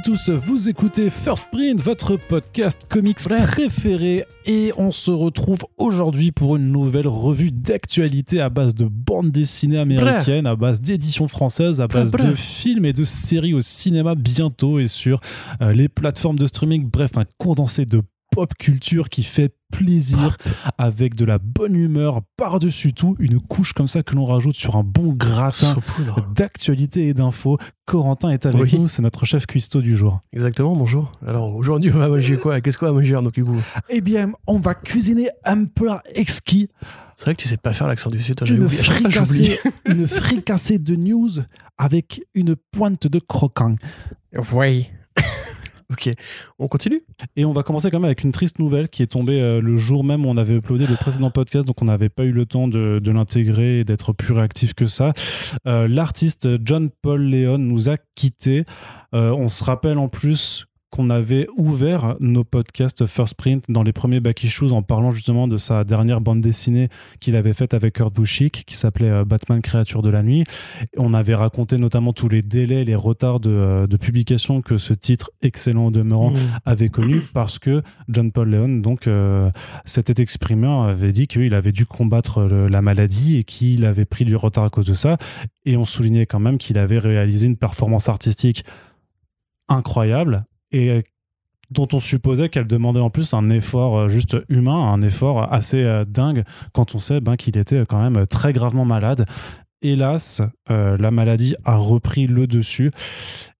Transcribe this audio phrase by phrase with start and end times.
[0.00, 6.32] Et tous, vous écoutez First Print, votre podcast comics préféré, et on se retrouve aujourd'hui
[6.32, 11.82] pour une nouvelle revue d'actualité à base de bandes dessinées américaines, à base d'éditions françaises,
[11.82, 15.20] à base de films et de séries au cinéma bientôt et sur
[15.60, 16.88] euh, les plateformes de streaming.
[16.90, 20.36] Bref, un condensé de pop culture qui fait plaisir
[20.78, 24.76] avec de la bonne humeur par-dessus tout, une couche comme ça que l'on rajoute sur
[24.76, 25.76] un bon gratin
[26.34, 27.58] d'actualité et d'infos.
[27.86, 30.20] Corentin est avec nous, c'est notre chef cuistot du jour.
[30.32, 31.10] Exactement, bonjour.
[31.26, 32.60] Alors aujourd'hui, on va manger quoi?
[32.60, 36.68] Qu'est-ce qu'on va manger du coup Eh bien, on va cuisiner un plat exquis.
[37.16, 40.78] C'est vrai que tu sais pas faire l'accent du sud, toi, une, fricassée, une fricassée
[40.78, 41.30] de news
[41.76, 43.76] avec une pointe de croquant.
[44.52, 44.88] Oui.
[45.90, 46.08] Ok,
[46.60, 47.02] on continue?
[47.34, 49.76] Et on va commencer quand même avec une triste nouvelle qui est tombée euh, le
[49.76, 52.46] jour même où on avait uploadé le précédent podcast, donc on n'avait pas eu le
[52.46, 55.12] temps de, l'intégrer et d'être plus réactif que ça.
[55.66, 58.64] Euh, l'artiste John Paul Leon nous a quittés.
[59.14, 63.92] Euh, on se rappelle en plus qu'on avait ouvert nos podcasts First Print dans les
[63.92, 66.88] premiers Back Issues en parlant justement de sa dernière bande dessinée
[67.20, 70.44] qu'il avait faite avec Kurt Busiek qui s'appelait euh, Batman Créature de la Nuit.
[70.96, 75.30] On avait raconté notamment tous les délais, les retards de, euh, publication que ce titre
[75.42, 76.38] excellent au demeurant mmh.
[76.64, 79.50] avait connu parce que John Paul Leon donc euh,
[79.84, 84.36] s'était exprimé, avait dit qu'il avait dû combattre la maladie et qu'il avait pris du
[84.36, 85.18] retard à cause de ça.
[85.64, 88.64] Et on soulignait quand même qu'il avait réalisé une performance artistique
[89.68, 91.02] incroyable et euh,
[91.70, 95.82] dont on supposait qu'elle demandait en plus un effort euh, juste humain, un effort assez
[95.82, 99.26] euh, dingue quand on sait ben, qu'il était quand même très gravement malade.
[99.82, 102.90] Hélas, la maladie a repris le dessus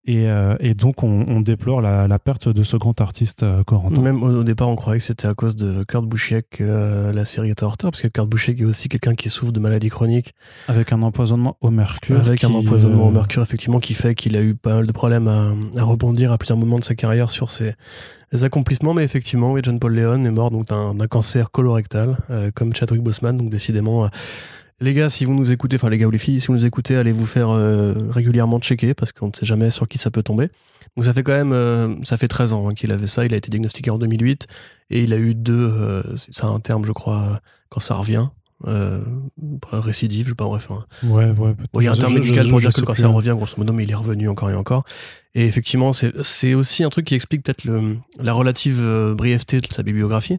[0.09, 4.03] euh, et, donc, on, déplore la, perte de ce grand artiste euh, corentin.
[4.03, 7.25] Même au, départ, on croyait que c'était à cause de Kurt Busiek que euh, la
[7.25, 9.89] série était en retard, parce que Kurt Busiek est aussi quelqu'un qui souffre de maladies
[9.89, 10.35] chroniques.
[10.69, 12.19] Avec un empoisonnement au mercure.
[12.19, 15.29] Avec un empoisonnement au mercure, effectivement, qui fait qu'il a eu pas mal de problèmes
[15.29, 17.75] à, rebondir à plusieurs moments de sa carrière sur ses,
[18.43, 18.95] accomplissements.
[18.95, 22.17] Mais effectivement, oui, John Paul Leon est mort d'un cancer colorectal,
[22.55, 24.09] comme Chadwick Boseman, donc décidément
[24.81, 26.67] les gars, si vous nous écoutez, enfin les gars ou les filles, si vous nous
[26.67, 30.11] écoutez, allez vous faire euh, régulièrement checker parce qu'on ne sait jamais sur qui ça
[30.11, 30.49] peut tomber.
[30.97, 33.27] Donc ça fait quand même, euh, ça fait 13 ans hein, qu'il avait ça.
[33.27, 34.47] Il a été diagnostiqué en 2008
[34.91, 38.29] et il a eu deux, euh, c'est un terme je crois, quand ça revient,
[39.71, 40.71] récidive, je sais pas, bref.
[40.71, 40.85] Hein.
[41.05, 41.55] Ouais, ouais.
[41.75, 43.85] il y a un terme médical pour dire que le cancer revient, grosso modo, mais
[43.85, 44.85] il est revenu encore et encore.
[45.35, 47.65] Et effectivement, c'est aussi un truc qui explique peut-être
[48.19, 48.83] la relative
[49.15, 50.39] brièveté de sa bibliographie.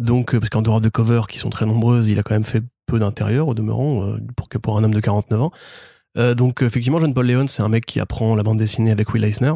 [0.00, 2.62] Donc, parce qu'en dehors de covers qui sont très nombreuses, il a quand même fait
[2.86, 4.18] peu d'intérieur au demeurant, euh,
[4.62, 5.52] pour un homme de 49 ans.
[6.16, 9.12] Euh, donc effectivement, John Paul Leon, c'est un mec qui apprend la bande dessinée avec
[9.12, 9.52] Will Eisner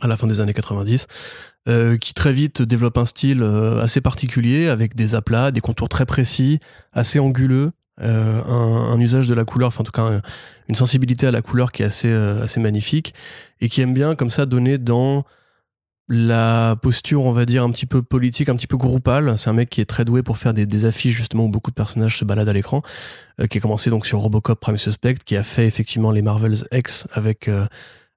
[0.00, 1.06] à la fin des années 90,
[1.68, 3.42] euh, qui très vite développe un style
[3.82, 6.60] assez particulier avec des aplats, des contours très précis,
[6.92, 10.22] assez anguleux, un, usage de la couleur, enfin en tout cas
[10.68, 13.12] une sensibilité à la couleur qui est assez assez magnifique
[13.60, 15.24] et qui aime bien comme ça donner dans
[16.08, 19.38] la posture, on va dire, un petit peu politique, un petit peu groupale.
[19.38, 21.76] C'est un mec qui est très doué pour faire des, affiches, justement, où beaucoup de
[21.76, 22.82] personnages se baladent à l'écran,
[23.40, 26.64] euh, qui a commencé donc sur Robocop Prime Suspect, qui a fait effectivement les Marvels
[26.72, 27.66] X avec euh,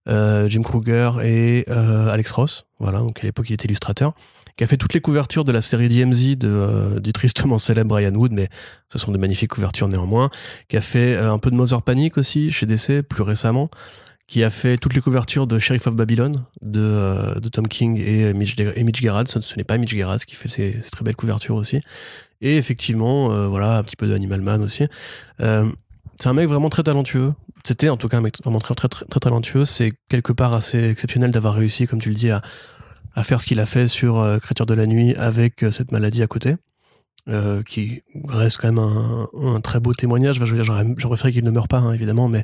[0.09, 2.65] euh, Jim Kruger et Alex Ross.
[2.79, 4.13] Voilà, donc à l'époque, il était illustrateur.
[4.57, 8.13] Qui a fait toutes les couvertures de la série DMZ de, du tristement célèbre Brian
[8.13, 8.47] Wood, mais
[8.87, 10.29] ce sont de magnifiques couvertures néanmoins.
[10.69, 13.69] Qui a fait un peu de Mother Panic aussi chez DC, plus récemment
[14.27, 16.31] qui a fait toutes les couvertures de Sheriff of Babylon
[16.61, 19.27] de, euh, Tom King et Mitch, et Gerrard.
[19.27, 21.79] Ce, n'est pas Mitch Gerrard qui fait ces, très belles couvertures aussi.
[22.41, 24.87] Et effectivement, euh, voilà, un petit peu de Animal Man aussi.
[25.41, 25.71] Euh,
[26.19, 27.33] c'est un mec vraiment très talentueux.
[27.63, 29.65] C'était en tout cas un mec vraiment très, très, très, très talentueux.
[29.65, 32.41] C'est quelque part assez exceptionnel d'avoir réussi, comme tu le dis, à,
[33.15, 36.27] à faire ce qu'il a fait sur Créature de la Nuit avec cette maladie à
[36.27, 36.55] côté.
[37.67, 40.35] qui reste quand même un, un très beau témoignage.
[40.35, 42.43] je veux dire, j'aurais préféré qu'il ne meure pas, hein, évidemment, mais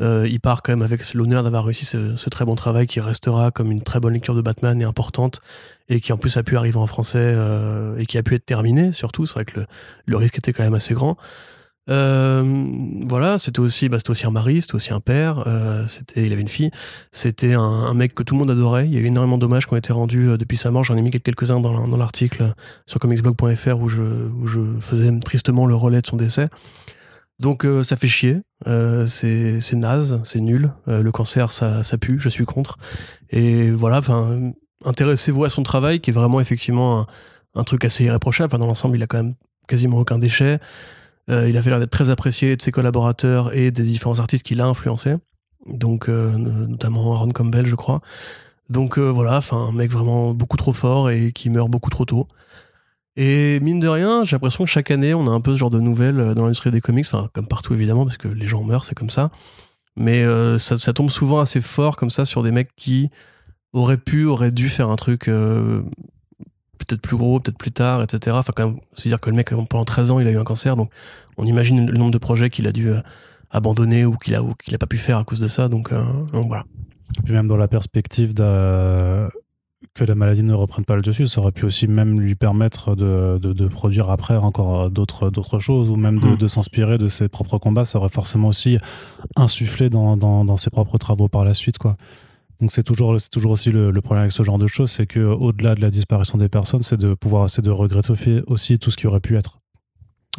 [0.00, 3.50] euh, il part quand même avec l'honneur d'avoir réussi ce, très bon travail qui restera
[3.50, 5.40] comme une très bonne lecture de Batman et importante
[5.88, 8.44] et qui en plus a pu arriver en français euh, et qui a pu être
[8.44, 9.24] terminé surtout.
[9.24, 9.60] C'est vrai que
[10.04, 11.16] le, risque était quand même assez grand.
[11.88, 12.42] Euh,
[13.08, 15.44] voilà, c'était aussi, bah, c'était aussi un mari, c'était aussi un père,
[15.86, 16.72] c'était, il avait une fille,
[17.12, 18.86] c'était un, mec que tout le monde adorait.
[18.86, 20.84] Il y a eu énormément d'hommages qui ont été rendus depuis sa mort.
[20.84, 22.52] J'en ai mis quelques-uns dans, dans l'article
[22.86, 26.48] sur comicsblog.fr où je, où je faisais tristement le relais de son décès.
[27.38, 30.72] Donc euh, ça fait chier, euh, c'est naze, c'est nul.
[30.88, 32.78] Euh, le cancer, ça, pue, je suis contre.
[33.30, 34.00] Et voilà,
[34.84, 37.06] intéressez-vous à son travail, qui est vraiment effectivement
[37.54, 38.56] un, truc assez irréprochable.
[38.56, 39.34] Dans l'ensemble, il a quand même
[39.68, 40.58] quasiment aucun déchet.
[41.28, 44.66] il avait l'air d'être très apprécié de ses collaborateurs et des différents artistes qu'il a
[44.66, 45.16] influencés.
[45.66, 48.00] Donc, notamment Aaron Campbell, je crois.
[48.70, 52.28] Donc voilà, un mec vraiment beaucoup trop fort et qui meurt beaucoup trop tôt.
[53.16, 55.70] Et mine de rien, j'ai l'impression que chaque année, on a un peu ce genre
[55.70, 58.62] de nouvelles euh, dans l'industrie des comics, enfin, comme partout évidemment, parce que les gens
[58.62, 59.30] meurent, c'est comme ça.
[59.98, 60.26] Mais
[60.58, 63.08] ça, ça, tombe souvent assez fort comme ça sur des mecs qui
[63.72, 65.30] auraient pu, auraient dû faire un truc
[66.86, 68.36] peut-être plus gros, peut-être plus tard, etc.
[68.38, 70.44] Enfin, quand même, c'est dire que le mec, pendant 13 ans, il a eu un
[70.44, 70.90] cancer, donc
[71.36, 73.00] on imagine le nombre de projets qu'il a dû euh,
[73.50, 75.92] abandonner ou qu'il a, ou qu'il a pas pu faire à cause de ça, donc,
[75.92, 76.02] euh,
[76.32, 76.64] voilà.
[77.18, 78.34] Et puis même dans la perspective
[79.94, 82.94] que la maladie ne reprenne pas le dessus, ça aurait pu aussi même lui permettre
[82.94, 86.36] de, de, produire après encore d'autres, d'autres choses ou même de, hmm.
[86.36, 87.84] de, s'inspirer de ses propres combats.
[87.84, 88.78] Ça aurait forcément aussi
[89.36, 91.96] insufflé dans, dans, dans ses propres travaux par la suite, quoi.
[92.60, 95.20] Donc c'est toujours, c'est toujours aussi le, problème avec ce genre de choses, c'est que
[95.20, 98.96] au-delà de la disparition des personnes, c'est de pouvoir essayer de regretter aussi tout ce
[98.96, 99.58] qui aurait pu être.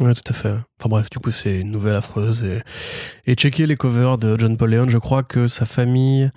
[0.00, 0.54] Ouais, tout à fait.
[0.80, 2.44] Enfin bref, du coup, c'est une nouvelle affreuse.
[2.44, 2.62] Et,
[3.26, 6.30] et checker les covers de John Paul Leon, je crois que sa famille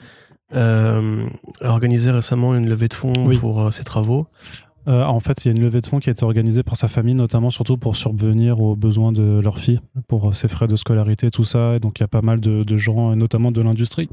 [0.53, 1.27] euh,
[1.61, 4.27] a organisé récemment une levée de fonds pour euh, ses travaux.
[4.87, 6.75] Euh, en fait, il y a une levée de fonds qui a été organisée par
[6.75, 10.75] sa famille, notamment surtout pour subvenir aux besoins de leur fille, pour ses frais de
[10.75, 11.75] scolarité, tout ça.
[11.75, 14.09] Et donc, il y a pas mal de, de gens, notamment de l'industrie,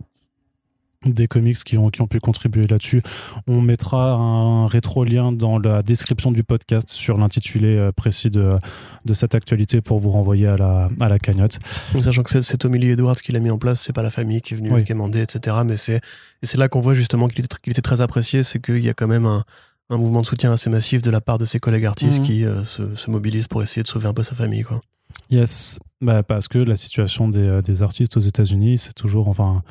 [1.07, 3.03] des comics qui ont, qui ont pu contribuer là-dessus.
[3.47, 8.51] On mettra un rétro-lien dans la description du podcast sur l'intitulé euh, précis de,
[9.05, 11.59] de cette actualité pour vous renvoyer à la, à la cagnotte.
[12.03, 14.55] Sachant que c'est Tommy Edwards qui l'a mis en place, c'est pas la famille qui
[14.55, 14.83] est venue oui.
[14.83, 15.57] etc.
[15.65, 16.01] Mais c'est
[16.57, 19.27] là qu'on voit justement qu'il était, était, très apprécié, c'est qu'il y a quand même
[19.27, 19.45] un,
[19.91, 22.25] un, mouvement de soutien assez massif de la part de ses collègues artistes mhm.
[22.25, 24.65] qui euh, se, se, mobilisent pour essayer de sauver un peu sa famille.
[24.65, 24.81] Quoi.
[25.31, 29.29] Yes, bah, parce que la situation des, euh, des artistes aux États-Unis, c'est toujours.
[29.29, 29.63] Enfin,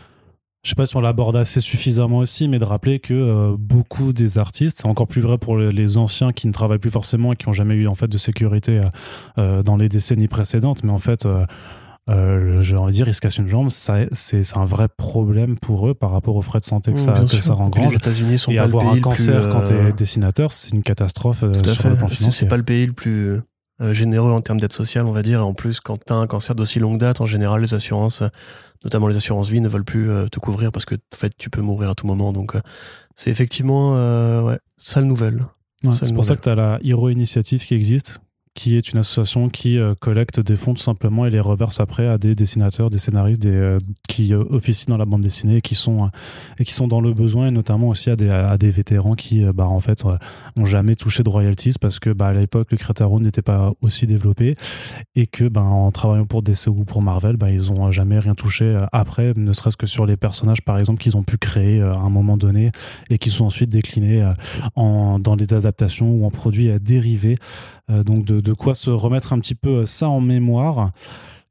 [0.63, 4.11] je sais pas si on l'aborde assez suffisamment aussi, mais de rappeler que euh, beaucoup
[4.11, 7.35] des artistes, c'est encore plus vrai pour les anciens qui ne travaillent plus forcément et
[7.35, 8.83] qui n'ont jamais eu en fait de sécurité euh,
[9.37, 11.25] euh, dans les décennies précédentes, mais en fait,
[12.09, 15.93] j'ai envie de dire, ils se cassent une jambe, c'est un vrai problème pour eux
[15.93, 17.91] par rapport aux frais de santé que, ça, que ça engrange.
[17.91, 20.71] Les États-Unis sont et pas avoir le pays un cancer quand tu es dessinateur, c'est
[20.71, 22.31] une catastrophe sur le plan financier.
[22.31, 23.39] C'est pas le pays le plus
[23.91, 25.45] généreux en termes d'aide sociale, on va dire.
[25.45, 28.23] En plus, quand tu as un cancer d'aussi longue date, en général, les assurances
[28.83, 31.49] notamment les assurances vie ne veulent plus euh, te couvrir parce que en fait tu
[31.49, 32.33] peux mourir à tout moment.
[32.33, 32.61] Donc euh,
[33.15, 35.45] c'est effectivement euh, ouais sale nouvelle.
[35.91, 38.19] C'est pour ça que tu as la Hero Initiative qui existe
[38.57, 42.07] qui est une association qui euh, collecte des fonds tout simplement et les reverse après
[42.07, 43.77] à des dessinateurs, des scénaristes des, euh,
[44.09, 46.09] qui euh, officient dans la bande dessinée et qui sont,
[46.57, 49.43] et qui sont dans le besoin et notamment aussi à des, à des vétérans qui
[49.53, 50.03] bah, en fait
[50.55, 54.07] ont jamais touché de royalties parce que bah, à l'époque le Creator n'était pas aussi
[54.07, 54.53] développé
[55.15, 58.33] et que bah, en travaillant pour DC ou pour Marvel bah, ils ont jamais rien
[58.33, 61.99] touché après ne serait-ce que sur les personnages par exemple qu'ils ont pu créer à
[61.99, 62.71] un moment donné
[63.11, 64.27] et qui sont ensuite déclinés
[64.73, 67.35] en, dans des adaptations ou en produits dérivés
[67.89, 70.91] donc de, quoi se remettre un petit peu euh, ça en mémoire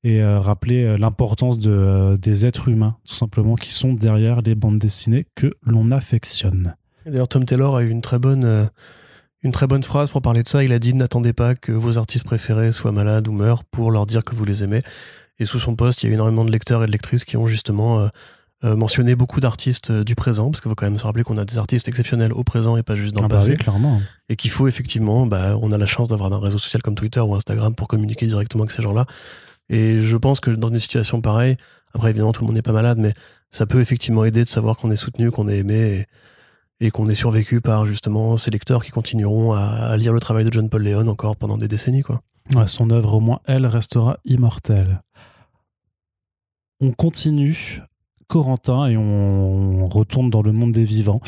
[0.05, 4.79] et euh, rappeler l'importance de, des êtres humains, tout simplement, qui sont derrière les bandes
[4.79, 6.77] dessinées que l'on affectionne.
[7.07, 8.69] D'ailleurs, Tom Taylor a eu une très bonne,
[9.43, 10.63] une très bonne phrase pour parler de ça.
[10.63, 14.07] Il a dit N'attendez pas que vos artistes préférés soient malades ou meurent pour leur
[14.07, 14.81] dire que vous les aimez.
[15.39, 17.47] Et sous son poste, il y a énormément de lecteurs et de lectrices qui ont
[17.47, 18.09] justement euh,
[18.75, 21.45] mentionner beaucoup d'artistes euh, du présent, parce qu'il faut quand même se rappeler qu'on a
[21.45, 23.55] des artistes exceptionnels au présent et pas juste dans le ah bah passé.
[23.55, 24.01] clairement.
[24.29, 27.21] Et qu'il faut effectivement, bah, on a la chance d'avoir un réseau social comme Twitter
[27.21, 29.05] ou Instagram pour communiquer directement avec ces gens-là.
[29.69, 31.57] Et je pense que dans une situation pareille,
[31.95, 33.15] après évidemment tout le monde n'est pas malade, mais
[33.51, 36.07] ça peut effectivement aider de savoir qu'on est soutenu, qu'on est aimé
[36.81, 40.53] et, qu'on est survécu par justement ces lecteurs qui continueront à, lire le travail de
[40.53, 42.03] John Paul Leon encore pendant des décennies.
[42.03, 42.23] Quoi.
[42.67, 45.03] son œuvre, au moins, elle restera immortelle.
[46.81, 47.83] On continue
[48.29, 51.21] Corentin et on retourne dans le monde des vivants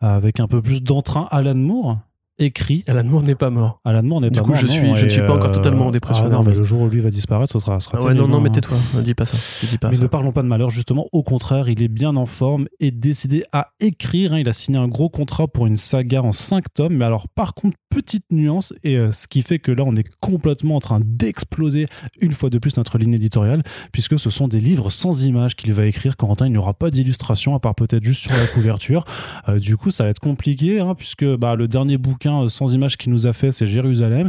[0.00, 1.26] avec un peu plus d'entrain.
[1.30, 1.98] Alan Moore
[2.38, 2.84] écrit.
[2.88, 3.80] Alan Moore n'est pas mort.
[3.84, 4.46] Alan Moore n'est pas mort.
[4.46, 6.24] Du coup, je, suis, je ne suis pas encore totalement en dépression.
[6.26, 8.28] Ah non, mais le jour où lui va disparaître, ce sera, sera ah ouais, non,
[8.28, 9.36] non, mais tais-toi, ne dis pas ça.
[9.62, 11.06] Dis pas mais ne parlons pas de malheur, justement.
[11.12, 14.32] Au contraire, il est bien en forme et décidé à écrire.
[14.32, 14.38] Hein.
[14.40, 16.94] Il a signé un gros contrat pour une saga en 5 tomes.
[16.94, 20.08] Mais alors, par contre, petite nuance, et euh, ce qui fait que là, on est
[20.20, 21.86] complètement en train d'exploser
[22.20, 23.62] une fois de plus notre ligne éditoriale,
[23.92, 26.16] puisque ce sont des livres sans images qu'il va écrire.
[26.16, 29.04] Quentin, il n'y aura pas d'illustration, à part peut-être juste sur la couverture.
[29.48, 32.74] Euh, du coup, ça va être compliqué, hein, puisque bah, le dernier bouquin euh, sans
[32.74, 34.28] images qu'il nous a fait, c'est Jérusalem.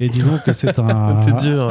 [0.00, 1.20] Et disons que c'est un.
[1.22, 1.70] c'est dur.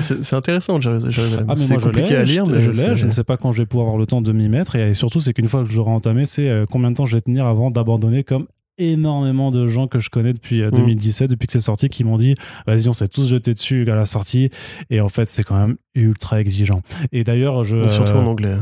[0.00, 1.46] c'est intéressant, Jérusalem.
[1.48, 2.96] Ah, c'est compliqué à lire, mais je l'ai.
[2.96, 4.76] Je ne sais pas quand je vais pouvoir avoir le temps de m'y mettre.
[4.76, 7.20] Et surtout, c'est qu'une fois que je l'aurai entamé, c'est combien de temps je vais
[7.20, 8.46] tenir avant d'abandonner comme
[8.78, 11.28] énormément de gens que je connais depuis 2017, euh, mm.
[11.28, 12.34] depuis que c'est sorti, qui m'ont dit
[12.66, 14.50] vas-y, on s'est tous jeté dessus à la sortie.
[14.90, 16.80] Et en fait, c'est quand même ultra exigeant.
[17.12, 17.88] Et d'ailleurs, je.
[17.88, 18.56] Surtout en anglais.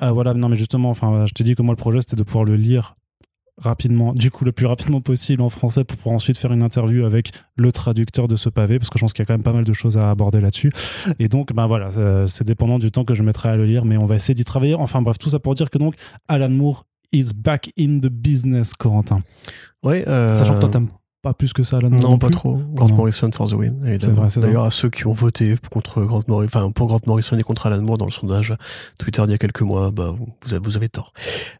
[0.00, 0.10] Hein.
[0.10, 2.44] Voilà, non, mais justement, enfin, je te dis que moi, le projet, c'était de pouvoir
[2.44, 2.96] le lire
[3.62, 7.04] rapidement, du coup le plus rapidement possible en français pour pouvoir ensuite faire une interview
[7.04, 9.42] avec le traducteur de ce pavé parce que je pense qu'il y a quand même
[9.42, 10.72] pas mal de choses à aborder là-dessus
[11.18, 11.90] et donc ben voilà
[12.26, 14.44] c'est dépendant du temps que je mettrai à le lire mais on va essayer d'y
[14.44, 15.94] travailler enfin bref tout ça pour dire que donc
[16.28, 19.22] Alan Moore is back in the business, Corentin.
[19.82, 20.06] Ouais.
[20.08, 20.88] Euh, Sachant que toi, t'aimes
[21.22, 22.60] pas plus que ça Alan Moore Non, pas trop.
[22.74, 23.76] Grant Morrison for the win.
[24.36, 27.66] D'ailleurs, à ceux qui ont voté contre Grant Morrison, enfin pour Grant Morrison et contre
[27.66, 28.54] Alan Moore dans le sondage
[28.98, 31.12] Twitter d'il y a quelques mois, bah vous, avez, vous avez tort.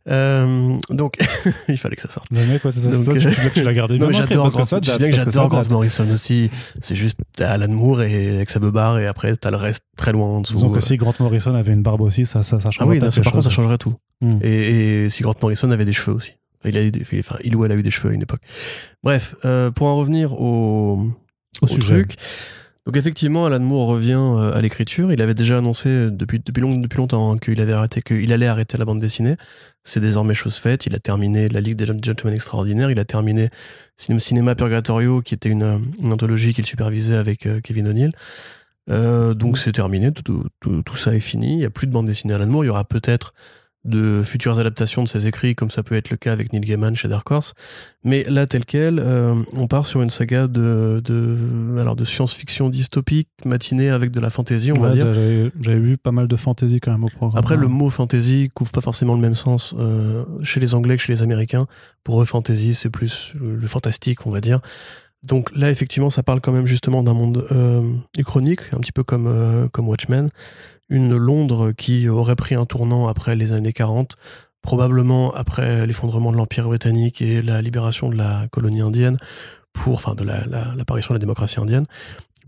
[0.08, 1.16] Euh, donc
[1.68, 2.26] il fallait que ça sorte.
[2.32, 3.98] Le mec, ouais, c'est ça, donc, ça, tu, l'as gardé.
[4.02, 6.50] Non, j'adore Grant, ça, bien que j'adore Grant Morrison aussi.
[6.80, 10.26] C'est juste Alan Moore et avec sa beubare et après t'as le reste très loin
[10.26, 10.54] en dessous.
[10.54, 12.98] Disons que si Grant Morrison avait une barbe aussi, ça, ça, ça changerait.
[13.00, 13.94] Ah oui, par contre, ça changerait tout.
[14.20, 14.38] Hmm.
[14.42, 16.32] Et, et si Grant Morrison avait des cheveux aussi.
[16.64, 18.42] Il, a des, enfin, il ou elle a eu des cheveux à une époque.
[19.02, 21.08] Bref, euh, pour en revenir au,
[21.60, 21.94] au, sujet.
[21.94, 22.16] truc.
[22.84, 25.12] Donc effectivement, Alan Moore revient euh, à l'écriture.
[25.12, 28.48] Il avait déjà annoncé depuis, depuis, long, depuis longtemps hein, qu'il avait arrêté, qu'il allait
[28.48, 29.36] arrêter la bande dessinée.
[29.84, 30.86] C'est désormais chose faite.
[30.86, 32.90] Il a terminé La Ligue des Gentlemen Extraordinaires.
[32.90, 33.50] Il a terminé
[33.96, 38.12] Cinéma Purgatorio, qui était une, une anthologie qu'il supervisait avec euh, Kevin O'Neill.
[38.88, 41.52] donc c'est terminé, tout, tout, tout, ça est fini.
[41.52, 42.64] Il n'y a plus de bande dessinée Alan Moore.
[42.64, 43.32] Il y aura peut-être
[43.84, 46.94] de futures adaptations de ses écrits, comme ça peut être le cas avec Neil Gaiman
[46.94, 47.54] chez Dark Horse.
[48.04, 51.36] Mais là, tel quel, euh, on part sur une saga de, de,
[51.78, 55.12] alors de science-fiction dystopique, matinée avec de la fantasy, on va dire.
[55.60, 57.38] J'avais vu pas mal de fantasy quand même au programme.
[57.38, 61.02] Après, le mot fantasy couvre pas forcément le même sens euh, chez les Anglais que
[61.02, 61.66] chez les Américains.
[62.04, 64.60] Pour eux, fantasy, c'est plus le, fantastique, on va dire.
[65.22, 69.04] Donc là, effectivement, ça parle quand même justement d'un monde euh, chronique, un petit peu
[69.04, 70.28] comme, euh, comme Watchmen
[70.92, 74.16] une Londres qui aurait pris un tournant après les années 40,
[74.60, 79.16] probablement après l'effondrement de l'Empire britannique et la libération de la colonie indienne,
[79.72, 81.86] pour, enfin de l'apparition de la démocratie indienne,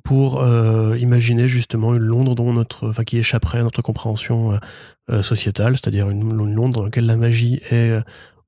[0.04, 4.58] pour euh, imaginer justement une Londres dont notre, enfin, qui échapperait à notre compréhension euh,
[5.10, 7.98] euh, sociétale, c'est-à-dire une, Londres dans laquelle la magie est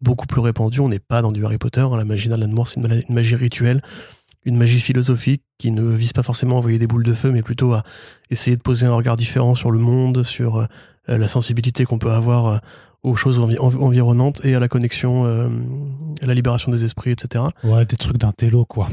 [0.03, 0.81] beaucoup plus répandue.
[0.81, 1.81] On n'est pas dans du Harry Potter.
[1.81, 1.97] Hein.
[1.97, 3.81] La magie d'Alan Moore, c'est une, magie rituelle
[4.47, 7.43] une magie philosophique qui ne vise pas forcément à envoyer des boules de feu, mais
[7.43, 7.83] plutôt à
[8.31, 10.67] essayer de poser un regard différent sur le monde, sur euh,
[11.09, 12.59] la sensibilité qu'on peut avoir euh,
[13.03, 15.49] aux choses environnantes et à la connexion, euh,
[16.23, 17.45] à la libération des esprits, etc.
[17.63, 18.89] Ouais, des trucs d'un télo, quoi.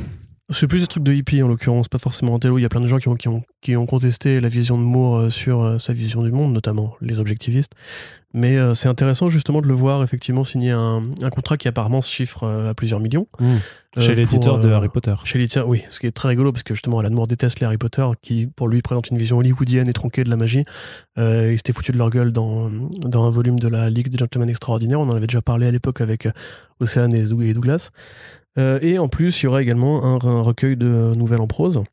[0.54, 2.58] C'est plus des trucs de hippie en l'occurrence, pas forcément un télo.
[2.58, 4.78] Il y a plein de gens qui ont, qui ont, qui ont contesté la vision
[4.78, 7.74] de Moore sur sa vision du monde, notamment les objectivistes.
[8.36, 12.02] Mais euh, c'est intéressant justement de le voir effectivement signer un, un contrat qui apparemment
[12.02, 13.28] se chiffre euh, à plusieurs millions.
[13.40, 13.46] Mmh.
[13.98, 15.14] Euh, chez l'éditeur de Harry Potter.
[15.24, 15.84] Chez l'éditeur, oui.
[15.92, 18.48] Ce qui est très rigolo parce que justement Alan Moore déteste les Harry Potter qui
[18.48, 20.66] pour lui présente une vision hollywoodienne et tronquée de la magie.
[21.18, 24.50] ils s'étaient foutus de leur gueule dans, dans un volume de la Ligue des Gentlemen
[24.50, 25.00] Extraordinaires.
[25.00, 26.28] On en avait déjà parlé à l'époque avec
[26.80, 27.92] Océane et Douglas.
[28.58, 31.84] Et en plus, il y aura également un, un recueil de nouvelles en prose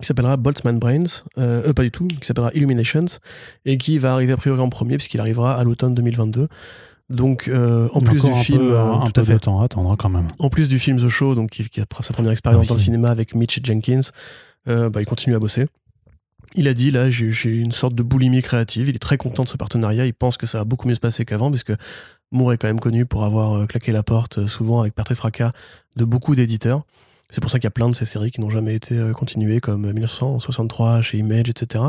[0.00, 3.06] qui s'appellera Boltzmann Brains, euh, pas du tout, qui s'appellera Illuminations,
[3.64, 6.48] et qui va arriver a priori en premier, puisqu'il arrivera à l'automne 2022.
[7.10, 10.28] Donc, euh, en plus du film, euh, un, peu de temps à attendre quand même.
[10.38, 12.80] En plus du film The Show, donc qui, qui a sa première expérience dans le
[12.80, 14.00] cinéma avec Mitch Jenkins,
[14.68, 15.66] euh, bah, il continue à bosser.
[16.54, 18.88] Il a dit là, j'ai une sorte de boulimie créative.
[18.88, 20.06] Il est très content de ce partenariat.
[20.06, 21.74] Il pense que ça va beaucoup mieux se passer qu'avant, parce que
[22.30, 25.52] Moore est quand même connu pour avoir claqué la porte, souvent avec Patrick Fracas,
[25.96, 26.84] de beaucoup d'éditeurs.
[27.30, 29.12] C'est pour ça qu'il y a plein de ces séries qui n'ont jamais été euh,
[29.12, 31.84] continuées, comme 1963 chez Image, etc.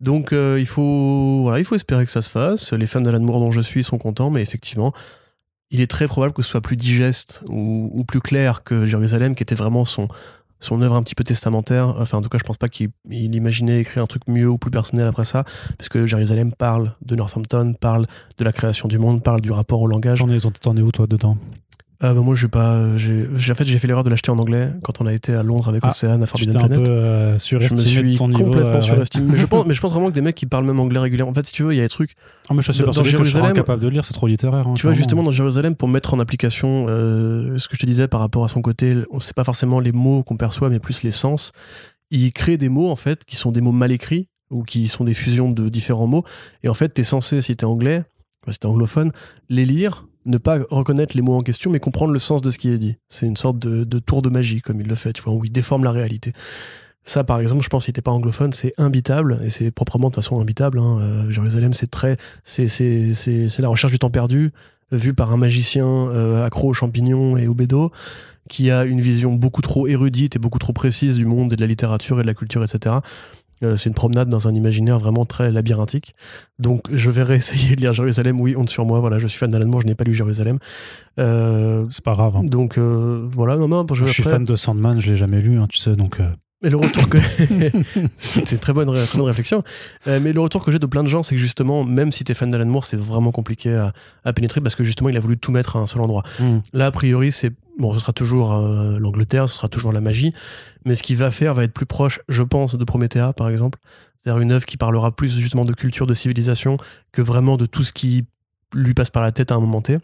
[0.00, 2.72] Donc euh, il, faut, voilà, il faut espérer que ça se fasse.
[2.72, 4.92] Les fans d'Alan Moore dont je suis sont contents, mais effectivement,
[5.70, 9.42] il est très probable que ce soit plus digeste ou, plus clair que Jérusalem, qui
[9.42, 10.08] était vraiment son,
[10.60, 11.94] son œuvre un petit peu testamentaire.
[11.98, 14.70] Enfin, en tout cas, je pense pas qu'il imaginait écrire un truc mieux ou plus
[14.70, 15.44] personnel après ça,
[15.76, 18.06] parce que Jérusalem parle de Northampton, parle
[18.38, 20.20] de la création du monde, parle du rapport au langage.
[20.60, 21.36] T'en es où, toi, dedans?
[22.06, 24.70] Ah bah moi j'ai pas j'ai en fait j'ai fait l'erreur de l'acheter en anglais
[24.82, 26.78] quand on a été à Londres avec ah, Océane à Forbidden Planet.
[26.78, 29.26] Un peu, euh, surestimé je me suis ton niveau, complètement euh, surestimé.
[29.30, 31.30] mais je pense mais je pense vraiment que des mecs qui parlent même anglais régulièrement.
[31.30, 32.14] En fait si tu veux il y a des trucs.
[32.50, 34.68] Ah mais je suis persuadé que je suis incapable de lire c'est trop littéraire.
[34.68, 37.86] Hein, tu vois justement dans Jérusalem pour mettre en application euh, ce que je te
[37.86, 41.04] disais par rapport à son côté c'est pas forcément les mots qu'on perçoit mais plus
[41.04, 41.52] les sens.
[42.10, 45.04] Il crée des mots en fait qui sont des mots mal écrits ou qui sont
[45.04, 46.24] des fusions de différents mots
[46.62, 48.04] et en fait t'es censé si t'es anglais
[48.50, 49.10] si t'es anglophone
[49.48, 52.58] les lire ne pas reconnaître les mots en question, mais comprendre le sens de ce
[52.58, 52.96] qui est dit.
[53.08, 55.52] C'est une sorte de, tour de magie, comme il le fait, tu vois, où il
[55.52, 56.32] déforme la réalité.
[57.02, 60.14] Ça, par exemple, je pense, si t'es pas anglophone, c'est imbitable, et c'est proprement de
[60.14, 60.78] façon imbitable.
[60.78, 60.98] Hein.
[61.00, 64.52] Euh, Jérusalem, c'est très, c'est, c'est, la recherche du temps perdu,
[64.90, 67.92] vu par un magicien euh, accro aux champignons et au bédo,
[68.48, 71.60] qui a une vision beaucoup trop érudite et beaucoup trop précise du monde et de
[71.60, 72.96] la littérature et de la culture, etc.
[73.62, 76.14] Euh, c'est une promenade dans un imaginaire vraiment très labyrinthique.
[76.58, 78.40] Donc je vais réessayer de lire Jérusalem.
[78.40, 79.00] Oui, honte sur moi.
[79.00, 80.58] Voilà, je suis fan d'Alan Moore, je n'ai pas lu Jérusalem.
[81.18, 82.36] Euh, c'est pas grave.
[82.36, 82.44] Hein.
[82.44, 83.86] Donc euh, voilà, non, non.
[83.92, 86.18] Je, suis fan de Sandman, je l'ai jamais lu, hein, tu sais, donc.
[86.64, 87.18] Mais le retour que
[88.16, 89.62] c'est une très bonne, très bonne réflexion.
[90.06, 92.32] mais le retour que j'ai de plein de gens, c'est que justement, même si tu
[92.32, 93.76] es fan d'Alan Moore, c'est vraiment compliqué
[94.24, 96.22] à, pénétrer parce que justement, il a voulu tout mettre à un seul endroit.
[96.40, 96.58] Hmm.
[96.72, 100.32] Là, a priori, c'est bon, ce sera toujours l'Angleterre, ce sera toujours la magie,
[100.84, 103.78] mais ce qu'il va faire va être plus proche, je pense, de Promethea, par exemple.
[104.24, 106.78] C'est-à-dire une œuvre qui parlera plus justement de culture, de civilisation,
[107.12, 108.24] que vraiment de tout ce qui
[108.72, 109.98] lui passe par la tête à un moment T.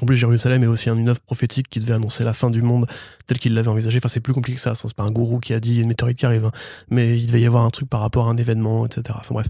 [0.00, 2.86] En plus, Jérusalem est aussi une œuvre prophétique qui devait annoncer la fin du monde
[3.26, 3.98] tel qu'il l'avait envisagé.
[3.98, 4.74] Enfin, c'est plus compliqué que ça.
[4.74, 6.52] C'est pas un gourou qui a dit une météorite qui arrive, hein.
[6.90, 9.18] mais il devait y avoir un truc par rapport à un événement, etc.
[9.20, 9.46] Enfin bref.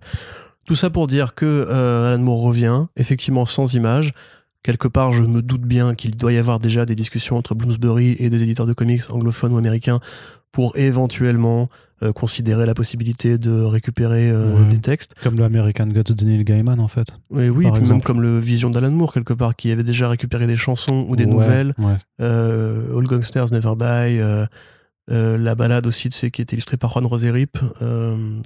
[0.64, 4.12] Tout ça pour dire que euh, Alan Moore revient, effectivement sans image.
[4.62, 8.14] Quelque part, je me doute bien qu'il doit y avoir déjà des discussions entre Bloomsbury
[8.20, 9.98] et des éditeurs de comics anglophones ou américains
[10.52, 11.68] pour éventuellement
[12.02, 15.14] euh, considérer la possibilité de récupérer euh, des textes.
[15.22, 17.06] Comme le American God de Neil Gaiman, en fait.
[17.30, 20.46] Oui, oui, puis même comme le Vision d'Alan Moore, quelque part, qui avait déjà récupéré
[20.46, 21.74] des chansons ou des nouvelles.
[22.20, 24.20] Euh, All Gangsters Never Die.
[25.08, 27.58] la balade aussi de qui est illustrée par Juan Roserip,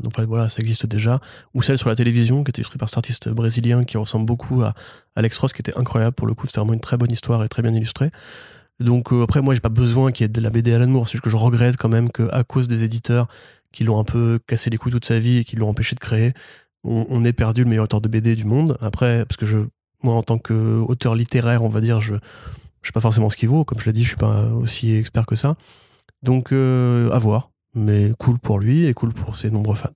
[0.07, 1.21] enfin voilà, ça existe déjà,
[1.55, 4.63] ou celle sur la télévision qui est illustrée par cet artiste brésilien qui ressemble beaucoup
[4.63, 4.75] à
[5.15, 7.49] Alex Ross, qui était incroyable pour le coup, c'était vraiment une très bonne histoire et
[7.49, 8.11] très bien illustrée.
[8.81, 11.07] Donc euh, après, moi, j'ai pas besoin qu'il y ait de la BD Alan Moore.
[11.07, 13.29] C'est juste que je regrette quand même qu'à cause des éditeurs
[13.73, 16.01] qui l'ont un peu cassé les couilles toute sa vie et qui l'ont empêché de
[16.01, 16.33] créer,
[16.85, 18.77] on, ait perdu le meilleur auteur de BD du monde.
[18.81, 19.59] Après, parce que je,
[20.03, 22.15] moi, en tant qu'auteur littéraire, on va dire, je,
[22.83, 23.65] je sais pas forcément ce qu'il vaut.
[23.65, 25.57] Comme je l'ai dit, je suis pas aussi expert que ça.
[26.23, 27.51] Donc, euh, à voir.
[27.75, 29.91] Mais cool pour lui et cool pour ses nombreux fans.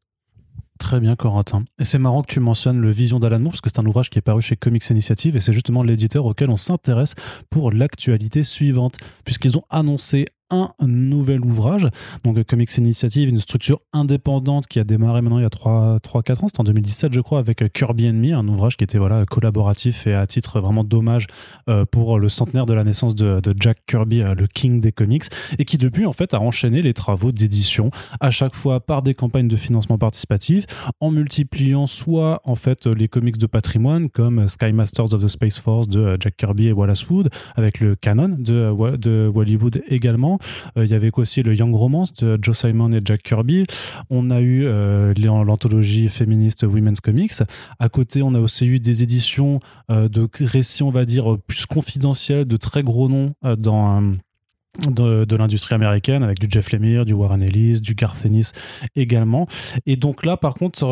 [0.81, 1.65] Très bien, Corentin.
[1.79, 4.09] Et c'est marrant que tu mentionnes le Vision d'Alan Moore, parce que c'est un ouvrage
[4.09, 7.15] qui est paru chez Comics Initiative, et c'est justement l'éditeur auquel on s'intéresse
[7.51, 11.89] pour l'actualité suivante, puisqu'ils ont annoncé un nouvel ouvrage.
[12.25, 16.49] Donc Comics Initiative, une structure indépendante qui a démarré maintenant il y a 3-4 ans,
[16.49, 20.15] c'était en 2017 je crois, avec Kirby Enemy, un ouvrage qui était voilà, collaboratif et
[20.15, 21.27] à titre vraiment dommage
[21.69, 25.25] euh, pour le centenaire de la naissance de, Jack Kirby, euh, le king des comics,
[25.59, 27.91] et qui depuis en fait a enchaîné les travaux d'édition,
[28.21, 30.67] à chaque fois par des campagnes de financement participatif,
[31.01, 35.59] en multipliant soit en fait les comics de patrimoine comme Sky Masters of the Space
[35.59, 40.40] Force de Jack Kirby et Wallace Wood, avec le canon de, de Hollywood également, euh,
[40.77, 43.65] il y avait aussi le Young Romance de Joe Simon et Jack Kirby.
[44.09, 47.43] On a eu euh, l'anthologie féministe Women's Comics.
[47.79, 51.67] À côté, on a aussi eu des éditions euh, de récits, on va dire, plus
[51.67, 54.03] confidentiels, de très gros noms dans
[54.89, 58.53] de, l'industrie américaine avec du Jeff Lemire, du Warren Ellis, du Garth Ennis
[58.95, 59.47] également.
[59.87, 60.85] Et donc là, par contre,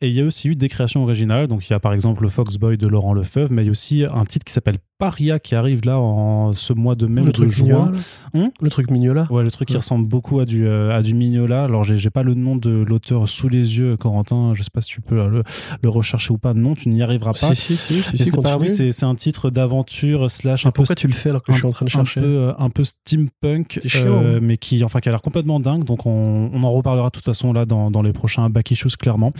[0.00, 1.46] il y a aussi eu des créations originales.
[1.46, 3.72] Donc il y a par exemple le Foxboy de Laurent Lefebvre, mais il y a
[3.72, 7.32] aussi un titre qui s'appelle Paria qui arrive là en ce mois de mai le
[7.32, 7.90] de juin.
[8.34, 11.14] Hum le truc Mignola Ouais, le truc qui ressemble beaucoup à du, euh, à du
[11.14, 11.64] Mignola.
[11.64, 14.52] Alors, j'ai pas le nom de l'auteur sous les yeux, Corentin.
[14.54, 15.42] Je sais pas si tu peux le,
[15.82, 16.54] le rechercher ou pas.
[16.54, 17.54] Non, tu n'y arriveras pas.
[17.54, 18.92] Si, si, si.
[18.92, 21.72] c'est un titre d'aventure slash un Pourquoi tu le fais alors que je suis en
[21.72, 25.12] train de chercher un peu, euh, un peu steampunk, euh, mais qui, enfin, qui a
[25.12, 25.84] l'air complètement dingue.
[25.84, 28.96] Donc, on, on, en reparlera de toute façon là dans, dans les prochains back issues,
[28.98, 29.32] clairement.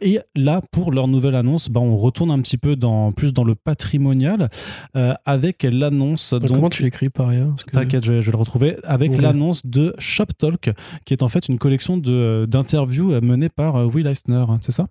[0.00, 3.44] et là, pour leur nouvelle annonce, bah, on retourne un petit peu dans, plus dans
[3.44, 4.50] le patrimonial.
[4.96, 6.34] Euh, avec l'annonce.
[6.34, 8.76] Donc, comment tu l'écris par ailleurs T'inquiète, je, vais le retrouver.
[8.84, 10.70] Avec l'annonce de Shop Talk,
[11.04, 14.86] qui est en fait une collection d'interviews menées par euh, Will Eisner, hein, c'est ça?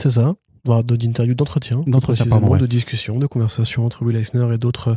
[0.00, 0.34] C'est ça.
[0.64, 4.96] D'interviews, d'entretien, d'entretien, de discussions, de conversations entre Will Eisner et d'autres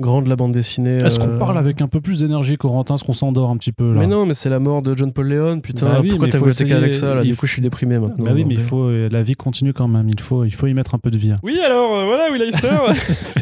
[0.00, 0.98] grand de la bande dessinée.
[0.98, 3.72] Est-ce qu'on euh, parle avec un peu plus d'énergie, Corentin Est-ce qu'on s'endort un petit
[3.72, 4.00] peu là?
[4.00, 5.86] Mais non, mais c'est la mort de John Paul Leon, putain.
[5.86, 7.22] Bah pourquoi t'as voulu attaquer avec ça là?
[7.22, 8.24] Du coup, je suis déprimé maintenant.
[8.24, 10.08] Bah oui, mais il faut, euh, la vie continue quand même.
[10.08, 11.32] Il faut, il faut y mettre un peu de vie.
[11.42, 12.78] Oui, alors euh, voilà, Will Eisner.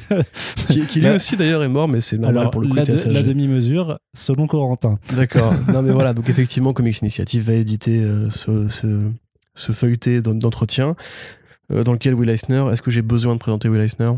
[0.69, 2.75] qui, qui, lui aussi d'ailleurs est mort, mais c'est normal pour le coup.
[2.75, 4.99] La, la demi-mesure, selon Corentin.
[5.15, 5.53] D'accord.
[5.73, 8.87] non, mais voilà, donc effectivement, Comics Initiative va éditer ce, ce,
[9.55, 10.97] ce feuilleté d'entretien
[11.69, 12.65] dans lequel Will Eisner.
[12.73, 14.13] Est-ce que j'ai besoin de présenter Will Eisner?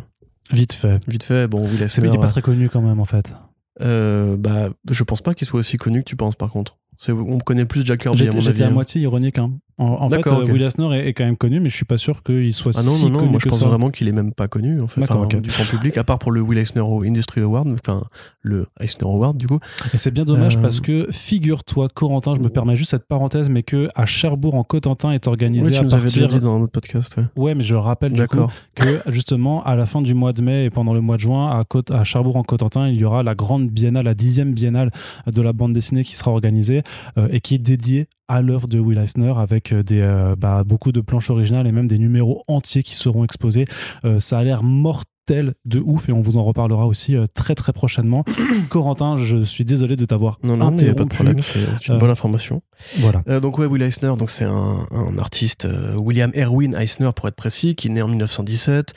[0.51, 1.01] Vite fait.
[1.09, 1.81] Vite fait, bon, Will.
[1.81, 3.35] Mais il n'est pas très connu quand même, en fait.
[3.81, 6.79] Euh, bah, je pense pas qu'il soit aussi connu que tu penses, par contre.
[7.09, 8.43] On connaît plus Jack Kirby, à mon avis.
[8.43, 8.71] J'étais à hein.
[8.71, 9.39] moitié ironique.
[9.39, 9.53] Hein.
[9.81, 12.53] En, fait, euh, Will Eisner est, quand même connu, mais je suis pas sûr qu'il
[12.53, 14.81] soit ah non, si non, non, moi je pense vraiment qu'il est même pas connu
[14.81, 18.03] en fait, enfin, du grand public, à part pour le Will Eisner Industry Award, enfin
[18.43, 19.61] le Eisner Award du coup.
[19.95, 23.49] Et c'est bien dommage euh, parce que figure-toi, Corentin, je me permets juste cette parenthèse,
[23.49, 26.27] mais que à Cherbourg en Cotentin est organisé oui, tu à nous partir.
[26.27, 27.15] Déjà dit dans un autre podcast.
[27.17, 27.25] Ouais.
[27.37, 30.65] ouais, mais je rappelle du coup que justement à la fin du mois de mai
[30.65, 33.23] et pendant le mois de juin à, Côte, à Cherbourg en Cotentin, il y aura
[33.23, 34.91] la grande biennale, la dixième biennale
[35.27, 36.83] de la bande dessinée qui sera organisée
[37.17, 40.63] euh, et qui est dédiée à l'œuvre de Will Eisner avec euh, des, euh, bah,
[40.65, 43.65] beaucoup de planches originales et même des numéros entiers qui seront exposés.
[44.05, 47.73] Euh, ça a l'air mortel de ouf et on vous en reparlera aussi très très
[47.73, 48.25] prochainement.
[48.71, 50.97] Corentin, je suis désolé de t'avoir non, non, interrompu.
[50.97, 52.63] pas de problème, c'est une bonne information.
[52.99, 53.23] Voilà.
[53.41, 57.75] donc ouais, Will Eisner, donc c'est un, un, artiste, William Erwin Eisner pour être précis,
[57.75, 58.95] qui est né en 1917,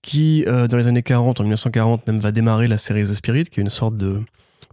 [0.00, 3.60] qui dans les années 40, en 1940 même, va démarrer la série The Spirit, qui
[3.60, 4.22] est une sorte de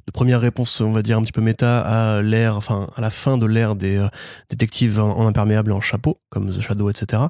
[0.05, 3.09] de première réponse, on va dire un petit peu méta à l'ère, enfin à la
[3.09, 4.07] fin de l'ère des euh,
[4.49, 7.23] détectives en, imperméable et en chapeau, comme The Shadow, etc.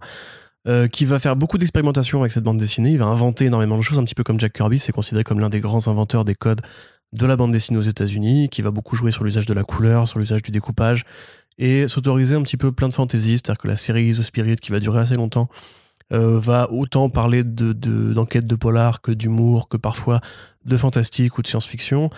[0.68, 2.92] Euh, qui va faire beaucoup d'expérimentations avec cette bande dessinée.
[2.92, 5.40] Il va inventer énormément de choses, un petit peu comme Jack Kirby, c'est considéré comme
[5.40, 6.62] l'un des grands inventeurs des codes
[7.12, 10.08] de la bande dessinée aux États-Unis, qui va beaucoup jouer sur l'usage de la couleur,
[10.08, 11.04] sur l'usage du découpage,
[11.60, 14.72] et s'autoriser un petit peu plein de fantasy, c'est-à-dire que la série The Spirit, qui
[14.72, 15.48] va durer assez longtemps,
[16.10, 17.74] va autant parler de
[18.14, 20.22] d'enquête de, polar que d'humour, que parfois
[20.66, 22.10] de fantastique ou de science-fiction.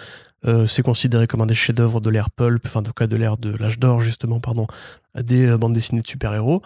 [0.68, 3.38] C'est considéré comme un des chefs-d'œuvre de l'ère pulp, enfin en tout cas de l'ère
[3.38, 4.68] de l'âge d'or justement, pardon,
[5.20, 6.62] des bandes dessinées de super-héros.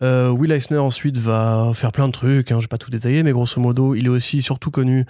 [0.00, 3.32] Will Eisner ensuite va faire plein de trucs, hein, je vais pas tout détailler, mais
[3.32, 5.04] grosso modo, il est aussi surtout connu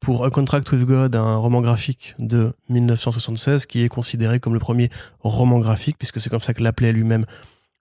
[0.00, 4.58] pour A Contract with God, un roman graphique de 1976 qui est considéré comme le
[4.58, 7.26] premier roman graphique, puisque c'est comme ça que l'appelait lui-même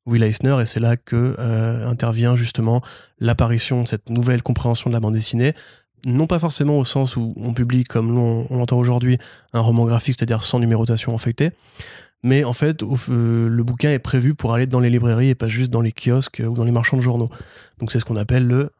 [0.05, 2.81] Will Eisner, et c'est là que euh, intervient justement
[3.19, 5.53] l'apparition de cette nouvelle compréhension de la bande dessinée,
[6.05, 9.17] non pas forcément au sens où on publie, comme on, l'entend aujourd'hui,
[9.53, 11.51] un roman graphique, c'est-à-dire sans numérotation feuilleté,
[12.23, 15.47] mais en fait, euh, le bouquin est prévu pour aller dans les librairies et pas
[15.47, 17.29] juste dans les kiosques ou dans les marchands de journaux.
[17.79, 18.71] Donc c'est ce qu'on appelle le...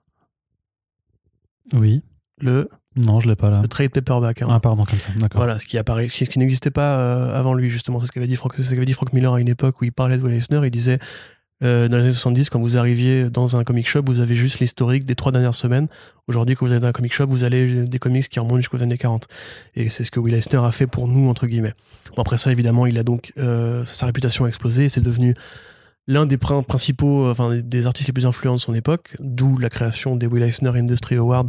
[1.73, 2.03] Oui.
[2.39, 2.69] Le...
[2.95, 3.61] Non, je l'ai pas là.
[3.61, 4.41] Le trade paperback.
[4.41, 4.47] Hein.
[4.49, 5.39] Ah, pardon, comme ça, d'accord.
[5.39, 7.99] Voilà, ce qui apparaît, ce qui n'existait pas euh, avant lui, justement.
[7.99, 10.23] C'est ce qu'avait dit, Frank, dit Frank Miller à une époque où il parlait de
[10.23, 10.59] Will Eisner.
[10.63, 10.99] Il disait
[11.63, 14.59] euh, dans les années 70, quand vous arriviez dans un comic shop, vous avez juste
[14.59, 15.87] l'historique des trois dernières semaines.
[16.27, 18.81] Aujourd'hui, quand vous êtes dans un comic shop, vous avez des comics qui remontent jusqu'aux
[18.81, 19.27] années 40.
[19.75, 21.73] Et c'est ce que Will Eisner a fait pour nous, entre guillemets.
[22.15, 24.87] Bon, après ça, évidemment, il a donc euh, sa réputation a explosé.
[24.87, 25.33] C'est devenu
[26.07, 30.15] l'un des principaux, enfin des artistes les plus influents de son époque, d'où la création
[30.15, 31.45] des Will Eisner Industry Awards,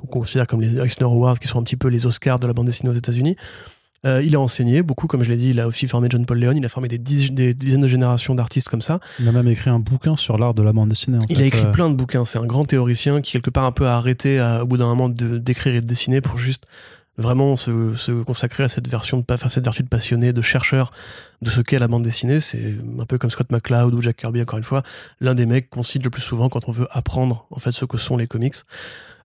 [0.00, 2.52] qu'on considère comme les Eisner Awards, qui sont un petit peu les Oscars de la
[2.52, 3.36] bande dessinée aux États-Unis.
[4.06, 6.38] Euh, il a enseigné beaucoup, comme je l'ai dit, il a aussi formé John Paul
[6.38, 8.98] Leon, il a formé des, dizaines de générations d'artistes comme ça.
[9.18, 11.18] Il a même écrit un bouquin sur l'art de la bande dessinée.
[11.28, 11.70] il a écrit euh.
[11.70, 14.66] plein de bouquins, c'est un grand théoricien qui quelque part un peu a arrêté au
[14.66, 16.66] bout d'un moment d'écrire et de dessiner pour juste
[17.20, 20.90] vraiment se, consacrer à cette version de faire cette vertu de passionné, de chercheur
[21.42, 22.40] de ce qu'est la bande dessinée.
[22.40, 24.82] C'est un peu comme Scott McCloud ou Jack Kirby, encore une fois,
[25.20, 27.84] l'un des mecs qu'on cite le plus souvent quand on veut apprendre en fait ce
[27.84, 28.56] que sont les comics.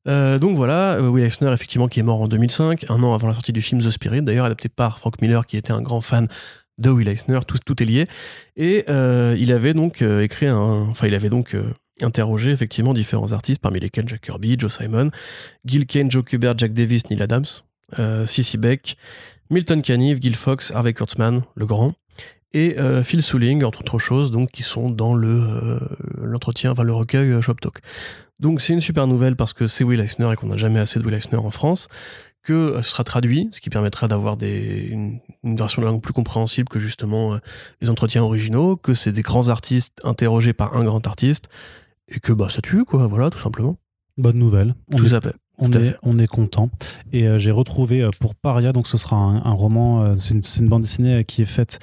[0.08, 3.28] Euh, donc voilà, euh, Will Eisner, effectivement, qui est mort en 2005, un an avant
[3.28, 6.02] la sortie du film The Spirit, d'ailleurs adapté par Frank Miller, qui était un grand
[6.02, 6.28] fan
[6.78, 8.08] de Will Eisner, tout, est lié.
[8.56, 10.88] Et euh, il avait donc écrit un.
[10.90, 11.56] Enfin, il avait donc
[12.02, 15.10] interrogé effectivement différents artistes, parmi lesquels Jack Kirby, Joe Simon,
[15.64, 17.46] Gil Kane, Joe Kubert, Jack Davis, Neil Adams,
[18.26, 18.98] Sissy Beck,
[19.50, 21.94] Milton Caniff, Gil Fox, Harvey Kurtzman, le grand,
[22.54, 25.80] et Phil Souling, entre autres choses, donc, qui sont dans le,
[26.22, 27.80] l'entretien, enfin le recueil Shop Talk.
[28.40, 31.00] Donc c'est une super nouvelle parce que c'est Will Eisner et qu'on n'a jamais assez
[31.00, 31.88] de Will Eisner en France,
[32.44, 36.70] que ce sera traduit, ce qui permettra d'avoir des, une, version de langue plus compréhensible
[36.70, 37.40] que justement
[37.82, 41.50] les entretiens originaux, que c'est des grands artistes interrogés par un grand artiste,
[42.08, 43.78] et que bah ça tue, quoi, voilà, tout simplement.
[44.18, 44.76] Bonne nouvelle.
[44.96, 45.36] tout à fait.
[45.58, 46.70] On est, on est content.
[47.14, 50.68] Et euh, j'ai retrouvé euh, pour Paria, donc ce sera un, roman, euh, c'est une,
[50.68, 51.80] bande dessinée qui est faite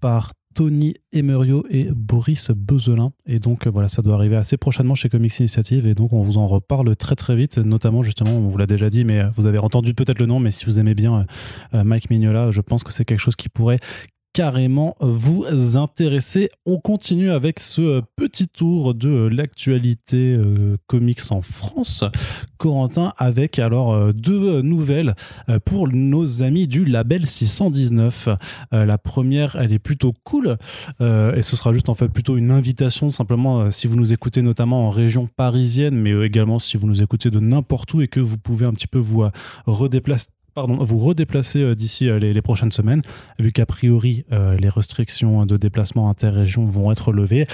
[0.00, 3.12] par Tony Emerio et Boris Bezelin.
[3.26, 5.86] Et donc voilà, ça doit arriver assez prochainement chez Comics Initiative.
[5.86, 8.88] Et donc on vous en reparle très très vite, notamment justement, on vous l'a déjà
[8.88, 11.26] dit, mais vous avez entendu peut-être le nom, mais si vous aimez bien
[11.74, 13.78] Mike Mignola, je pense que c'est quelque chose qui pourrait
[14.36, 15.46] carrément vous
[15.78, 16.50] intéresser.
[16.66, 22.04] On continue avec ce petit tour de l'actualité euh, comics en France.
[22.58, 25.14] Corentin avec alors euh, deux nouvelles
[25.48, 28.28] euh, pour nos amis du label 619.
[28.72, 30.58] la première, elle est plutôt cool
[31.00, 34.86] et ce sera juste en fait plutôt une invitation simplement si vous nous écoutez notamment
[34.86, 38.36] en région parisienne mais également si vous nous écoutez de n'importe où et que vous
[38.36, 39.26] pouvez un petit peu vous
[39.66, 43.02] redéplacer pardon, vous redéplacer euh, d'ici euh, les, prochaines semaines,
[43.38, 47.46] vu qu'a priori euh, les restrictions de déplacement interrégion vont être levées.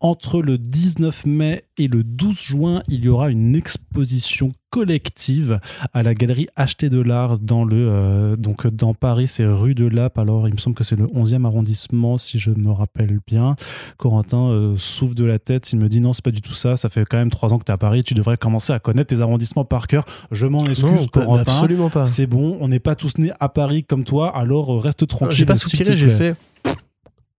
[0.00, 5.60] Entre le 19 mai et le 12 juin, il y aura une exposition collective
[5.92, 10.18] à la galerie Acheter de l'Art dans le donc dans Paris c'est rue de Lappe.
[10.18, 13.56] Alors il me semble que c'est le 11e arrondissement si je me rappelle bien.
[13.96, 15.72] Corentin souffle de la tête.
[15.72, 16.76] Il me dit non c'est pas du tout ça.
[16.76, 18.04] Ça fait quand même trois ans que tu es à Paris.
[18.04, 20.04] Tu devrais commencer à connaître tes arrondissements par cœur.
[20.30, 21.40] Je m'en excuse Corentin.
[21.40, 22.06] absolument pas.
[22.06, 25.36] C'est bon on n'est pas tous nés à Paris comme toi, alors euh, reste tranquille.
[25.36, 26.36] J'ai pas soupiré, j'ai fait.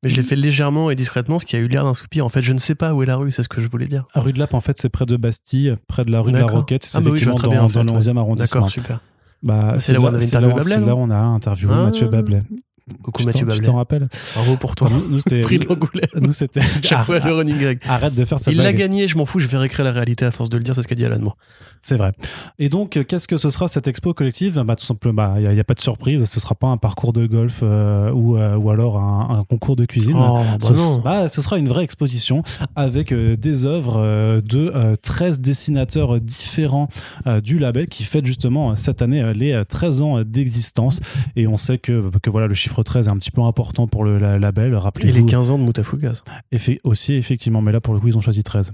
[0.04, 2.26] Mais je l'ai fait légèrement et discrètement, ce qui a eu l'air d'un soupir.
[2.26, 3.88] En fait, je ne sais pas où est la rue, c'est ce que je voulais
[3.88, 4.06] dire.
[4.16, 6.38] La rue de Lappe, en fait, c'est près de Bastille, près de la rue de
[6.38, 6.86] la Roquette.
[6.86, 8.62] C'est ah bah oui, dans, bien, dans le 11e arrondissement.
[8.62, 9.02] D'accord, super.
[9.44, 10.76] Bah, c'est là, où on a interviewé Bablet.
[10.76, 11.84] C'est là où on a interviewé ah.
[11.84, 12.42] Mathieu Bablet.
[13.04, 13.64] Coucou Mathieu Bablet.
[13.64, 14.08] Je t'en rappelle.
[14.36, 14.90] Bravo pour toi.
[15.10, 15.42] Nous, c'était.
[16.22, 16.62] Nous, c'était.
[16.84, 17.80] Chaque fois, le running gag.
[17.88, 18.52] Arrête de faire ça.
[18.52, 20.64] Il l'a gagné, je m'en fous, je vais réécrire la réalité à force de le
[20.64, 21.38] dire, c'est ce qu'a dit Alan Moore.
[21.82, 22.12] C'est vrai.
[22.58, 24.62] Et donc, qu'est-ce que ce sera cette expo collective?
[24.66, 27.14] Bah, Tout simplement, il bah, n'y a, pas de surprise, ce sera pas un parcours
[27.14, 30.16] de golf euh, ou, euh, ou alors un, concours de cuisine.
[30.18, 31.00] Oh, bah ce, non.
[31.00, 32.44] Bah, ce sera une vraie exposition
[32.76, 36.90] avec euh, des œuvres de 13 dessinateurs différents
[37.44, 41.00] du label qui fête justement cette année les 13 ans d'existence.
[41.36, 44.04] Et on sait que, que voilà, le chiffre 13 est un petit peu important pour
[44.04, 44.76] le label.
[44.76, 45.18] Rappelez-vous.
[45.18, 46.24] Et les 15 ans de Moutafoukaz.
[46.52, 48.74] Et aussi, effectivement, mais là pour le coup, ils ont choisi 13.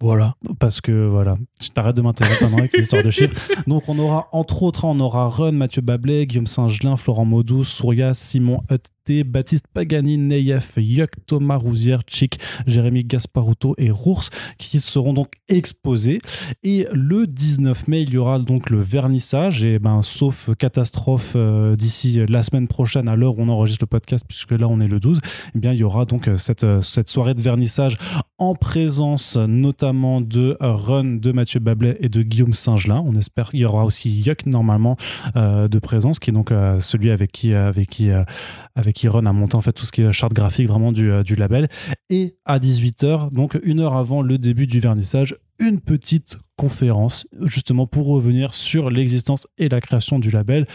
[0.00, 0.34] Voilà.
[0.58, 3.36] Parce que voilà, tu t'arrêtes de m'intéresser maintenant avec ces histoires de chiffres.
[3.66, 8.12] Donc on aura entre autres, on aura Run, Mathieu Bablet, Guillaume Saint-Gelin, Florent Maudou, Souria,
[8.12, 8.86] Simon Hutt
[9.24, 14.24] Baptiste Pagani, Neyef, Yuck, Thomas Rousière, Chic, Jérémy Gasparuto et Rours
[14.58, 16.20] qui seront donc exposés.
[16.62, 19.64] Et le 19 mai, il y aura donc le vernissage.
[19.64, 23.88] Et ben, sauf catastrophe euh, d'ici la semaine prochaine, à l'heure où on enregistre le
[23.88, 25.20] podcast, puisque là on est le 12,
[25.54, 27.98] eh bien, il y aura donc cette, cette soirée de vernissage
[28.38, 33.02] en présence notamment de Run, de Mathieu Bablet et de Guillaume Singelin.
[33.06, 34.96] On espère qu'il y aura aussi Yuck normalement
[35.36, 38.10] euh, de présence, qui est donc euh, celui avec qui, avec qui,
[38.74, 41.34] avec qui Run a en fait tout ce qui est charte graphique vraiment du, du
[41.34, 41.68] label.
[42.10, 47.86] Et à 18h, donc une heure avant le début du vernissage, une petite conférence justement
[47.86, 50.66] pour revenir sur l'existence et la création du label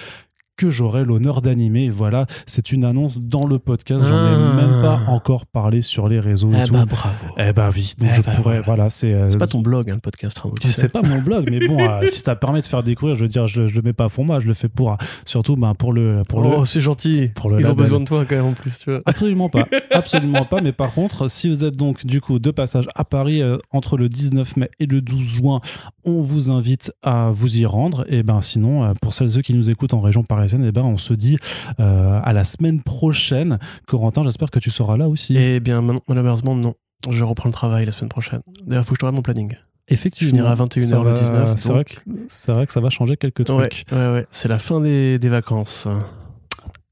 [0.60, 1.90] que j'aurai l'honneur d'animer.
[1.90, 4.06] Voilà, c'est une annonce dans le podcast.
[4.06, 4.54] J'en ai Ah.
[4.58, 6.74] même pas encore parlé sur les réseaux et Eh tout.
[6.74, 7.26] bah, bravo.
[7.38, 8.62] Eh bah oui, donc Eh je bah, pourrais, voilà.
[8.66, 9.14] voilà, c'est.
[9.14, 10.38] euh, C'est pas ton blog, hein, le podcast.
[10.62, 10.72] Sais.
[10.74, 13.28] c'est pas mon blog, mais bon, euh, si ça permet de faire découvrir, je veux
[13.30, 15.94] dire, je, je le mets pas pour moi, je le fais pour, surtout, ben, pour
[15.94, 17.30] le, pour le, oh, c'est gentil.
[17.36, 19.00] pour le Ils ont besoin de toi quand même en plus, tu vois.
[19.06, 20.60] Absolument pas, absolument pas.
[20.62, 23.96] Mais par contre, si vous êtes donc du coup de passage à Paris euh, entre
[23.98, 25.62] le 19 mai et le 12 juin,
[26.04, 28.04] on vous invite à vous y rendre.
[28.10, 30.84] Et ben sinon, pour celles et ceux qui nous écoutent en région parisienne, et ben
[30.84, 31.38] on se dit
[31.80, 33.60] euh, à la semaine prochaine.
[33.88, 35.36] Corentin, j'espère que tu seras là aussi.
[35.38, 36.74] Eh bien, malheureusement, non.
[37.10, 38.42] Je reprends le travail la semaine prochaine.
[38.68, 39.56] D'ailleurs, il faut que je te regarde mon planning.
[39.88, 41.96] Effectivement, Je finirai à 21h ça le va- 19, C'est vrai, que-
[42.28, 43.86] c'est vrai que ça va changer quelques Ouais, trucs.
[43.92, 44.26] ouais, ouais.
[44.30, 45.88] C'est la fin des, des vacances.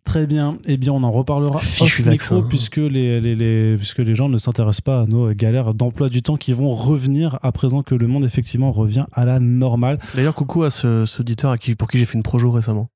[0.04, 0.58] Très bien.
[0.66, 4.38] Eh bien, on en reparlera off micro puisque les, les, les- puisque les gens ne
[4.38, 8.08] s'intéressent pas à nos galères d'emploi du temps qui vont revenir à présent que le
[8.08, 10.00] monde effectivement revient à la normale.
[10.16, 12.88] D'ailleurs, coucou à ce, ce auditeur à qui, pour qui j'ai fait une projo récemment.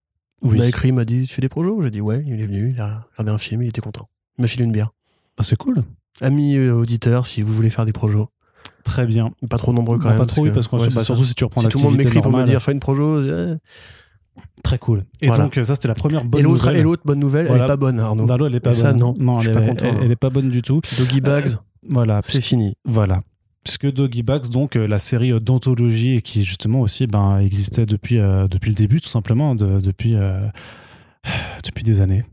[0.44, 1.82] Il m'a écrit, il m'a dit Tu fais des projos?
[1.84, 4.10] J'ai dit Ouais, il est venu, il a regardé un film, il était content.
[4.38, 4.92] Il m'a filé une bière.
[5.38, 5.82] Ah, c'est cool.
[6.20, 8.30] Amis euh, auditeurs, si vous voulez faire des projos,
[8.84, 9.32] Très bien.
[9.50, 10.20] pas trop nombreux quand Bah, même.
[10.20, 11.30] pas trop, oui, parce que ouais, bah, surtout ça.
[11.30, 13.56] si tu reprends si tout le monde m'écrit pour me dire Fais une projo, euh,
[14.64, 15.04] Très cool.
[15.22, 15.44] Et Voilà.
[15.46, 16.78] donc, ça, c'était la première bonne et l'autre, nouvelle.
[16.80, 17.64] et l'autre bonne nouvelle, Voilà.
[17.64, 18.26] elle est pas bonne, Arnaud.
[18.26, 19.16] Non, elle est pas Et ça, bonne.
[19.20, 20.82] non, je elle, pas est- content, elle- elle est pas bonne du tout.
[20.98, 21.50] Doggy Bags,
[21.90, 22.22] Voilà.
[22.24, 22.76] c'est fini.
[22.86, 23.22] Voilà.
[23.64, 28.48] Puisque Doggy Bags, donc euh, la série d'anthologie qui justement aussi ben, existait depuis, euh,
[28.48, 30.48] depuis le début, tout simplement, de- depuis, euh,
[31.64, 32.24] depuis des années,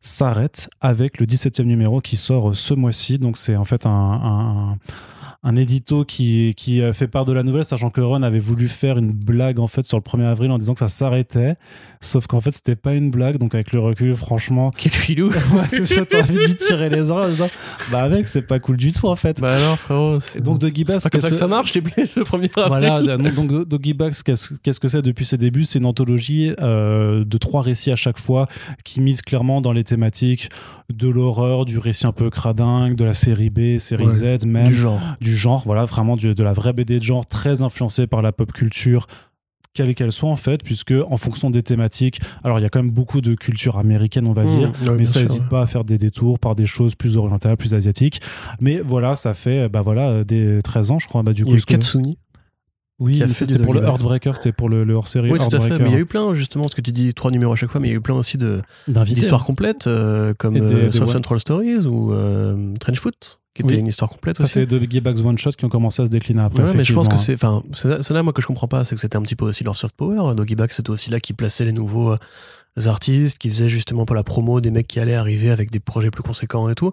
[0.00, 3.18] s'arrête avec le 17e numéro qui sort ce mois-ci.
[3.18, 4.76] Donc c'est en fait un,
[5.42, 8.98] un édito qui, qui fait part de la nouvelle, sachant que Ron avait voulu faire
[8.98, 11.56] une blague en fait sur le 1er avril en disant que ça s'arrêtait,
[12.00, 13.38] sauf qu'en fait c'était pas une blague.
[13.38, 16.88] Donc avec le recul, franchement, Quel filou ouais, c'est ça, t'as envie de lui tirer
[16.90, 17.50] les oreilles en disant,
[17.90, 19.40] bah mec, c'est pas cool du tout en fait.
[19.40, 21.82] Bah alors, frérot, Et donc Doggy Bags, c'est pas comme ça que ça marche, les
[22.16, 22.68] le premier avril.
[22.68, 25.64] voilà, donc, donc Doggy Bags, qu'est-ce qu'est-ce que c'est depuis ses débuts?
[25.64, 28.46] C'est une anthologie euh, de trois récits à chaque fois
[28.84, 30.48] qui mise clairement dans les thématiques
[30.92, 34.68] de l'horreur, du récit un peu cradingue, de la série B, série Ouais, Z même,
[34.68, 35.00] du genre.
[35.20, 38.32] du genre, voilà, vraiment du- de la vraie BD de genre très influencée par la
[38.32, 39.06] pop culture
[39.74, 42.78] quelle qu'elle soit en fait, puisque en fonction des thématiques, alors il y a quand
[42.82, 45.66] même beaucoup de culture américaine on va dire, Mmh, ouais, mais ça n'hésite pas à
[45.66, 48.22] faire des détours par des choses plus orientales, plus asiatiques.
[48.58, 51.56] Mais voilà, ça fait bah voilà des 13 ans je crois bah du Il coup.
[51.56, 52.16] y ce Katsuni.
[52.98, 53.82] oui, c'était du pour le.
[53.82, 55.78] Heartbreaker, c'était pour le, le hors-série Oui, tout à fait.
[55.78, 57.70] Mais il y a eu plein, justement, parce que tu dis trois numéros à chaque
[57.70, 58.38] fois, mais il y a eu plein aussi
[58.88, 63.80] d'histoires complètes, euh, comme euh, South Central Stories ou euh, Trenchfoot, qui était Oui.
[63.80, 64.52] une histoire complète Ça, aussi.
[64.52, 66.62] c'est de Bags One Shot qui ont commencé à se décliner après.
[66.62, 67.34] Ouais, mais je pense que c'est.
[67.34, 69.64] Enfin, c'est là, moi, que je comprends pas, c'est que c'était un petit peu aussi
[69.64, 70.34] leur soft power.
[70.34, 74.22] Doggy c'était aussi là qui plaçait les nouveaux euh, artistes, qui faisaient justement pas la
[74.22, 76.92] promo des mecs qui allaient arriver avec des projets plus conséquents et tout.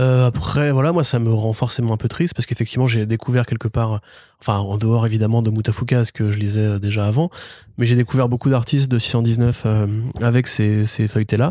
[0.00, 3.44] Euh, après, voilà, moi, ça me rend forcément un peu triste parce qu'effectivement, j'ai découvert
[3.44, 4.00] quelque part,
[4.40, 7.28] enfin, en dehors évidemment de Mutafuka, ce que je lisais euh, déjà avant,
[7.76, 9.86] mais j'ai découvert beaucoup d'artistes de 619 euh,
[10.22, 11.50] avec ces, ces feuilletés-là.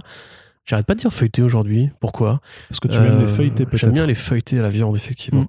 [0.65, 1.89] J'arrête pas de dire feuilleté aujourd'hui.
[1.99, 2.39] Pourquoi?
[2.69, 3.93] Parce que tu aimes les euh, feuilletés J'aime peut-être.
[3.93, 5.41] bien les feuilletés à la viande, effectivement.
[5.41, 5.47] Mm.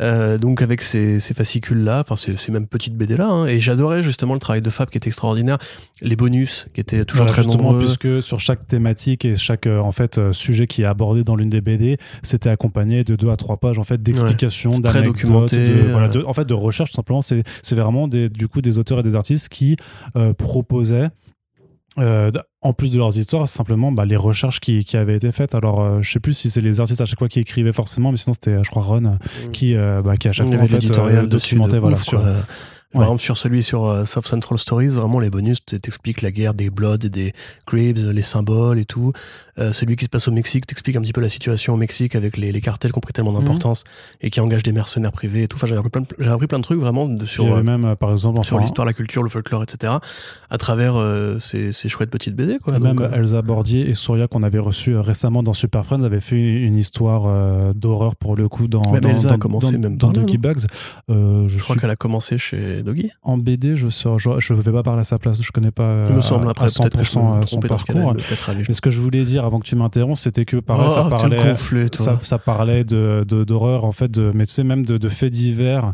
[0.00, 4.02] Euh, donc avec ces, ces fascicules-là, enfin ces, ces mêmes petites BD-là, hein, et j'adorais
[4.02, 5.58] justement le travail de Fab qui était extraordinaire,
[6.00, 7.78] les bonus qui étaient toujours Voilà, très justement, nombreux.
[7.86, 11.50] puisque sur chaque thématique et chaque euh, en fait sujet qui est abordé dans l'une
[11.50, 15.56] des BD, c'était accompagné de deux à trois pages en fait d'explications, C'est très documenté,
[15.68, 17.22] de, voilà, de- en fait de recherche tout simplement.
[17.22, 19.76] C'est c'est vraiment des, du coup des auteurs et des artistes qui
[20.38, 21.10] proposaient
[21.98, 22.30] euh,
[22.60, 25.54] en plus de leurs histoires, simplement bah, les recherches qui, qui avaient été faites.
[25.54, 28.10] Alors, euh, je sais plus si c'est les artistes à chaque fois qui écrivaient forcément,
[28.10, 30.58] mais sinon c'était, euh, je crois, Ron euh, qui, euh, bah, qui à chaque fois
[30.58, 32.22] en fait, euh, documentait voilà, ouf, sur,
[32.94, 36.54] Par exemple, sur celui sur euh, South Central Stories, vraiment les bonus t'expliquent la guerre
[36.54, 37.32] des Bloods et des
[37.66, 39.12] Cribs, les symboles et tout.
[39.58, 42.14] Euh, celui qui se passe au Mexique t'explique un petit peu la situation au Mexique
[42.16, 43.40] avec les, les cartels qui ont pris tellement Mhm.
[43.40, 43.84] d'importance
[44.20, 45.56] et qui engagent des mercenaires privés et tout.
[45.56, 47.84] Enfin, j'ai appris plein de, appris plein de trucs vraiment de- sur, euh, euh, même
[47.84, 49.92] euh, par exemple sur l'histoire, la culture, le folklore, etc.
[50.50, 52.58] à travers euh, ces, ces chouettes petites BD.
[52.58, 52.74] Quoi.
[52.78, 56.02] Même Donc, euh, Elsa Bordier et Souria qu'on avait reçu euh, récemment dans Super Friends
[56.02, 59.38] avaient fait une histoire euh, d'horreur pour le coup dans Même dans, Elsa a dans-
[59.38, 60.64] commencé dans- même dans Doggy non Bags.
[61.10, 63.10] Euh, je je crois suis- qu'elle a commencé chez Doggy.
[63.22, 66.04] En BD, je sors, je, je vais pas parler à sa place, je connais pas.
[66.08, 68.14] Il me semble après à peut-être que je 100% me son ce parcours.
[68.68, 71.04] Mais ce que je voulais dire avant que tu m'interromps, c'était que pareil, ça Oh,
[71.04, 71.36] tu parlait,
[71.96, 75.08] ça, ça parlait de de- d'horreur en fait, de, mais tu sais même de, de
[75.08, 75.92] faits divers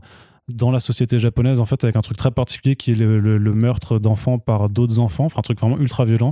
[0.54, 3.98] dans la société japonaise en fait avec un truc très particulier qui est le, meurtre
[3.98, 6.30] d'enfants par d'autres enfants, enfin un truc vraiment ultra violent.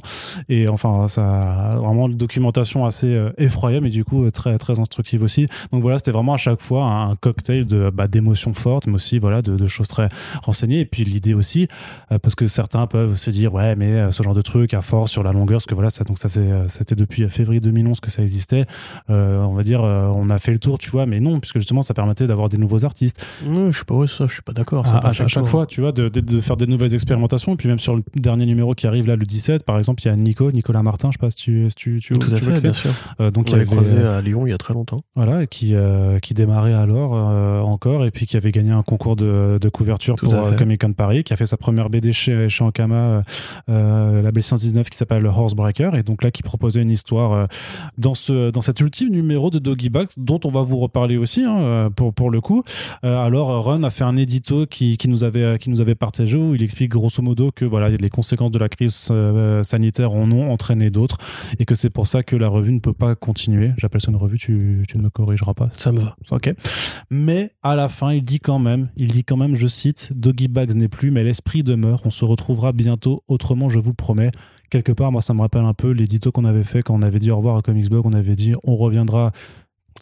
[0.49, 4.57] Et enfin ça a vraiment une documentation assez euh, effroyable et du coup euh, très
[4.59, 5.47] très instructive aussi.
[5.73, 9.19] Donc voilà, c'était vraiment à chaque fois un cocktail de bah, d'émotions fortes, mais aussi
[9.19, 10.09] voilà de, choses très
[10.43, 10.81] renseignées.
[10.81, 11.69] Et puis l'idée aussi
[12.13, 15.11] euh, parce que certains peuvent se dire ouais mais ce genre de truc à force
[15.11, 16.29] sur la longueur parce que voilà ça donc ça
[16.69, 18.63] c'était depuis février 2011 que ça existait.
[19.09, 21.95] On va dire on a fait le tour tu vois mais non puisque justement ça
[21.95, 23.25] permettait d'avoir des nouveaux artistes.
[23.45, 24.85] Je ouais, ça, je suis pas d'accord.
[25.03, 27.79] à, chaque fois tu vois de, de- de faire des nouvelles expérimentations et puis même
[27.79, 30.51] sur le dernier numéro qui arrive là le 17 par exemple il y a Nico
[30.53, 32.73] Nicolas Martin je sais pas si tu, si tu, tu, Tout à tu fait, bien
[32.73, 32.91] sûr.
[33.21, 35.01] Euh, donc On l'avait avait, croisé à Lyon il y a très longtemps.
[35.15, 39.17] voilà, qui, euh, qui démarrait alors euh, encore, et puis qui avait gagné un concours
[39.17, 42.13] de, de couverture Tout pour euh, Comic Con Paris, qui a fait sa première BD
[42.13, 43.23] chez, chez Ankama,
[43.69, 47.49] la B119, qui s'appelle Horsebreaker, et donc là qui proposait une histoire
[47.97, 51.45] dans, ce, dans cet ultime numéro de Doggy Bags, dont on va vous reparler aussi,
[51.45, 52.63] hein, pour, pour le coup.
[53.03, 56.55] Alors Run a fait un édito qui, qui, nous avait, qui nous avait partagé, où
[56.55, 60.51] il explique grosso modo que voilà, les conséquences de la crise euh, sanitaire en ont
[60.53, 61.19] entraîné d'autres,
[61.59, 63.73] et que c'est pour ça que la revue ne peut pas continuer.
[63.79, 65.69] J'appelle ça une revue, tu, tu ne me corrigeras pas.
[65.73, 66.17] Ça me va.
[66.31, 66.53] Ok.
[67.11, 70.49] Mais à la fin, il dit quand même, il dit quand même, je cite, Doggy
[70.49, 72.03] Bags n'est plus, mais l'esprit demeure.
[72.05, 74.31] On se retrouvera bientôt autrement, je vous promets.
[74.71, 77.19] Quelque part, moi, ça me rappelle un peu l'édito qu'on avait fait quand on avait
[77.19, 78.05] dit au revoir à Comics Blog.
[78.05, 79.33] On avait dit, on reviendra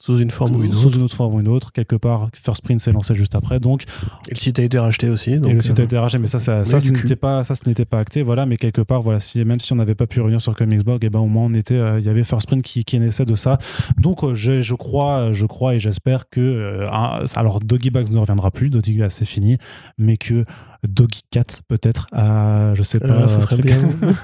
[0.00, 0.96] Sous une forme ou une sous autre.
[0.96, 1.72] une autre forme ou une autre.
[1.72, 3.60] Quelque part, First Print s'est lancé juste après.
[3.60, 3.84] Donc,
[4.28, 5.38] Et le site a été racheté aussi.
[5.38, 7.02] Donc, et le site a euh, été racheté, mais ça, ça, ça, mais cul.
[7.02, 8.22] n'était pas, ça, ce n'était pas acté.
[8.22, 11.04] Voilà, mais quelque part, voilà, si, même si on n'avait pas pu revenir sur Comicsblog,
[11.04, 13.24] et ben au moins on était, euh, il y avait First Print qui, qui naissait
[13.24, 13.58] de ça.
[13.98, 16.88] Donc, euh, je, je crois, je crois et j'espère que, euh,
[17.34, 19.58] alors Doggy Bags ne reviendra plus, Doggy Bags c'est fini,
[19.98, 20.44] mais que
[20.86, 23.78] Doggy Cat peut-être, à, je sais pas, Ah, ça serait bien.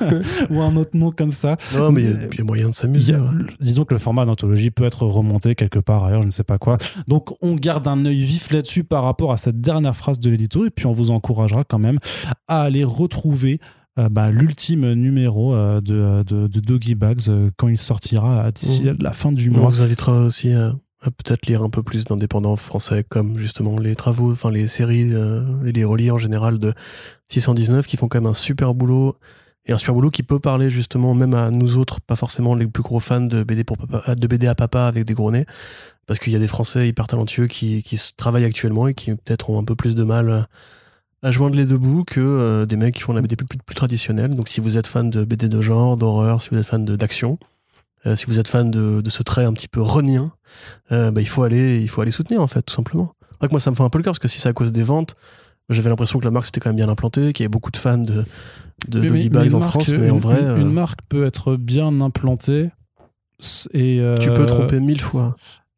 [0.51, 1.57] ou un autre nom comme ça.
[1.75, 3.15] Non, mais il y a- il y, a moyen de s'amuser.
[3.15, 3.29] ouais.
[3.61, 6.59] disons que le format d'anthologie peut être remonté quelque part ailleurs, je ne sais pas
[6.59, 6.79] quoi.
[7.09, 10.67] Donc on garde un œil vif là-dessus par rapport à cette dernière phrase de l'édito
[10.67, 11.99] et puis on vous encouragera quand même
[12.49, 13.61] à aller retrouver
[13.99, 18.51] euh, bah, l'ultime numéro euh, de, de, de Doggy Bags euh, quand il sortira euh,
[18.51, 18.97] d'ici Mhm.
[19.01, 19.69] la fin du On mois.
[19.71, 20.75] vous invitera aussi à
[21.11, 25.65] peut-être lire un peu plus d'indépendants français, comme justement les travaux, enfin les séries euh,
[25.65, 26.75] et les reliés en général de
[27.29, 29.17] 619 qui font quand même un super boulot.
[29.65, 32.67] Et un super boulot qui peut parler justement même à nous autres, pas forcément les
[32.67, 35.47] plus gros fans de BD, pour papa, de BD à papa avec des gros nez.
[36.07, 37.85] Parce qu'il y a des Français hyper talentueux qui,
[38.17, 40.49] travaillent actuellement et qui peut-être ont un peu plus de mal
[41.23, 44.35] à joindre les deux bouts que euh, des mecs qui font la BD plus, traditionnelle.
[44.35, 47.38] Donc si vous êtes fan de BD de genre, d'horreur, si vous êtes fan d'action,
[48.07, 50.33] euh, si vous êtes fan de, de ce trait un petit peu renien,
[50.91, 53.15] euh, bah, il faut aller il faut aller soutenir en fait tout simplement.
[53.38, 54.53] Vrai que moi ça me fait un peu le cœur parce que si c'est à
[54.53, 55.15] cause des ventes,
[55.69, 57.77] j'avais l'impression que la marque c'était quand même bien implantée, qu'il y avait beaucoup de
[57.77, 58.25] fans de,
[58.88, 62.01] de Mais- en France, mais en une- vrai une, euh, une marque peut être bien
[62.01, 62.71] implantée.
[63.73, 65.35] Et, tu euh, peux tromper mille fois.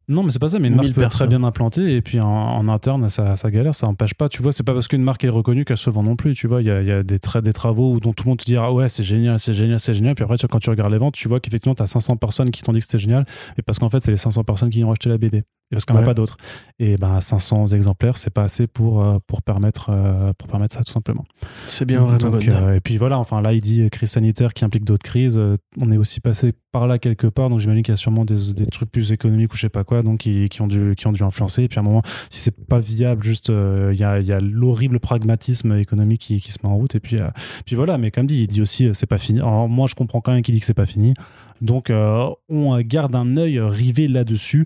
[0.09, 2.21] Non, mais c'est pas ça, mais une marque peut être très bien implantée et puis
[2.21, 4.29] en, en interne, ça, ça galère, ça empêche pas.
[4.29, 6.35] Tu vois, c'est pas parce qu'une marque est reconnue qu'elle se vend non plus.
[6.35, 8.25] Tu vois, il y a, il y a des, tra- des travaux où dont tout
[8.25, 10.15] le monde te dira ah ouais, c'est génial, c'est génial, c'est génial.
[10.15, 12.51] Puis après, tu- quand tu regardes les ventes, tu vois qu'effectivement, tu as 500 personnes
[12.51, 13.25] qui t'ont dit que c'était génial,
[13.57, 15.43] mais parce qu'en fait, c'est les 500 personnes qui ont acheté la BD.
[15.71, 16.11] Et parce qu'il n'y en a Ouais.
[16.11, 16.37] pas d'autres.
[16.79, 20.83] Et ben, 500 exemplaires, c'est pas assez pour, euh, pour, permettre, euh, pour permettre ça,
[20.85, 21.25] tout simplement.
[21.67, 24.53] C'est bien vraiment Donc, euh, et puis voilà, enfin là, il dit euh, crise sanitaire
[24.53, 25.41] qui implique d'autres crises.
[25.81, 28.53] On est aussi passé par là quelque part, donc j'imagine qu'il y a sûrement des,
[28.53, 31.07] des trucs plus économiques ou je sais pas quoi, donc qui, qui ont dû qui
[31.07, 31.63] ont dû influencer.
[31.65, 34.33] Et puis à un moment, si c'est pas viable, juste euh, il y a, y
[34.33, 36.95] a l'horrible pragmatisme économique qui, qui se met en route.
[36.95, 37.29] Et puis euh,
[37.67, 39.41] puis voilà, mais comme dit, il dit aussi euh, c'est pas fini.
[39.41, 41.15] Alors moi, je comprends quand même qu'il dit que c'est pas fini.
[41.61, 44.65] Donc euh, on garde un œil rivé là-dessus.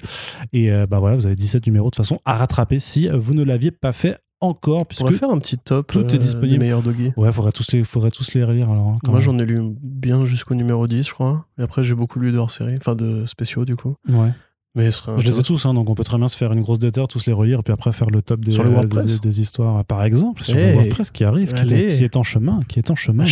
[0.52, 3.70] Et bah voilà, vous avez 17 numéros de façon à rattraper si vous ne l'aviez
[3.70, 6.60] pas fait encore, On puisque va faire un petit top tout est disponible.
[6.60, 7.12] meilleurs doggy.
[7.16, 8.88] Ouais, faudrait tous les, faudrait tous les relire alors.
[8.90, 11.44] hein, Moi j'en ai lu bien jusqu'au numéro 10 je crois.
[11.58, 13.96] Et après j'ai beaucoup lu de hors série, enfin de spéciaux du coup.
[14.08, 14.30] Ouais.
[14.78, 16.60] Mais ce Je les ai tous, hein, donc on peut très bien se faire une
[16.62, 19.20] grosse déterre, tous les relire, et puis après faire le top des, Sur le WordPress
[19.20, 20.68] des, des histoires, par exemple, sur Hey.
[20.68, 23.24] le WordPress qui arrive, qui est, qui est en chemin, qui est en chemin.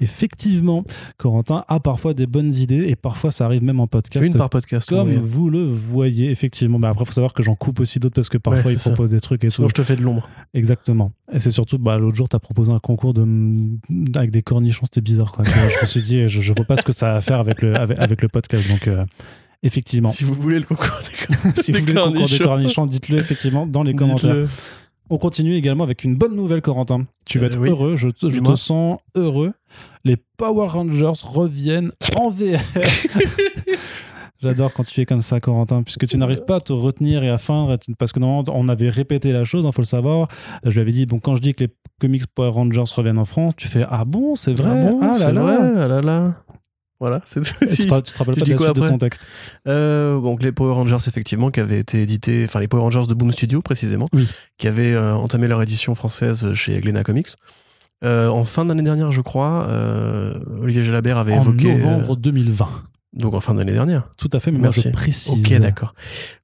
[0.00, 0.84] Effectivement,
[1.18, 4.26] Corentin a parfois des bonnes idées, et parfois ça arrive même en podcast.
[4.26, 4.88] Une par podcast.
[4.88, 5.18] comme oui.
[5.22, 6.78] vous le voyez, effectivement.
[6.78, 8.78] Mais après, il faut savoir que j'en coupe aussi d'autres parce que parfois Ouais, ils
[8.78, 8.90] ça.
[8.90, 9.74] proposent des trucs et Sinon tout.
[9.76, 10.28] je te fais de l'ombre.
[10.54, 11.12] Exactement.
[11.32, 13.26] Et c'est surtout, bah, l'autre jour, tu as proposé un concours de,
[14.14, 15.32] avec des cornichons, c'était bizarre.
[15.32, 15.44] Quoi.
[15.44, 17.60] je me suis dit, je, je vois pas ce que ça a à faire avec
[17.62, 18.68] le, avec, avec le podcast.
[18.68, 19.04] Donc, euh,
[19.64, 22.86] effectivement, Si vous voulez le concours des si vous voulez le concours des cornichons.
[22.86, 24.46] dites-le effectivement dans les commentaires.
[25.10, 27.06] On continue également avec une bonne nouvelle, Corentin.
[27.26, 27.68] Tu vas Euh, être oui.
[27.68, 28.56] heureux, je, te- je te Dis-moi.
[28.56, 29.52] sens heureux.
[30.04, 32.58] Les Power Rangers reviennent en VR.
[34.42, 37.30] J'adore quand tu es comme ça, Corentin, puisque tu n'arrives pas à te retenir et
[37.30, 40.28] à feindre, parce que normalement, on avait répété la chose, il hein, faut le savoir.
[40.64, 43.24] Je lui avais dit, bon, quand je dis que les comics Power Rangers reviennent en
[43.24, 45.72] France, tu fais, ah bon, c'est vrai, ah, bon, ah là, là.
[45.76, 46.43] ah là là.
[47.04, 47.20] Voilà.
[47.30, 49.26] tu, te, rappelles pas de la suite de ton texte
[49.68, 53.12] euh, Donc les Power Rangers effectivement qui avaient été édités, enfin les Power Rangers de
[53.12, 54.08] Boom Studio précisément,
[54.56, 57.28] qui avaient euh, entamé leur édition française chez Glena Comics.
[58.04, 59.68] Euh, en fin d'année dernière, je crois,
[60.62, 61.72] Olivier Jalabert avait évoqué.
[61.72, 62.68] En novembre 2020.
[63.12, 64.08] Donc en fin d'année dernière.
[64.16, 64.80] Tout à fait, mais Merci.
[64.80, 65.44] moi je précise.
[65.44, 65.94] Ok, d'accord.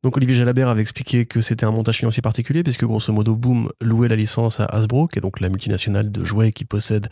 [0.02, 3.70] Donc Olivier Jalabert avait expliqué que c'était un montage financier particulier, puisque grosso modo, Boom
[3.80, 7.08] louait la licence à Hasbro, qui est donc la multinationale de jouets qui possède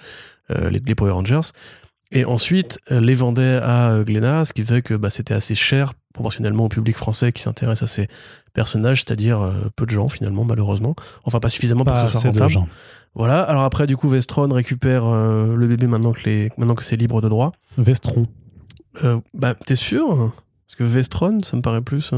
[0.51, 1.41] les, les Power Rangers.
[2.11, 5.55] Et ensuite, euh, les vendait à euh, Glénat, ce qui fait que bah, c'était assez
[5.55, 8.09] cher proportionnellement au public français qui s'intéresse à ces
[8.55, 10.95] personnages, c'est-à-dire euh, peu de gens finalement, malheureusement.
[11.25, 12.67] Enfin, pas suffisamment pour que ce soit rentable.
[13.15, 13.43] Voilà.
[13.43, 16.51] Alors après, du coup, Vestron récupère le bébé maintenant que, les...
[16.57, 17.53] maintenant que c'est libre de droit.
[17.77, 18.27] Vestron.
[19.35, 20.33] bah, t'es sûr?
[20.67, 22.13] Parce que Vestron, ça me paraît plus.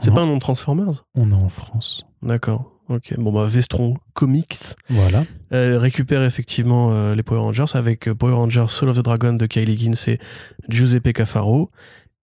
[0.00, 1.04] C'est pas un nom de Transformers?
[1.14, 2.04] On est en France.
[2.22, 2.73] D'accord.
[2.90, 5.24] Ok, bon bah Vestron Comics voilà.
[5.54, 9.32] Euh, récupère effectivement euh, les Power Rangers avec euh, Power Rangers Soul of the Dragon
[9.32, 10.18] de Kylie Gins et
[10.68, 11.70] Giuseppe Cafaro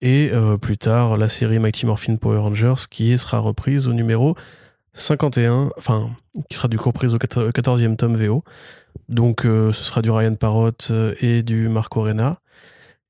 [0.00, 4.34] et plus tard la série Mighty Morphin Power Rangers qui sera reprise au numéro
[4.94, 6.10] 51, enfin
[6.50, 8.42] qui sera du coup reprise au 14e tome VO.
[9.08, 10.90] Donc ce sera du Ryan Parrott
[11.20, 12.40] et du Marco Rena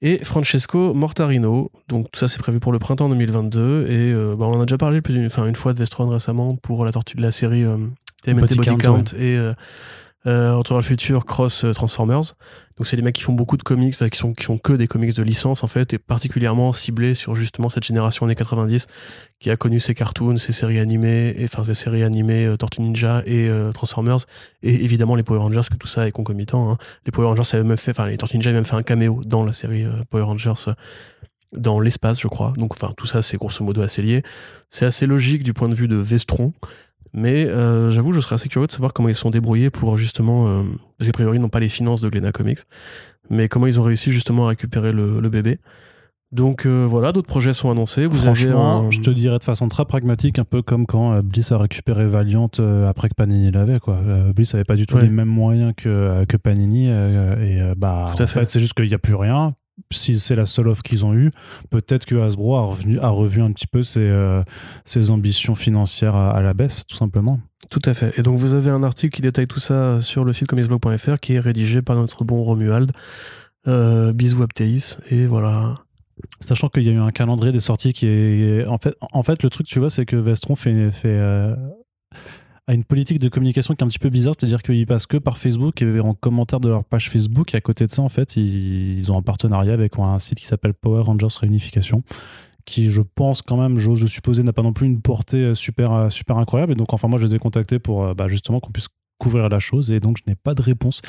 [0.02, 1.70] et Francesco Mortarino.
[1.88, 4.66] Donc tout ça c'est prévu pour le printemps 2022 et euh, bah, on en a
[4.66, 7.64] déjà parlé plus une, une fois de Vestron récemment pour la, tortue de la série
[7.64, 7.76] euh,
[8.24, 9.54] TMNT Body, Count, et euh,
[10.26, 12.34] euh, Retour le futur Cross euh, Transformers.
[12.76, 15.14] Donc c'est des mecs qui font beaucoup de comics, qui sont font que des comics
[15.14, 18.86] de licence en fait, et particulièrement ciblés sur justement cette génération années 90
[19.38, 23.22] qui a connu ces cartoons, ces séries animées, enfin ces séries animées euh, Tortue Ninja
[23.26, 24.18] et euh, Transformers,
[24.62, 26.72] et évidemment les Power Rangers, que tout ça est concomitant.
[26.72, 26.78] Hein.
[27.04, 29.20] Les Power Rangers avaient même fait, enfin les Tortues Ninja avaient même fait un caméo
[29.24, 30.72] dans la série Power Rangers
[31.52, 32.52] dans l'espace, je crois.
[32.56, 34.22] Donc enfin tout ça c'est grosso modo assez lié.
[34.70, 36.52] C'est assez logique du point de vue de Vestron.
[37.14, 40.48] Mais euh, j'avoue, je serais assez curieux de savoir comment ils sont débrouillés pour justement.
[40.48, 40.62] Euh,
[40.98, 42.60] parce qu'a priori, ils n'ont pas les finances de Glena Comics.
[43.30, 45.58] Mais comment ils ont réussi justement à récupérer le, bébé.
[46.32, 48.06] Donc euh, voilà, d'autres projets sont annoncés.
[48.06, 51.58] Vous Franchement, je te dirais de façon très pragmatique, un peu comme quand Bliss a
[51.58, 52.50] récupéré Valiant
[52.88, 53.78] après que Panini l'avait.
[53.78, 54.00] Quoi.
[54.34, 56.86] Bliss n'avait pas du tout les mêmes moyens que, que Panini.
[56.86, 59.54] et bah, en fait c'est juste qu'il n'y a plus rien
[59.90, 61.30] si c'est la seule offre qu'ils ont eue,
[61.70, 64.42] peut-être que Hasbro a, a revu un petit peu ses, euh,
[65.08, 67.40] ambitions financières à, la baisse, tout simplement.
[67.70, 68.18] Tout à fait.
[68.18, 71.34] Et donc vous avez un article qui détaille tout ça sur le site comicsblog.fr qui
[71.34, 72.92] est rédigé par notre bon Romuald.
[73.68, 74.96] Euh, bisous Aptéis.
[75.10, 75.76] Et voilà.
[76.40, 78.66] Sachant qu'il y a eu un calendrier des sorties qui est.
[78.68, 81.54] En fait, en fait le truc, tu vois, c'est que Vestron fait, fait euh,
[82.68, 85.16] a une politique de communication qui est un petit peu bizarre, c'est-à-dire qu'ils passent que
[85.16, 87.54] par Facebook et en commentaire de leur page Facebook.
[87.54, 90.46] Et à côté de ça, en fait, ils, ont un partenariat avec un site qui
[90.46, 92.02] s'appelle Power Rangers Réunification
[92.64, 96.12] qui je pense quand même, j'ose le supposer, n'a pas non plus une portée super,
[96.12, 96.72] super incroyable.
[96.72, 98.86] Et donc, enfin, moi, je les ai contactés pour euh, bah, justement qu'on puisse
[99.22, 101.00] couvrir la chose et donc je n'ai pas de réponse.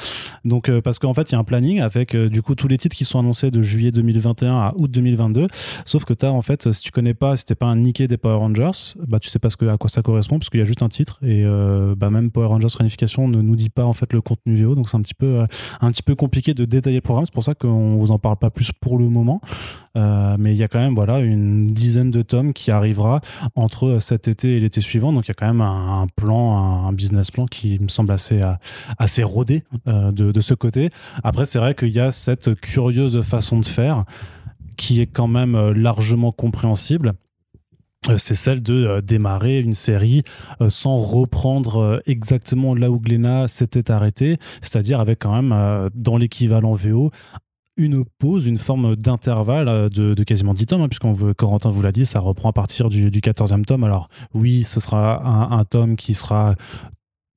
[0.45, 2.67] Donc euh, parce qu'en fait il y a un planning avec euh, du coup tous
[2.67, 5.47] les titres qui sont annoncés de juillet 2021 à août 2022.
[5.85, 8.07] Sauf que tu as en fait si tu connais pas, si t'es pas un Nikkei
[8.07, 10.59] des Power Rangers, bah tu sais pas ce que, à quoi ça correspond parce qu'il
[10.59, 13.69] y a juste un titre et euh, bah même Power Rangers Réunification ne nous dit
[13.69, 15.45] pas en fait le contenu VO donc c'est un petit peu
[15.81, 17.25] un petit peu compliqué de détailler le programme.
[17.25, 19.41] C'est pour ça qu'on vous en parle pas plus pour le moment.
[19.95, 23.21] Euh, mais il y a quand même voilà une dizaine de tomes qui arrivera
[23.55, 25.13] entre cet été et l'été suivant.
[25.13, 28.41] Donc il y a quand même un, plan, un, business plan qui me semble assez,
[28.41, 28.53] euh,
[28.97, 30.89] assez rodé euh, de, de, ce côté.
[31.23, 34.05] Après, c'est vrai qu'il y a cette curieuse façon de faire
[34.77, 37.13] qui est quand même largement compréhensible
[38.17, 40.23] c'est celle de démarrer une série
[40.67, 47.11] sans reprendre exactement là où Glénat s'était arrêté, c'est-à-dire avec quand même dans l'équivalent VO
[47.77, 51.81] une pause, une forme d'intervalle euh, de, quasiment 10 tomes, hein, puisqu'on veut, Corentin vous
[51.81, 53.83] l'a dit, ça reprend à partir du, du 14e tome.
[53.83, 56.55] Alors oui, ce sera un, tome qui sera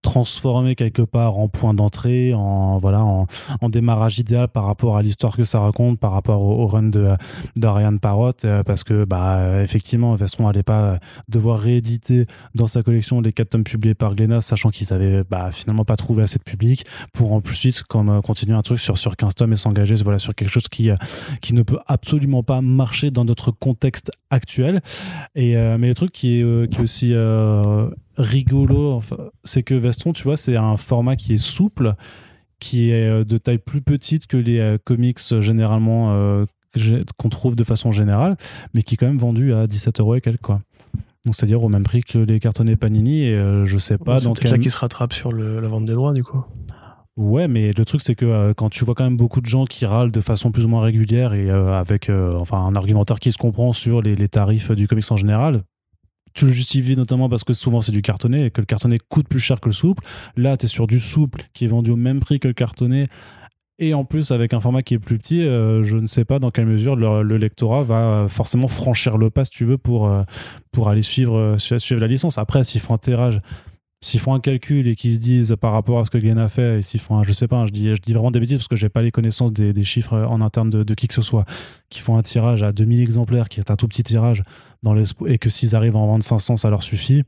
[0.07, 3.27] transformé quelque part en point d'entrée, en voilà, en,
[3.69, 7.09] démarrage idéal par rapport à l'histoire que ça raconte, par rapport au, run de
[7.57, 13.21] d'Ariane Parrot, euh, parce que bah effectivement, Vestron n'allait pas devoir rééditer dans sa collection
[13.21, 16.45] les quatre tomes publiés par Glénat, sachant qu'ils avaient bah, finalement pas trouvé assez de
[16.45, 19.97] public pour en plus comme euh, continuer un truc sur sur 15 tomes et s'engager
[19.97, 20.95] voilà sur quelque chose qui euh,
[21.43, 24.81] qui ne peut absolument pas marcher dans notre contexte actuel.
[25.35, 27.13] Et mais le truc qui est qui est aussi
[28.17, 29.01] rigolo,
[29.45, 31.95] c'est que Vestron, tu vois, c'est un format qui est souple,
[32.59, 36.45] qui est euh, de taille plus petite que les euh, comics généralement euh,
[37.17, 38.37] qu'on trouve de façon générale,
[38.75, 40.61] mais qui est quand même vendu à 17 euros et quelques, quoi.
[41.25, 44.45] Donc, c'est-à-dire au même prix que les cartonnets Panini, et je sais pas C'est donc.
[44.45, 46.45] là qui se rattrape sur la vente des droits, du coup.
[47.17, 49.65] Ouais, mais le truc, c'est que euh, quand tu vois quand même beaucoup de gens
[49.65, 53.21] qui râlent de façon plus ou moins régulière et euh, avec euh, enfin, un argumentaire
[53.21, 55.63] qui se comprend sur les, les, tarifs du comics en général,
[56.37, 59.29] tu le justifies notamment parce que souvent c'est du cartonné et que le cartonné coûte
[59.29, 60.05] plus cher que le souple.
[60.37, 63.05] Là, tu es sur du souple qui est vendu au même prix que le cartonné.
[63.79, 66.51] Et en plus, avec un format qui est plus petit, je ne sais pas dans
[66.51, 70.11] quelle mesure le, le, lectorat va forcément franchir le pas, si tu veux, pour,
[70.73, 72.39] pour aller suivre, suivre la licence.
[72.39, 73.43] Après, s'ils font un tirage
[74.03, 76.49] s'ils font un calcul et qu'ils se disent par rapport à ce que Glenn a
[76.49, 78.59] fait, et s'ils font un, je sais pas, je dis, je dis vraiment des bêtises
[78.59, 81.15] parce que j'ai pas les connaissances des, des chiffres en interne de, de, qui que
[81.15, 81.45] ce soit,
[81.89, 84.43] qui font un tirage à 2000 exemplaires, qui est un tout petit tirage,
[85.27, 87.25] et que s'ils arrivent à en vendre 500, ça leur suffit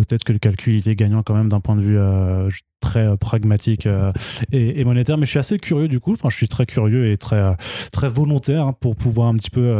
[0.00, 2.50] peut-être que le calcul il est gagnant quand même d'un point de vue euh,
[2.80, 4.12] très euh, pragmatique euh,
[4.52, 5.18] et, monétaire.
[5.18, 6.12] Mais je suis assez curieux du coup.
[6.12, 7.56] Enfin, je suis très curieux et très
[7.92, 9.74] très volontaire hein, pour pouvoir un petit peu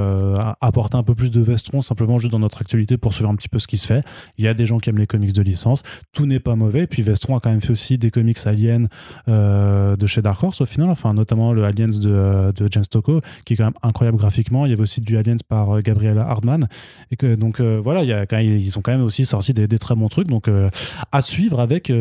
[0.61, 3.49] apporter un peu plus de Vestron simplement juste dans notre actualité pour suivre un petit
[3.49, 4.03] peu ce qui se fait.
[4.39, 5.83] Il y a des gens qui aiment les comics de licence.
[6.13, 6.83] Tout n'est pas mauvais.
[6.83, 8.87] Et puis Vestron a quand même fait aussi des comics aliens
[9.27, 10.91] de chez Dark Horse au final.
[10.91, 14.67] Enfin, notamment le Aliens de, de James Tocco qui est quand même incroyable graphiquement.
[14.67, 16.69] Il y avait aussi du Aliens par Gabriella Hardman.
[17.11, 18.05] Et donc voilà,
[18.43, 20.29] ils ont quand même aussi sorti des, des très bons truc.
[20.29, 20.69] Donc, euh,
[21.13, 21.93] à suivre avec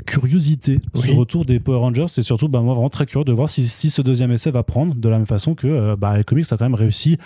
[0.00, 2.08] euh, curiosité ce retour des Power Rangers.
[2.08, 4.62] C'est surtout, bah, moi, vraiment très curieux de voir si, si, ce deuxième essai va
[4.62, 7.18] prendre de la même façon que euh, bah, les comics a quand même réussi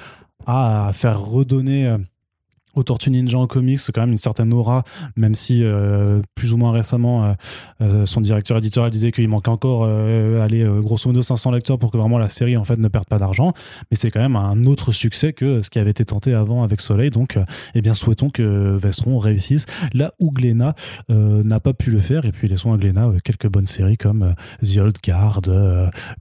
[0.47, 1.97] à faire redonner
[2.75, 4.85] au Tortue Ninja en comics, c'est quand même une certaine aura,
[5.17, 7.33] même si euh, plus ou moins récemment, euh,
[7.83, 11.97] euh, son directeur éditorial disait qu'il manquait encore, aller grosso modo 500 lecteurs pour que
[11.97, 13.53] vraiment la série en fait ne perde pas d'argent.
[13.91, 16.81] Mais c'est quand même un autre succès que ce qui avait été tenté avant avec
[16.81, 17.11] Soleil.
[17.11, 17.39] Donc,
[17.75, 20.75] eh bien, souhaitons que Vestron réussisse là où Glénat
[21.09, 22.25] n'a pas pu le faire.
[22.25, 25.43] Et puis, laissons à Glénat quelques bonnes séries comme The Old Guard,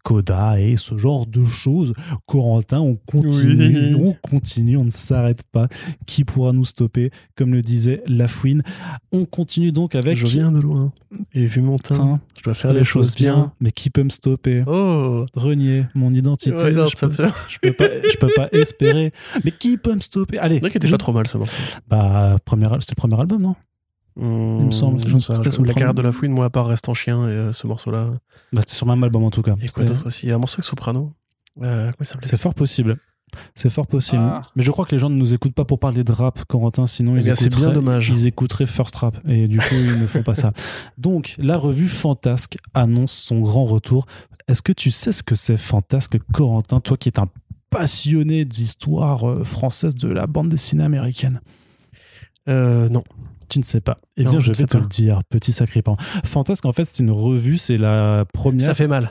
[0.03, 1.93] Coda et ce genre de choses.
[2.25, 5.67] Corentin, on continue, on continue, on ne s'arrête pas.
[6.05, 8.61] Qui pourra nous stopper, comme le disait Lafouine.
[9.11, 10.15] On continue donc avec.
[10.17, 10.91] Je viens de loin
[11.33, 13.51] et vu mon teint, je dois faire les, choses bien.
[13.59, 14.63] Mais qui peut me stopper?
[14.67, 16.55] Oh Renier mon identité.
[16.55, 16.95] je,
[17.59, 19.11] peux, pas, je peux pas espérer.
[19.43, 20.37] Mais qui peut me stopper?
[20.37, 20.61] Allez.
[20.71, 21.39] C'est déjà trop mal ça.
[21.87, 23.55] Bah, c'était le premier album, non?
[24.19, 24.99] Il me semble.
[25.01, 27.65] C'est la carrière de la fouine, moi, à part Reste en chien et euh, ce
[27.65, 28.11] morceau-là.
[28.53, 29.55] Bah, c'était sur même album en tout cas.
[29.61, 30.27] Et quoi d'autre aussi?
[30.27, 31.13] Il y a un morceau avec Soprano.
[31.63, 32.97] Euh, c'est fort possible.
[33.55, 34.21] C'est fort possible.
[34.23, 34.43] Ah.
[34.55, 36.87] Mais je crois que les gens ne nous écoutent pas pour parler de rap, Corentin,
[36.87, 38.09] sinon eh ils, écouteraient, bien dommage.
[38.09, 39.17] ils écouteraient First Rap.
[39.27, 40.53] Et du coup, ils ne font pas ça.
[40.97, 44.05] Donc, la revue Fantasque annonce son grand retour.
[44.47, 47.27] Est-ce que tu sais ce que c'est Fantasque, Corentin, toi qui es un
[47.69, 51.41] passionné d'histoire euh, française de la bande dessinée américaine?
[52.47, 53.03] Euh, Non.
[53.49, 53.99] Tu ne sais pas.
[54.17, 55.95] Eh bien, je, vais te le dire, petit sacripant.
[56.25, 58.65] Fantasque, en fait, c'est une revue, c'est la première.
[58.65, 59.09] Ça fait mal.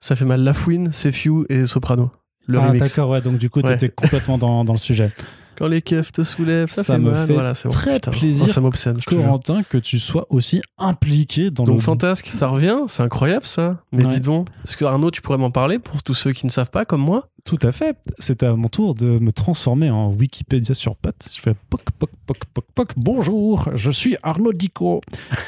[0.00, 0.42] Ça fait mal.
[0.42, 2.10] La Fouine, C'est Few et Soprano
[2.52, 5.12] ah, d'accord, ouais, donc du coup, tu étais complètement dans, dans, le sujet.
[5.56, 9.78] Quand les keufs te soulèvent, ça, me fait voilà, très plaisir, ça m'obsède, Corentin, que
[9.78, 13.78] tu sois aussi impliqué dans donc, fantasque, ça revient, c'est incroyable ça.
[13.92, 16.50] Mais dis donc, est-ce que Arnaud, tu pourrais m'en parler pour tous ceux qui ne
[16.50, 17.28] savent pas, comme moi?
[17.44, 17.98] Tout à fait.
[18.18, 21.28] C'est à mon tour de me transformer en Wikipédia sur pattes.
[21.34, 22.92] Je fais poc, poc, poc, poc, poc.
[22.96, 25.02] Bonjour, je suis Arnaud Dico.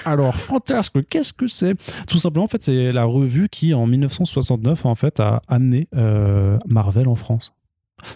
[0.05, 1.75] Alors, fantasque, qu'est-ce que c'est?
[2.07, 6.59] Tout simplement, en fait, c'est la revue qui, en 1969, en fait, a amené euh,
[6.69, 7.56] Marvel en France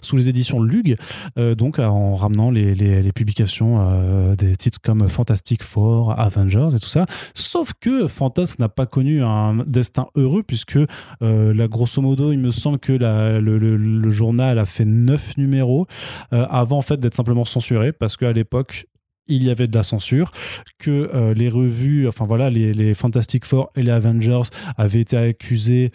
[0.01, 0.95] sous les éditions Lug,
[1.37, 6.87] euh, donc en ramenant les, publications euh, des titres comme Fantastic Four, Avengers et tout
[6.87, 7.05] ça.
[7.33, 10.77] Sauf que Fantasque n'a pas connu un destin heureux puisque
[11.21, 15.85] euh, là, grosso modo, il me semble que le, journal a fait neuf numéros
[16.31, 18.87] avant en fait d'être simplement censuré parce qu'à l'époque
[19.27, 20.31] il y avait de la censure,
[20.77, 24.41] que euh, les revues, enfin voilà, les, Fantastic Four et les Avengers
[24.77, 25.91] avaient été accusés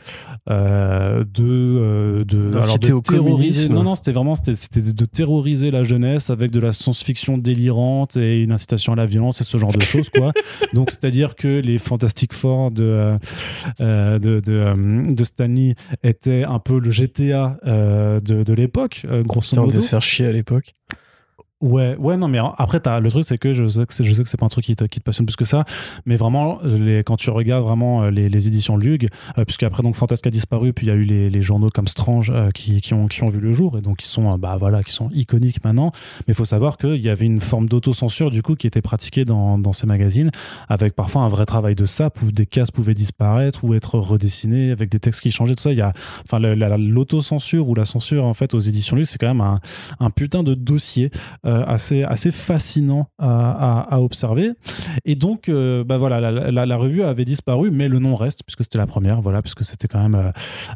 [0.48, 2.50] euh, de, euh, de,
[3.00, 3.68] terroriser.
[3.68, 8.42] Non, non, c'était vraiment c'était de terroriser la jeunesse avec de la science-fiction délirante et
[8.42, 10.32] une incitation à la violence et ce genre de choses, quoi.
[10.72, 13.18] Donc, c'est-à-dire que les Fantastic Four de,
[13.78, 19.76] de, de, de, Stanley étaient un peu le GTA de, de l'époque, grosso modo.
[19.76, 20.74] On se faire chier à l'époque.
[21.62, 24.44] Ouais, ouais, non, mais après, as, le truc, c'est que je sais que c'est, pas
[24.44, 25.64] un truc qui te, passionne plus que ça,
[26.04, 29.94] mais vraiment, les, quand tu regardes vraiment euh, les, éditions Lug, euh, puisque après, donc,
[29.94, 33.06] Fantasque a disparu, puis il y a eu les, journaux comme Strange euh, qui, ont,
[33.28, 35.92] vu le jour, et donc qui sont, bah voilà, qui sont iconiques maintenant.
[36.28, 39.24] Mais il faut savoir qu'il y avait une forme d'autocensure, du coup, qui était pratiquée
[39.24, 40.30] dans, ces magazines,
[40.68, 44.72] avec parfois un vrai travail de sap, où des cases pouvaient disparaître ou être redessinées,
[44.72, 45.72] avec des textes qui changeaient, tout ça.
[45.72, 45.94] Il y a,
[46.26, 49.58] enfin, l'autocensure ou la censure, en fait, aux éditions Lug, c'est quand même
[50.00, 51.10] un putain de dossier.
[51.46, 54.50] Euh, assez, assez fascinant à, observer.
[55.04, 58.78] Et donc, euh, bah voilà, la, revue avait disparu, mais le nom reste, puisque c'était
[58.78, 60.32] la première, voilà, puisque c'était quand même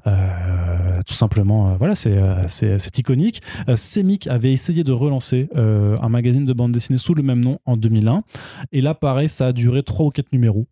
[0.06, 3.42] euh, tout simplement, voilà, c'est iconique.
[3.74, 7.76] Semic avait essayé de relancer un magazine de bande dessinée sous le même nom en
[7.76, 8.22] 2001.
[8.70, 10.66] Et là, pareil, ça a duré trois ou quatre numéros.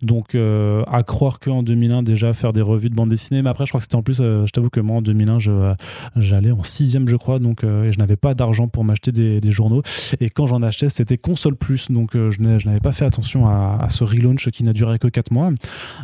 [0.00, 3.42] Donc, euh, à croire qu'en 2001, déjà, faire des revues de bande dessinée.
[3.42, 5.38] Mais après, je crois que c'était en plus, euh, je t'avoue que moi, en 2001,
[5.38, 5.74] je,
[6.16, 9.52] j'allais en sixième, je crois, donc, euh, et je n'avais pas d'argent pour m'acheter des,
[9.52, 9.82] journaux.
[10.20, 11.90] Et quand j'en achetais, c'était console plus.
[11.90, 15.30] Donc, je, je, n'avais pas fait attention à, ce relaunch qui n'a duré que 4
[15.30, 15.48] mois.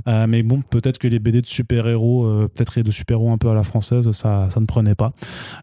[0.07, 3.63] mais bon, peut-être que les BD de super-héros, peut-être de super-héros un peu à la
[3.63, 5.13] française, ça, ça ne prenait pas.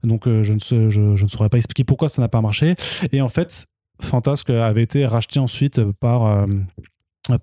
[0.03, 2.75] Donc, je, ne je ne saurais pas expliquer pourquoi ça n'a pas marché.
[3.11, 3.65] Et en fait,
[4.01, 6.47] Fantasque avait été racheté ensuite par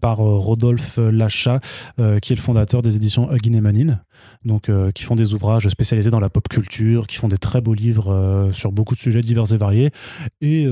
[0.00, 1.60] par euh, Rodolphe Lachat,
[1.98, 4.00] euh, qui est le fondateur des éditions Huggin et Manin,
[4.44, 7.60] donc euh, qui font des ouvrages spécialisés dans la pop culture, qui font des très
[7.60, 9.90] beaux livres sur beaucoup de sujets divers et variés,
[10.40, 10.66] et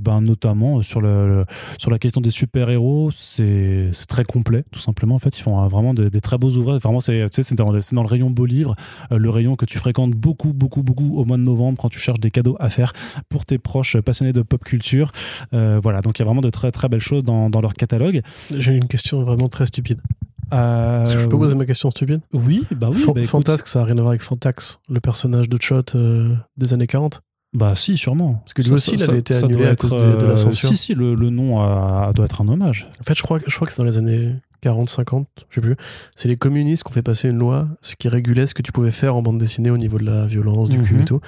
[0.00, 1.44] ben, notamment sur, le,
[1.78, 5.14] sur la question des super-héros, c'est très complet, tout simplement.
[5.14, 6.80] En fait, ils font vraiment des, très beaux ouvrages.
[6.80, 8.74] Vraiment, c'est dans, dans, le rayon beaux livres,
[9.10, 12.20] le rayon que tu fréquentes beaucoup, beaucoup, beaucoup au mois de novembre quand tu cherches
[12.20, 12.92] des cadeaux à faire
[13.28, 15.12] pour tes proches passionnés de pop culture.
[15.52, 18.22] voilà, donc il y a vraiment de très, très belles choses dans, dans leur catalogue.
[18.56, 20.00] J'ai une question vraiment très stupide.
[20.52, 23.04] Euh, je peux poser ma question stupide Oui, bah oui.
[23.14, 26.72] bah Fantasque, ça n'a rien à voir avec Fantax, le personnage de Chot euh, des
[26.72, 27.20] années 40
[27.52, 28.34] Bah si, sûrement.
[28.44, 30.68] Parce que lui aussi, il avait été annulé à cause de, la euh, censure.
[30.68, 31.56] Si, si, le, nom
[32.12, 32.88] doit être un hommage.
[33.00, 34.34] En fait, je crois, je crois que c'est dans les années
[34.64, 35.76] 40, 50, je sais plus.
[36.16, 38.72] C'est les communistes qui ont fait passer une loi ce qui régulait ce que tu
[38.72, 41.04] pouvais faire en bande dessinée au niveau de la violence, du cul et mhm.
[41.04, 41.20] tout.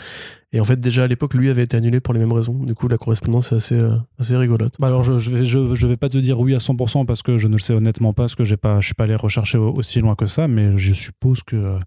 [0.55, 2.55] Et en fait, déjà à l'époque, lui avait été annulé pour les mêmes raisons.
[2.55, 4.77] Du coup, la correspondance est assez, euh, assez rigolote.
[4.79, 7.23] Bah alors, je, je, vais, je, je, vais pas te dire oui à 100% parce
[7.23, 9.17] que je ne le sais honnêtement pas, parce que j'ai pas, je suis pas allé
[9.17, 11.79] rechercher aussi loin que ça, mais je suppose que,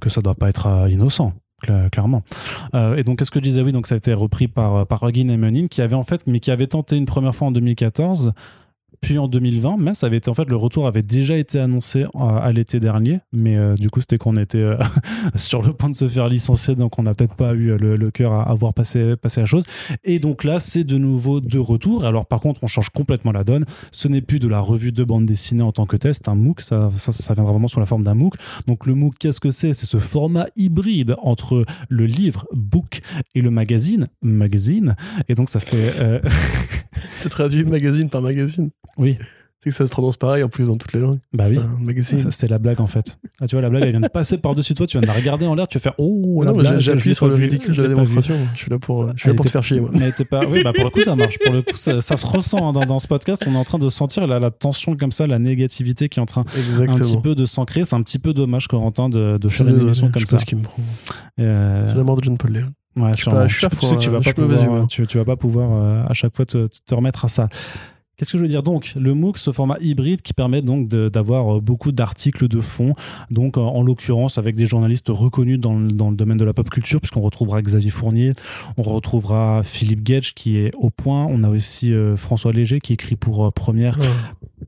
[0.00, 1.32] que ça doit pas être euh, innocent
[1.92, 2.24] clairement.
[2.74, 3.62] Euh, et donc, qu'est-ce que je disais?
[3.62, 6.22] Oui, donc ça a été repris par, par Huggin et Menin, qui avait en fait,
[6.26, 8.32] mais qui avait tenté une première fois en 2014
[9.02, 12.04] puis en 2020, mais ça avait été en fait le retour avait déjà été annoncé
[12.18, 14.78] à, l'été dernier, mais euh, du coup c'était qu'on était euh,
[15.34, 18.32] sur le point de se faire licencier, donc on n'a peut-être pas eu le, cœur
[18.32, 19.64] à, avoir passé, passé la chose.
[20.04, 22.04] Et donc là c'est de nouveau de retour.
[22.04, 23.64] Alors par contre on change complètement la donne.
[23.90, 26.34] Ce n'est plus de la revue de bande dessinée en tant que tel, c'est un
[26.34, 28.34] MOOC, ça, ça, viendra vraiment sous la forme d'un MOOC.
[28.66, 29.72] Donc le MOOC qu'est-ce que c'est?
[29.72, 33.00] C'est ce format hybride entre le livre book
[33.34, 34.96] et le magazine magazine.
[35.28, 36.20] Et donc ça fait euh,
[37.30, 38.70] traduit magazine par magazine.
[38.96, 39.18] Oui.
[39.62, 41.20] C'est que ça se prononce pareil en plus dans toutes les langues.
[41.32, 41.60] Bah oui.
[42.02, 43.16] Ça, c'était la blague en fait.
[43.40, 45.12] Ah, tu vois, la blague, elle vient de passer par-dessus toi, tu viens de la
[45.12, 46.44] regarder en l'air, tu vas faire Oh,
[46.78, 48.34] J'appuie sur le ridicule de la démonstration.
[48.54, 49.90] Je suis là pour, je suis là pour te faire chier, moi.
[49.92, 50.44] Mais pas...
[50.46, 51.38] Oui, bah pour le coup, ça marche.
[51.38, 53.44] Pour le coup, ça, se ressent hein, dans, ce podcast.
[53.46, 56.22] On est en train de sentir la, la, tension comme ça, la négativité qui est
[56.22, 57.84] en train un petit peu de s'ancrer.
[57.84, 60.40] C'est un petit peu dommage, Corentin, de, de faire une émission comme ça.
[60.40, 60.82] Ce qui me prend.
[61.38, 62.72] Euh, C'est la mort de John Paul Leon.
[62.96, 63.46] Ouais, je, sûrement.
[63.46, 66.34] je, sais que tu vas, pas pouvoir, tu, tu, vas pas pouvoir euh, à chaque
[66.36, 67.48] fois te, te remettre à ça.
[68.18, 71.56] Qu'est-ce que je veux dire donc Le MOOC, ce format hybride qui permet donc d'avoir
[71.56, 72.94] euh, beaucoup d'articles de fond,
[73.30, 76.68] donc en, l'occurrence avec des journalistes reconnus dans le, dans le, domaine de la pop
[76.68, 78.34] culture, puisqu'on retrouvera Xavier Fournier,
[78.76, 82.92] on retrouvera Philippe Gage qui est au point, on a aussi euh, François Léger qui
[82.92, 83.98] écrit pour euh, Première,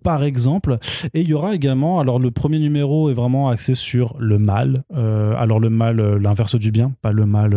[0.03, 0.79] par exemple,
[1.13, 4.85] et il y aura également, alors le premier numéro est vraiment axé sur le mal,
[4.93, 7.57] alors le mal, l'inverse du bien, pas le mal,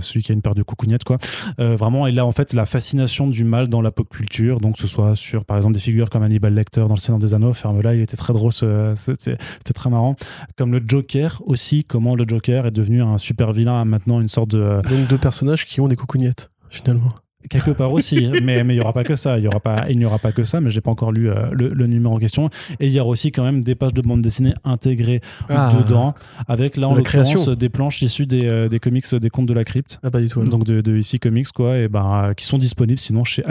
[0.00, 1.18] celui qui a une paire de coucougnettes, quoi.
[1.58, 4.86] vraiment, il a en fait la fascination du mal dans la pop culture, donc ce
[4.86, 7.52] soit sur, par exemple, des figures comme Hannibal Lecter dans Le Seigneur des Anneaux.
[7.52, 9.36] Ferme-là, il était très drôle, c'était
[9.74, 10.16] très marrant.
[10.56, 14.50] Comme le Joker aussi, comment le Joker est devenu un super vilain, maintenant une sorte
[14.50, 14.80] de.
[14.88, 17.12] Donc deux personnages qui ont des coucougnettes, finalement
[17.48, 19.38] quelque part aussi, mais mais il y aura pas que ça.
[19.38, 20.60] Il y aura pas, il n'y aura pas que ça.
[20.60, 22.50] Mais j'ai pas encore lu euh, le, numéro en question.
[22.80, 25.72] Et il y aura aussi quand même des pages de bande dessinée intégrées ah.
[25.76, 26.14] dedans,
[26.48, 29.64] avec là en l'occurrence des planches issues des, euh, des comics des contes de la
[29.64, 29.98] crypte.
[30.02, 30.42] Ah pas du tout.
[30.44, 33.42] Donc de, de ici comics quoi, et ben qui sont disponibles sinon chez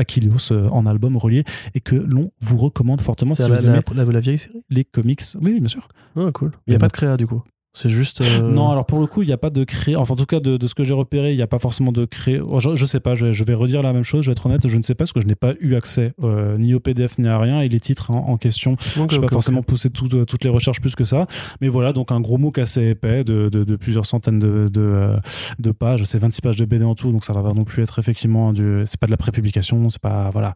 [0.51, 1.43] euh, en album relié
[1.75, 4.63] et que l'on vous recommande fortement si la, vous aimez la, la, vieille série?
[4.69, 5.87] Les comics, oui, bien sûr.
[6.17, 6.51] Ah cool.
[6.67, 7.43] Il n'y a pas de créa du coup.
[7.76, 8.21] C'est juste.
[8.21, 9.95] Euh, non, alors pour le coup, il n'y a pas de créer.
[9.95, 11.91] Enfin, en tout cas, de, de ce que j'ai repéré, il n'y a pas forcément
[11.91, 12.39] de créer.
[12.39, 14.45] Oh, je, je, sais pas, je, je, vais redire la même chose, je vais être
[14.45, 16.80] honnête, je ne sais pas parce que je n'ai pas eu accès euh, ni au
[16.80, 18.78] PDF ni à rien et les titres en, question.
[18.80, 21.26] je n'ai pas forcément poussé tout, euh, toutes les recherches plus que ça.
[21.61, 25.71] Mais voilà, donc un gros MOOC assez épais de, de, de plusieurs centaines de, de,
[25.71, 26.03] pages.
[26.03, 28.53] C'est 26 pages de BD en tout, donc ça va pas non plus être effectivement
[28.53, 28.84] du.
[28.86, 30.30] C'est pas de la prépublication, c'est pas.
[30.32, 30.53] Voilà.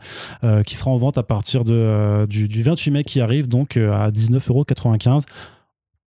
[0.63, 4.11] qui sera en vente à partir de, du, du 28 mai qui arrive, donc à
[4.11, 5.23] 19,95€.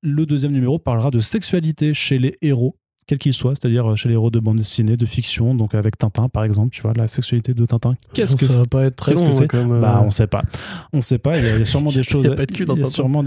[0.02, 2.76] Le deuxième numéro parlera de sexualité chez les héros
[3.10, 5.98] quels qu'ils soient, c'est-à-dire euh, chez les héros de bande dessinée, de fiction, donc avec
[5.98, 7.96] Tintin par exemple, tu vois, la sexualité de Tintin.
[8.14, 10.44] Qu'est-ce que ça va pas être très long c'est euh, Bah on sait pas.
[10.92, 12.24] On sait pas, il y a sûrement des choses.
[12.24, 12.88] Il n'y a pas de cul dans Tintin.
[12.88, 13.24] Sûrement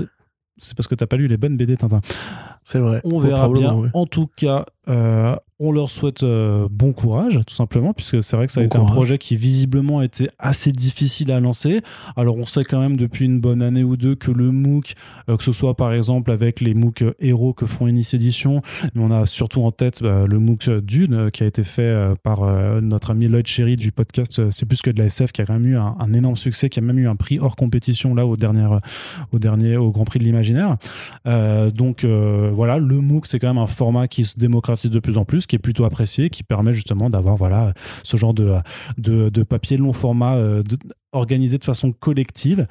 [0.58, 2.00] C'est parce que t'as pas lu les bonnes BD Tintin.
[2.64, 3.02] C'est vrai.
[3.04, 3.92] On verra bien.
[3.94, 8.47] En tout cas, euh, On leur souhaite euh, bon courage, tout simplement, puisque c'est vrai
[8.47, 11.82] que ça a été un projet qui visiblement était assez difficile à lancer.
[12.18, 14.93] Alors on sait quand même depuis une bonne année ou deux que le MOOC,
[15.30, 18.64] euh, que ce soit par exemple avec les MOOC héros que font Inice Edition,
[18.95, 22.41] mais on a surtout en tête bah, le MOOC Dune qui a été fait par
[22.82, 25.54] notre ami Lloyd Cherry du podcast C'est plus que de la SF, qui a quand
[25.54, 28.38] même eu un, énorme succès, qui a même eu un prix hors compétition là au
[28.38, 28.68] dernier,
[29.32, 30.78] au dernier, au Grand Prix de l'Imaginaire.
[31.26, 35.26] donc voilà, le MOOC c'est quand même un format qui se démocratise de plus en
[35.26, 37.74] plus qui est plutôt apprécié, qui permet justement d'avoir voilà,
[38.04, 38.58] ce genre de,
[38.98, 40.64] de, papier long format euh,
[41.12, 42.68] organisé de façon collective.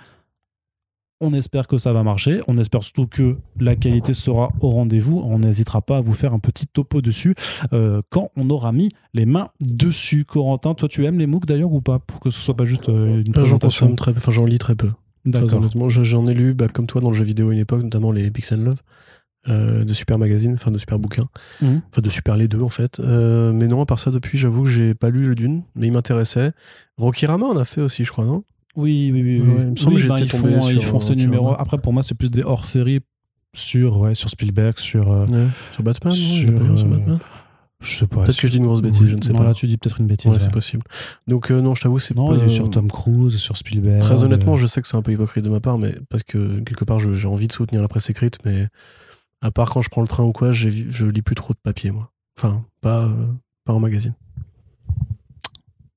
[1.21, 2.41] On espère que ça va marcher.
[2.49, 5.23] On espère surtout que la qualité sera au rendez-vous.
[5.25, 7.37] On n'hésitera pas à vous faire un petit topo dessus
[7.73, 10.25] euh, quand on aura mis les mains dessus.
[10.25, 12.01] Corentin, toi, tu aimes les MOOC d'ailleurs ou pas?
[12.01, 13.95] Pour que ce soit pas juste euh, une présentation.
[13.97, 14.89] J'en enfin, j'en lis très peu.
[15.25, 15.63] D'accord.
[15.89, 18.29] J'en ai lu, bah, comme toi, dans le jeu vidéo à une époque, notamment les
[18.33, 18.83] Pixel Love.
[19.49, 21.27] Euh, de super magazines, enfin de super bouquins,
[21.61, 21.83] mhm.
[21.91, 23.01] enfin de super les deux en fait.
[23.01, 25.89] Euh, mais non, à part ça, depuis, j'avoue que j'ai pas lu le Dune, mais
[25.89, 26.53] il m'intéressait.
[26.97, 28.45] Rokirama on a fait aussi, je crois, non?
[28.77, 29.43] Oui, oui, oui.
[29.45, 31.55] il me semble que bah, ils, font, ils font ce numéro.
[31.59, 33.01] Après, pour moi, c'est plus des hors-série
[33.53, 35.11] sur, ouais, sur Spielberg, sur.
[35.11, 35.27] Euh,
[35.73, 37.19] sur Batman, sur, Batman?
[37.81, 38.23] je sais pas.
[38.23, 39.43] Peut-être que je dis une grosse bêtise, je ne sais pas.
[39.43, 40.31] Là, tu dis peut-être une bêtise.
[40.31, 40.85] Ouais, c'est possible.
[41.27, 44.03] Donc, non, je t'avoue, c'est Non, il est sur Tom Cruise, sur Spielberg.
[44.03, 46.61] Très honnêtement, je sais que c'est un peu hypocrite de ma part, mais parce que
[46.61, 48.69] quelque part, j'ai envie de soutenir la presse écrite, mais
[49.43, 51.91] à part quand je prends le train ou quoi, je lis plus trop de papier,
[51.91, 52.11] moi.
[52.39, 53.27] Enfin, pas, euh,
[53.65, 54.15] pas en magazine.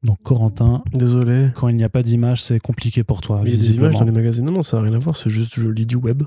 [0.03, 1.49] Donc Corentin, désolé.
[1.55, 3.41] Quand il n'y a pas d'image, c'est compliqué pour toi.
[3.45, 4.45] Il y a des images dans les magazines.
[4.45, 5.15] Non, non, ça n'a rien à voir.
[5.15, 6.23] C'est juste je lis du web.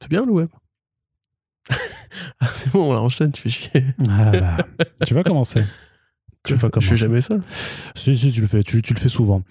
[0.00, 0.48] C'est bien le web.
[2.40, 3.30] ah, c'est bon, on la enchaîne.
[3.30, 3.84] Tu fais chier.
[4.08, 4.56] Ah bah,
[5.04, 5.64] tu vas commencer.
[6.44, 6.90] Tu vas commencer.
[6.90, 7.34] Je fais jamais ça.
[7.96, 8.62] Si, si, tu le fais.
[8.62, 9.42] Tu, tu le fais souvent.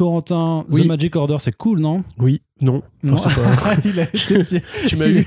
[0.00, 2.82] Corentin, The Magic Order, c'est cool, non Oui, non.
[3.02, 3.16] non.
[3.84, 4.44] il a été
[4.86, 5.26] tu m'as eu.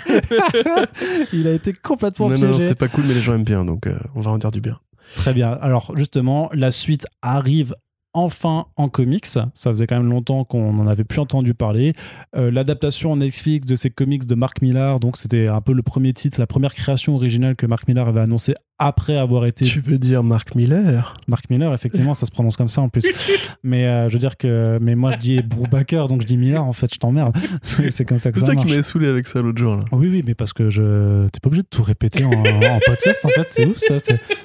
[1.33, 2.51] il a été complètement non, piégé.
[2.51, 4.49] Non, c'est pas cool, mais les gens aiment bien, donc euh, on va en dire
[4.49, 4.79] du bien.
[5.13, 5.51] Très bien.
[5.61, 7.75] Alors justement, la suite arrive
[8.13, 9.25] enfin en comics.
[9.25, 11.93] Ça faisait quand même longtemps qu'on n'en avait plus entendu parler.
[12.35, 15.81] Euh, l'adaptation en Netflix de ces comics de Mark Millar, donc c'était un peu le
[15.81, 19.65] premier titre, la première création originale que Mark Millar avait annoncé après avoir été.
[19.65, 23.07] Tu veux dire Mark Miller Mark Miller, effectivement, ça se prononce comme ça en plus.
[23.63, 24.77] mais euh, je veux dire que.
[24.81, 27.35] Mais moi, je dis Brubaker, donc je dis Miller, en fait, je t'emmerde.
[27.61, 28.49] c'est comme ça que ça marche.
[28.49, 29.83] C'est toi qui m'avais saoulé avec ça l'autre jour, là.
[29.91, 31.27] Oui, oui, mais parce que je.
[31.29, 33.97] T'es pas obligé de tout répéter en, en podcast, en fait, c'est ouf, ça.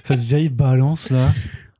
[0.02, 1.32] Cette vieille balance, là.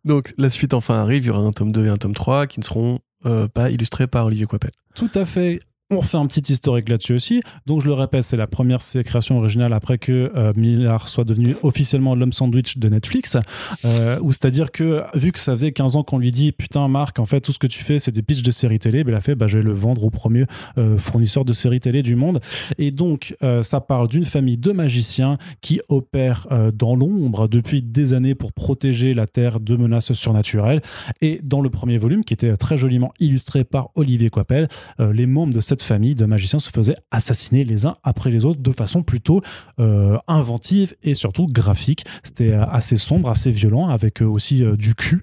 [0.09, 2.47] Donc la suite enfin arrive, il y aura un tome 2 et un tome 3
[2.47, 4.71] qui ne seront euh, pas illustrés par Olivier Coipel.
[4.95, 5.61] Tout à fait.
[5.91, 7.41] On refait un petit historique là-dessus aussi.
[7.65, 11.57] Donc, je le répète, c'est la première création originale après que euh, Millard soit devenu
[11.63, 13.39] officiellement l'homme sandwich de Netflix.
[13.87, 17.19] Euh, ou c'est-à-dire que, vu que ça faisait 15 ans qu'on lui dit Putain, Marc,
[17.19, 19.17] en fait, tout ce que tu fais, c'est des pitchs de séries télé, ben, il
[19.17, 20.45] a fait bah, Je vais le vendre au premier
[20.77, 22.41] euh, fournisseur de séries télé du monde.
[22.77, 28.35] Et donc, ça parle d'une famille de magiciens qui opèrent dans l'ombre depuis des années
[28.35, 30.83] pour protéger la Terre de menaces surnaturelles.
[31.23, 34.69] Et dans le premier volume, qui était très joliment illustré par Olivier Coipel,
[34.99, 38.61] les membres de cette famille de magiciens se faisaient assassiner les uns après les autres
[38.61, 39.43] de façon plutôt
[39.81, 42.05] euh, inventive et surtout graphique.
[42.23, 45.23] C'était euh, assez sombre, assez violent, avec euh, aussi du cul,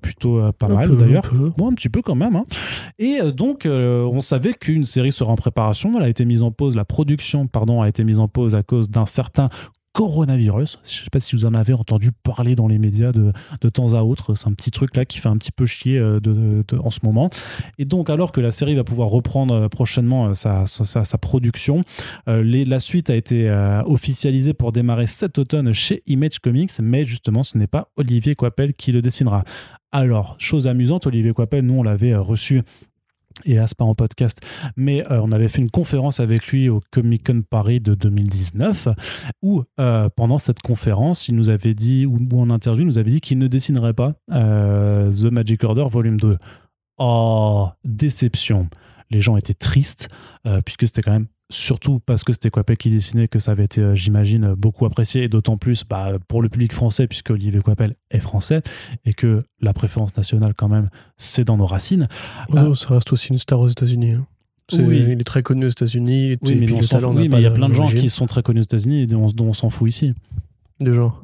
[0.00, 1.30] plutôt pas mal d'ailleurs.
[1.56, 2.36] Bon, un petit peu quand même.
[2.36, 2.44] Hein.
[2.98, 5.92] Et donc, on savait qu'une série serait en préparation.
[5.96, 8.62] Elle a été mise en pause, la production, pardon, a été mise en pause à
[8.62, 9.48] cause d'un certain
[9.94, 10.80] coronavirus.
[10.84, 13.68] Je ne sais pas si vous en avez entendu parler dans les médias de, de
[13.68, 14.34] temps à autre.
[14.34, 16.20] C'est un petit truc là qui fait un petit peu chier euh,
[16.82, 17.30] en ce moment.
[17.78, 21.82] Et donc, alors que la série va pouvoir reprendre euh, prochainement euh, sa, sa, production,
[22.26, 23.48] la suite a été
[23.86, 28.74] officialisée pour démarrer cet automne chez Image Comics, mais justement, ce n'est pas Olivier Coipel
[28.74, 29.44] qui le dessinera.
[29.92, 32.62] Alors, chose amusante, Olivier Coipel, nous, on l'avait reçu
[33.44, 34.40] hélas pas en podcast,
[34.76, 38.88] mais euh, on avait fait une conférence avec lui au Comic Con Paris de 2019,
[39.42, 43.10] où euh, pendant cette conférence, il nous avait dit, ou, en interview, il nous avait
[43.10, 46.36] dit qu'il ne dessinerait pas euh, The Magic Order Volume 2.
[46.98, 48.68] Oh, déception.
[49.10, 50.08] Les gens étaient tristes,
[50.64, 53.80] puisque c'était quand même surtout parce que c'était Coipel qui dessinait que ça avait été,
[53.80, 57.94] euh, j'imagine, beaucoup apprécié, et d'autant plus bah, pour le public français, puisque Olivier Coipel
[58.10, 58.62] est français,
[59.04, 62.08] et que la préférence nationale, quand même, c'est dans nos racines.
[62.50, 64.12] Oh, ça reste aussi une star aux États-Unis.
[64.12, 64.26] Hein.
[64.72, 65.04] Oui.
[65.08, 66.36] Il est très connu aux États-Unis.
[66.42, 69.06] Oui, mais, il y a plein de gens qui sont très connus aux États-Unis et
[69.06, 70.12] dont, on s'en fout ici.
[70.80, 71.14] Des gens.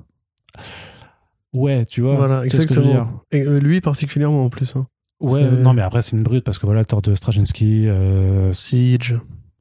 [1.52, 2.14] Ouais, tu vois.
[2.14, 3.24] Voilà, exactement.
[3.32, 4.76] Et euh, lui particulièrement en plus.
[4.76, 4.86] Hein.
[5.20, 7.88] Ouais, non, mais après, c'est une brute parce que voilà, le tort de Straczynski.
[7.88, 9.16] Euh, Siege.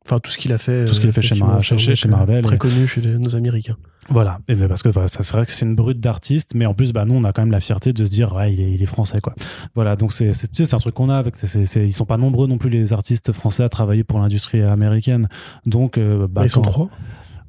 [0.09, 0.85] Enfin, tout ce qu'il a fait.
[0.85, 1.35] Tout ce qu'il a fait chez,
[2.07, 2.43] Marvel.
[2.43, 3.77] Très connu chez nos Américains.
[4.11, 6.73] Voilà, et ben, parce que ça c'est vrai que c'est une brute d'artiste, mais en
[6.73, 8.85] plus, bah, nous, on a quand même la fierté de se dire, ouais, il est,
[8.87, 9.35] français, quoi.
[9.75, 11.17] Voilà, donc c'est c'est un truc qu'on a.
[11.17, 15.27] Avec, ils sont pas nombreux non plus les artistes français à travailler pour l'industrie américaine.
[15.67, 16.89] Donc, euh, bah, ils sont trois.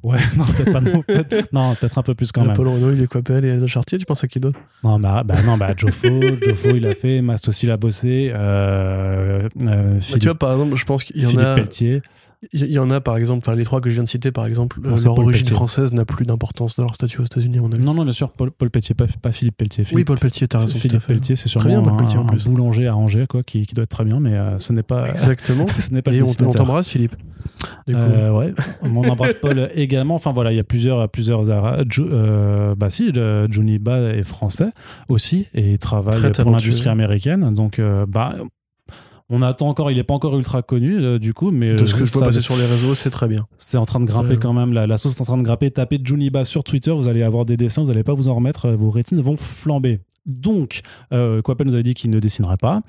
[0.03, 1.01] Ouais, non, peut-être pas non.
[1.01, 2.53] Peut-être, non, peut-être un peu plus quand même.
[2.53, 4.59] Paul Renault, il est Coppel et Elsa Chartier, tu penses à qui d'autre?
[4.83, 6.09] Non, bah, bah, non, bah, Jofo,
[6.75, 8.31] il a fait, Mast aussi l'a bossé.
[8.33, 11.55] Euh, euh, Philippe, Bah, Tu vois, par exemple, je pense qu'il y en Philippe a.
[11.55, 12.01] Pelletier.
[12.53, 14.45] Il y en a, par exemple, enfin, les trois que je viens de citer, par
[14.47, 15.55] exemple, Non, c'est leur Paul origine Pelletier.
[15.55, 17.85] française n'a plus d'importance dans leur statut aux États-Unis, à mon avis.
[17.85, 19.83] Non, non, bien sûr, Paul, Paul Pelletier, pas, pas Philippe Pelletier.
[19.93, 20.75] oui, Paul Pelletier, t'as raison.
[20.75, 21.05] Philippe.
[21.05, 22.45] Pelletier, c'est sûrement bien, Paul un, Pelletier, un plus.
[22.45, 25.07] boulanger à Angers, quoi, qui, qui doit être très bien, mais euh, ce n'est pas,
[25.11, 25.67] Exactement.
[25.67, 27.15] ce n'est pas le Et on, on t'embrasse, Philippe.
[27.87, 27.99] Du coup.
[27.99, 30.15] Euh, ouais, on embrasse Paul également.
[30.15, 31.43] Enfin voilà, il y a plusieurs, plusieurs.
[31.49, 34.71] Euh, bah si, euh, Johnny Ba est français
[35.09, 37.53] aussi et il travaille Très pour l'industrie américaine.
[37.53, 38.35] Donc euh, bah
[39.31, 39.89] on attend encore.
[39.89, 42.13] Il n'est pas encore ultra connu euh, du coup, mais de ce que euh, je
[42.13, 43.47] peux passer sur les réseaux, c'est très bien.
[43.57, 44.37] c'est en train de grimper Ouais.
[44.37, 44.73] quand même.
[44.73, 45.71] La, la sauce est en train de grimper.
[45.71, 48.35] Tapez Johnny Ba sur Twitter, vous allez avoir des dessins, vous n'allez pas vous en
[48.35, 48.67] remettre.
[48.67, 49.99] euh, Vos rétines vont flamber.
[50.27, 50.81] Donc,
[51.13, 52.81] euh, Coppel nous avait dit qu'il ne dessinerait pas.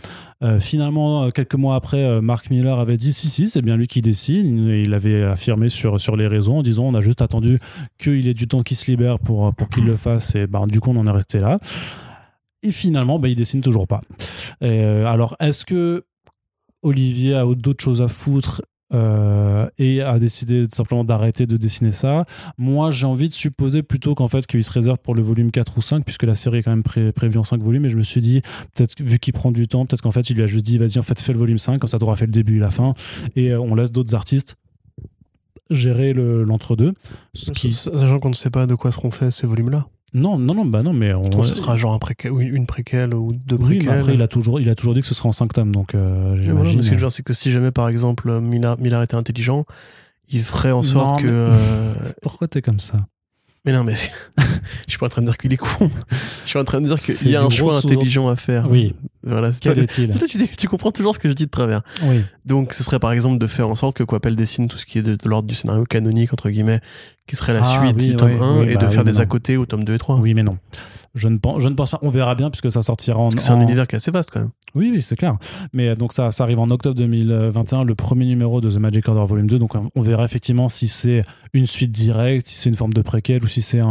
[0.44, 3.74] Euh, finalement, euh, quelques mois après, euh, Mark Miller avait dit si, si, c'est bien
[3.78, 4.68] lui qui dessine.
[4.68, 7.58] Il, il avait affirmé sur, sur les réseaux en disant on a juste attendu
[7.98, 10.34] qu'il ait du temps qui se libère pour, pour qu'il le fasse.
[10.34, 11.58] Et ben, du coup, on en est resté là.
[12.62, 14.02] Et finalement, ben, il dessine toujours pas.
[14.60, 16.04] Et, euh, alors, est-ce que
[16.82, 18.62] Olivier a d'autres choses à foutre
[18.94, 22.26] euh, et a décidé simplement d'arrêter de dessiner ça.
[22.58, 25.78] Moi, j'ai envie de supposer plutôt qu'en fait qu'il se réserve pour le volume 4
[25.78, 27.96] ou 5, puisque la série est quand même pré- prévue en 5 volumes, et je
[27.96, 28.42] me suis dit,
[28.74, 30.98] peut-être vu qu'il prend du temps, peut-être qu'en fait il lui a juste dit, vas-y,
[30.98, 32.92] en fait, fais le volume 5, comme ça t'auras fait le début et la fin,
[33.34, 34.56] et euh, on laisse d'autres artistes
[35.70, 36.92] gérer le- l'entre-deux.
[37.54, 37.72] qui...
[37.72, 39.86] Sachant qu'on ne sait pas de quoi seront faits ces volumes-là.
[40.14, 41.24] Non, non, non, bah non, mais on...
[41.24, 43.76] Je trouve que ce sera genre un préquel, ou une préquelle ou deux Oui, mais
[43.78, 43.98] préquels.
[44.00, 45.94] après, il a, toujours, il a toujours dit que ce sera en 5 tomes, donc
[45.94, 49.02] euh, voilà, ce que je veux dire, c'est que si jamais, par exemple, Miller, Miller
[49.02, 49.64] était intelligent,
[50.30, 51.26] il ferait en sorte Non, que.
[51.26, 51.92] mais- euh,
[52.22, 52.94] Pourquoi t'es comme ça?
[53.64, 53.94] Mais non, mais
[54.38, 54.42] je
[54.88, 55.90] suis pas en train de dire qu'il est con.
[56.44, 58.68] Je suis en train de dire qu'il y a un choix intelligent à faire.
[58.70, 58.92] Oui,
[59.24, 59.50] Voilà.
[59.60, 61.82] quel est-il Toi, tu, tu comprends toujours ce que je dis de travers.
[62.04, 62.20] Oui.
[62.44, 64.98] Donc, ce serait par exemple de faire en sorte que Coppel dessine tout ce qui
[64.98, 66.80] est de, de l'ordre du scénario canonique, entre guillemets,
[67.26, 69.04] qui serait la Ah, suite oui, du tome oui, 1, oui, et bah de faire
[69.04, 69.20] des non.
[69.20, 70.16] à côté au tome 2 et 3.
[70.16, 70.56] Oui, mais non.
[71.14, 71.98] Je ne pense, je ne pense pas.
[72.00, 73.30] On verra bien puisque ça sortira en.
[73.38, 74.50] C'est un univers qui est assez vaste quand même.
[74.74, 75.36] Oui, oui, c'est clair.
[75.74, 79.06] Mais euh, donc ça, ça arrive en octobre 2021, le premier numéro de The Magic
[79.08, 79.58] Order Volume 2.
[79.58, 81.20] Donc on on verra effectivement si c'est
[81.52, 83.86] une suite directe, si c'est une forme de préquel ou si c'est un,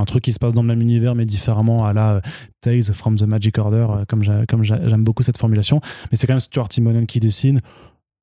[0.00, 2.20] un truc qui se passe dans le même univers mais différemment à la euh,
[2.60, 5.80] Tales from the Magic Order, euh, comme j'ai- comme j'ai- j'aime beaucoup cette formulation.
[6.10, 7.60] Mais c'est quand même Stuart Timonen qui dessine,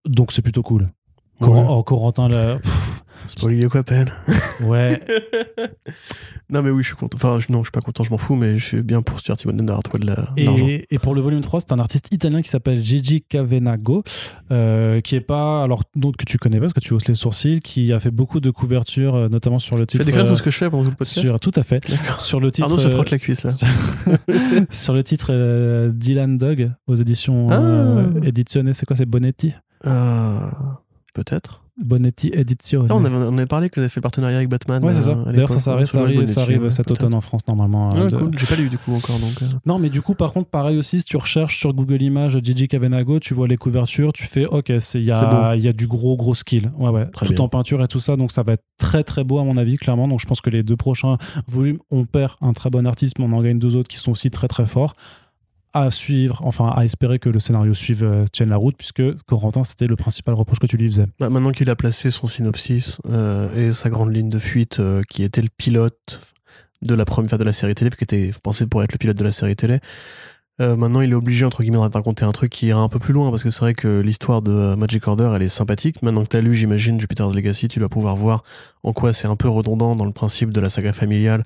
[0.08, 0.88] donc c'est plutôt cool.
[1.42, 1.66] Cor- Ouais.
[1.70, 4.14] oh, Corentin, là, pff, C'est pas Olivier Coppel.
[4.64, 5.02] ouais,
[6.50, 7.16] non, mais oui, je suis content.
[7.16, 9.20] Enfin, je- non, je suis pas content, je m'en fous, mais je suis bien pour
[9.20, 10.66] Stuart Timonen d'avoir trouvé de la- de l'argent.
[10.68, 14.04] Et, et pour le volume 3, c'est un artiste italien qui s'appelle Gigi Cavenago,
[14.52, 17.14] euh, qui est pas, alors d'autres que tu connais pas parce que tu hausses les
[17.16, 20.04] sourcils, qui a fait beaucoup de couvertures, euh, notamment sur le Tu titre.
[20.06, 21.64] fais décrire euh, tout ce que je fais pendant tout le podcast sur, tout à
[21.64, 21.86] fait.
[22.20, 23.52] Sur le titre, Arnaud se euh, frotte la cuisse là.
[24.70, 27.56] sur le titre euh, Dylan Dog aux éditions Ah.
[27.62, 29.54] euh, Edizione, c'est quoi C'est Bonetti?
[29.86, 30.40] Euh,
[31.14, 31.64] Peut-être.
[31.80, 32.88] Bonetti Edizione.
[32.90, 34.84] Ah, on, avait, on avait parlé que vous avez fait le partenariat avec Batman.
[34.84, 35.30] Ouais, c'est euh, ça.
[35.30, 37.92] à D'ailleurs, ça, ça ouais, arrive, ça ça ouais, cet automne en France, normalement.
[37.94, 38.32] Ouais, euh, de- cool.
[38.38, 39.42] J'ai pas lu du coup encore donc.
[39.44, 42.38] euh, Non, mais du coup, par contre, pareil aussi, si tu recherches sur Google Images
[42.44, 45.88] Gigi Cavenago, tu vois les couvertures, tu fais OK, il y, a- y a du
[45.88, 46.72] gros, gros skill.
[46.78, 47.06] Ouais, ouais.
[47.12, 47.44] Très Tout bien.
[47.44, 48.16] en peinture et tout ça.
[48.16, 50.08] Donc, ça va être très, très beau, à mon avis, clairement.
[50.08, 51.18] Donc, je pense que les deux prochains
[51.48, 54.12] volumes, on perd un très bon artiste, mais on en gagne deux autres qui sont
[54.12, 54.96] aussi très, très forts.
[55.78, 59.64] À suivre, enfin, à espérer que le scénario suive, euh, tienne la route, puisque Corentin,
[59.64, 61.06] c'était le principal reproche que tu lui faisais.
[61.20, 65.04] Bah, maintenant qu'il a placé son synopsis euh, et sa grande ligne de fuite, euh,
[65.08, 66.20] qui était le pilote
[66.82, 69.24] de la première de la série télé, qui était pensé pour être le pilote de
[69.24, 69.80] la série télé,
[70.60, 73.14] maintenant il est obligé entre guillemets de raconter un truc qui ira un peu plus
[73.14, 76.02] loin parce que c'est vrai que l'histoire de Magic Order elle est sympathique.
[76.02, 78.44] Maintenant que t'as lu, j'imagine Jupiter's Legacy, tu vas pouvoir voir
[78.82, 81.46] en quoi c'est un peu redondant dans le principe de la saga familiale,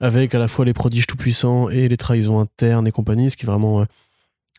[0.00, 3.36] avec à la fois les prodiges tout puissants et les trahisons internes et compagnie, ce
[3.36, 3.84] qui vraiment euh,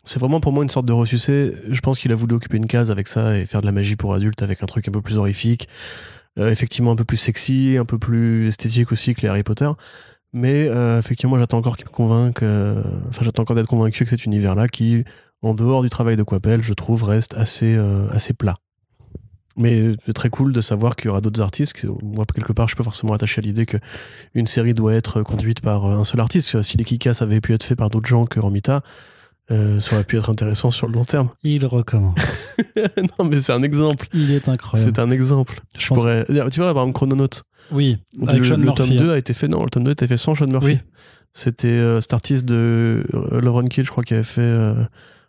[0.03, 1.53] c'est vraiment pour moi une sorte de ressucé.
[1.69, 3.95] Je pense qu'il a voulu occuper une case avec ça et faire de la magie
[3.95, 5.67] pour adultes avec un truc un peu plus horrifique,
[6.37, 9.69] euh, effectivement un peu plus sexy, un peu plus esthétique aussi que les Harry Potter.
[10.33, 12.43] Mais euh, effectivement, j'attends encore qu'il me convainque.
[12.43, 15.05] Enfin, j'attends encore d'être convaincu que cet univers-là, qui,
[15.41, 17.75] en dehors du travail de Coppel, je trouve reste assez,
[18.11, 18.55] assez plat.
[19.57, 21.85] Mais c'est très cool de savoir qu'il y aura d'autres artistes.
[22.03, 23.77] Moi, quelque part, je suis pas forcément attaché à l'idée que
[24.33, 26.61] une série doit être conduite par euh, un seul artiste.
[26.61, 28.81] Si les Kikas avaient pu être fait par d'autres gens que Romita,
[29.51, 31.29] euh, ça aurait pu être intéressant sur le long terme.
[31.43, 32.53] Il recommence.
[33.19, 34.07] non, mais c'est un exemple.
[34.13, 34.91] Il est incroyable.
[34.91, 35.61] C'est un exemple.
[35.77, 36.25] Je pourrais...
[36.25, 37.43] Tu vois, par exemple, Chrononautes.
[37.71, 38.77] Oui, Le, avec Sean le Murphy.
[38.77, 39.03] tome hein.
[39.03, 40.67] 2 a été fait, non, le tome 2 a été fait sans Sean Murphy.
[40.67, 40.79] Oui.
[41.33, 44.73] C'était euh, cet artiste de euh, Lauren Kill, je crois, qui avait fait, euh,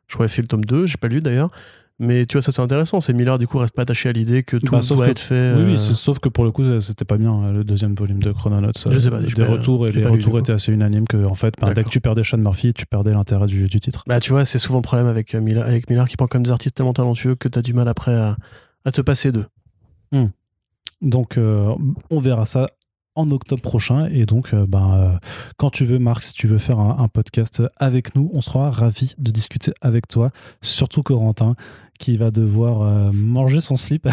[0.07, 1.51] je crois, fait le tome 2, j'ai pas lu d'ailleurs.
[1.99, 3.01] Mais tu vois, ça c'est intéressant.
[3.01, 5.19] C'est Miller, du coup, reste pas attaché à l'idée que tout Bah, doit que- être
[5.21, 5.55] fait.
[5.57, 8.23] Oui, oui, euh, sauf que pour le coup, c'était pas bien euh, le deuxième volume
[8.23, 8.73] de Chrononauts.
[8.91, 11.73] Je sais pas, Des retours et les retours étaient assez unanimes que en fait, bah,
[11.73, 14.05] dès que tu perdais Sean Murphy, tu perdais l'intérêt du, du titre.
[14.07, 16.43] Bah, tu vois, c'est souvent le problème avec euh, Miller, avec Miller qui prend comme
[16.43, 18.37] des artistes tellement talentueux que t'as du mal après à,
[18.85, 19.47] à te passer d'eux.
[21.03, 22.69] Donc, on verra ça
[23.15, 24.07] en octobre prochain.
[24.13, 25.19] Et donc, ben,
[25.57, 29.15] quand tu veux, Marc, si tu veux faire un, podcast avec nous, on sera ravis
[29.19, 30.31] de discuter avec toi,
[30.63, 31.55] surtout Corentin
[31.97, 34.09] qui va devoir manger son slip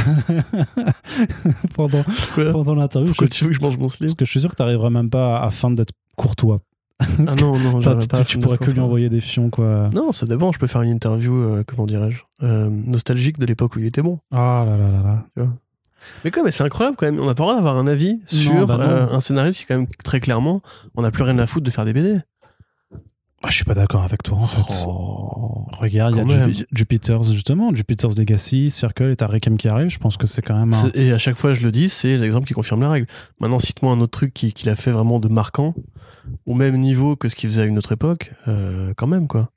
[1.76, 2.04] pendant,
[2.52, 3.10] pendant l'interview.
[3.10, 4.62] Pourquoi tu veux que je mange mon slip Parce que je suis sûr que tu
[4.62, 6.62] n'arriveras même pas à fin d'être courtois.
[7.02, 9.90] ah non, non, pas tu, pourrais que lui envoyer des fions, quoi.
[9.94, 10.52] Non, ça dépend.
[10.52, 14.02] Je peux faire une interview, euh, comment dirais-je, euh, nostalgique de l'époque où il était
[14.02, 14.20] bon.
[14.32, 15.48] Ah là là là là.
[16.24, 17.20] mais quand même, c'est incroyable quand même.
[17.20, 19.78] On n'a pas le droit d'avoir un avis sur bah euh, un scénario qui, quand
[19.78, 20.62] même, très clairement,
[20.96, 22.20] on n'a plus rien à foutre de faire des BD.
[23.44, 24.84] Ah, je suis pas d'accord avec toi en fait.
[24.88, 29.90] Oh, Regarde, il y a Jupiter's justement, Jupiter's Legacy, Circle et Requiem qui arrive.
[29.90, 30.74] Je pense que c'est quand même.
[30.74, 30.92] Un...
[30.94, 33.08] Et à chaque fois, je le dis, c'est l'exemple qui confirme la règle.
[33.40, 35.74] Maintenant, cite-moi un autre truc qu'il qui a fait vraiment de marquant
[36.46, 39.50] au même niveau que ce qu'il faisait à une autre époque, euh, quand même, quoi.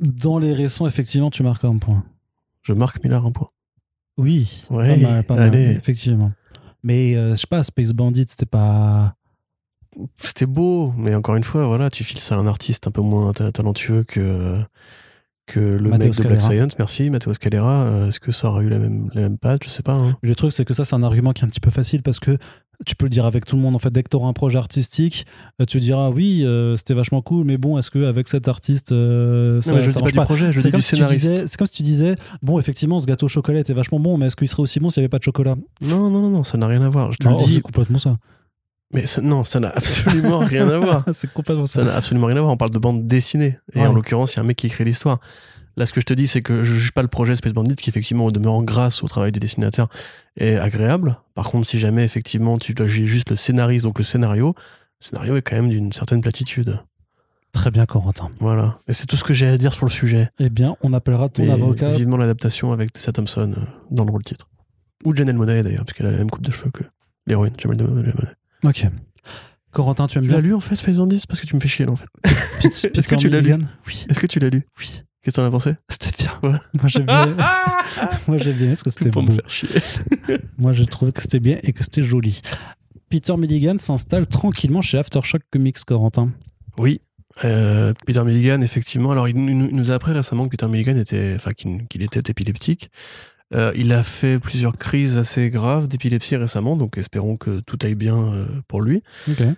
[0.00, 2.04] Dans les récents, effectivement, tu marques un point.
[2.62, 3.50] Je marque Miller un point.
[4.18, 6.32] Oui, pas mal, pas mal, effectivement.
[6.82, 9.14] Mais euh, je sais pas, Space Bandit, c'était pas.
[10.16, 13.02] C'était beau, mais encore une fois, voilà, tu files ça à un artiste un peu
[13.02, 14.56] moins talentueux que
[15.46, 18.68] que le mec de Black Science, merci, Matteo Scalera, euh, est-ce que ça aurait eu
[18.68, 19.62] la même, la même patte?
[19.62, 19.92] Je sais pas.
[19.92, 20.16] Hein.
[20.20, 22.18] Le truc, c'est que ça, c'est un argument qui est un petit peu facile parce
[22.18, 22.36] que
[22.84, 23.74] tu peux le dire avec tout le monde.
[23.74, 25.24] En fait, dès que tu auras un projet artistique,
[25.60, 29.60] euh, tu diras oui, euh, c'était vachement cool, mais bon, est-ce qu'avec cet artiste, euh,
[29.60, 31.46] ça, je ça dis pas, du projet, je dis du scénariste.
[31.46, 34.26] C'est comme si tu disais, bon, effectivement, ce gâteau au chocolat était vachement bon, mais
[34.26, 35.54] est-ce qu'il serait aussi bon s'il n'y avait pas de chocolat?
[35.80, 37.12] Non, non, non, non, ça n'a rien à voir.
[37.12, 37.60] Je te le dis.
[37.60, 38.16] Complètement ça.
[38.92, 41.04] Mais non, ça n'a absolument rien à voir.
[41.12, 41.80] c'est complètement ça.
[41.80, 42.52] Ça n'a absolument rien à voir.
[42.52, 43.58] On parle de bande dessinée.
[43.74, 45.18] Et en l'occurrence, il y a un mec qui écrit l'histoire.
[45.78, 47.74] Là, ce que je te dis, c'est que je juge pas le projet Space Bandit,
[47.76, 49.88] qui effectivement, au demeurant grâce au travail des dessinateurs,
[50.38, 51.18] est agréable.
[51.34, 55.06] Par contre, si jamais effectivement tu dois juger juste le scénariste, donc le scénario, le
[55.06, 56.80] scénario est quand même d'une certaine platitude.
[57.52, 58.30] Très bien, Corentin.
[58.40, 58.78] Voilà.
[58.88, 60.30] Et c'est tout ce que j'ai à dire sur le sujet.
[60.38, 61.90] Eh bien, on appellera ton avocat.
[61.90, 63.60] Vivement l'adaptation avec Tessa Thompson euh,
[63.90, 64.48] dans le rôle titre.
[65.04, 66.84] Ou Janelle Monáe d'ailleurs, parce qu'elle a la même coupe de cheveux que
[67.26, 68.34] l'héroïne, Janelle Monáe.
[68.66, 68.86] Ok.
[69.72, 71.60] Corentin, tu aimes tu bien l'as lu en fait, Space Bandit Parce que tu me
[71.60, 72.08] fais chier là en fait.
[72.64, 73.54] Est-ce que tu l'as lu?
[73.86, 74.06] Oui.
[74.08, 74.64] Est-ce que tu l'as lu?
[74.78, 75.02] Oui.
[75.22, 75.74] Qu'est-ce que t'en as pensé?
[75.88, 76.60] C'était bien.
[76.72, 77.36] Moi j'ai bien.
[78.28, 79.22] Moi j'ai bien parce que c'était bon.
[79.22, 79.68] Me faire chier.
[80.58, 82.40] Moi j'ai trouvé que c'était bien et que c'était joli.
[83.08, 86.30] Peter Milligan s'installe tranquillement chez Aftershock Comics, Corentin.
[86.78, 87.00] Oui.
[87.44, 89.10] Euh, Peter Milligan, effectivement.
[89.10, 92.90] Alors, il, nous a appris récemment que Peter Milligan était, enfin, qu'il était épileptique.
[93.54, 97.94] Euh, il a fait plusieurs crises assez graves d'épilepsie récemment, donc espérons que tout aille
[97.94, 99.02] bien euh, pour lui.
[99.30, 99.52] Okay.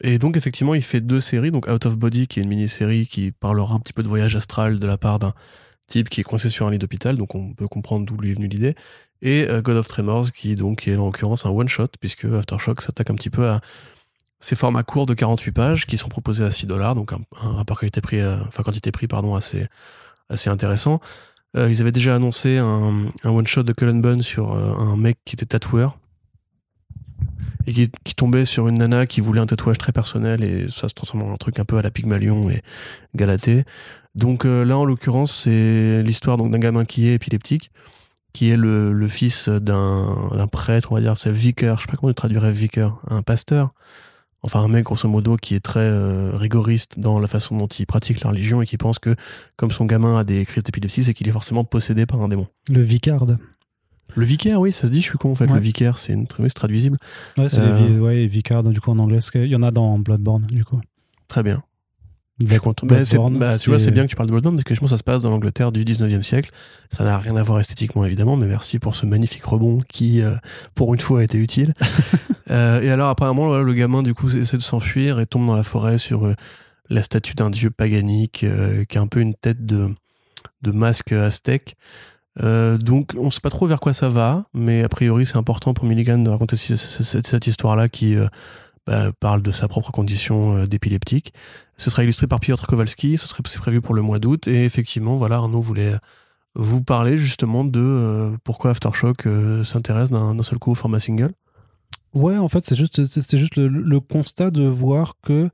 [0.00, 1.50] Et donc, effectivement, il fait deux séries.
[1.50, 4.36] Donc, Out of Body, qui est une mini-série qui parlera un petit peu de voyage
[4.36, 5.34] astral de la part d'un
[5.88, 7.16] type qui est coincé sur un lit d'hôpital.
[7.16, 8.74] Donc, on peut comprendre d'où lui est venue l'idée.
[9.22, 13.10] Et euh, God of Tremors, qui donc est en l'occurrence un one-shot, puisque Aftershock s'attaque
[13.10, 13.60] un petit peu à
[14.38, 16.94] ces formats courts de 48 pages qui sont proposés à 6 dollars.
[16.94, 19.66] Donc, un, rapport qualité-prix, euh, enfin, quantité-prix, pardon, assez,
[20.28, 21.00] assez intéressant.
[21.56, 25.46] Euh, ils avaient déjà annoncé un, one-shot de Cullen Bunn sur un mec qui était
[25.46, 25.98] tatoueur
[27.68, 27.72] et
[28.04, 31.24] qui, tombait sur une nana qui voulait un tatouage très personnel et ça se transforme
[31.24, 32.62] en un truc un peu à la Pygmalion et
[33.14, 33.64] Galatée.
[34.14, 37.70] Donc euh, là, en l'occurrence, c'est l'histoire d'un gamin qui est épileptique,
[38.32, 42.10] qui est le, fils d'un prêtre, on va dire, c'est vicar, je sais pas comment
[42.10, 43.72] tu traduirais vicar, un pasteur.
[44.42, 47.86] Enfin, un mec, grosso modo, qui est très euh, rigoriste dans la façon dont il
[47.86, 49.16] pratique la religion et qui pense que,
[49.56, 52.46] comme son gamin a des crises d'épilepsie, c'est qu'il est forcément possédé par un démon.
[52.68, 53.38] Le vicarde.
[54.14, 55.46] Le vicaire, oui, ça se dit, je suis con en fait.
[55.46, 56.96] Le vicaire, c'est une traduisible.
[57.36, 58.00] Ouais, c'est euh...
[58.00, 59.18] ouais, du coup en anglais.
[59.34, 60.80] Il y en a dans Bloodborne, du coup.
[61.26, 61.62] Très bien.
[62.40, 64.90] Bah, bah, tu vois, c'est bien que tu parles de Bloodborne parce que je pense
[64.90, 66.50] que ça se passe dans l'Angleterre du 19e siècle.
[66.88, 70.36] Ça n'a rien à voir esthétiquement, évidemment, mais merci pour ce magnifique rebond qui, euh,
[70.76, 71.74] pour une fois, a été utile.
[72.50, 75.64] euh, et alors, apparemment, le gamin, du coup, essaie de s'enfuir et tombe dans la
[75.64, 76.34] forêt sur euh,
[76.90, 78.46] la statue d'un dieu paganique
[78.88, 79.88] qui a un peu une tête de,
[80.62, 81.76] de masque aztèque.
[82.40, 85.74] Donc on ne sait pas trop vers quoi ça va, mais a priori c'est important
[85.74, 88.16] pour Milligan de raconter cette, histoire-là qui
[88.88, 91.32] bah, parle de sa propre condition euh, d'épileptique.
[91.76, 95.16] Ce sera illustré par Piotr Kowalski, ce serait prévu pour le mois d'août, et effectivement,
[95.16, 95.94] voilà, Arnaud voulait
[96.54, 99.28] vous parler justement de pourquoi Aftershock
[99.62, 101.32] s'intéresse d'un seul coup au format single.
[102.14, 105.50] Ouais, en fait, c'est juste, c'était juste le, constat de voir que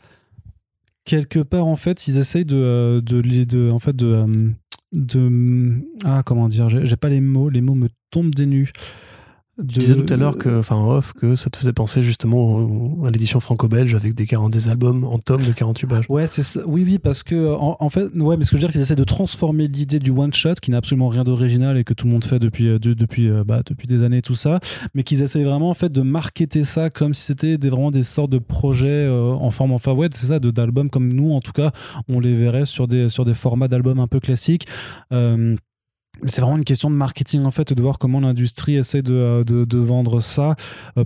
[1.05, 4.55] quelque part, en fait, ils essayent de, de, de en fait, de
[4.95, 8.73] de ah comment dire j'ai pas les mots les mots me tombent des nues
[9.57, 13.11] tu disais tout à l'heure que, enfin off, que ça te faisait penser justement à
[13.11, 16.05] l'édition franco-belge avec des, 40, des albums en tome de 48 pages.
[16.09, 16.61] Ouais, c'est ça.
[16.67, 18.97] Oui, oui, parce que en, fait, ouais, mais ce que je veux dire, qu'ils essaient
[18.97, 22.13] de transformer l'idée du one shot, qui n'a absolument rien d'original et que tout le
[22.13, 24.59] monde fait depuis euh, depuis euh, bah, depuis des années tout ça,
[24.95, 28.31] mais qu'ils essaient vraiment en fait de marketer ça comme si c'était vraiment des sortes
[28.31, 31.71] de projets euh, en forme, enfin ouais, c'est ça, d'albums comme nous en tout cas,
[32.09, 34.67] on les verrait sur des sur des formats d'albums un peu classiques
[36.27, 39.65] c'est vraiment une question de marketing en fait, de voir comment l'industrie essaie de, de,
[39.65, 40.57] de, vendre ça,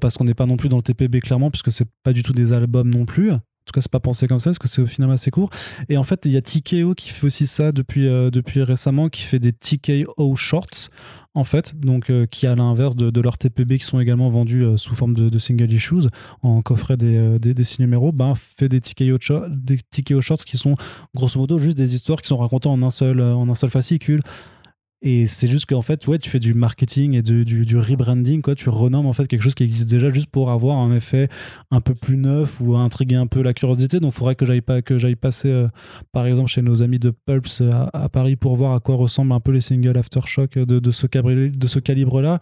[0.00, 2.32] parce qu'on n'est pas non plus dans le TPB clairement, puisque c'est pas du tout
[2.32, 3.32] des albums non plus.
[3.32, 3.38] En
[3.70, 5.50] tout cas, c'est pas pensé comme ça, parce que c'est au final assez court.
[5.90, 9.20] Et en fait, il y a TKO qui fait aussi ça depuis, depuis récemment, qui
[9.20, 10.88] fait des TKO Shorts,
[11.38, 14.64] en fait, donc euh, qui à l'inverse de, de leurs TPB qui sont également vendus
[14.64, 16.08] euh, sous forme de, single issues
[16.42, 20.44] en coffret des, euh, des, des six numéros, ben, fait des TKO, des TKO shorts
[20.44, 20.74] qui sont
[21.14, 24.20] grosso modo juste des histoires qui sont racontées en un seul, en un seul fascicule.
[25.00, 28.56] Et c'est juste qu'en fait, ouais, tu fais du marketing et du, du, rebranding, quoi.
[28.56, 31.28] Tu renommes en fait quelque chose qui existe déjà juste pour avoir un effet
[31.70, 34.00] un peu plus neuf ou intriguer un peu la curiosité.
[34.00, 35.68] Donc, il faudrait que j'aille pas que j'aille passer, euh,
[36.10, 39.32] par exemple, chez nos amis de Pulps euh, à, Paris pour voir à quoi ressemblent
[39.32, 42.40] un peu les singles Aftershock de, ce, de ce calibre-là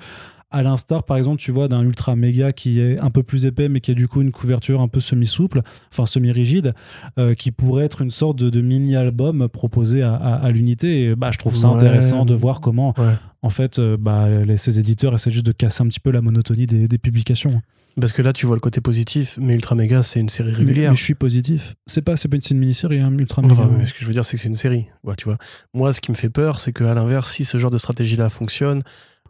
[0.51, 3.68] à l'instar par exemple tu vois d'un ultra méga qui est un peu plus épais
[3.68, 6.72] mais qui a du coup une couverture un peu semi souple enfin semi rigide
[7.18, 11.38] euh, qui pourrait être une sorte de, mini album proposé à, l'unité et bah je
[11.38, 12.94] trouve ça intéressant de voir comment
[13.42, 16.66] en fait euh, bah, ces éditeurs essaient juste de casser un petit peu la monotonie
[16.66, 17.61] des, publications
[17.99, 20.90] parce que là, tu vois le côté positif, mais Ultra Mega, c'est une série régulière.
[20.90, 21.76] Mais, je suis positif.
[21.86, 23.70] C'est pas, c'est pas une, mini-série, hein, Ultra Mega.
[23.86, 24.84] ce que je veux dire, c'est que c'est une série.
[25.03, 25.38] Ouais, tu vois.
[25.72, 28.82] Moi, ce qui me fait peur, c'est qu'à l'inverse, si ce genre de stratégie-là fonctionne,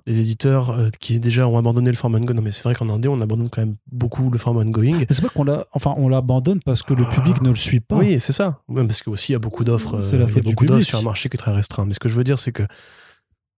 [0.06, 2.34] les éditeurs euh, qui déjà ont abandonné le format ongoing.
[2.34, 4.98] Non, mais c'est vrai qu'en Indé, on abandonne quand même beaucoup le format ongoing.
[4.98, 7.12] Mais c'est pas qu'on l'a, enfin, on l'abandonne parce que le ah.
[7.12, 7.96] public ne le suit pas.
[7.96, 8.60] Oui, c'est ça.
[8.72, 10.00] parce qu'il y a beaucoup d'offres.
[10.00, 11.84] C'est la euh, il beaucoup d'offres sur un marché qui est très restreint.
[11.84, 12.62] Mais ce que je veux dire, c'est que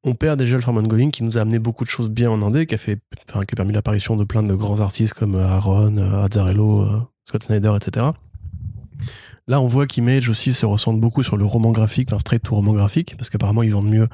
[0.05, 2.40] on perd déjà le format ongoing qui nous a amené beaucoup de choses bien en
[2.40, 5.34] Indé, qui a fait, enfin, qui a permis l'apparition de plein de grands artistes comme
[5.34, 8.07] Aaron, Azzarello, euh, Scott Snyder, etc.
[9.49, 12.55] Là, on voit qu'Image aussi se ressent beaucoup sur le roman graphique, enfin straight to
[12.55, 14.07] roman graphique, parce qu'apparemment ils vendent mieux.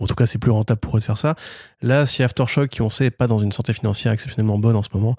[0.00, 1.36] En tout cas, c'est plus rentable pour eux de faire ça.
[1.80, 4.82] Là, si Aftershock, qui on sait est pas dans une santé financière exceptionnellement bonne en
[4.82, 5.14] ce moment,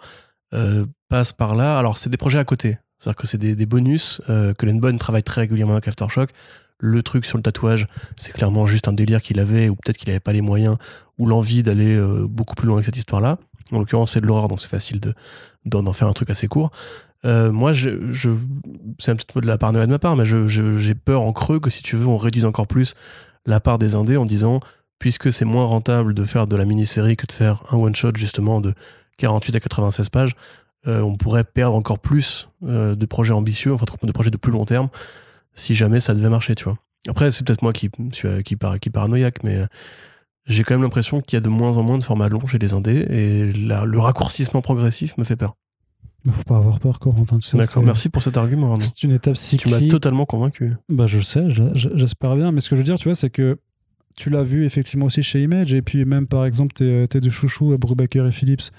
[0.53, 1.80] euh, passe par là.
[1.80, 2.78] Alors, c'est des projets à côté.
[2.99, 6.32] C'est-à-dire que c'est des, bonus, euh, que Len travaille très régulièrement avec Aftershock.
[6.78, 10.09] Le truc sur le tatouage, c'est clairement juste un délire qu'il avait, ou peut-être qu'il
[10.09, 10.78] n'avait pas les moyens,
[11.17, 13.38] ou l'envie d'aller euh, beaucoup plus loin avec cette histoire-là.
[13.72, 14.99] En l'occurrence, c'est de l'horreur, donc c'est facile
[15.65, 16.72] d'en faire un truc assez court.
[17.26, 17.89] Euh, moi, je,
[18.99, 21.59] c'est un petit peu de la paranoïa de ma part, mais j'ai peur en creux
[21.59, 22.95] que si tu veux, on réduise encore plus
[23.45, 24.59] la part des indés en disant,
[24.99, 28.61] puisque c'est moins rentable de faire de la mini-série que de faire un one-shot justement
[28.61, 28.74] de
[29.17, 30.36] 48 à 96 pages,
[30.88, 34.51] euh, on pourrait perdre encore plus euh, de projets ambitieux, enfin de projets de plus
[34.51, 34.89] long terme,
[35.53, 36.78] si jamais ça devait marcher, tu vois.
[37.07, 39.59] Après, c'est peut-être moi qui, qui, qui, paranoïaque, mais
[40.45, 42.59] j'ai quand même l'impression qu'il y a de moins en moins de formats longs chez
[42.59, 45.55] les indés, et le raccourcissement progressif me fait peur.
[46.26, 47.39] Il faut pas avoir peur, Corentin.
[47.53, 48.80] D'accord, merci pour cet argument.
[48.80, 49.76] C'est une étape cyclique.
[49.76, 50.74] Tu m'as totalement convaincu.
[50.89, 52.51] Bah, je sais, j'espère bien.
[52.51, 53.57] Mais ce que je veux dire, tu vois, c'est que
[54.17, 55.74] tu l'as vu effectivement aussi chez Image.
[55.74, 58.72] Et puis même, par exemple, tes, tes deux chouchous, Brubaker et Philips.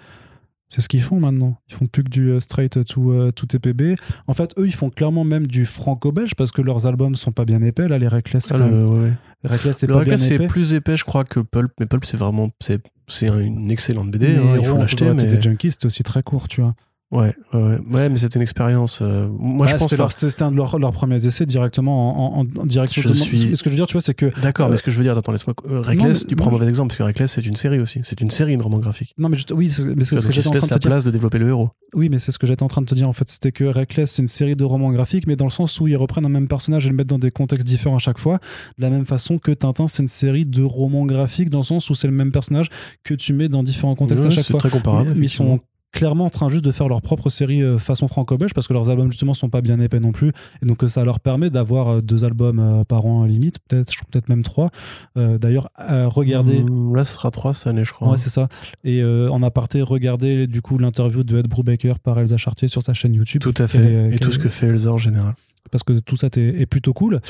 [0.68, 1.58] C'est ce qu'ils font maintenant.
[1.68, 3.94] Ils font plus que du euh, straight to, to TPB.
[4.26, 7.44] En fait, eux, ils font clairement même du franco-belge parce que leurs albums sont pas
[7.44, 7.88] bien épais.
[7.88, 9.12] Là, les Reckless, ah, le, ouais.
[9.44, 10.38] Reckless, c'est pas bien épais.
[10.38, 11.72] c'est plus épais, je crois, que Pulp.
[11.78, 12.48] Mais Pulp, c'est vraiment.
[12.58, 12.80] C'est
[13.26, 14.36] une excellente BD.
[14.36, 15.12] Hein, il faut l'acheter.
[15.12, 15.24] Mais...
[15.24, 16.74] Des Junkies, c'était aussi très court, tu vois.
[17.12, 19.00] Ouais, ouais, ouais, mais c'était une expérience.
[19.02, 19.94] Euh, moi, je pense.
[20.16, 23.02] C'était un de leurs, leurs premiers essais directement en, en, direction.
[23.04, 23.54] Je suis...
[23.54, 24.32] Ce que je veux dire, tu vois, c'est que.
[24.40, 25.54] D'accord, mais euh, ce que je veux dire, attends, laisse-moi.
[25.70, 28.00] Euh, Reckless, tu prends un mauvais exemple, parce que Reckless, c'est une série aussi.
[28.02, 29.14] C'est une série, une roman graphique.
[29.18, 30.90] Non, mais oui, mais c'est ce que j'étais en train de te dire.
[30.90, 31.68] place de développer le héros.
[31.94, 33.28] Oui, mais c'est ce que j'étais en train de te dire, en fait.
[33.28, 35.96] C'était que Reckless, c'est une série de romans graphiques, mais dans le sens où ils
[35.96, 38.38] reprennent un même personnage et le mettent dans des contextes différents à chaque fois.
[38.78, 41.90] De la même façon que Tintin, c'est une série de romans graphiques, dans le sens
[41.90, 42.70] où c'est le même personnage
[43.04, 44.60] que tu mets dans différents contextes à chaque fois.
[44.60, 45.12] C'est très comparable.
[45.14, 45.60] Mais ils sont
[45.92, 48.88] clairement en train juste de faire leur propre série euh, façon franco-belge parce que leurs
[48.90, 50.32] albums justement sont pas bien épais non plus.
[50.62, 53.92] Et donc euh, ça leur permet d'avoir euh, deux albums par an à limite peut-être
[54.10, 54.70] peut-être même trois.
[55.16, 58.10] D'ailleurs regardez mmh, là ce sera trois cette année je crois.
[58.10, 58.48] Ouais c'est ça.
[58.84, 62.94] Et en aparté regardez du coup l'interview de Ed Brubaker par Elsa Chartier sur sa
[62.94, 63.42] chaîne YouTube.
[63.42, 64.10] Tout à fait.
[64.12, 65.34] et tout ce que fait Elsa en général.
[65.70, 67.20] Parce que tout ça est, plutôt cool.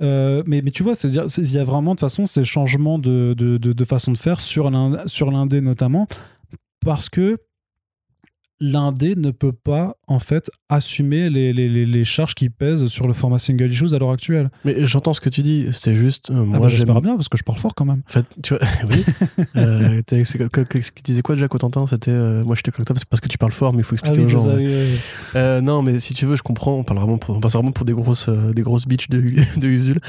[0.00, 3.58] mais, mais tu vois, il y a vraiment de toute façon ces changements de, de,
[3.58, 6.06] de façon de faire sur l'indé notamment,
[6.84, 7.38] parce que
[8.60, 13.12] l'indé ne peut pas en fait assumer les, les, les, charges qui pèsent sur le
[13.12, 14.50] format single issues à l'heure actuelle.
[14.64, 16.30] Mais j'entends ce que tu dis, c'est juste.
[16.30, 18.02] Euh, ah moi, bah, j'espère bien parce que je parle fort quand même.
[18.08, 19.04] En fait, tu vois, oui.
[19.56, 22.10] euh, tu disais quoi déjà, Cotentin C'était.
[22.10, 24.26] Euh, moi, j'étais comme toi parce que tu parles fort, mais il faut expliquer ah
[24.26, 24.44] aux gens.
[24.44, 24.56] Ça,
[25.36, 26.74] euh, non, mais si tu veux, je comprends.
[26.74, 29.20] On parle vraiment pour, on passe vraiment pour des grosses, des grosses bitches de,
[29.56, 30.00] de Usul.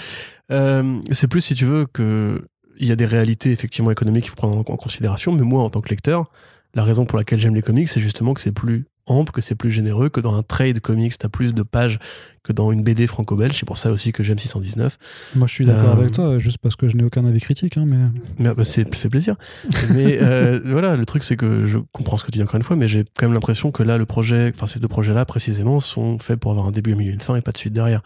[1.12, 2.46] c'est plus, si tu veux, que
[2.78, 5.70] il y a des réalités effectivement économiques qu'il faut prendre en considération, mais moi, en
[5.70, 6.30] tant que lecteur,
[6.76, 9.56] la raison pour laquelle j'aime les comics, c'est justement que c'est plus ample, que c'est
[9.56, 12.00] plus généreux, que dans un trade comics, t'as plus de pages
[12.44, 13.58] que dans une BD franco-belge.
[13.58, 14.98] C'est pour ça aussi que j'aime 619.
[15.36, 17.78] Moi, je suis d'accord avec euh, toi, juste parce que je n'ai aucun avis critique.
[17.78, 17.98] Hein, mais
[18.40, 19.36] mais bah, c'est fait plaisir.
[19.94, 22.64] mais euh, voilà, le truc, c'est que je comprends ce que tu dis encore une
[22.64, 25.80] fois, mais j'ai quand même l'impression que là, le projet, enfin, ces deux projets-là, précisément,
[25.80, 28.02] sont faits pour avoir un début, un milieu, une fin et pas de suite derrière.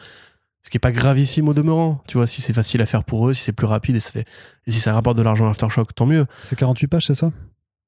[0.61, 2.03] Ce qui est pas gravissime au demeurant.
[2.05, 4.11] Tu vois, si c'est facile à faire pour eux, si c'est plus rapide et, ça
[4.11, 4.25] fait,
[4.67, 6.25] et si ça rapporte de l'argent à Aftershock, tant mieux.
[6.41, 7.31] C'est 48 pages, c'est ça?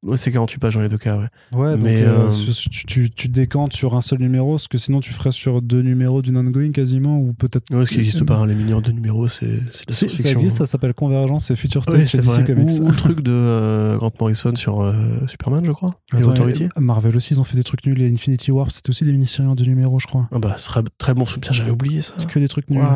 [0.03, 1.27] Ouais, c'est 48 pages dans les deux cas, ouais.
[1.53, 4.79] Ouais, donc Mais, euh, euh, tu, tu- tu décantes sur un seul numéro, ce que
[4.79, 7.71] sinon tu ferais sur deux numéros d'une ongoing quasiment, ou peut-être.
[7.71, 10.57] Ouais, ce qui n'existe pas, hein, les mineurs de numéros, c'est c'est de ça existe,
[10.57, 12.47] ça s'appelle Convergence et Future State Ouais, chez c'est DC.
[12.47, 12.71] Comics.
[12.79, 14.91] Ou, ou le truc de euh, Grant Morrison sur
[15.27, 15.95] Superman, je crois.
[16.13, 16.63] Et Attends, Authority.
[16.63, 18.01] et Marvel aussi, ils ont fait des trucs nuls.
[18.01, 20.27] Et Infinity War, c'était aussi des mini-séries en deux numéros, je crois.
[20.31, 22.15] Ah bah, ce serait très bon soutien, j'avais oublié ça.
[22.27, 22.81] Que des trucs nuls.
[22.81, 22.87] Ouais.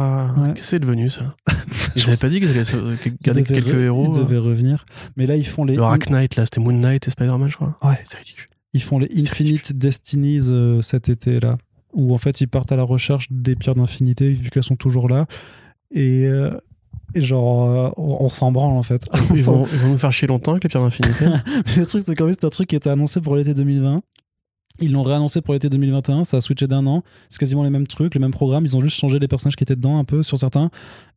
[0.46, 1.36] Qu'est-ce que c'est devenu ça?
[1.96, 4.12] Ils avaient pas dit qu'ils allaient garder quelques re- héros.
[4.14, 4.24] Ils euh.
[4.24, 4.86] devaient revenir.
[5.16, 5.76] Mais là, ils font les.
[5.76, 7.78] Le Ark Knight, là, c'était Moon Knight et Spider-Man, je crois.
[7.84, 8.00] Ouais.
[8.04, 8.48] C'est ridicule.
[8.74, 11.58] Ils font les Infinite Destinies euh, cet été-là,
[11.94, 15.08] où en fait ils partent à la recherche des pierres d'infinité, vu qu'elles sont toujours
[15.08, 15.26] là.
[15.92, 16.52] Et, euh,
[17.14, 19.06] et genre, euh, on, on s'en branle en fait.
[19.34, 21.26] Ils vont, ils vont nous faire chier longtemps avec les pierres d'infinité.
[21.28, 24.02] Mais le truc, c'est qu'en fait, c'est un truc qui était annoncé pour l'été 2020.
[24.80, 27.04] Ils l'ont réannoncé pour l'été 2021, ça a switché d'un an.
[27.30, 28.66] C'est quasiment les mêmes trucs, les mêmes programmes.
[28.66, 30.70] Ils ont juste changé les personnages qui étaient dedans un peu sur certains.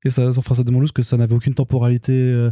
[0.05, 2.51] Et ça, enfin, ça démontre que ça n'avait aucune temporalité, euh,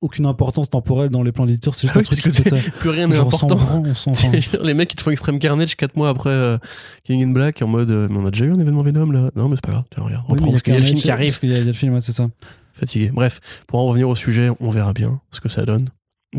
[0.00, 1.74] aucune importance temporelle dans les plans d'éditeur.
[1.74, 2.70] C'est juste Ah un oui, truc que était.
[2.80, 3.64] Plus rien n'est on s'en important.
[3.82, 6.58] branle, on les mecs qui te font Extreme Carnage 4 mois après euh,
[7.04, 9.30] King in Black en mode euh, mais on a déjà eu un événement Venom là
[9.36, 10.84] non mais c'est pas grave tiens regarde oui, mais reprends parce qu'il y a le
[10.84, 12.26] film qui arrive Parce qu'il y a le film, ouais, c'est ça.
[12.74, 15.88] fatigué bref pour en revenir au sujet on verra bien ce que ça donne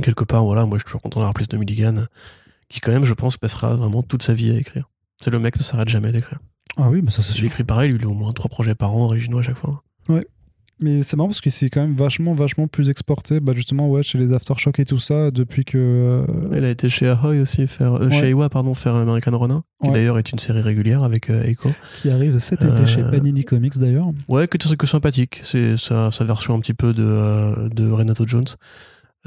[0.04, 2.06] quelque part voilà moi je suis toujours content d'avoir plus de Milligan
[2.70, 4.90] qui quand même je pense passera vraiment toute sa vie à écrire
[5.22, 6.40] c'est le mec ne s'arrête jamais d'écrire
[6.78, 8.76] Ah oui, mais ça c'est il écrit pareil lui il a au moins trois projets
[8.76, 9.82] par an originaux à chaque fois
[10.82, 14.04] Mais c'est marrant parce que c'est quand même vachement, vachement plus exporté, bah justement, ouais,
[14.04, 15.78] chez les Aftershock et tout ça, depuis que.
[15.78, 16.26] euh,
[16.58, 18.20] il a été chez Ahoy aussi faire euh, Ouais.
[18.20, 19.94] chez Iwa pardon faire American Ronin qui Ouais.
[19.94, 21.70] d'ailleurs est une série régulière avec euh, Echo
[22.02, 24.10] qui arrive cet été Euh, chez Panini Comics d'ailleurs.
[24.28, 25.40] Ouais, que que sympathique.
[25.44, 28.44] C'est sa, sa version un petit peu de, euh, de Renato Jones.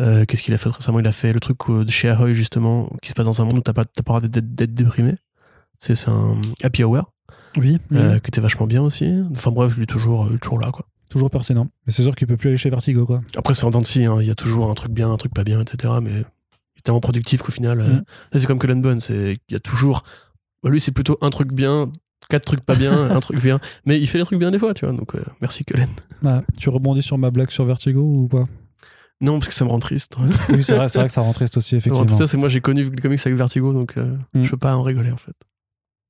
[0.01, 1.01] Euh, Qu'est-ce qu'il a fait récemment?
[1.01, 3.45] Il a fait le truc euh, de chez Ahoy, justement, qui se passe dans un
[3.45, 5.15] monde où t'as pas, t'as pas le droit d'être déprimé.
[5.81, 7.12] C'est un Happy Hour,
[7.57, 7.99] Oui, oui.
[7.99, 9.12] euh, qui était vachement bien aussi.
[9.31, 10.87] Enfin bref, il est toujours, euh, toujours là, quoi.
[11.09, 11.69] toujours pertinent.
[11.87, 13.20] Mais c'est sûr qu'il peut plus aller chez Vertigo, quoi.
[13.37, 14.19] Après, c'est en dents de scie, hein.
[14.20, 15.95] il y a toujours un truc bien, un truc pas bien, etc.
[16.03, 18.39] Mais il est tellement productif qu'au final, Mm.
[18.39, 20.03] c'est comme Cullen Bunn, c'est il y a toujours.
[20.62, 21.91] bah, lui, c'est plutôt un truc bien,
[22.29, 23.61] quatre trucs pas bien, un truc bien.
[23.87, 24.95] Mais il fait les trucs bien des fois, tu vois.
[24.95, 25.89] Donc, euh, merci Cullen.
[26.27, 28.47] Ah, tu rebondis sur ma blague sur Vertigo ou pas?
[29.20, 30.16] Non, parce que ça me rend triste.
[30.51, 32.07] Oui, c'est vrai, vrai que ça rend triste aussi, En effectivement.
[32.07, 34.45] tout cas, c'est moi, j'ai connu le comics avec Vertigo, donc euh, Mm.
[34.45, 35.35] je peux pas en rigoler, en fait.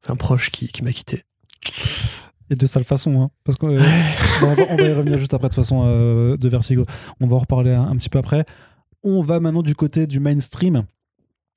[0.00, 1.22] C'est un proche qui, qui m'a quitté.
[2.50, 3.30] Et de sale façon, hein.
[3.44, 3.74] Parce qu'on on,
[4.54, 6.84] va, on va y revenir juste après, de toute façon, euh, de Vertigo.
[7.20, 8.44] On va en reparler un, un petit peu après.
[9.02, 10.84] On va maintenant du côté du mainstream.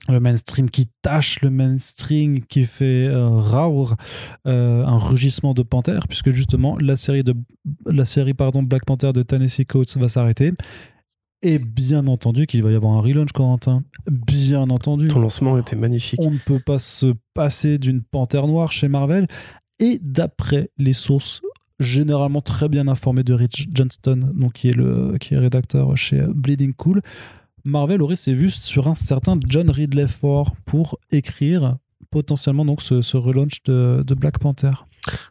[0.09, 3.95] Le mainstream qui tâche, le mainstream qui fait euh, raour,
[4.47, 7.35] euh, un rugissement de panthère, puisque justement, la série, de,
[7.85, 10.53] la série pardon, Black Panther de Tennessee Coates va s'arrêter.
[11.43, 13.83] Et bien entendu qu'il va y avoir un relaunch, Corentin.
[14.09, 15.07] Bien entendu.
[15.07, 16.19] Ton lancement était magnifique.
[16.21, 19.27] On ne peut pas se passer d'une panthère noire chez Marvel.
[19.79, 21.41] Et d'après les sources
[21.79, 26.21] généralement très bien informées de Rich Johnston, donc qui est le qui est rédacteur chez
[26.21, 27.01] Bleeding Cool,
[27.63, 31.77] Marvel aurait ses vues sur un certain John Ridley Ford pour écrire
[32.11, 34.71] potentiellement donc ce, ce relaunch de, de Black Panther.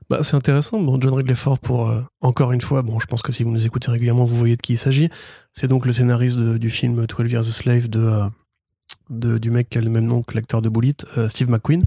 [0.08, 0.80] Bah, c'est intéressant.
[0.80, 3.50] Bon, John Ridley Ford, pour euh, encore une fois, bon, je pense que si vous
[3.50, 5.08] nous écoutez régulièrement, vous voyez de qui il s'agit.
[5.52, 9.80] C'est donc le scénariste du film 12 Years a Slave euh, du mec qui a
[9.80, 11.82] le même nom que l'acteur de Bullet, euh, Steve McQueen.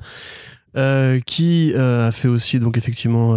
[1.26, 3.34] qui a fait aussi donc effectivement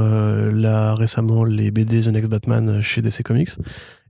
[0.94, 3.50] récemment les BD The Next Batman chez DC Comics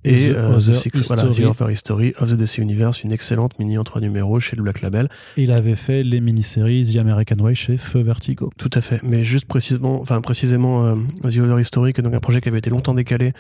[0.07, 1.45] et The euh, The Other voilà, The History.
[1.47, 4.81] Other History of the DC Universe, une excellente mini en trois numéros chez le Black
[4.81, 5.09] Label.
[5.37, 8.51] Il avait fait les mini-séries The American Way chez Feu Vertigo.
[8.57, 9.01] Tout à fait.
[9.03, 12.49] Mais juste précisément, enfin précisément, euh, The Other History, qui est donc un projet qui
[12.49, 13.33] avait été longtemps décalé,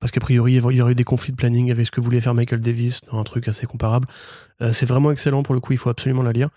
[0.00, 2.20] parce qu'a priori, il y aurait eu des conflits de planning avec ce que voulait
[2.20, 4.06] faire Michael Davis dans un truc assez comparable.
[4.60, 6.50] Euh, c'est vraiment excellent pour le coup, il faut absolument la lire.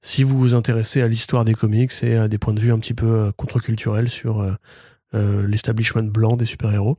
[0.00, 2.78] Si vous vous intéressez à l'histoire des comics et à des points de vue un
[2.78, 4.52] petit peu contre-culturels sur euh,
[5.14, 6.98] euh, l'establishment blanc des super-héros.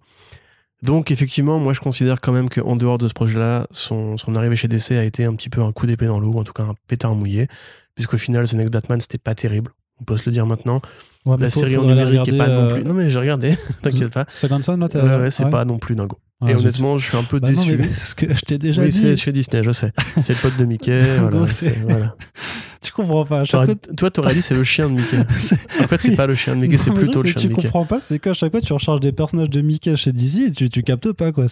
[0.82, 4.56] Donc effectivement, moi je considère quand même qu'en dehors de ce projet-là, son, son arrivée
[4.56, 6.54] chez DC a été un petit peu un coup d'épée dans l'eau, ou en tout
[6.54, 7.48] cas un pétard mouillé,
[7.96, 9.72] puisqu'au final, The Next Batman, c'était pas terrible.
[10.00, 10.82] On peut se le dire maintenant.
[11.26, 12.84] Ouais, La série en numérique est pas non euh, plus.
[12.86, 14.26] Non mais j'ai regardé, t'inquiète pas.
[14.34, 16.18] Second Son, là, Ouais, ouais, c'est pas non plus dingo.
[16.42, 16.60] Ah, et zut.
[16.62, 17.76] honnêtement, je suis un peu Bah non, déçu.
[17.78, 18.98] mais c'est ce que je t'ai déjà oui, dit.
[18.98, 19.92] c'est chez Disney, je sais.
[20.22, 21.02] C'est le pote de Mickey.
[21.20, 21.46] Voilà,
[21.86, 22.16] voilà.
[22.82, 23.44] Tu comprends pas.
[23.44, 25.18] chaque fois- Toi, t'aurais dit c'est le chien de Mickey.
[25.20, 27.62] En fait, c'est pas le chien de Mickey, c'est plutôt le chien de tu Mickey.
[27.64, 30.52] comprends pas, c'est qu'à chaque fois tu recharges des personnages de Mickey chez DC et
[30.52, 31.48] tu, tu captes pas quoi.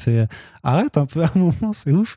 [0.64, 2.16] Arrête un peu à un moment, c'est ouf.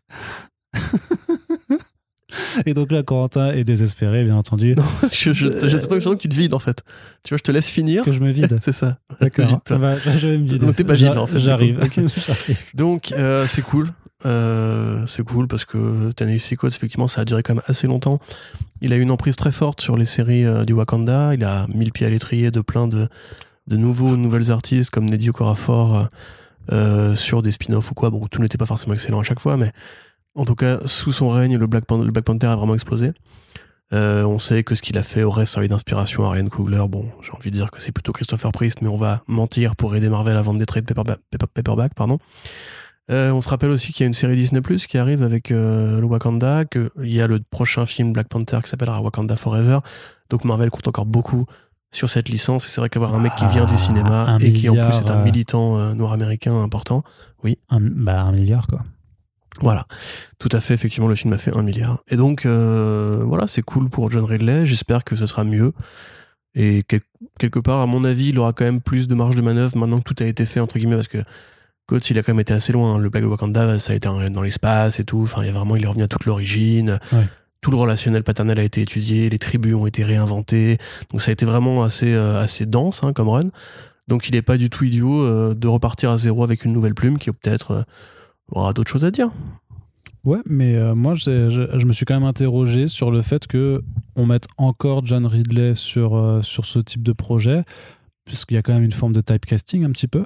[2.67, 4.75] et donc là, Corentin est désespéré, bien entendu,
[5.13, 6.83] Je- je- J'ai l'impression que tu te vides en fait.
[7.23, 8.05] Tu vois, je te laisse finir.
[8.05, 8.59] que je me vide.
[8.61, 8.99] C'est ça.
[9.21, 9.47] D'accord.
[9.47, 9.79] Vide-toi.
[9.79, 10.59] Bah, je vais me vider.
[10.67, 11.79] Donc t'es pas vide, en fait, J'arrive.
[12.75, 13.89] Donc, euh, c'est cool.
[14.27, 18.21] Euh, c'est cool parce que Tennessee Coates, effectivement, ça a duré quand même assez longtemps.
[18.83, 21.35] Il a eu une emprise très forte sur les séries euh, du Wakanda.
[21.35, 23.09] Il a mis le pied à l'étrier de plein de,
[23.67, 26.09] de nouveaux nouvelles artistes comme Neddy Okorafor
[26.71, 28.11] euh, sur des spin-offs ou quoi.
[28.11, 29.73] Bon, tout n'était pas forcément excellent à chaque fois, mais
[30.35, 33.13] en tout cas, sous son règne, le Black, le Black Panther a vraiment explosé.
[33.93, 36.85] Euh, on sait que ce qu'il a fait aurait servi d'inspiration à Ryan Coogler.
[36.89, 39.97] Bon, j'ai envie de dire que c'est plutôt Christopher Priest, mais on va mentir pour
[39.97, 41.19] aider Marvel à vendre des trades paperback.
[41.55, 42.19] paperback pardon.
[43.11, 45.51] Euh, on se rappelle aussi qu'il y a une série Disney Plus qui arrive avec
[45.51, 49.81] euh, le Wakanda, qu'il y a le prochain film Black Panther qui s'appellera Wakanda Forever.
[50.29, 51.47] Donc Marvel compte encore beaucoup
[51.91, 52.67] sur cette licence.
[52.67, 54.99] Et c'est vrai qu'avoir un mec qui vient du ah, cinéma et qui en plus
[54.99, 57.03] est un militant noir américain important,
[57.43, 57.59] oui.
[57.69, 58.83] Un, bah, un milliard quoi.
[59.61, 59.87] Voilà,
[60.39, 62.03] tout à fait, effectivement, le film a fait un milliard.
[62.09, 65.73] Et donc, euh, voilà, c'est cool pour John Ridley, j'espère que ce sera mieux.
[66.55, 66.83] Et
[67.39, 70.01] quelque part, à mon avis, il aura quand même plus de marge de manœuvre maintenant
[70.01, 71.23] que tout a été fait, entre guillemets, parce que
[71.87, 72.99] Coates, il a quand même été assez loin.
[72.99, 75.23] Le Black Wakanda, ça a été dans l'espace et tout.
[75.23, 76.99] Enfin, il, y a vraiment, il est revenu à toute l'origine.
[77.61, 80.79] Tout le relationnel paternel a été étudié, les tribus ont été réinventées.
[81.11, 83.51] Donc, ça a été vraiment assez, euh, assez dense hein, comme run.
[84.09, 86.95] Donc, il n'est pas du tout idiot euh, de repartir à zéro avec une nouvelle
[86.95, 87.85] plume qui peut-être
[88.53, 89.31] aura d'autres choses à dire.
[90.25, 93.83] Ouais, mais euh, moi, je, me suis quand même interrogé sur le fait que
[94.17, 97.65] on mette encore John Ridley sur, euh, sur ce type de projet,
[98.27, 100.25] puisqu'il y a quand même une forme de typecasting un petit peu.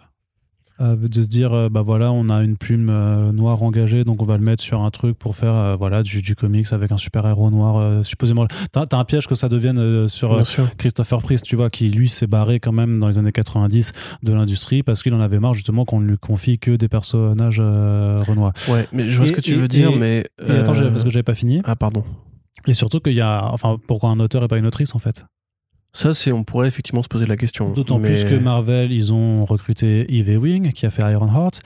[0.81, 4.21] Euh, de se dire euh, bah voilà on a une plume euh, noire engagée donc
[4.21, 6.97] on va le mettre sur un truc pour faire voilà du, du, comics avec un
[6.97, 8.49] super héros noir supposément.
[8.73, 10.37] T'as as un piège que ça devienne sur
[10.77, 13.93] Christopher Priest tu vois qui lui s'est barré quand même dans les années 90
[14.25, 17.61] de l'industrie parce qu'il en avait marre justement qu'on ne lui confie que des personnages
[17.61, 18.53] renois.
[18.69, 21.35] Ouais mais je vois ce que tu veux dire mais attends parce que j'avais pas
[21.35, 21.61] fini.
[21.65, 22.03] Ah pardon.
[22.67, 25.25] Et surtout qu'il y a enfin pourquoi un auteur et pas une autrice en fait?
[25.95, 27.71] Ça, c'est, on pourrait effectivement se poser la question.
[27.71, 31.61] D'autant plus que Marvel, ils ont recruté Eve Wing, qui a fait Ironheart.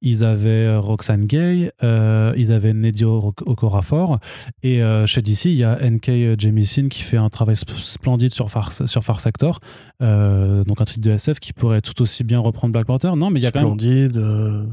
[0.00, 4.18] Ils avaient euh, Roxane Gay, euh, ils avaient Nedio Okorafor.
[4.62, 6.38] Et euh, chez DC, il y a N.K.
[6.38, 9.58] Jemisin qui fait un travail splendide sur Far, sur Far Sector.
[10.00, 13.12] donc un titre de SF qui pourrait tout aussi bien reprendre Black Panther.
[13.16, 13.78] Non, mais il y a quand même.
[13.78, 14.22] Splendide.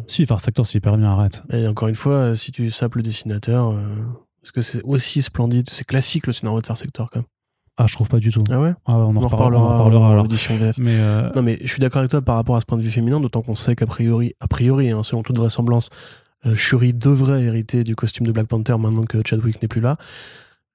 [0.05, 1.43] Si, Far Sector, c'est hyper bien, arrête.
[1.51, 3.73] Et encore une fois, si tu sapes le dessinateur,
[4.43, 5.69] est-ce que c'est aussi splendide?
[5.69, 7.25] C'est classique le scénario de Far Sector quand même.
[7.77, 8.43] Ah, je trouve pas du tout.
[8.51, 10.77] Ah ouais ah, on, en reparlera, on VF.
[10.77, 12.83] Mais euh, Non, mais je suis d'accord avec toi par rapport à ce point de
[12.83, 15.89] vue féminin, d'autant qu'on sait qu'a priori, a priori hein, selon toute vraisemblance,
[16.45, 19.97] euh, Shuri devrait hériter du costume de Black Panther maintenant que Chadwick n'est plus là.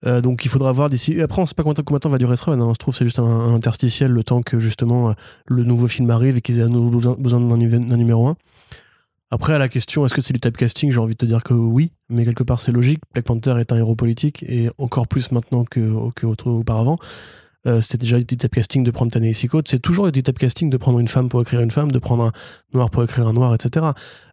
[0.07, 1.21] Euh, donc il faudra voir d'ici.
[1.21, 2.61] Après, on sait pas combien de temps va durer ce run.
[2.61, 2.65] Hein.
[2.65, 5.15] On se trouve c'est juste un, interstitiel le temps que justement
[5.47, 8.37] le nouveau film arrive et qu'ils aient à nouveau besoin, d'un numéro 1.
[9.31, 11.53] Après, à la question, est-ce que c'est du typecasting J'ai envie de te dire que
[11.53, 13.01] oui, mais quelque part c'est logique.
[13.13, 16.99] Black Panther est un héros politique et encore plus maintenant que, que auparavant.
[17.67, 19.67] Euh, c'était déjà du typecasting de prendre ta Coates.
[19.69, 22.33] C'est toujours du typecasting de prendre une femme pour écrire une femme, de prendre un
[22.73, 23.87] noir pour écrire un noir, etc.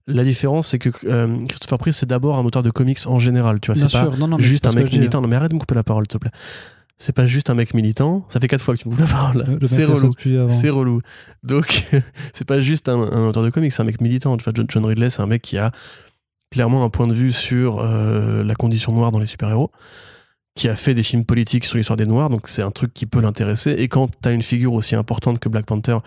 [0.06, 3.60] La différence, c'est que euh, Christopher Priest, c'est d'abord un auteur de comics en général.
[3.60, 5.22] Tu vois, c'est pas juste un mec militant.
[5.22, 6.32] Non, mais arrête de me couper la parole, s'il te plaît
[7.04, 8.26] c'est pas juste un mec militant.
[8.30, 9.60] Ça fait quatre fois que tu me la parole.
[9.66, 10.14] C'est relou.
[10.48, 11.02] C'est relou.
[11.44, 11.84] Donc,
[12.34, 12.98] c'est pas juste un,
[13.28, 14.38] auteur de comics, c'est un mec militant.
[14.38, 15.72] Tu vois, John, Ridley, c'est un mec qui a
[16.50, 19.70] clairement un point de vue sur euh, la condition noire dans les super-héros,
[20.56, 23.06] qui a fait des films politiques sur l'histoire des Noirs, donc c'est un truc qui
[23.06, 23.72] peut l'intéresser.
[23.72, 25.98] Et quand tu as une figure aussi importante que Black Panther,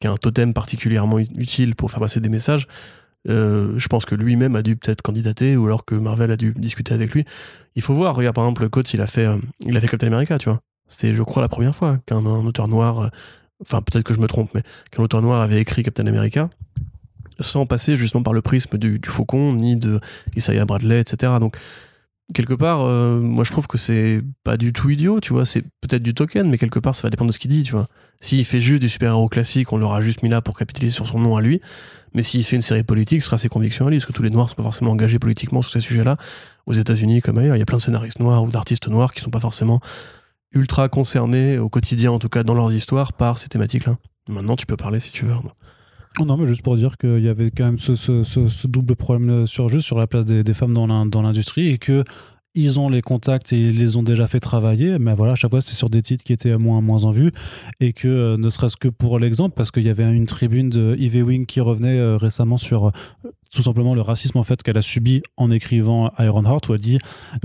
[0.00, 2.66] qui a un totem particulièrement utile pour faire passer des messages,
[3.28, 6.52] euh, je pense que lui-même a dû peut-être candidater ou alors que Marvel a dû
[6.56, 7.24] discuter avec lui.
[7.74, 8.14] Il faut voir.
[8.14, 10.48] Regarde par exemple le Coates, il a fait, euh, il a fait Captain America, tu
[10.48, 10.60] vois.
[10.86, 13.08] C'est, je crois, la première fois qu'un auteur noir, euh,
[13.62, 16.50] enfin peut-être que je me trompe, mais qu'un auteur noir avait écrit Captain America
[17.40, 19.98] sans passer justement par le prisme du, du Faucon ni de
[20.36, 21.32] Isaiah Bradley, etc.
[21.40, 21.56] Donc
[22.32, 22.86] quelque part,
[23.20, 25.44] moi je trouve que c'est pas du tout idiot, tu vois.
[25.44, 27.72] C'est peut-être du token, mais quelque part ça va dépendre de ce qu'il dit, tu
[27.72, 27.88] vois.
[28.20, 31.18] S'il fait juste du super-héros classique, on l'aura juste mis là pour capitaliser sur son
[31.18, 31.60] nom à lui.
[32.14, 34.22] Mais s'il fait une série politique, ce sera ses convictions à lui, parce que tous
[34.22, 36.16] les Noirs sont pas forcément engagés politiquement sur ces sujets-là.
[36.66, 39.20] Aux États-Unis comme ailleurs, il y a plein de scénaristes noirs ou d'artistes noirs qui
[39.20, 39.80] sont pas forcément
[40.52, 43.98] ultra concernés au quotidien, en tout cas dans leurs histoires, par ces thématiques-là.
[44.28, 45.34] Maintenant, tu peux parler si tu veux.
[46.20, 49.68] Oh non, mais juste pour dire qu'il y avait quand même ce, double problème sur
[49.68, 52.04] juste sur la place des, des femmes dans l'industrie et que
[52.54, 55.50] ils ont les contacts et ils les ont déjà fait travailler, mais voilà, à chaque
[55.50, 57.32] fois c'est sur des titres qui étaient moins, moins en vue.
[57.80, 60.96] Et que euh, ne serait-ce que pour l'exemple, parce qu'il y avait une tribune de
[60.98, 62.90] Ivy Wing qui revenait euh, récemment sur euh,
[63.54, 66.98] tout simplement le racisme en fait qu'elle a subi en écrivant Ironheart où elle dit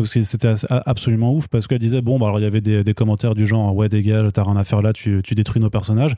[0.06, 3.46] c'était absolument ouf parce qu'elle disait bon bah alors il y avait des, commentaires du
[3.46, 6.16] genre ouais dégage t'as rien à faire là tu, tu détruis nos personnages.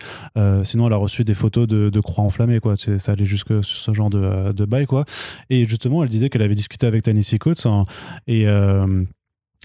[0.63, 2.75] Sinon elle a reçu des photos de, croix enflammées quoi.
[2.77, 5.05] Ça allait jusque sur ce genre de, de bail quoi.
[5.49, 7.85] Et justement elle disait qu'elle avait discuté avec Tennessee Coates hein,
[8.27, 8.47] et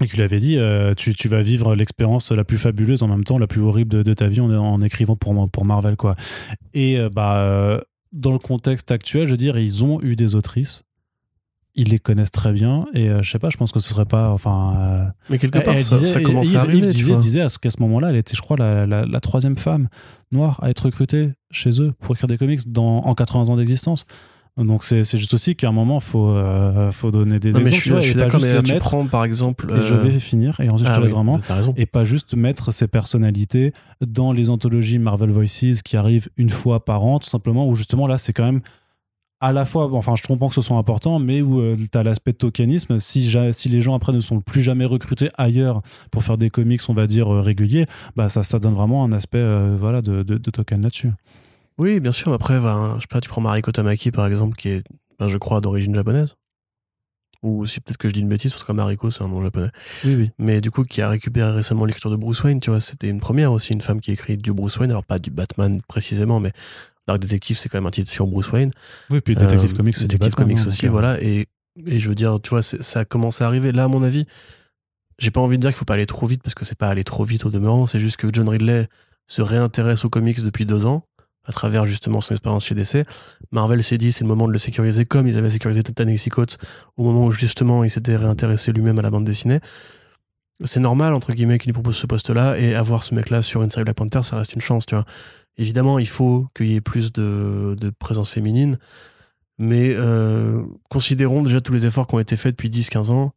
[0.02, 3.08] et qu'il lui avait dit euh, tu, tu, vas vivre l'expérience la plus fabuleuse en
[3.08, 6.16] même temps la plus horrible de, ta vie en, écrivant pour, pour Marvel quoi.
[6.74, 7.80] Et euh, bah euh,
[8.16, 10.82] dans le contexte actuel je veux dire ils ont eu des autrices.
[11.78, 14.30] Ils les connaissent très bien et je sais pas je pense que ce serait pas
[14.30, 18.34] enfin mais quelque part ça, commence à arriver disait, disait qu'à ce moment-là elle était
[18.34, 19.88] je crois la, la, troisième femme
[20.32, 24.06] noire à être recrutée chez eux pour écrire des comics dans, en 80 ans d'existence
[24.64, 27.68] donc c'est juste aussi qu'à un moment faut euh, faut donner des exemples.
[27.68, 29.66] je, suis d'accord, mais tu prends par exemple.
[29.68, 31.38] je euh, vais finir et ensuite je te ah laisse vraiment.
[31.76, 36.86] Et pas juste mettre ces personnalités dans les anthologies Marvel Voices qui arrivent une fois
[36.86, 38.62] par an, tout simplement où justement là c'est quand même
[39.40, 42.02] à la fois, enfin je comprends que ce soit important, mais où euh, tu as
[42.02, 42.98] l'aspect tokenisme.
[42.98, 46.80] Si, si les gens après ne sont plus jamais recrutés ailleurs pour faire des comics,
[46.88, 47.84] on va dire réguliers,
[48.16, 49.44] bah ça, ça donne vraiment un aspect
[49.78, 51.10] voilà de, de, de token là-dessus.
[51.78, 52.32] Oui, bien sûr.
[52.32, 54.84] Après, ben, je sais pas, tu prends Mariko Tamaki, par exemple, qui est,
[55.18, 56.36] ben, je crois, d'origine japonaise.
[57.42, 59.70] Ou si peut-être que je dis une bêtise, parce que Mariko, c'est un nom japonais.
[60.04, 60.30] Oui, oui.
[60.38, 63.20] Mais du coup, qui a récupéré récemment l'écriture de Bruce Wayne, tu vois, c'était une
[63.20, 66.52] première aussi, une femme qui écrit du Bruce Wayne, alors pas du Batman précisément, mais
[67.06, 68.72] Dark Detective, c'est quand même un titre sur Bruce Wayne.
[69.10, 70.90] Oui, puis Detective euh, Comics, c'est Detective Comics aussi, euh.
[70.90, 71.22] voilà.
[71.22, 71.46] Et,
[71.84, 73.70] et je veux dire, tu vois, ça a commencé à arriver.
[73.70, 74.24] Là, à mon avis,
[75.18, 76.88] j'ai pas envie de dire qu'il faut pas aller trop vite, parce que c'est pas
[76.88, 78.88] aller trop vite au demeurant, c'est juste que John Ridley
[79.26, 81.04] se réintéresse aux comics depuis deux ans
[81.46, 83.06] à travers justement son expérience chez DC.
[83.52, 86.58] Marvel s'est dit c'est le moment de le sécuriser comme ils avaient sécurisé Titanic Coates
[86.96, 89.60] au moment où justement il s'était réintéressé lui-même à la bande dessinée.
[90.64, 93.70] C'est normal entre guillemets qu'il lui propose ce poste-là et avoir ce mec-là sur une
[93.70, 95.04] série Black Panther, ça reste une chance, tu vois.
[95.58, 98.78] Évidemment, il faut qu'il y ait plus de, présence féminine,
[99.58, 103.32] mais euh, considérons déjà tous les efforts qui ont été faits depuis 10-15 ans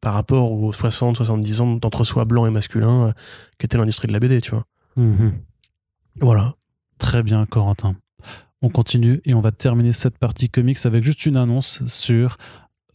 [0.00, 3.12] par rapport aux 60-70 ans d'entre-soi blanc et masculin euh,
[3.58, 4.64] qu'était l'industrie de la BD, tu vois.
[4.96, 5.32] Mm-hmm.
[6.20, 6.54] Voilà.
[6.98, 7.94] Très bien, Corentin.
[8.62, 12.38] On continue et on va terminer cette partie comics avec juste une annonce sur,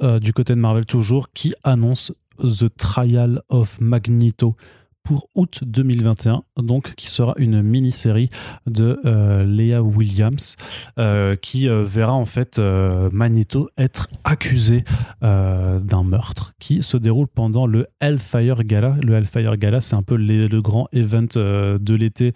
[0.02, 4.56] euh, du côté de Marvel toujours, qui annonce The Trial of Magneto
[5.03, 8.30] pour août 2021, donc qui sera une mini-série
[8.68, 10.56] de euh, Williams
[10.99, 14.84] euh, qui verra en fait Magneto être accusé
[15.22, 18.95] d'un meurtre qui se déroule pendant le Hellfire Gala.
[19.03, 22.34] Le Hellfire Gala, c'est un peu le grand event de l'été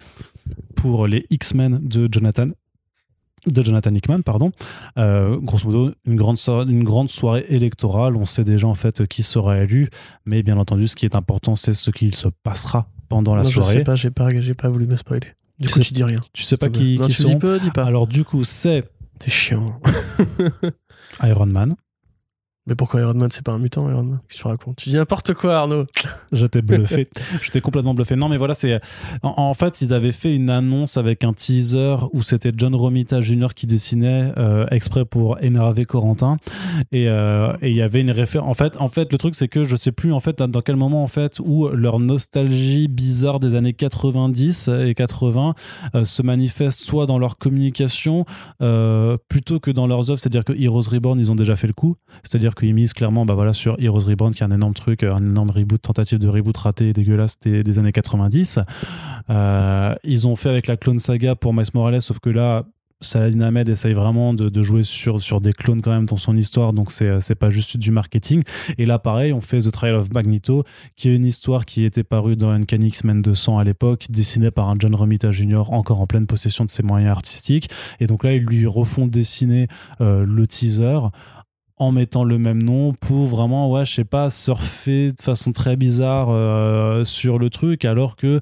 [0.74, 2.48] pour les X-Men de Jonathan
[3.46, 4.50] de Jonathan Hickman, pardon.
[4.98, 8.16] Euh, grosso modo, une grande, une grande soirée électorale.
[8.16, 9.88] On sait déjà en fait qui sera élu,
[10.24, 13.74] mais bien entendu, ce qui est important, c'est ce qu'il se passera pendant la soirée.
[13.74, 15.28] Je sais pas, j'ai pas, j'ai pas voulu me spoiler.
[15.58, 16.20] Du coup, tu dis rien.
[16.32, 16.98] Tu sais pas qui.
[16.98, 17.84] Dis dis pas.
[17.84, 18.84] Alors du coup, c'est.
[19.18, 19.80] T'es chiant.
[21.22, 21.74] Iron Man.
[22.66, 24.18] Mais pourquoi Iron Man, c'est pas un mutant, Iron Man?
[24.28, 24.76] Qu'est-ce que tu racontes?
[24.76, 25.86] Tu dis n'importe quoi, Arnaud
[26.32, 27.08] J'étais bluffé.
[27.40, 28.16] J'étais complètement bluffé.
[28.16, 28.80] Non, mais voilà, c'est.
[29.22, 33.48] En, fait, ils avaient fait une annonce avec un teaser où c'était John Romita Jr.
[33.54, 36.38] qui dessinait euh, exprès pour énerver Corentin.
[36.92, 38.50] Euh, et il y avait une référence.
[38.50, 40.76] En fait, en fait, le truc, c'est que je sais plus, en fait, dans quel
[40.76, 45.54] moment, en fait, où leur nostalgie bizarre des années 90 et 80
[45.94, 48.24] euh, se manifeste soit dans leur communication
[49.28, 50.18] plutôt que dans leurs œuvres.
[50.18, 51.94] C'est-à-dire que Heroes Reborn, ils ont déjà fait le coup.
[52.24, 55.18] C'est-à-dire qu'ils misent clairement bah voilà, sur Heroes Reborn, qui est un énorme truc, un
[55.18, 58.60] énorme reboot, tentative de reboot raté et dégueulasse des, années 90.
[59.30, 62.64] Euh, ils ont fait avec la Clone Saga pour Miles Morales, sauf que là,
[63.02, 66.72] Saladin Ahmed essaye vraiment de, jouer sur, sur des clones quand même dans son histoire,
[66.72, 68.42] donc c'est pas juste du marketing.
[68.78, 70.64] Et là, pareil, on fait The Trial of Magneto,
[70.96, 74.70] qui est une histoire qui était parue dans Uncanny X-Men 200 à l'époque, dessinée par
[74.70, 77.68] un John Romita Jr., encore en pleine possession de ses moyens artistiques.
[78.00, 79.68] Et donc là, ils lui refont dessiner
[80.00, 81.00] euh, le teaser
[81.78, 85.76] en mettant le même nom pour vraiment, ouais, je sais pas, surfer de façon très
[85.76, 88.40] bizarre euh, sur le truc, alors que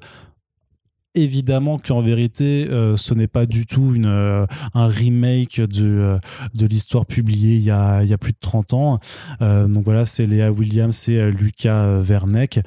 [1.17, 6.11] évidemment qu'en vérité, euh, ce n'est pas du tout euh, un remake de,
[6.53, 8.99] de l'histoire publiée il y, a, il y a plus de 30 ans.
[9.39, 12.59] donc voilà, c'est Léa Williams et Lucas Verneck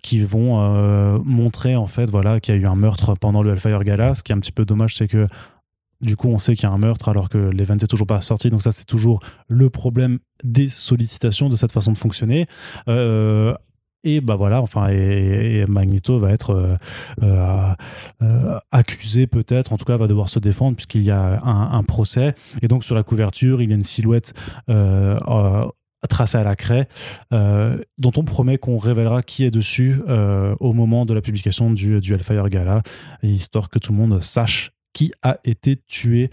[0.00, 3.82] qui vont montrer en fait voilà, qu'il y a eu un meurtre pendant le Hellfire
[3.82, 4.14] Gala.
[4.14, 5.26] Ce qui est un petit peu dommage, c'est que
[6.00, 8.20] du coup, on sait qu'il y a un meurtre alors que l'event n'est toujours pas
[8.20, 8.50] sorti.
[8.50, 12.46] Donc ça, c'est toujours le problème des sollicitations de cette façon de fonctionner.
[12.88, 13.54] Euh,
[14.04, 16.78] et bah voilà, enfin, et, Magneto va être
[17.22, 17.74] euh,
[18.22, 22.34] euh, accusé peut-être, en tout cas va devoir se défendre puisqu'il y a un, procès.
[22.62, 24.34] Et donc sur la couverture, il y a une silhouette
[26.08, 26.86] tracée à la craie,
[27.32, 32.14] dont on promet qu'on révélera qui est dessus au moment de la publication du, du
[32.14, 32.82] Hellfire Gala,
[33.24, 36.30] histoire que tout le monde sache qui a été tué.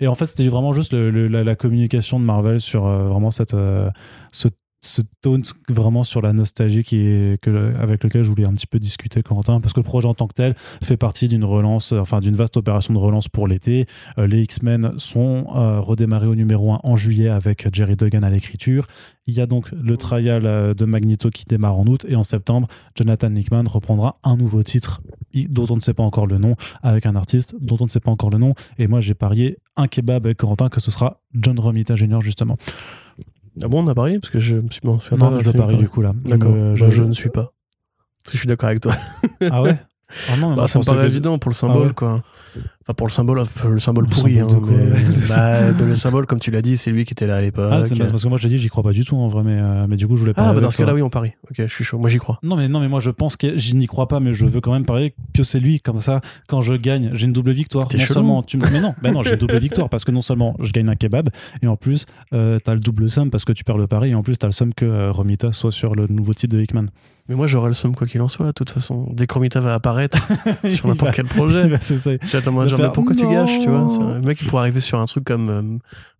[0.00, 3.90] Et en fait, c'était vraiment juste la, communication de Marvel sur euh, vraiment cette, euh,
[4.32, 4.48] ce
[4.82, 7.46] ce taunt vraiment sur la nostalgie qui est,
[7.78, 10.26] avec lequel je voulais un petit peu discuter, Quentin, parce que le projet en tant
[10.26, 13.84] que tel fait partie d'une relance, enfin d'une vaste opération de relance pour l'été.
[14.16, 18.86] Euh, les X-Men sont redémarrés au numéro 1 en juillet avec Jerry Duggan à l'écriture.
[19.26, 22.66] Il y a donc le trial de Magneto qui démarre en août et en septembre,
[22.96, 25.02] Jonathan Hickman reprendra un nouveau titre
[25.34, 28.00] dont on ne sait pas encore le nom avec un artiste dont on ne sait
[28.00, 28.54] pas encore le nom.
[28.78, 32.20] Et moi, j'ai parié un kebab avec Corentin que ce sera John Romita Jr.
[32.20, 32.56] justement.
[33.62, 36.02] Ah bon, on a Paris Parce que je me suis fait Non, je du coup
[36.02, 36.12] là.
[36.24, 37.52] D'accord, je, je, ne suis pas.
[38.22, 38.94] Parce que je suis d'accord avec toi.
[39.50, 39.78] ah ouais?
[40.28, 42.22] Ah non, bah, Ça me paraît évident pour le symbole, ah quoi.
[42.84, 44.40] Enfin, pour le symbole, le symbole pourri.
[44.40, 44.48] hein,
[45.28, 47.70] bah, le symbole, comme tu l'as dit, c'est lui qui était là à l'époque.
[47.70, 49.42] Ah, c'est parce que moi, je l'ai dit, j'y crois pas du tout en vrai,
[49.44, 50.48] mais, euh, mais du coup, je voulais pas.
[50.48, 51.32] Ah, bah dans ce cas-là, oui, on parie.
[51.50, 51.98] Ok, je suis chaud.
[51.98, 52.38] Moi, j'y crois.
[52.42, 54.60] Non, mais non, mais moi, je pense que j'y n'y crois pas, mais je veux
[54.60, 55.80] quand même parier que c'est lui.
[55.80, 57.88] Comme ça, quand je gagne, j'ai une double victoire.
[57.92, 60.56] Non seulement tu mais non, bah non, j'ai une double victoire parce que non seulement
[60.60, 61.28] je gagne un kebab,
[61.62, 64.14] et en plus, euh, t'as le double somme parce que tu perds le pari, et
[64.14, 66.86] en plus, t'as le somme que euh, Romita soit sur le nouveau titre de Hickman.
[67.28, 69.06] Mais moi, j'aurai le somme quoi qu'il en soit, de toute façon.
[69.12, 70.18] Dès que Romita va apparaître
[70.68, 72.10] sur n'importe quel projet, c'est ça.
[72.28, 75.06] J'attends genre, mais pourquoi tu gâches, tu vois Le mec, il pourrait arriver sur un
[75.06, 75.62] truc comme euh,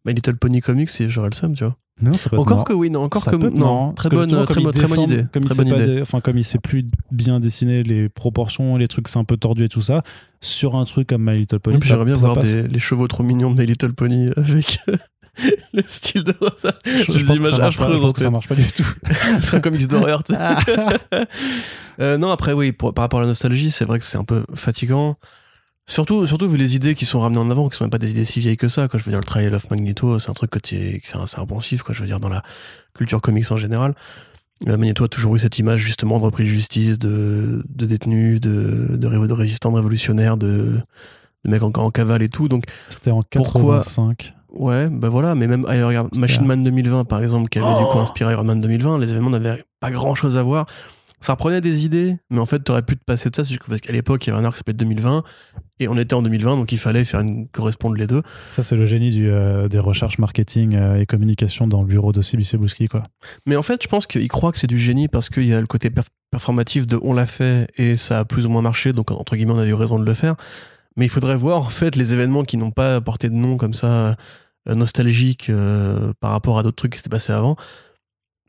[0.05, 1.77] My Little Pony Comics et j'aurai le somme, tu vois.
[2.03, 5.27] Non, ça peut encore que oui, non, encore que non, très bonne, très, bonne idée.
[5.33, 9.19] Comme, très bonne enfin, comme il sait plus bien dessiner les proportions, les trucs c'est
[9.19, 10.03] un peu tordu et tout ça,
[10.41, 11.79] sur un truc comme My Little Pony.
[11.83, 14.79] J'aimerais bien voir des, les chevaux trop mignons de My Little Pony avec
[15.73, 16.75] le style de ça.
[16.85, 18.87] Je, je pense que ça marche, pas, que ça marche pas du tout.
[19.41, 20.23] c'est un comics d'horreur.
[22.01, 24.45] euh, non, après, oui, par rapport à la nostalgie, c'est vrai que c'est un peu
[24.55, 25.17] fatigant.
[25.87, 28.13] Surtout, surtout vu les idées qui sont ramenées en avant, qui sont même pas des
[28.13, 28.87] idées si vieilles que ça.
[28.87, 28.99] Quoi.
[29.01, 31.95] Je veux dire, le Trial of Magneto, c'est un truc que c'est assez impensif, quoi.
[31.95, 32.43] Je veux dire, dans la
[32.95, 33.95] culture comics en général.
[34.67, 38.89] Magneto a toujours eu cette image justement de reprise de justice, de, de détenus, de,
[38.91, 40.81] de, de résistants révolutionnaires, de,
[41.45, 42.49] de mecs encore en cavale et tout.
[42.49, 44.35] Donc, c'était en 85.
[44.53, 47.97] Ouais, ben voilà, mais même, regarde, Machine Man 2020 par exemple, qui avait du coup
[47.97, 50.67] oh inspiré Iron Man 2020, les événements n'avaient pas grand chose à voir.
[51.21, 53.93] Ça reprenait des idées, mais en fait, t'aurais pu te passer de ça, parce qu'à
[53.93, 55.23] l'époque, il y avait un arc qui s'appelait 2020,
[55.79, 58.23] et on était en 2020, donc il fallait faire une correspondre les deux.
[58.51, 62.13] Ça, c'est le génie du, euh, des recherches marketing euh, et communication dans le bureau
[62.13, 63.03] de CBC Bouski, quoi.
[63.47, 65.61] Mais en fait, je pense qu'il croit que c'est du génie parce qu'il y a
[65.61, 65.91] le côté
[66.31, 69.53] performatif de on l'a fait et ça a plus ou moins marché, donc entre guillemets,
[69.53, 70.37] on a eu raison de le faire.
[70.97, 73.75] Mais il faudrait voir en fait les événements qui n'ont pas porté de nom comme
[73.75, 74.17] ça
[74.69, 77.57] euh, nostalgique euh, par rapport à d'autres trucs qui s'étaient passés avant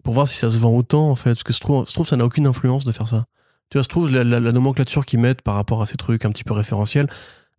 [0.03, 2.17] pour voir si ça se vend autant en fait parce que je trouve, trouve ça
[2.17, 3.25] n'a aucune influence de faire ça.
[3.69, 6.43] Tu vois je trouve la, nomenclature qu'ils mettent par rapport à ces trucs un petit
[6.43, 7.07] peu référentiels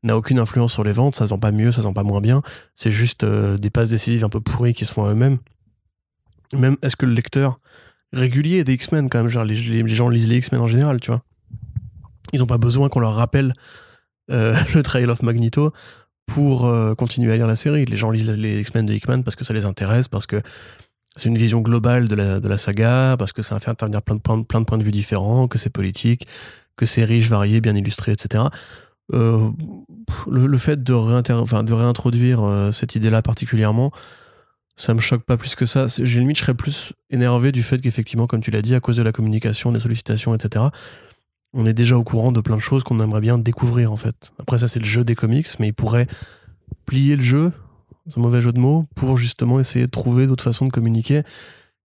[0.02, 2.02] n'a aucune influence sur les ventes ça se vend pas mieux ça se vend pas
[2.02, 2.42] moins bien.
[2.74, 5.38] C'est juste euh, des passes décisives un peu pourries qui se font à eux-mêmes.
[6.52, 7.60] Même est-ce que le lecteur
[8.12, 11.10] régulier des X-Men quand même genre les, les gens lisent les X-Men en général tu
[11.10, 11.22] vois.
[12.32, 13.54] Ils ont pas besoin qu'on leur rappelle
[14.28, 15.72] le Trail of Magneto
[16.26, 17.84] pour euh, continuer à lire la série.
[17.84, 20.40] Les gens lisent les X-Men de Hickman parce que ça les intéresse, parce que
[21.16, 24.20] c'est une vision globale de la, de saga, parce que ça fait intervenir plein de,
[24.20, 26.26] plein, plein de points de vue différents, que c'est politique,
[26.76, 28.44] que c'est riche, varié, bien illustré, etc.
[29.12, 29.50] Euh,
[30.30, 33.92] le, fait de, de réintroduire euh, cette idée-là particulièrement,
[34.74, 35.86] ça me choque pas plus que ça.
[35.86, 38.96] J'ai limite, je serais plus énervé du fait qu'effectivement, comme tu l'as dit, à cause
[38.96, 40.66] de la communication, des sollicitations, etc.,
[41.52, 44.32] on est déjà au courant de plein de choses qu'on aimerait bien découvrir en fait.
[44.38, 46.06] Après ça c'est le jeu des comics, mais il pourrait
[46.86, 47.52] plier le jeu,
[48.06, 51.22] c'est un mauvais jeu de mots, pour justement essayer de trouver d'autres façons de communiquer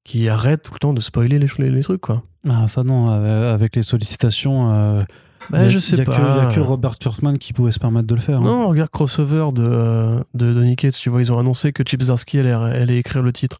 [0.03, 2.23] qui arrêtent tout le temps de spoiler les, les, trucs quoi.
[2.48, 4.72] Ah ça non, avec les sollicitations...
[4.72, 5.03] Euh...
[5.49, 6.18] Bah, je sais pas.
[6.18, 8.39] Il n'y a que Robert Kurtzman qui pouvait se permettre de le faire.
[8.39, 8.44] Hein.
[8.44, 12.39] Non, regarde Crossover de, de Donny Cates, tu vois, ils ont annoncé que Chip Zdarsky
[12.39, 13.60] allait, allait écrire le titre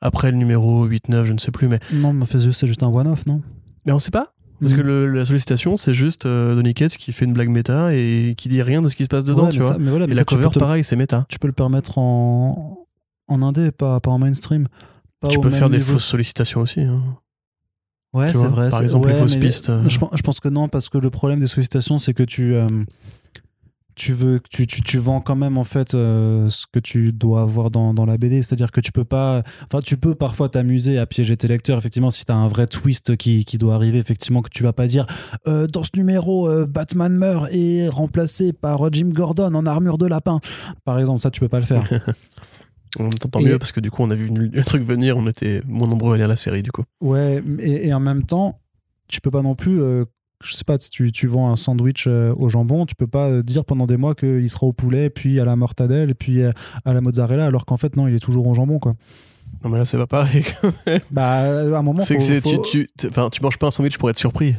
[0.00, 1.78] après le numéro 8-9, je ne sais plus, mais...
[1.92, 3.42] Non, mais c'est juste un one-off, non?
[3.84, 5.14] Mais on sait pas parce que mm.
[5.14, 8.62] la sollicitation, c'est juste euh, Donny Cates qui fait une blague méta et qui dit
[8.62, 9.76] rien de ce qui se passe dedans, tu vois.
[9.76, 11.26] et la cover, pareil, c'est méta.
[11.28, 12.86] Tu peux le permettre en,
[13.28, 14.68] en indé, pas, pas en mainstream.
[15.28, 16.80] tu peux faire des fausses sollicitations aussi.
[16.80, 17.02] Hein.
[18.12, 18.70] Ouais, c'est vrai.
[18.70, 19.70] Par exemple, les fausses pistes.
[19.70, 19.84] Euh.
[19.84, 22.54] Je, je, pense que non, parce que le problème des sollicitations, c'est que tu.
[24.00, 27.42] Tu veux tu, tu, tu, vends quand même en fait euh, ce que tu dois
[27.42, 30.14] avoir dans, dans la BD c'est à dire que tu peux pas enfin tu peux
[30.14, 33.58] parfois t'amuser à piéger tes lecteurs effectivement si tu as un vrai twist qui, qui,
[33.58, 35.06] doit arriver effectivement que tu vas pas dire
[35.46, 40.06] euh, dans ce numéro euh, Batman meurt et remplacé par Jim Gordon en armure de
[40.06, 40.40] lapin.
[40.86, 41.86] Par exemple ça tu peux pas le faire.
[42.98, 45.60] On entend mieux parce que du coup on a vu le truc venir on était
[45.66, 46.84] moins nombreux à lire la série du coup.
[47.02, 48.62] Ouais et, et en même temps
[49.08, 49.78] tu peux pas non plus
[50.42, 53.28] je sais pas, si tu, tu vends un sandwich euh, au jambon, tu peux pas
[53.28, 56.52] euh, dire pendant des mois qu'il sera au poulet, puis à la mortadelle, puis euh,
[56.84, 58.94] à la mozzarella, alors qu'en fait, non, il est toujours au jambon, quoi.
[59.62, 61.00] Non, mais là, c'est pas pareil, quand même.
[61.10, 64.18] Bah, à un moment, c'est que tu, tu, tu manges pas un sandwich pour être
[64.18, 64.54] surpris.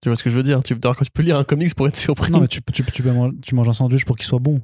[0.00, 0.62] Tu vois ce que je veux dire?
[0.62, 2.30] Tu, quand tu peux lire un comics pour être surpris.
[2.30, 3.02] Non, mais tu, tu, tu,
[3.42, 4.62] tu manges un sandwich pour qu'il soit bon.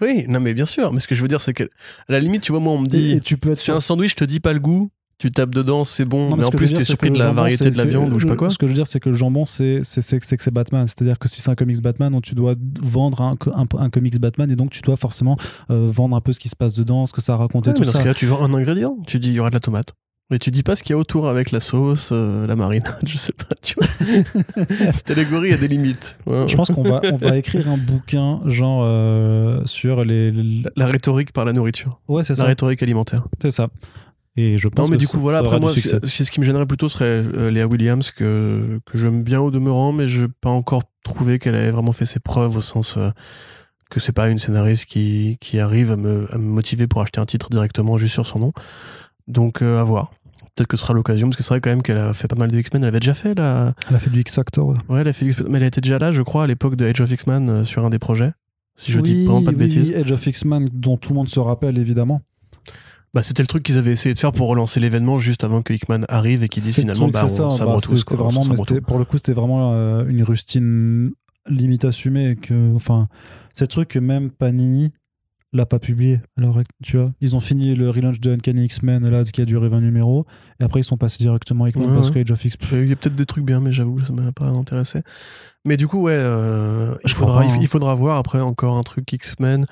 [0.00, 0.92] Oui, non, mais bien sûr.
[0.92, 2.78] Mais ce que je veux dire, c'est que, à la limite, tu vois, moi, on
[2.78, 5.52] me dit, tu peux c'est un sandwich, je te dis pas le goût, tu tapes
[5.52, 8.18] dedans, c'est bon, mais en plus t'es surpris de la variété de la viande ou
[8.20, 8.50] je sais pas quoi.
[8.50, 10.86] Ce que je veux dire, c'est que le jambon, c'est que c'est Batman.
[10.86, 13.36] C'est-à-dire que si c'est un comics Batman, donc tu dois vendre un,
[13.78, 15.36] un, comics Batman et donc tu dois forcément
[15.70, 17.80] euh, vendre un peu ce qui se passe dedans, ce que ça raconte et tout
[17.80, 18.96] mais dans ce cas-là, tu vends un ingrédient.
[19.06, 19.94] Tu dis il y aura de la tomate.
[20.30, 22.94] Mais tu dis pas ce qu'il y a autour avec la sauce, euh, la marinade,
[23.06, 23.88] je sais pas, tu vois.
[24.92, 26.18] Cette allégorie a des limites.
[26.26, 30.30] Je pense qu'on va, on va écrire un bouquin, genre, euh, sur les,
[30.76, 31.98] La, rhétorique par la nourriture.
[32.08, 32.42] Ouais, c'est ça.
[32.42, 33.26] La rhétorique alimentaire.
[33.40, 33.68] C'est ça
[34.40, 36.44] Et je pense non, mais que du coup, voilà, après moi, c'est ce qui me
[36.44, 40.28] gênerait plutôt serait euh, Léa Williams, que, que j'aime bien au demeurant, mais je n'ai
[40.40, 43.10] pas encore trouvé qu'elle ait vraiment fait ses preuves au sens euh,
[43.90, 47.18] que c'est pas une scénariste qui, qui arrive à me, à me, motiver pour acheter
[47.18, 48.52] un titre directement juste sur son nom.
[49.26, 50.12] Donc, à voir.
[50.54, 52.36] Peut-être que ce sera l'occasion, parce que c'est vrai quand même qu'elle a fait pas
[52.36, 52.84] mal de X-Men.
[52.84, 53.74] Elle avait déjà fait la.
[53.90, 54.68] Elle a fait du X-Factor.
[54.88, 55.00] Ouais.
[55.00, 57.00] elle a fait du Mais elle était déjà là, je crois, à l'époque de Age
[57.00, 58.30] of X-Men sur un des projets.
[58.76, 59.92] Si je dis vraiment pas de bêtises.
[59.96, 62.22] Age of X-Men, dont tout le monde se rappelle évidemment.
[63.14, 65.72] Bah, c'était le truc qu'ils avaient essayé de faire pour relancer l'événement juste avant que
[65.72, 68.04] Hickman arrive et qu'ils disent finalement bah, on ça, sabre bah, tous.
[68.10, 71.10] Vraiment, mais pour le coup, c'était vraiment euh, une rustine
[71.48, 72.36] limite assumée.
[72.36, 73.08] Que, enfin,
[73.54, 74.92] c'est le truc que même Panini
[75.52, 76.20] l'a pas publié.
[76.36, 79.68] Alors, tu vois, ils ont fini le relaunch de Uncanny X-Men là, qui a duré
[79.68, 80.26] 20 numéros,
[80.60, 82.56] et après ils sont passés directement à Hickman parce que Age of X.
[82.72, 85.00] Il y a peut-être des trucs bien, mais j'avoue, ça m'a pas intéressé.
[85.64, 89.66] Mais du coup, ouais, euh, il, faudra, il, faudra voir après encore un truc X-Men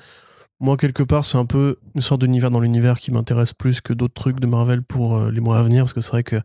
[0.59, 3.93] moi, quelque part, c'est un peu une sorte d'univers dans l'univers qui m'intéresse plus que
[3.93, 6.37] d'autres trucs de Marvel pour euh, les mois à venir, parce que c'est vrai que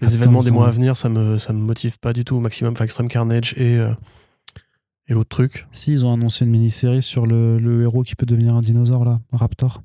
[0.00, 2.40] les événements des mois à venir, ça me, ça me motive pas du tout au
[2.40, 2.72] maximum.
[2.72, 3.92] Enfin, Extreme Carnage et, euh,
[5.08, 5.66] et l'autre truc.
[5.72, 9.04] Si, ils ont annoncé une mini-série sur le, le, héros qui peut devenir un dinosaure,
[9.04, 9.82] là, Raptor.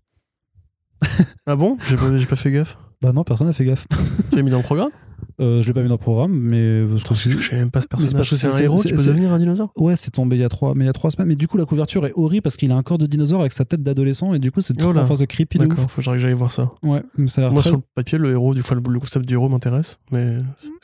[1.46, 1.78] ah bon?
[1.88, 2.78] J'ai pas, pas fait gaffe.
[3.02, 3.88] Bah non, personne n'a fait gaffe.
[4.32, 4.90] Tu l'as mis dans le programme?
[5.40, 7.82] Euh, je l'ai pas mis dans le programme, mais je que je sais même pas
[7.82, 8.30] ce personnage.
[8.32, 9.72] C'est un héros qui peut devenir un dinosaure?
[9.76, 11.28] Ouais, c'est tombé il y a trois, mais il y a trois semaines.
[11.28, 13.54] Mais du coup, la couverture est horrible parce qu'il a un corps de dinosaure avec
[13.54, 15.60] sa tête d'adolescent et du coup, c'est enfin, c'est creepy.
[15.60, 16.72] D'accord, faut que j'aille voir ça.
[16.84, 19.50] Ouais, ça a Moi, sur le papier, le héros, du coup, le concept du héros
[19.50, 20.38] m'intéresse, mais.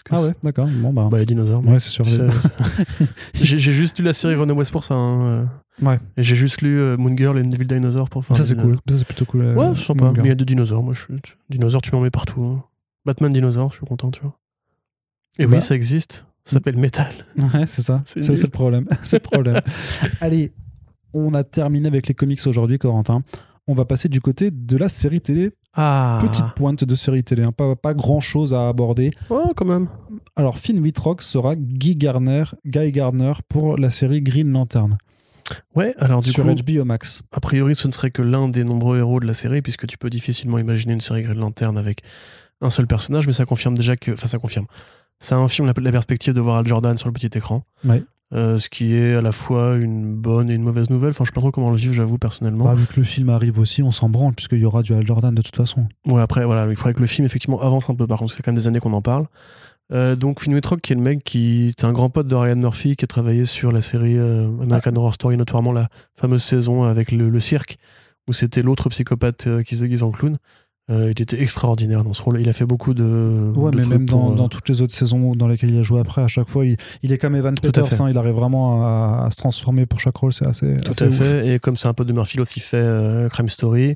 [0.09, 0.67] Ah ouais, d'accord.
[0.67, 1.07] Bon bah.
[1.09, 1.65] Bah les dinosaures.
[1.65, 2.05] Ouais, c'est sûr.
[3.33, 4.95] j'ai juste lu la série West pour ça.
[4.95, 5.45] Hein, euh.
[5.81, 5.99] Ouais.
[6.17, 8.37] Et j'ai juste lu euh, Moon Girl et Neville Dinosaur pour faire.
[8.37, 8.75] Ça c'est cool.
[8.87, 9.41] Ça c'est plutôt cool.
[9.55, 10.11] Ouais, je sens pas.
[10.11, 10.83] Mais il y a des dinosaures.
[10.83, 11.05] Moi, je
[11.49, 12.43] dinosaures, tu m'en mets partout.
[12.43, 12.63] Hein.
[13.05, 14.37] Batman dinosaure, je suis content, tu vois.
[15.39, 16.25] Et oui, ça existe.
[16.45, 17.13] Ça s'appelle Metal.
[17.37, 18.01] Ouais, c'est ça.
[18.05, 18.85] C'est le problème.
[19.03, 19.61] c'est le problème.
[20.21, 20.53] Allez,
[21.13, 23.23] on a terminé avec les comics aujourd'hui, Corentin.
[23.67, 25.51] On va passer du côté de la série télé.
[25.73, 26.21] Ah.
[26.21, 27.51] Petite pointe de série télé, hein.
[27.51, 29.11] pas, pas grand chose à aborder.
[29.29, 29.87] Oh, quand même.
[30.35, 34.97] Alors, Finn Wittrock sera Guy Garner, Guy Garner pour la série Green Lantern.
[35.75, 37.23] Ouais, alors du sur coup, HBO Max.
[37.31, 39.97] A priori, ce ne serait que l'un des nombreux héros de la série, puisque tu
[39.97, 42.01] peux difficilement imaginer une série Green Lantern avec
[42.61, 44.11] un seul personnage, mais ça confirme déjà que.
[44.11, 44.65] Enfin, ça confirme.
[45.19, 47.63] C'est un film, la, perspective de voir Al Jordan sur le petit écran.
[48.33, 51.11] Euh, ce qui est à la fois une bonne et une mauvaise nouvelle.
[51.11, 52.65] Enfin, je sais pas trop comment le vivre, j'avoue, personnellement.
[52.65, 55.05] Bah, vu que le film arrive aussi, on s'en branle, puisqu'il y aura du Al
[55.05, 55.87] Jordan de toute façon.
[56.07, 58.07] Ouais, après, voilà, il faudrait que le film, effectivement, avance un peu.
[58.07, 59.27] Par contre, ça fait quand même des années qu'on en parle.
[59.91, 62.55] Euh, donc, Finn Wittrock, qui est le mec qui est un grand pote de Ryan
[62.55, 66.83] Murphy, qui a travaillé sur la série euh, American Horror Story, notamment la fameuse saison
[66.83, 67.77] avec le, cirque,
[68.27, 70.35] où c'était l'autre psychopathe qui se déguise en clown.
[70.89, 72.41] Euh, il était extraordinaire dans ce rôle.
[72.41, 73.51] Il a fait beaucoup de.
[73.55, 76.21] Ouais, mais même dans, dans, toutes les autres saisons dans lesquelles il a joué après,
[76.21, 78.01] à chaque fois, il, il est comme Evan Peters.
[78.01, 80.33] Hein, il arrive vraiment à, se transformer pour chaque rôle.
[80.33, 80.75] C'est assez.
[80.77, 81.47] Tout à fait.
[81.47, 83.95] Et comme c'est un peu de Murphy, il a aussi fait euh, Crime Story.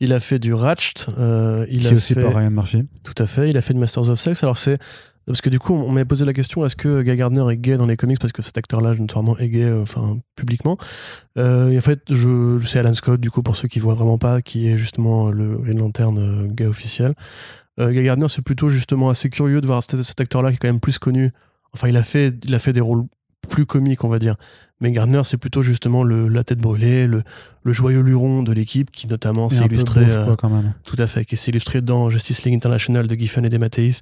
[0.00, 1.06] Il a fait du Ratched.
[1.18, 2.22] Euh, il Qui a aussi fait...
[2.22, 2.88] par Ryan Murphy.
[3.04, 3.50] Tout à fait.
[3.50, 4.42] Il a fait du Masters of Sex.
[4.42, 4.78] Alors c'est
[5.26, 7.76] parce que du coup, on m'avait posé la question est-ce que Guy Gardner est gay
[7.76, 8.18] dans les comics?
[8.18, 10.78] Parce que cet acteur-là, notamment, est gay, euh, enfin, publiquement.
[11.38, 14.18] Euh, et en fait, je, sais Alan Scott, du coup, pour ceux qui voient vraiment
[14.18, 17.14] pas, qui est justement le Green Lantern euh, gay officiel.
[17.80, 20.78] Guy Gardner, c'est plutôt justement assez curieux de voir cet, acteur-là qui est quand même
[20.78, 21.30] plus connu.
[21.72, 23.04] Enfin, il a fait, il a fait des rôles
[23.48, 24.36] plus comiques, on va dire.
[24.80, 27.22] Mais Gardner, c'est plutôt justement le, la tête brûlée, le,
[27.62, 30.04] le joyeux luron de l'équipe qui notamment s'est illustré.
[30.38, 30.74] quand même.
[30.84, 34.00] Tout à fait, qui s'est illustré dans Justice League International de Giffen et de Mathéis,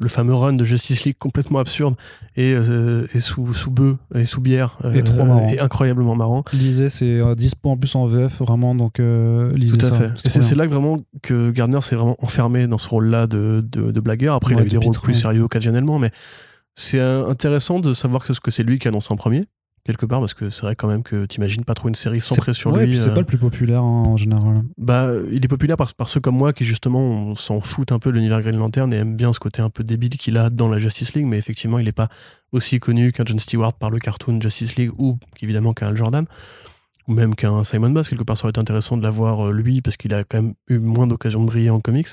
[0.00, 1.94] le fameux run de Justice League complètement absurde
[2.36, 4.78] et, euh, et sous, sous bœuf et sous bière.
[4.92, 5.48] et trop euh, marrant.
[5.48, 6.44] Et incroyablement marrant.
[6.52, 9.94] Lisez, c'est 10 points en plus en VF, vraiment, donc euh, lisez Tout à ça.
[9.94, 10.26] fait.
[10.26, 14.00] Et c'est là que vraiment que Gardner s'est vraiment enfermé dans ce rôle-là de, de,
[14.00, 14.34] blagueur.
[14.34, 16.10] Après, il a eu des rôles plus sérieux occasionnellement, mais
[16.74, 19.42] c'est intéressant de savoir que, que c'est lui qui a annoncé en premier
[19.84, 22.54] quelque part parce que c'est vrai quand même que t'imagines pas trop une série centrée
[22.54, 22.98] sur lui.
[22.98, 24.62] C'est pas le plus populaire hein, en général.
[24.78, 28.10] Bah, il est populaire par, par ceux comme moi qui justement s'en foutent un peu
[28.10, 30.68] de l'univers Green Lantern et aiment bien ce côté un peu débile qu'il a dans
[30.68, 32.08] la Justice League, mais effectivement il est pas
[32.52, 36.24] aussi connu qu'un John Stewart par le cartoon Justice League ou évidemment qu'un Al Jordan
[37.06, 39.82] ou même qu'un Simon Bass quelque part ça aurait été intéressant de l'avoir euh, lui
[39.82, 42.08] parce qu'il a quand même eu moins d'occasions de briller en comics.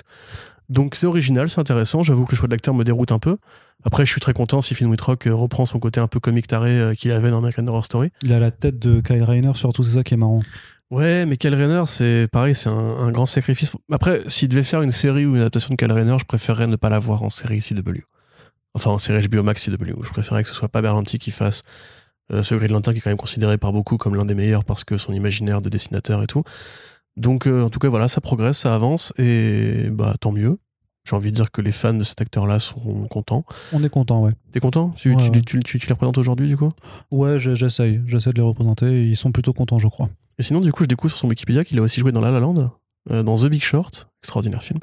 [0.72, 2.02] Donc c'est original, c'est intéressant.
[2.02, 3.38] J'avoue que le choix de l'acteur me déroute un peu.
[3.84, 6.48] Après, je suis très content si Finn Wittrock euh, reprend son côté un peu comique
[6.48, 8.10] taré euh, qu'il avait dans American Horror Story.
[8.24, 10.42] Il a la tête de Kyle Rayner, surtout, c'est ça qui est marrant.
[10.92, 13.76] Ouais, mais Kyle Rayner, c'est pareil, c'est un, grand sacrifice.
[13.92, 16.76] Après, s'il devait faire une série ou une adaptation de Kyle Rayner, je préférerais ne
[16.76, 18.02] pas la voir en série CW.
[18.74, 20.04] Enfin, en série HBO Max CW.
[20.04, 21.64] Je préférerais que ce soit pas Berlanti qui fasse
[22.32, 24.66] euh, ce Green Lantern qui est quand même considéré par beaucoup comme l'un des meilleurs
[24.66, 26.44] parce que son imaginaire de dessinateur et tout.
[27.16, 30.58] Donc, en tout cas, voilà, ça progresse, ça avance et bah tant mieux.
[31.04, 33.44] J'ai envie de dire que les fans de cet acteur-là seront contents.
[33.74, 34.34] On est content, ouais.
[34.52, 34.90] T'es content?
[34.96, 35.16] Tu,
[35.46, 36.70] tu, tu, les représentes aujourd'hui, du coup?
[37.10, 38.02] Ouais, j'essaye.
[38.06, 39.04] J'essaie de les représenter.
[39.04, 40.10] Ils sont plutôt contents, je crois.
[40.38, 42.32] Et sinon, du coup, je découvre sur son Wikipédia qu'il a aussi joué dans La
[42.32, 42.72] La Land.
[43.10, 44.80] dans The Big Short, extraordinaire film,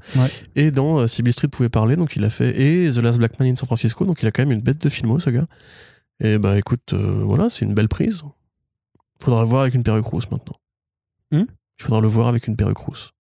[0.57, 3.49] et dans Sibyl Street pouvait parler, donc il a fait, et The Last Black Man
[3.49, 5.47] in San Francisco, donc il a quand même une bête de filmo, ce gars.
[6.21, 8.23] Et bah écoute, voilà, c'est une belle prise.
[9.21, 10.57] Faudra le voir avec une perruque rousse maintenant.
[11.31, 11.45] Hmm?
[11.79, 13.13] Il faudra le voir avec une perruque rousse.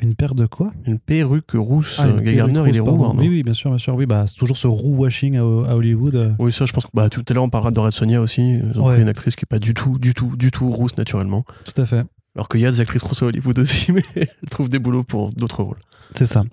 [0.00, 0.72] Une paire de quoi?
[0.86, 2.00] Une perruque rousse.
[2.02, 3.14] Ah, Guy Gardner, il est roux.
[3.18, 3.94] oui, oui, bien sûr, bien sûr.
[3.94, 6.34] Oui, bah, c'est toujours ce roux washing à, Hollywood.
[6.38, 8.58] Oui, ça, je pense que bah, tout à l'heure, on parlera de Red Sonia aussi.
[8.72, 10.96] Ils ont pris une actrice qui est pas du tout, du tout, du tout rousse
[10.96, 11.44] naturellement.
[11.64, 12.04] Tout à fait.
[12.36, 15.04] Alors qu'il y a des actrices rousses à Hollywood aussi, mais elles trouvent des boulots
[15.04, 15.78] pour d'autres rôles.
[16.16, 16.44] C'est ça.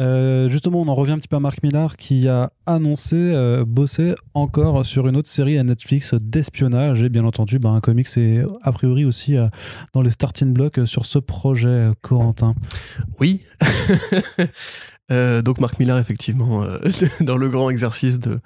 [0.00, 3.64] Euh, justement, on en revient un petit peu à Mark Millar qui a annoncé euh,
[3.66, 8.08] bosser encore sur une autre série à Netflix d'espionnage et bien entendu bah, un comics
[8.16, 9.48] est a priori aussi euh,
[9.94, 12.54] dans les starting blocks sur ce projet Corentin.
[13.18, 13.40] Oui.
[15.10, 16.64] donc Mark Millar effectivement
[17.20, 18.40] dans le grand exercice de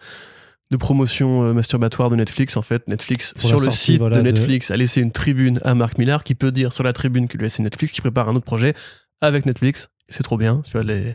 [0.70, 2.56] de promotion masturbatoire de Netflix.
[2.56, 6.24] En fait, Netflix, sur le site de Netflix, a laissé une tribune à Mark Millar
[6.24, 8.46] qui peut dire sur la tribune que lui a laissé Netflix, qui prépare un autre
[8.46, 8.72] projet
[9.20, 10.60] avec Netflix c'est trop bien.
[10.64, 11.14] Tu vois, les...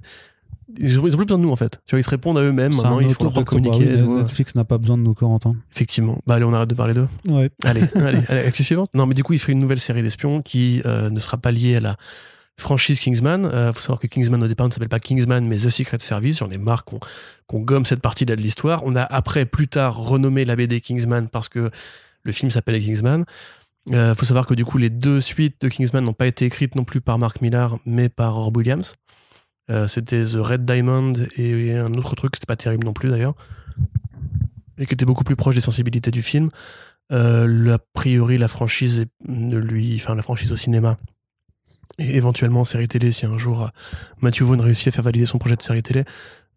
[0.78, 1.80] ils, ont, plus besoin de nous en fait.
[1.86, 2.76] Tu vois, ils se répondent à eux-mêmes.
[2.76, 4.02] Maintenant, il faut communiquer.
[4.02, 5.56] Netflix n'a pas besoin de nous, Corentin.
[5.74, 6.20] Effectivement.
[6.28, 7.08] Bah allez, on arrête de parler d'eux.
[7.30, 7.50] Ouais.
[7.64, 8.94] Allez, allez, allez, suivante.
[8.94, 11.52] Non, mais du coup, il ferait une nouvelle série d'espions qui euh, ne sera pas
[11.52, 11.96] liée à la
[12.58, 13.44] franchise Kingsman.
[13.44, 16.00] Il euh, faut savoir que Kingsman au départ ne s'appelle pas Kingsman, mais The Secret
[16.00, 16.40] Service.
[16.40, 18.82] J'en ai marre qu'on gomme cette partie-là de l'histoire.
[18.86, 21.70] On a après, plus tard, renommé la BD Kingsman parce que
[22.24, 23.26] le film s'appelait Kingsman.
[23.92, 26.76] Euh, faut savoir que du coup, les deux suites de Kingsman n'ont pas été écrites
[26.76, 28.96] non plus par Mark Millar, mais par Rob Williams.
[29.70, 33.36] Euh, c'était The Red Diamond et un autre truc, c'était pas terrible non plus d'ailleurs,
[34.78, 36.50] et qui était beaucoup plus proche des sensibilités du film.
[37.12, 40.98] Euh, a priori, la franchise ne lui, enfin la franchise au cinéma
[42.00, 43.68] et éventuellement en série télé, si un jour euh,
[44.22, 46.04] Matthew Vaughn réussit à faire valider son projet de série télé,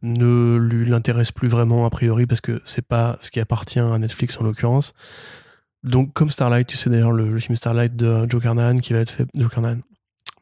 [0.03, 3.99] ne lui l'intéresse plus vraiment a priori parce que c'est pas ce qui appartient à
[3.99, 4.95] Netflix en l'occurrence.
[5.83, 9.11] Donc comme Starlight, tu sais d'ailleurs le, film Starlight de Joe Carnahan qui va être
[9.11, 9.79] fait, Joe Carnahan,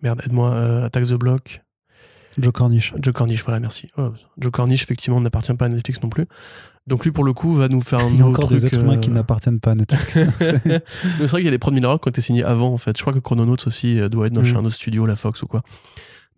[0.03, 1.61] merde aide-moi, Attack the Block,
[2.39, 2.95] Joe Cornish.
[3.01, 3.89] Joe Cornish, voilà, merci.
[3.97, 6.27] Oh, Joe Cornish, effectivement, n'appartient pas à Netflix non plus.
[6.87, 8.79] Donc lui, pour le coup, va nous faire un Il y a encore des êtres
[8.79, 10.25] humains qui euh, n'appartiennent pas à Netflix.
[10.39, 12.97] c'est vrai qu'il y a des prods minéraux qui ont été signés avant, en fait.
[12.97, 14.57] Je crois que Chrononauts aussi euh, doit être dans mm.
[14.57, 15.63] un autre studio, la Fox ou quoi.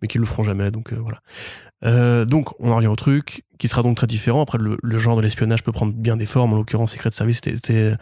[0.01, 2.25] Mais qui le feront jamais, donc euh, voilà.
[2.25, 4.41] donc, on en revient au truc, qui sera donc très différent.
[4.41, 6.53] Après, le, genre de l'espionnage peut prendre bien des formes.
[6.53, 7.95] En l'occurrence, Secret Service était,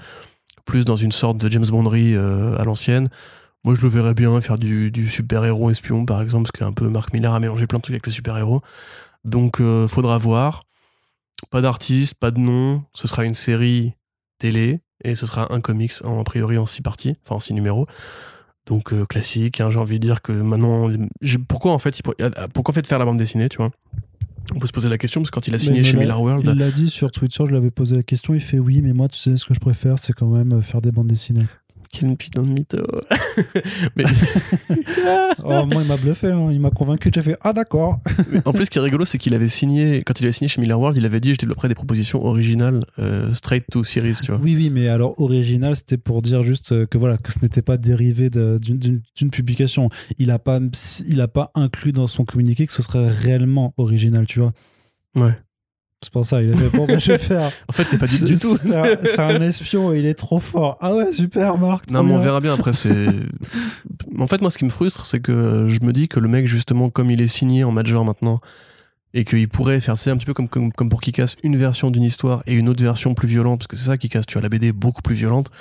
[0.70, 3.10] plus dans une sorte de James Bondery à l'ancienne.
[3.66, 7.14] Moi, je le verrais bien faire du, super-héros espion, par exemple, parce qu'un peu Marc
[7.14, 8.62] Millar a mélangé plein de trucs avec les super-héros.
[9.26, 10.64] Donc, euh, faudra voir.
[11.50, 12.84] Pas d'artiste, pas de nom.
[12.94, 13.94] Ce sera une série
[14.38, 17.54] télé et ce sera un comics, en, a priori en six parties, enfin en six
[17.54, 17.86] numéros.
[18.66, 19.60] Donc, euh, classique.
[19.60, 20.90] Hein, j'ai envie de dire que maintenant.
[21.50, 22.02] Pourquoi en fait,
[22.54, 23.72] pourquoi en fait faire la bande dessinée, tu vois?
[24.54, 26.50] On peut se poser la question parce que quand il a signé chez Miller World.
[26.52, 28.34] Il l'a dit sur Twitter, je lui avais posé la question.
[28.34, 30.82] Il fait oui, mais moi, tu sais, ce que je préfère, c'est quand même faire
[30.82, 31.46] des bandes dessinées.
[31.92, 32.78] Quel putain de mytho.
[35.44, 36.28] oh, moi, il m'a bluffé.
[36.28, 36.50] Hein.
[36.52, 37.10] Il m'a convaincu.
[37.14, 38.00] J'ai fait Ah, d'accord.
[38.46, 40.62] en plus, ce qui est rigolo, c'est qu'il avait signé, quand il avait signé chez
[40.62, 44.32] Miller World, il avait dit Je développerai des propositions originales, euh, straight to series, tu
[44.32, 44.40] vois.
[44.40, 47.62] Oui, oui, mais alors, original, c'était pour dire juste euh, que voilà, que ce n'était
[47.64, 49.90] pas dérivé d'une publication.
[50.20, 50.60] Il n'a pas,
[51.08, 54.54] il a pas inclus dans son communiqué que ce serait réellement original, tu vois.
[55.16, 55.34] Ouais.
[56.02, 57.52] C'est pour ça, il a fait bon, bah, je vais faire.
[57.68, 58.56] en fait, t'es pas dit du tout.
[58.56, 60.78] C'est un, espion et il est trop fort.
[60.80, 61.92] Ah ouais, super, Marc.
[61.92, 62.72] Non, mais on verra bien après.
[62.72, 63.08] C'est.
[64.18, 66.48] en fait, moi, ce qui me frustre, c'est que je me dis que le mec,
[66.48, 68.40] justement, comme il est signé en major maintenant,
[69.14, 71.92] et qu'il pourrait faire, c'est un petit peu comme, comme, comme pour casse une version
[71.92, 74.26] d'une histoire et une autre version plus violente, parce que c'est ça qui casse.
[74.26, 75.52] Tu vois, la BD beaucoup plus violente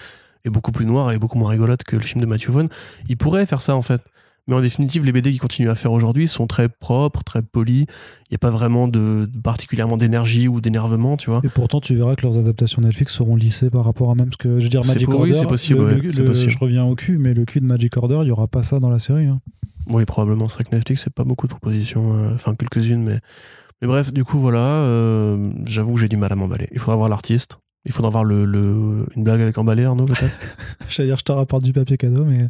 [0.45, 2.69] et beaucoup plus noire, est beaucoup moins rigolote que le film de Matthew Vaughn.
[3.09, 4.01] Il pourrait faire ça, en fait.
[4.49, 7.83] Mais en définitive, les BD qui continuent à faire aujourd'hui sont très propres, très polis.
[7.83, 11.43] Il n'y a pas vraiment de, particulièrement d'énergie ou d'énervement, tu vois.
[11.45, 14.39] Et pourtant, tu verras que leurs adaptations Netflix seront lissées par rapport à même ce
[14.39, 15.31] que je veux dire Magic Order.
[15.31, 18.31] Oui, c'est possible, Je reviens au cul, mais le cul de Magic Order, il n'y
[18.31, 19.27] aura pas ça dans la série.
[19.27, 19.41] Hein.
[19.91, 20.49] Oui, probablement.
[20.49, 22.15] C'est vrai que Netflix, c'est pas beaucoup de propositions.
[22.15, 23.21] Euh, enfin, quelques-unes, mais.
[23.83, 24.61] Mais bref, du coup, voilà.
[24.61, 26.69] Euh, j'avoue que j'ai du mal à m'emballer.
[26.73, 27.59] Il faudra voir l'artiste.
[27.85, 30.37] Il faudra voir le, le, une blague avec emballé, Arnaud, peut-être?
[30.89, 32.49] J'allais dire, je te rapporte du papier cadeau, mais.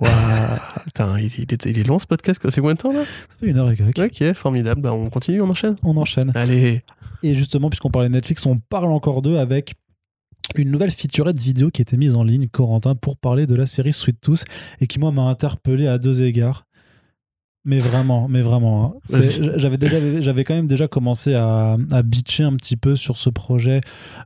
[0.00, 3.04] Waouh, il, il, est, long ce podcast, fait combien de temps là?
[3.04, 3.98] Ça fait une heure et quelques.
[3.98, 4.82] Ok, formidable.
[4.82, 5.76] Bah, on continue, on enchaîne?
[5.82, 6.32] On enchaîne.
[6.34, 6.82] Allez.
[7.22, 9.74] Et justement, puisqu'on parlait de Netflix, on parle encore d'eux avec
[10.54, 13.92] une nouvelle featurette vidéo qui était mise en ligne, Corentin, pour parler de la série
[13.92, 14.44] Sweet Tooth
[14.80, 16.65] et qui, moi, m'a interpellé à deux égards.
[17.68, 19.00] Mais vraiment, mais vraiment.
[19.10, 19.18] Hein.
[19.56, 23.28] J'avais déjà, j'avais quand même déjà commencé à, à bitcher un petit peu sur ce
[23.28, 23.80] projet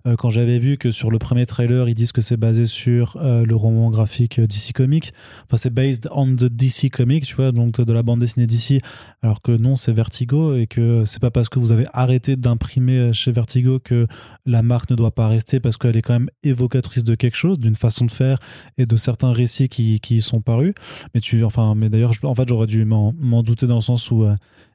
[0.06, 3.16] euh, quand j'avais vu que sur le premier trailer, ils disent que c'est basé sur
[3.16, 5.14] euh, le roman graphique DC Comics.
[5.44, 8.82] Enfin, c'est based on the DC Comics, tu vois, donc de la bande dessinée DC.
[9.22, 13.14] Alors que non, c'est Vertigo et que c'est pas parce que vous avez arrêté d'imprimer
[13.14, 14.06] chez Vertigo que
[14.44, 17.58] la marque ne doit pas rester parce qu'elle est quand même évocatrice de quelque chose,
[17.58, 18.38] d'une façon de faire
[18.76, 20.74] et de certains récits qui, qui y sont parus.
[21.14, 24.10] Mais tu, enfin, mais d'ailleurs, en fait, j'aurais dû m'en m'en douter dans le sens
[24.10, 24.34] où euh,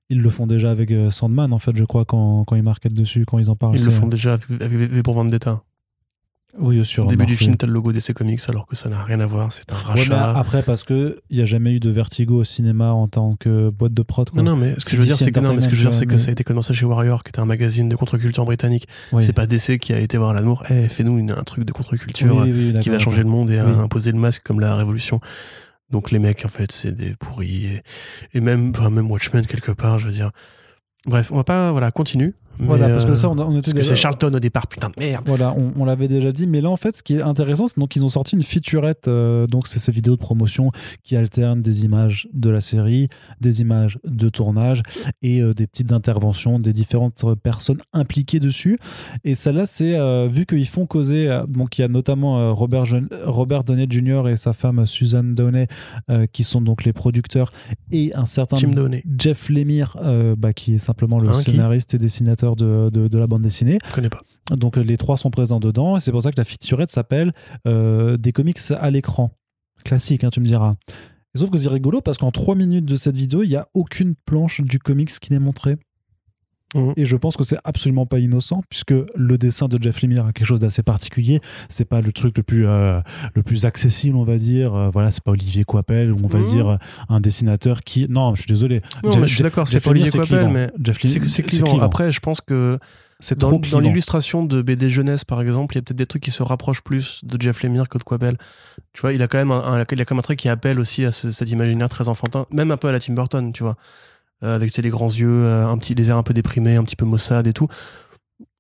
[0.09, 2.87] ils le font déjà avec euh, Sandman, en fait, je crois, quand, quand ils marquent
[2.87, 3.75] dessus, quand ils en parlent.
[3.75, 5.61] Ils le font déjà avec V pour Vendetta.
[6.57, 7.05] Oui, sûr.
[7.05, 9.25] Au début du film, t'as le logo DC Comics alors que ça n'a rien à
[9.25, 10.37] voir, c'est un rachat.
[10.37, 13.93] après, parce qu'il n'y a jamais eu de Vertigo au cinéma en tant que boîte
[13.93, 14.29] de prod.
[14.33, 15.93] Non, non, mais ce que je veux dire, c'est que, ce que, je veux dire,
[15.93, 18.87] c'est que ça a été commencé chez Warrior, qui était un magazine de contre-culture britannique.
[19.19, 20.63] C'est pas DC qui a été voir l'amour.
[20.69, 22.45] Eh, fais-nous un truc de contre-culture
[22.81, 25.19] qui va changer le monde et imposer le masque comme la révolution.
[25.95, 27.81] Donc les mecs, en fait, c'est des pourris.
[28.33, 30.31] Et, même, enfin, même Watchmen, quelque part, je veux dire.
[31.05, 31.71] Bref, on va pas.
[31.71, 32.33] Voilà, continue.
[32.59, 33.71] Voilà, parce que ça, on, on était.
[33.71, 35.23] Parce que c'est Charlton au départ, putain de merde.
[35.25, 38.05] Voilà, on, l'avait déjà dit, mais là, en fait, ce qui est intéressant, c'est qu'ils
[38.05, 39.07] ont sorti une featurette.
[39.07, 40.71] Euh, donc, c'est ce vidéo de promotion
[41.03, 43.09] qui alterne des images de la série,
[43.41, 44.81] des images de tournage
[45.21, 48.79] et euh, des petites interventions des différentes personnes impliquées dessus.
[49.23, 51.41] Et celle-là, c'est euh, vu qu'ils font causer.
[51.47, 52.85] donc, il y a notamment Robert,
[53.25, 54.29] Robert Downey Jr.
[54.29, 55.67] et sa femme Susan Downey,
[56.31, 57.51] qui sont donc les producteurs,
[57.91, 58.57] et un certain
[59.17, 59.97] Jeff Lemire,
[60.37, 63.79] bah, qui est simplement le scénariste et dessinateur de, de, la bande dessinée.
[63.87, 64.21] Je connais pas.
[64.51, 67.33] Donc les trois sont présents dedans et c'est pour ça que la featurette s'appelle
[67.67, 69.31] euh, des comics à l'écran.
[69.83, 70.75] Classique, hein, tu me diras.
[71.33, 74.13] sauf que c'est rigolo parce qu'en trois minutes de cette vidéo, il n'y a aucune
[74.13, 75.77] planche du comics qui n'est montrée.
[76.75, 76.93] Mhm.
[76.97, 80.33] Et je pense que c'est absolument pas innocent, puisque le dessin de Jeff Lemire a
[80.33, 81.39] quelque chose d'assez particulier.
[81.69, 82.99] C'est pas le truc le plus, euh,
[83.33, 84.75] le plus accessible, on va dire.
[84.75, 86.45] Euh, voilà, c'est pas Olivier Coipel, on va mhm.
[86.45, 86.77] dire
[87.09, 88.07] un dessinateur qui.
[88.09, 88.81] Non, je suis désolé.
[89.03, 90.69] Non, mais je suis d'accord, c'est pas Olivier Coipel, mais
[91.03, 91.79] c'est clivant.
[91.79, 92.77] Après, je pense que.
[93.21, 96.21] C'est dans, dans l'illustration de BD jeunesse, par exemple, il y a peut-être des trucs
[96.21, 98.37] qui se rapprochent plus de Jeff Lemire que de Coipel.
[98.91, 100.81] Tu vois, il a quand même un, il a quand même un truc qui appelle
[100.81, 103.77] aussi à cet imaginaire très enfantin, même un peu à la Tim Burton, tu vois.
[104.43, 106.97] Euh, avec les grands yeux, euh, un petit, les airs un peu déprimés, un petit
[106.97, 107.67] peu maussade et tout.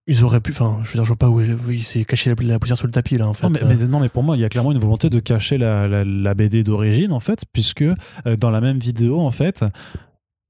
[0.07, 1.41] Ils auraient pu, enfin, je veux dire, je vois pas où
[1.71, 3.49] il, s'est caché la, poussière sous le tapis là, en fait.
[3.49, 6.05] Non mais, non, mais pour moi, il y a clairement une volonté de cacher la,
[6.05, 7.95] la BD d'origine, en fait, puisque euh,
[8.37, 9.65] dans la même vidéo, en fait,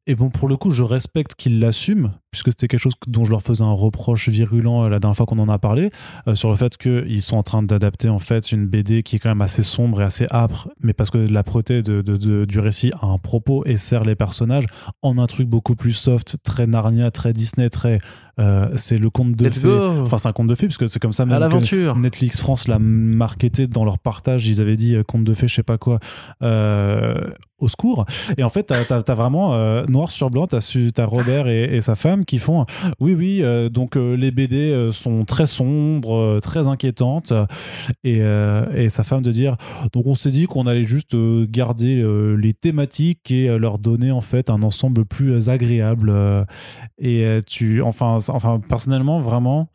[0.08, 3.32] et bon, pour le coup, je respecte qu'ils l'assument, puisque c'était quelque chose dont je
[3.32, 5.90] leur faisais un reproche virulent euh, la dernière fois qu'on en a parlé,
[6.28, 9.20] euh, sur le fait qu'ils sont en train d'adapter en fait une BD qui est
[9.20, 13.08] quand même assez sombre et assez âpre, mais parce que la de, du récit a
[13.08, 14.66] un propos et sert les personnages
[15.02, 17.98] en un truc beaucoup plus soft, très Narnia, très Disney, très
[18.38, 19.68] euh, c'est le conte de fées.
[20.02, 22.68] Enfin, c'est un conte de fées, parce que c'est comme ça même que Netflix France
[22.68, 24.46] l'a marketé dans leur partage.
[24.46, 26.00] Ils avaient dit conte de fées, je sais pas quoi.
[27.68, 28.06] Secours.
[28.38, 29.56] Et en fait, t'as as, vraiment
[29.88, 30.58] noir sur blanc, t'as
[30.98, 32.66] as Robert et, sa femme qui font
[33.00, 37.34] oui, oui, euh, donc euh, les BD euh, sont très sombres, très inquiétantes.
[38.04, 38.20] Et,
[38.76, 39.58] et, sa femme de dire
[39.94, 41.16] donc on s'est dit qu'on allait juste
[41.50, 42.04] garder
[42.38, 46.14] les thématiques et leur donner en fait un ensemble plus agréable.
[47.00, 49.70] et tu, enfin, enfin, personnellement, vraiment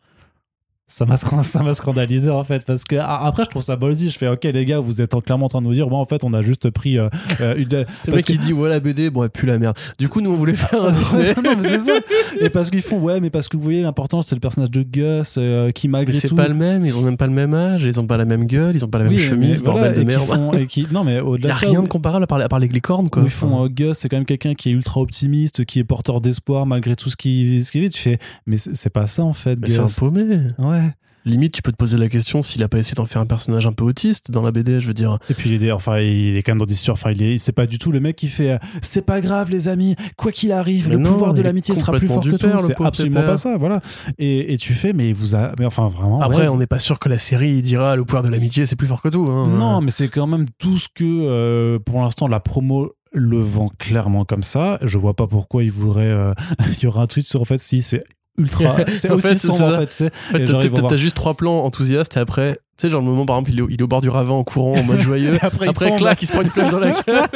[0.91, 4.09] ça m'a ça scandalisé en fait parce que après je trouve ça ballsy.
[4.09, 6.05] Je fais ok les gars vous êtes clairement en train de nous dire bon en
[6.05, 7.07] fait on a juste pris euh,
[7.39, 9.77] euh une c'est mec qui dit ouais la BD bon elle pue la merde.
[9.97, 11.33] Du coup nous on voulait faire un Disney.
[11.41, 11.93] non mais c'est ça.
[12.41, 14.83] Et parce qu'ils font ouais mais parce que vous voyez l'important c'est le personnage de
[14.83, 17.53] Gus euh, qui malgré tout c'est pas le même ils ont même pas le même
[17.53, 20.03] âge ils ont pas la même gueule ils ont pas la même chemise bordel de
[20.03, 20.55] merde.
[20.59, 22.67] et qui, non mais au-delà y a rien de comparable à part, à part les
[22.67, 23.23] licornes quoi.
[23.23, 26.19] ils font euh, Gus c'est quand même quelqu'un qui est ultra optimiste qui est porteur
[26.19, 27.89] d'espoir malgré tout ce qui ce qui vit.
[27.89, 30.23] Tu fais mais c'est pas ça en fait c'est un paumé.
[30.57, 30.80] Ouais
[31.25, 33.65] limite tu peux te poser la question s'il a pas essayé d'en faire un personnage
[33.65, 36.35] un peu autiste dans la BD je veux dire et puis il est enfin il
[36.35, 38.15] est quand même dans des histoires enfin il est c'est pas du tout le mec
[38.15, 41.75] qui fait euh, c'est pas grave les amis quoi qu'il arrive le pouvoir de l'amitié
[41.75, 43.81] sera plus fort que tout c'est absolument pas ça voilà
[44.17, 46.99] et, et, tu fais mais vous a mais enfin vraiment après on n'est pas sûr
[46.99, 49.47] que la série dira le pouvoir de l'amitié c'est plus fort que tout hein.
[49.47, 53.69] non mais c'est quand même tout ce que euh, pour l'instant la promo le vend
[53.77, 54.79] clairement comme ça.
[54.81, 56.05] Je vois pas pourquoi il voudrait.
[56.05, 56.33] Euh,
[56.77, 58.05] il y aura un tweet sur en fait si c'est
[58.37, 58.77] ultra.
[58.93, 60.11] C'est aussi sombre en fait.
[60.33, 63.51] Tu T'as juste trois plans enthousiastes et après, tu sais, genre le moment par exemple,
[63.51, 65.37] il est, au, bord du ravin en courant en mode joyeux.
[65.41, 67.27] après, après il clac, il se prend une flèche dans la gueule.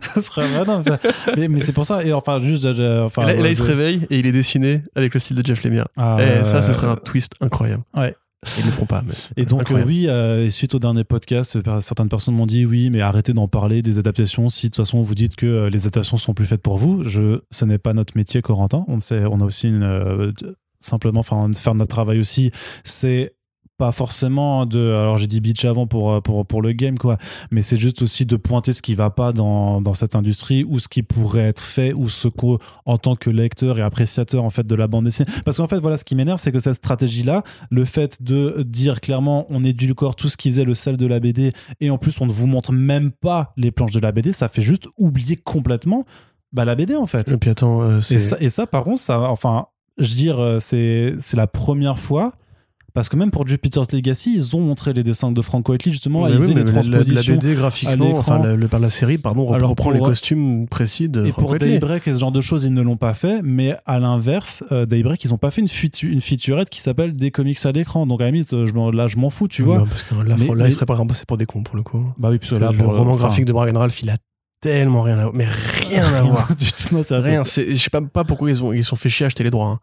[0.00, 0.98] ça serait vraiment ça.
[1.36, 2.04] Mais, mais c'est pour ça.
[2.04, 2.66] Et enfin, juste.
[2.66, 5.88] Enfin, là, il se réveille et il est dessiné avec le style de Jeff Lemire.
[5.96, 7.82] Ah, et ça, ce serait un twist incroyable.
[7.94, 8.14] Ouais.
[8.58, 9.04] Ils le feront pas.
[9.36, 13.00] et donc, oui, euh, suite au dernier podcast, euh, certaines personnes m'ont dit oui, mais
[13.00, 14.48] arrêtez d'en parler des adaptations.
[14.48, 17.02] Si de toute façon vous dites que euh, les adaptations sont plus faites pour vous,
[17.08, 18.84] je, ce n'est pas notre métier, Corentin.
[18.88, 20.32] On, sait, on a aussi une,
[20.80, 22.50] simplement, enfin, faire notre travail aussi,
[22.82, 23.34] c'est
[23.78, 27.16] pas forcément de alors j'ai dit bitch avant pour, euh, pour pour le game quoi.
[27.50, 30.78] Mais c'est juste aussi de pointer ce qui va pas dans, dans cette industrie ou
[30.78, 34.50] ce qui pourrait être fait ou ce qu'en en tant que lecteur et appréciateur en
[34.50, 35.30] fait de la bande dessinée.
[35.44, 38.62] Parce qu'en fait voilà ce qui m'énerve c'est que cette stratégie là le fait de
[38.66, 41.98] dire clairement on édulcore tout ce qui faisait le sel de la BD et en
[41.98, 44.86] plus on ne vous montre même pas les planches de la BD ça fait juste
[44.98, 46.04] oublier complètement
[46.52, 47.32] bah, la BD en fait.
[47.32, 49.66] Et puis attends euh, et, ça, et ça par contre ça enfin
[49.98, 52.34] je veux dire euh, c'est c'est la première fois
[52.94, 56.26] parce que même pour Jupiter's Legacy, ils ont montré les dessins de Franco Whiteley justement,
[56.28, 57.34] ils oui, les transpositions.
[57.34, 61.24] La, BD graphiquement, enfin le, par la série, pardon, reprend, reprend les costumes précis de.
[61.26, 61.72] Et Frank pour Whiteley.
[61.78, 64.86] Daybreak et ce genre de choses, ils ne l'ont pas fait, mais à l'inverse, euh,
[64.86, 65.68] Daybreak, ils n'ont pas fait une,
[66.10, 68.06] une featurette qui s'appelle des comics à l'écran.
[68.06, 69.78] Donc à la limite, je, là, je m'en fous, tu vois.
[69.78, 71.82] Non, parce que là, Mais- là il serait pas remplacé pour des cons pour le
[71.82, 72.04] coup.
[72.18, 74.16] Bah oui, puisque là, le pour, roman enfin, graphique de Brian Ralph, il a
[74.60, 75.46] tellement rien à voir, mais
[75.88, 76.48] rien à voir.
[76.56, 79.42] C'est Rien, je sais pas, pas pourquoi ils ont ils sont fait chier à acheter
[79.44, 79.68] les droits.
[79.68, 79.80] hein.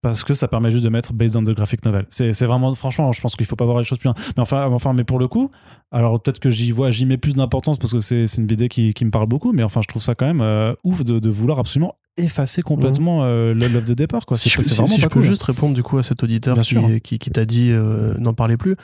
[0.00, 2.06] Parce que ça permet juste de mettre based on the graphic novel.
[2.10, 4.08] C'est vraiment, franchement, je pense qu'il faut pas voir les choses plus.
[4.36, 5.50] Mais enfin, enfin, mais pour le coup,
[5.90, 8.94] alors peut-être que j'y vois, j'y mets plus d'importance parce que c'est une BD qui,
[8.94, 11.28] qui me parle beaucoup, mais enfin, je trouve ça quand même euh, ouf de, de
[11.28, 14.26] vouloir absolument effacer complètement euh, le- l'œuvre de départ.
[14.26, 14.36] Quoi.
[14.36, 15.28] Si je, si- vraiment si pas je peux cool.
[15.28, 16.82] juste répondre du coup à cet auditeur Bien qui, sûr.
[17.02, 18.74] qui, qui t'a dit euh, n'en parlez plus,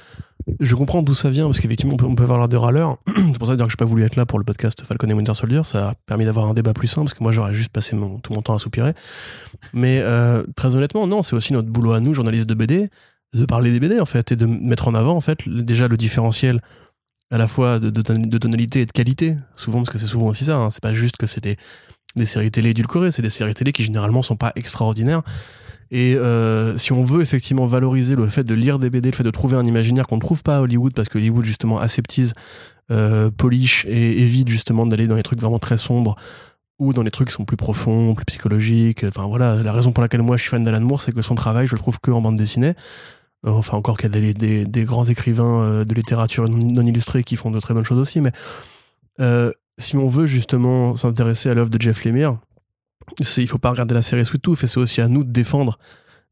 [0.60, 2.98] je comprends d'où ça vient parce qu'effectivement on peut, on peut avoir l'air de râleur.
[3.16, 5.34] C'est pour ça que j'ai pas voulu être là pour le podcast Falcon et Winter
[5.34, 5.62] Soldier.
[5.64, 8.32] Ça a permis d'avoir un débat plus simple parce que moi j'aurais juste passé tout
[8.32, 8.92] mon temps à soupirer.
[9.72, 12.88] Mais euh, très honnêtement, non, c'est aussi notre boulot à nous, journalistes de BD,
[13.34, 15.96] de parler des BD en fait et de mettre en avant en fait déjà le
[15.96, 16.60] différentiel
[17.30, 19.36] à la fois de, de, ton- de tonalité et de qualité.
[19.56, 20.56] Souvent parce que c'est souvent aussi ça.
[20.56, 20.70] hein.
[20.70, 21.56] C'est pas juste que c'est des
[22.16, 25.22] des séries télé édulcorées, c'est des séries télé qui généralement sont pas extraordinaires.
[25.90, 29.22] Et euh, si on veut effectivement valoriser le fait de lire des BD, le fait
[29.22, 32.32] de trouver un imaginaire qu'on ne trouve pas à Hollywood, parce que Hollywood justement aseptise,
[32.90, 36.16] euh, polish et évite justement d'aller dans les trucs vraiment très sombres
[36.78, 39.04] ou dans les trucs qui sont plus profonds, plus psychologiques.
[39.04, 41.34] Enfin voilà, la raison pour laquelle moi je suis fan d'Alan Moore, c'est que son
[41.34, 42.74] travail, je le trouve que en bande dessinée.
[43.46, 47.24] Euh, Enfin encore qu'il y a des, grands écrivains euh, de littérature non, non illustrée
[47.24, 48.32] qui font de très bonnes choses aussi, mais
[49.76, 52.38] si on veut justement s'intéresser à l'œuvre de Jeff Lemire,
[53.36, 55.78] il faut pas regarder la série Sweet Tooth et c'est aussi à nous de défendre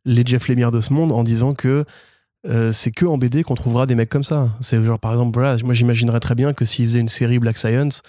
[0.04, 1.84] les Jeff Lemire de ce monde en disant que
[2.46, 4.48] euh, c'est que en BD qu'on trouvera des mecs comme ça.
[4.60, 7.56] C'est genre par exemple, voilà, moi j'imaginerais très bien que s'ils faisaient une série Black
[7.56, 8.02] Science,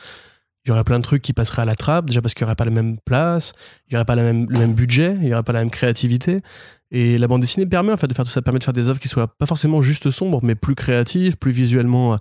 [0.65, 2.47] il y aurait plein de trucs qui passeraient à la trappe, déjà parce qu'il n'y
[2.47, 3.53] aurait pas la même place,
[3.87, 5.71] il n'y aurait pas la même, le même budget, il n'y aurait pas la même
[5.71, 6.41] créativité.
[6.89, 8.87] Et la bande dessinée permet en fait de faire tout ça, permet de faire des
[8.87, 12.17] œuvres qui soient pas forcément juste sombres, mais plus créatives, plus visuellement euh,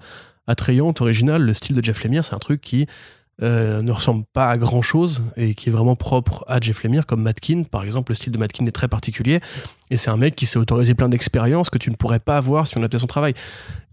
[0.47, 1.43] attrayantes, originales.
[1.43, 2.86] Le style de Jeff Lemire, c'est un truc qui
[3.43, 7.06] euh, ne ressemble pas à grand chose et qui est vraiment propre à Jeff Lemire,
[7.06, 8.12] comme Matkin par exemple.
[8.12, 9.40] Le style de Matkin est très particulier
[9.90, 12.66] et c'est un mec qui s'est autorisé plein d'expériences que tu ne pourrais pas avoir
[12.66, 13.35] si on adaptait son travail.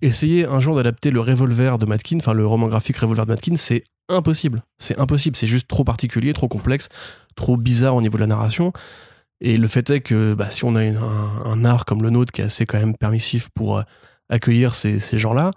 [0.02, 3.56] Essayer un jour d'adapter le revolver de Matkin, enfin le roman graphique revolver de Matkin,
[3.56, 4.62] c'est impossible.
[4.78, 6.90] C'est impossible, c'est juste trop particulier, trop complexe,
[7.36, 8.72] trop bizarre au niveau de la narration.
[9.42, 12.42] Et le fait est que bah, si on a un, art comme le nôtre qui
[12.42, 13.84] est assez quand même permissif pour euh,
[14.30, 15.52] accueillir ces gens-là,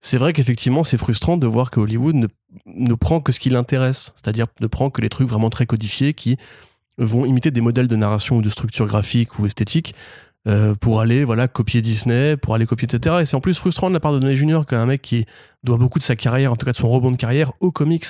[0.00, 2.26] c'est vrai qu'effectivement c'est frustrant de voir que Hollywood ne,
[2.66, 6.14] ne prend que ce qui l'intéresse, c'est-à-dire ne prend que les trucs vraiment très codifiés
[6.14, 6.36] qui
[6.98, 9.94] vont imiter des modèles de narration ou de structure graphique ou esthétique
[10.46, 13.16] euh, pour aller voilà copier Disney, pour aller copier etc.
[13.20, 14.62] Et c'est en plus frustrant de la part de Downey Jr.
[14.66, 15.26] qu'un mec qui
[15.64, 18.06] doit beaucoup de sa carrière, en tout cas de son rebond de carrière, aux comics.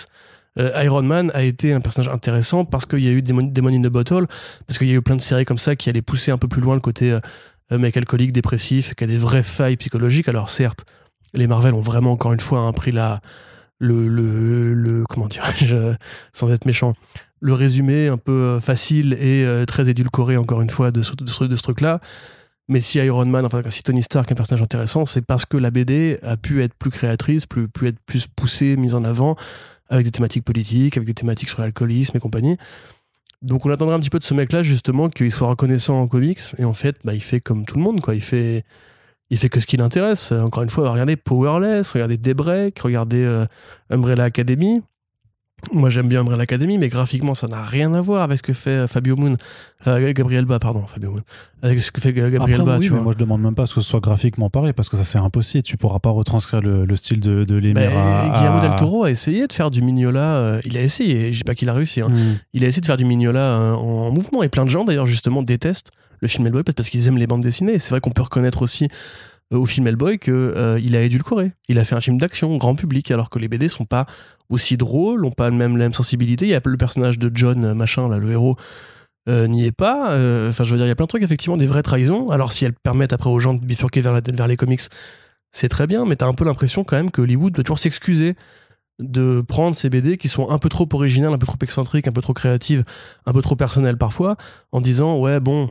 [0.59, 3.69] Euh, Iron Man a été un personnage intéressant parce qu'il y a eu Demon, Demon
[3.69, 4.27] in the Bottle,
[4.67, 6.49] parce qu'il y a eu plein de séries comme ça qui allaient pousser un peu
[6.49, 7.19] plus loin le côté
[7.73, 10.29] euh, mec alcoolique, dépressif, qui a des vraies failles psychologiques.
[10.29, 10.85] Alors certes,
[11.35, 13.21] les Marvel ont vraiment encore une fois hein, pris la,
[13.79, 15.95] le, le, le- comment dirais-je,
[16.33, 16.95] sans être méchant,
[17.41, 21.15] le résumé un peu euh, facile et euh, très édulcoré encore une fois de ce,
[21.63, 22.01] truc-là.
[22.69, 25.57] Mais si Iron Man, enfin si Tony Stark est un personnage intéressant, c'est parce que
[25.57, 29.37] la BD a pu être plus créatrice, plus, plus être plus poussée, mise en avant,
[29.89, 32.59] avec des thématiques politiques, avec des thématiques sur l'alcoolisme et compagnie.
[33.41, 36.41] Donc on attendrait un petit peu de ce mec-là justement qu'il soit reconnaissant en comics
[36.59, 38.15] et en fait bah, il fait comme tout le monde quoi.
[38.15, 38.65] Il fait
[39.31, 40.33] il fait que ce qui l'intéresse.
[40.33, 43.45] Encore une fois, regardez Powerless, regardez Daybreak, regardez euh,
[43.91, 44.83] Umbrella Academy.
[45.73, 48.53] Moi j'aime bien Umbrella Academy, mais graphiquement ça n'a rien à voir avec ce que
[48.53, 49.35] fait euh, Fabio Moon,
[49.81, 51.23] enfin, Gabriel Ba, pardon, Fabio Moon,
[51.63, 53.03] avec ce que fait Gabriel Après, Ba, oui, tu mais vois.
[53.03, 55.19] moi je demande même pas ce que ce soit graphiquement pareil parce que ça c'est
[55.19, 55.65] impossible.
[55.65, 59.11] Tu pourras pas retranscrire le, le style de, de Bah, à- Guillermo del Toro a
[59.11, 62.03] essayé de faire du Mignola, euh, il a essayé, je dis pas qu'il a réussi,
[62.03, 62.09] hein.
[62.11, 62.37] Hmm.
[62.53, 64.85] il a essayé de faire du Mignola euh, en, en mouvement et plein de gens
[64.85, 65.91] d'ailleurs justement détestent
[66.21, 67.79] le film Hellboy parce qu'ils aiment les bandes dessinées.
[67.79, 68.89] C'est vrai qu'on peut reconnaître aussi
[69.53, 71.53] euh, au film Hellboy que euh, a édulcoré.
[71.69, 74.07] Il a fait un film d'action grand public alors que les BD sont pas
[74.51, 76.47] aussi drôles ont pas même, la même sensibilité.
[76.47, 78.57] Il y a le personnage de John euh, machin là le héros
[79.27, 80.17] n'y est pas.
[80.49, 82.31] Enfin je veux dire il y a plein de trucs effectivement des vraies trahisons.
[82.31, 84.81] Alors si elles permettent après aux gens de bifurquer vers les comics
[85.53, 88.37] c'est très bien mais t'as un peu l'impression quand même que Hollywood doit toujours s'excuser
[88.99, 92.13] de prendre ces BD qui sont un peu trop originales, un peu trop excentriques, un
[92.13, 92.85] peu trop créatives,
[93.27, 94.37] un peu trop personnelles parfois,
[94.73, 95.71] en disant ouais bon,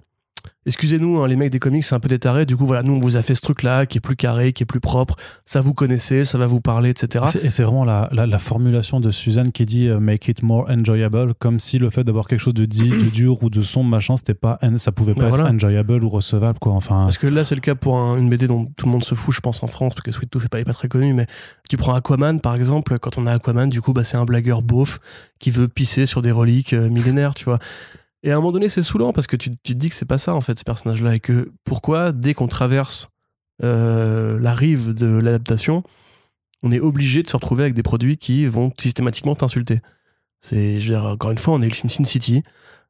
[0.65, 2.45] excusez-nous, hein, les mecs des comics, c'est un peu des tarés.
[2.45, 4.64] Du coup, voilà, nous, on vous a fait ce truc-là qui est plus carré, qui
[4.64, 5.15] est plus propre.
[5.45, 7.26] Ça, vous connaissez, ça va vous parler, etc.
[7.44, 11.34] Et c'est vraiment la, la, formulation de Suzanne qui dit euh, make it more enjoyable,
[11.36, 14.18] comme si le fait d'avoir quelque chose de dit, de dur ou de sombre, machin,
[14.18, 16.74] c'était pas, ça pouvait pas être enjoyable ou recevable, quoi.
[16.74, 17.03] Enfin.
[17.03, 19.34] Parce que là, c'est le cas pour une BD dont tout le monde se fout,
[19.34, 21.26] je pense, en France, parce que Sweet Tooth est pas, pas très connu, mais
[21.69, 24.61] tu prends Aquaman, par exemple, quand on a Aquaman, du coup, bah, c'est un blagueur
[24.61, 24.99] beauf
[25.40, 27.60] qui veut pisser sur des reliques euh, millénaires, tu vois.
[28.23, 30.18] Et à un moment donné, c'est saoulant parce que tu, te dis que c'est pas
[30.18, 31.15] ça, en fait, ce personnage-là.
[31.15, 33.10] Et que pourquoi, dès qu'on traverse
[33.64, 35.84] euh, la rive de l'adaptation,
[36.64, 39.81] on est obligé de se retrouver avec des produits qui vont systématiquement t'insulter.
[40.41, 42.44] C'est, encore une fois, on est le film Sin City,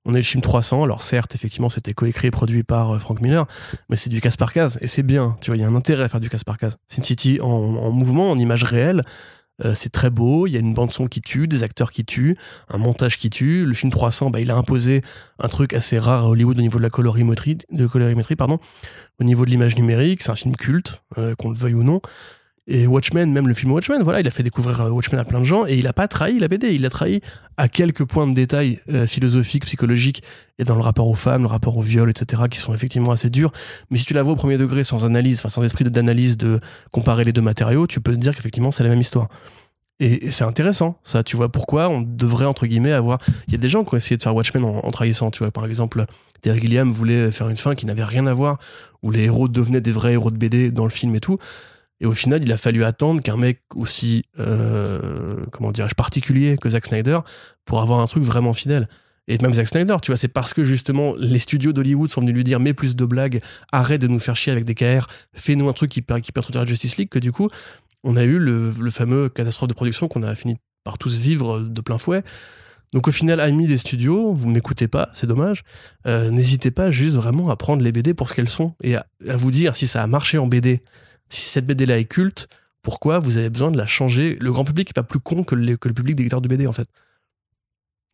[0.06, 0.84] on est le film 300.
[0.84, 3.46] Alors certes, effectivement, c'était coécrit et produit par euh, Frank Miller,
[3.90, 5.36] mais c'est du casse par case et c'est bien.
[5.42, 6.78] Tu vois, il y a un intérêt à faire du casse par case.
[6.88, 9.04] Sin City en, en mouvement, en image réelle,
[9.66, 12.06] euh, c'est très beau, il y a une bande son qui tue, des acteurs qui
[12.06, 12.38] tuent,
[12.70, 13.66] un montage qui tue.
[13.66, 15.02] Le film 300, bah, il a imposé
[15.40, 19.76] un truc assez rare à Hollywood au niveau de la colorimétrie, au niveau de l'image
[19.76, 20.22] numérique.
[20.22, 22.02] C'est un film culte, euh, qu'on le veuille ou non.
[22.70, 25.40] Et Watchmen, même le film Watchmen, voilà, il a fait découvrir euh, Watchmen à plein
[25.40, 27.22] de gens et il a pas trahi la BD, il a trahi
[27.56, 30.22] à quelques points de détail euh, philosophiques, psychologiques
[30.60, 33.30] et dans le rapport aux femmes, le rapport au viol, etc., qui sont effectivement assez
[33.30, 33.54] durs.
[33.90, 36.60] Mais si tu la vois au premier degré, sans analyse, enfin sans esprit d'analyse de
[36.92, 39.30] comparer les deux matériaux, tu peux te dire qu'effectivement c'est la même histoire.
[40.02, 41.24] Et, c'est intéressant, ça.
[41.24, 43.20] Tu vois pourquoi on devrait entre guillemets avoir.
[43.48, 45.32] Il y a des gens qui ont essayé de faire Watchmen en, en trahissant.
[45.32, 46.06] Tu vois, par exemple,
[46.42, 48.60] Terry Gilliam voulait faire une fin qui n'avait rien à voir,
[49.02, 51.40] où les héros devenaient des vrais héros de BD dans le film et tout.
[52.00, 56.70] Et au final, il a fallu attendre qu'un mec aussi, euh, comment dirais-je, particulier que
[56.70, 57.20] Zack Snyder
[57.66, 58.88] pour avoir un truc vraiment fidèle.
[59.28, 62.34] Et même Zack Snyder, tu vois, c'est parce que justement les studios d'Hollywood sont venus
[62.34, 63.42] lui dire mets plus de blagues,
[63.72, 66.66] arrête de nous faire chier avec des KR, fais-nous un truc qui, qui perturbe la
[66.66, 67.50] Justice League, que du coup,
[68.04, 71.82] on a eu le, fameux catastrophe de production qu'on a fini par tous vivre de
[71.82, 72.24] plein fouet.
[72.94, 75.64] Donc au final, amis des studios, vous m'écoutez pas, c'est dommage.
[76.06, 79.06] Euh, n'hésitez pas juste vraiment à prendre les BD pour ce qu'elles sont et à,
[79.36, 80.82] vous dire si ça a marché en BD
[81.30, 82.48] si cette BD-là est culte,
[82.82, 84.38] pourquoi vous avez besoin de la changer?
[84.40, 86.72] Le grand public n'est pas plus con que, le public des lecteurs de BD, en
[86.72, 86.88] fait.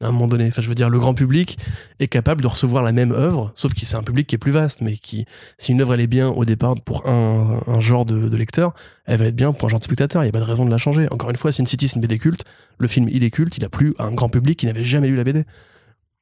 [0.02, 1.58] À un moment donné, enfin, je veux dire, le grand public
[2.00, 4.52] est capable de recevoir la même œuvre, sauf que c'est un public qui est plus
[4.52, 5.26] vaste, mais qui,
[5.58, 8.74] si une œuvre elle est bien au départ pour un, genre de, lecteur,
[9.06, 10.24] elle va être bien pour un genre de spectateur.
[10.24, 11.08] Il n'y a pas de raison de la changer.
[11.12, 12.44] Encore une fois, Sin City, c'est une BD culte.
[12.80, 13.56] Le film, il est culte.
[13.58, 15.46] Il a plu à un grand public qui n'avait jamais lu la BD.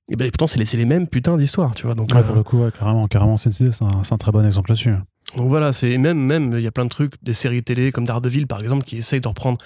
[0.10, 1.96] Et ben pourtant, c'est les, les, mêmes putains d'histoires, tu vois.
[1.96, 4.46] Donc, ouais, pour euh, le coup, carrément, carrément, Sin City, c'est un, un, très bon
[4.46, 4.94] exemple là-dessus.
[5.36, 8.06] Donc voilà, c'est même, même, il y a plein de trucs, des séries télé comme
[8.06, 9.58] Daredevil par exemple, qui essayent de reprendre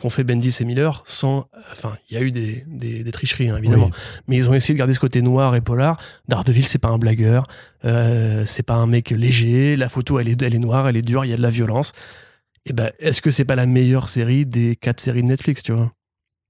[0.00, 1.48] qu'ont fait Bendis et Miller sans.
[1.70, 3.90] Enfin, il y a eu des, des, tricheries, hein, évidemment.
[4.26, 5.96] Mais ils ont essayé de garder ce côté noir et polar.
[6.28, 7.46] Daredevil, c'est pas un blagueur,
[7.84, 11.02] euh, c'est pas un mec léger, la photo, elle est, elle est noire, elle est
[11.02, 11.92] dure, il y a de la violence.
[12.64, 15.62] Et eh ben, est-ce que c'est pas la meilleure série des quatre séries de Netflix,
[15.62, 15.92] tu vois?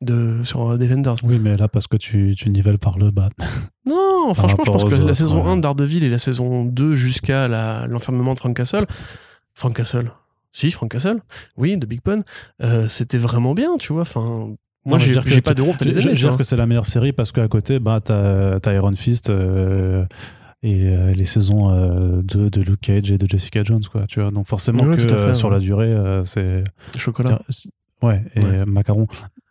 [0.03, 1.16] De, sur Defenders.
[1.23, 3.29] Oui, mais là, parce que tu, tu nivelles par le bas.
[3.85, 7.49] Non, franchement, je pense que la saison 1 de Daredevil et la saison 2 jusqu'à
[7.89, 8.87] l'enfermement de Frank Castle.
[9.55, 10.12] Frank Castle
[10.53, 11.19] Si, Frank Castle.
[11.57, 12.20] Oui, de Big Pun.
[12.62, 14.03] Euh, c'était vraiment bien, tu vois.
[14.03, 14.55] Enfin.
[14.85, 16.15] Moi, j'ai pas de honte à les aimer.
[16.15, 18.93] Je veux dire que c'est la meilleure série parce qu'à côté, bah, t'as as Iron
[18.93, 20.05] Fist euh,
[20.65, 24.07] et euh, les saisons de, de, Luke Cage et de Jessica Jones, quoi.
[24.09, 24.31] Tu vois.
[24.31, 26.65] Donc forcément que sur la durée, c'est
[26.97, 27.41] chocolat.
[28.03, 29.07] Ouais, et macaron.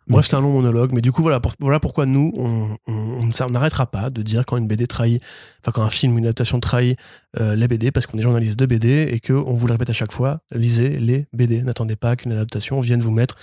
[0.08, 4.10] Bref, c'est un long monologue, mais du coup, voilà, voilà pourquoi nous, on n'arrêtera pas
[4.10, 5.22] de dire quand une BD trahit,
[5.60, 6.98] enfin quand un film ou une adaptation trahit
[7.40, 9.94] euh, les BD, parce qu'on est journaliste de BD et qu'on vous le répète à
[9.94, 11.62] chaque fois, lisez les BD.
[11.62, 13.36] N'attendez pas qu'une adaptation vienne vous mettre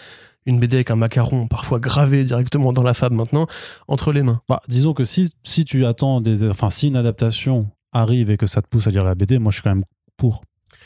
[0.45, 3.47] une BD avec un macaron, parfois gravé directement dans la fable maintenant,
[3.87, 4.41] entre les mains.
[4.49, 6.47] Bah, disons que si, si tu attends des.
[6.49, 9.51] Enfin, si une adaptation arrive et que ça te pousse à lire la BD, moi
[9.51, 9.85] je suis quand même
[10.17, 10.43] pour.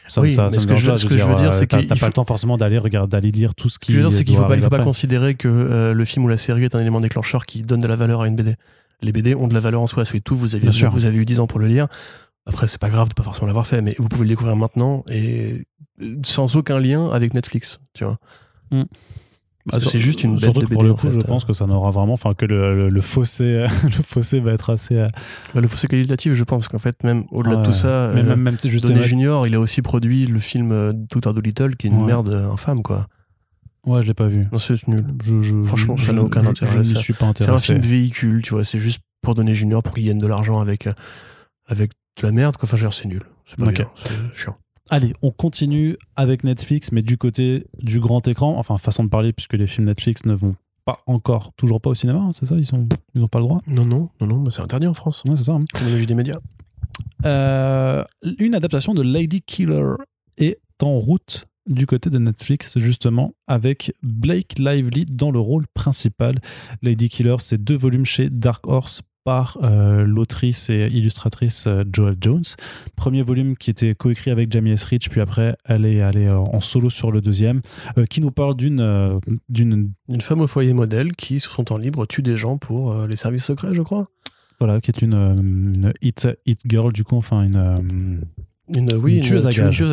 [0.10, 2.08] Ça, oui, mais ce que, je, ce que je veux dire, c'est que t'as pas
[2.08, 3.88] le temps forcément d'aller regarder, d'aller lire tout ce qui.
[3.88, 5.94] Ce que je veux dire, c'est qu'il faut pas, il faut pas considérer que euh,
[5.94, 8.28] le film ou la série est un élément déclencheur qui donne de la valeur à
[8.28, 8.56] une BD.
[9.02, 10.04] Les BD ont de la valeur en soi.
[10.06, 11.88] tout, vous avez, vous avez eu 10 ans pour le lire.
[12.46, 15.04] Après, c'est pas grave de pas forcément l'avoir fait, mais vous pouvez le découvrir maintenant
[15.10, 15.66] et
[16.26, 18.18] sans aucun lien avec Netflix, tu vois.
[18.72, 18.84] Mm.
[19.66, 22.14] Bah, c'est juste une bête BD, pour le coup, je pense que ça n'aura vraiment,
[22.14, 24.98] enfin que le, le, fossé, le fossé va être assez.
[24.98, 25.08] Euh,
[25.56, 28.24] bah, le fossé qualitatif, je pense, parce qu'en fait, même au-delà de tout ça, mais
[28.24, 31.78] même, même juste Donné Junior, il a aussi produit le film euh, Tout Art Little,
[31.78, 33.08] qui est une merde infâme, quoi.
[33.86, 34.48] Ouais, je l'ai pas vu.
[34.52, 35.06] Non, c'est nul.
[35.24, 36.84] Je, Franchement, ça n'a aucun intérêt.
[36.84, 37.66] Je, suis pas intéressé.
[37.66, 38.64] C'est un film véhicule, tu vois.
[38.64, 40.94] C'est juste pour donner Junior pour qu'il gagne de l'argent avec euh,
[41.68, 41.92] avec
[42.22, 42.56] de la merde.
[42.56, 42.70] Quoi.
[42.72, 43.24] Enfin, c'est nul.
[43.46, 43.90] C'est pas bien.
[43.96, 44.56] C'est chiant.
[44.90, 49.34] Allez, on continue avec Netflix, mais du côté du grand écran, enfin façon de parler,
[49.34, 50.56] puisque les films Netflix ne vont
[50.86, 53.46] pas encore, toujours pas au cinéma, hein, c'est ça Ils sont, ils ont pas le
[53.46, 53.62] droit?
[53.68, 55.24] Non, non, non, non, c'est interdit en France.
[55.26, 55.54] C'est ça.
[55.54, 56.06] Hein.
[56.06, 56.40] des médias.
[57.26, 58.04] Euh,
[58.38, 59.94] une adaptation de Lady Killer
[60.38, 66.40] est en route du côté de Netflix, justement, avec Blake Lively dans le rôle principal.
[66.82, 72.16] Lady Killer, c'est deux volumes chez Dark Horse par euh, l'autrice et illustratrice euh, Joel
[72.20, 72.44] Jones.
[72.96, 74.84] Premier volume qui était coécrit avec Jamie S.
[74.86, 77.62] Rich, puis après elle est allée en solo sur le deuxième,
[78.10, 79.20] qui nous parle d'une
[79.50, 82.94] d'une une femme au foyer modèle qui, sur son temps libre, tue des gens pour
[83.06, 84.08] les services secrets, je crois.
[84.60, 88.22] Voilà, qui est une, une hit, hit girl du coup, enfin une
[88.70, 89.84] une, oui, une, tueuse, à gage.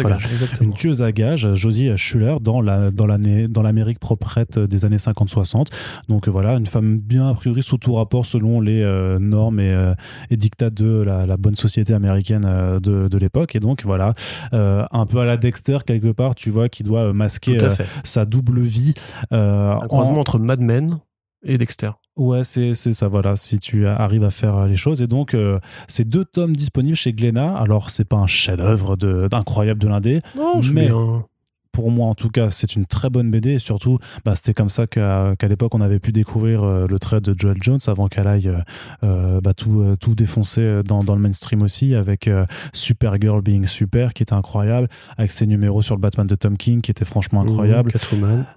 [0.60, 4.97] Une tueuse à gage, Josie Schuller, dans, la, dans, l'année, dans l'Amérique proprette des années
[4.97, 5.66] 50-60.
[6.09, 9.72] Donc voilà, une femme bien a priori sous tout rapport selon les euh, normes et,
[9.72, 9.94] euh,
[10.30, 13.56] et, dictats de la, bonne société américaine euh, de, de, l'époque.
[13.56, 14.14] Et donc voilà,
[14.52, 17.59] un peu à la Dexter quelque part, tu vois, qui doit masquer
[18.05, 18.94] sa double vie.
[19.32, 21.01] un croisement entre Mad Men
[21.43, 21.91] et Dexter.
[22.17, 25.01] Ouais, c'est ça, voilà, si tu arrives à faire les choses.
[25.01, 25.59] Et donc, euh,
[25.89, 27.57] c'est deux tomes disponibles chez Glénat.
[27.57, 30.21] Alors, c'est pas un chef-d'œuvre d'incroyable de, l'indé.
[30.75, 30.91] mais
[31.72, 34.68] pour moi en tout cas, c'est une très bonne BD et surtout, bah, c'était comme
[34.68, 38.26] ça qu'à l'époque on avait pu découvrir euh, le trait de Joel Jones avant qu'elle
[38.26, 38.59] aille euh,
[39.05, 42.28] euh, bah, tout, tout défoncer dans, dans, le mainstream aussi, avec
[42.72, 46.80] Supergirl Being Super qui était incroyable, avec ses numéros sur le Batman de Tom King
[46.80, 47.92] qui était franchement incroyable,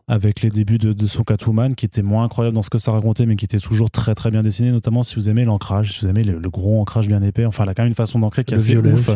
[0.07, 2.91] avec les débuts de, de, son Catwoman qui était moins incroyable dans ce que ça
[2.91, 6.01] racontait mais qui était toujours très très bien dessiné, notamment si vous aimez l'ancrage, si
[6.05, 8.43] vous aimez le, gros ancrage bien épais, enfin elle a quand même une façon d'ancrer
[8.43, 9.09] qui est assez ouf,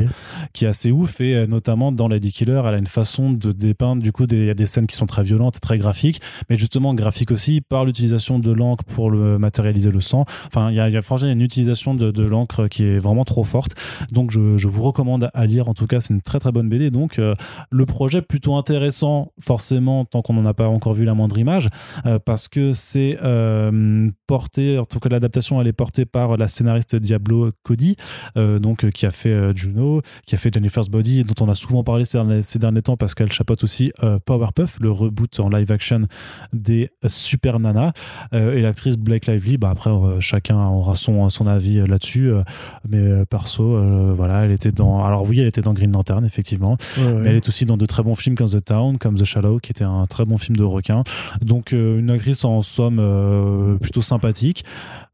[0.54, 3.87] qui est assez ouf et notamment dans Lady Killer, elle a une façon de dépeindre
[3.96, 6.94] du coup, il y a des scènes qui sont très violentes, très graphiques, mais justement
[6.94, 10.26] graphiques aussi par l'utilisation de l'encre pour le matérialiser le sang.
[10.48, 13.72] Enfin, il y a, franchement une utilisation de, l'encre qui est vraiment trop forte.
[14.12, 15.70] Donc, je, vous recommande à lire.
[15.70, 16.92] En tout cas, c'est une très très bonne BD.
[16.92, 17.36] Donc, euh,
[17.70, 21.70] le projet plutôt intéressant, forcément, tant qu'on n'en a pas encore vu la moindre image,
[22.06, 26.48] euh, parce que c'est euh, porté, en tout cas, l'adaptation, elle est portée par la
[26.48, 27.96] scénariste Diablo Cody,
[28.36, 32.04] donc qui a fait Juno, qui a fait Jennifer's Body, dont on a souvent parlé
[32.06, 36.02] ces derniers temps parce qu'elle chapeaute aussi euh, Powerpuff, le reboot en live action
[36.54, 37.94] des Super Nana.
[38.34, 42.32] Euh, et l'actrice Blake Lively, bah après, euh, chacun aura son, son avis là-dessus.
[42.88, 43.78] mais perso,
[44.16, 45.04] voilà, elle était dans.
[45.04, 46.78] Alors oui, elle était dans Green Lantern, effectivement.
[46.98, 49.60] Mais elle est aussi dans de très bons films comme The Town, comme The Shallow,
[49.60, 51.04] qui était un très bon film de requin.
[51.42, 54.64] Donc une actrice en somme plutôt sympathique.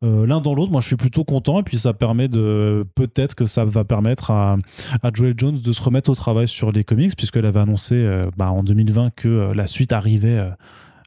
[0.03, 3.45] L'un dans l'autre, moi je suis plutôt content et puis ça permet de peut-être que
[3.45, 4.57] ça va permettre à,
[5.01, 7.95] à Joel Jones de se remettre au travail sur les comics puisqu'elle avait annoncé
[8.37, 10.49] bah, en 2020 que euh, la suite arrivait euh,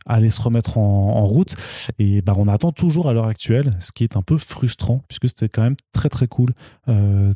[0.07, 1.57] allait se remettre en, route.
[1.99, 5.29] Et bah, on attend toujours à l'heure actuelle, ce qui est un peu frustrant, puisque
[5.29, 6.51] c'était quand même très très cool.
[6.89, 7.33] Euh,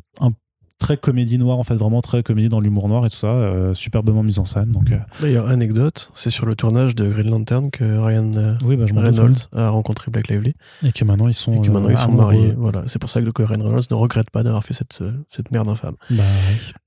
[0.81, 3.75] très comédie noire en fait vraiment très comédie dans l'humour noir et tout ça euh,
[3.75, 4.97] superbement mise en scène donc euh.
[5.21, 9.47] d'ailleurs anecdote c'est sur le tournage de Green Lantern que Ryan euh, oui, bah, Reynolds
[9.55, 10.53] a rencontré Black Lively.
[10.83, 12.55] Et que maintenant ils sont et que maintenant ils sont mariés.
[12.57, 15.69] voilà c'est pour ça que Ryan Reynolds ne regrette pas d'avoir fait cette cette merde
[15.69, 15.95] infâme.
[16.09, 16.23] Bah,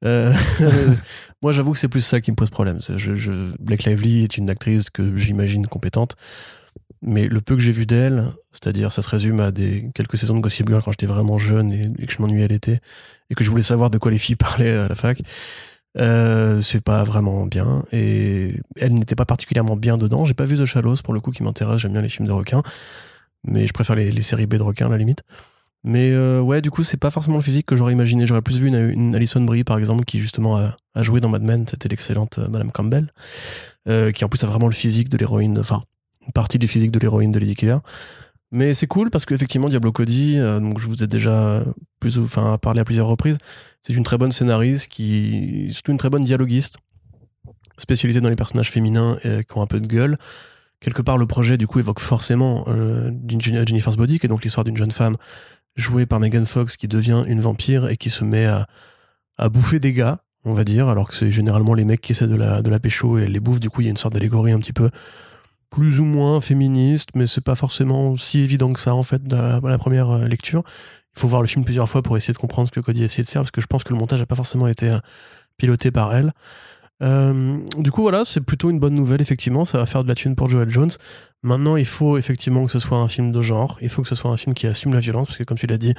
[1.43, 2.81] moi j'avoue que c'est plus ça qui me pose problème.
[2.97, 3.31] Je, je,
[3.61, 6.17] Black Lively est une actrice que j'imagine compétente
[7.07, 10.35] mais le peu que j'ai vu d'elle, c'est-à-dire ça se résume à des quelques saisons
[10.35, 12.81] de Gossip Girl quand j'étais vraiment jeune et, que je m'ennuyais à l'été
[13.31, 15.21] et que je voulais savoir de quoi les filles parlaient à la fac,
[15.99, 17.85] euh, c'est pas vraiment bien.
[17.93, 20.25] Et elle n'était pas particulièrement bien dedans.
[20.25, 21.79] J'ai pas vu The Shallows pour le coup qui m'intéresse.
[21.79, 22.63] J'aime bien les films de requins,
[23.45, 25.23] mais je préfère les, séries B de requins à la limite.
[25.87, 28.25] Mais euh, ouais, du coup, c'est pas forcément le physique que j'aurais imaginé.
[28.25, 31.67] J'aurais plus vu une, Alison Brie, par exemple, qui justement a, joué dans Mad Men.
[31.69, 33.13] C'était l'excellente euh, Madame Campbell,
[34.15, 35.59] qui en plus a vraiment le physique de l'héroïne.
[35.59, 35.83] Enfin,
[36.33, 37.79] partie du physique de l'héroïne de Lady Killer.
[38.51, 41.65] Mais c'est cool parce qu'effectivement, Diablo Cody, euh, donc je vous ai déjà
[41.99, 43.39] plus, enfin, parlé à plusieurs reprises,
[43.83, 46.77] c'est une très bonne scénariste, surtout une très bonne dialoguiste,
[47.79, 50.17] spécialisée dans les personnages féminins qui ont un peu de gueule.
[50.81, 54.65] Quelque part, le projet, du coup, évoque forcément euh, Jennifer's Body, qui est donc l'histoire
[54.65, 55.17] d'une jeune femme
[55.77, 58.67] jouée par Megan Fox qui devient une vampire et qui se met à,
[59.39, 62.29] à bouffer des gars, on va dire, alors que c'est généralement les mecs qui essaient
[62.29, 63.61] de la, de la pécho et elle les bouffe.
[63.61, 64.91] Du coup, il y a une sorte d'allégorie un petit peu
[65.75, 69.61] plus ou moins féministe, mais c'est pas forcément si évident que ça en fait dans
[69.61, 70.63] la, première euh, lecture.
[71.17, 73.07] Il faut voir le film plusieurs fois pour essayer de comprendre ce que Cody a
[73.07, 74.99] essayé de faire, parce que je pense que le montage n'a pas forcément été euh,
[75.57, 76.33] piloté par elle.
[77.03, 79.65] Euh, du coup, voilà, c'est plutôt une bonne nouvelle, effectivement.
[79.65, 80.93] Ça va faire de la thune pour Joel Jones.
[81.43, 83.77] Maintenant, il faut effectivement que ce soit un film de genre.
[83.83, 85.67] Il faut que ce soit un film qui assume la violence, parce que, comme tu
[85.67, 85.95] l'as dit,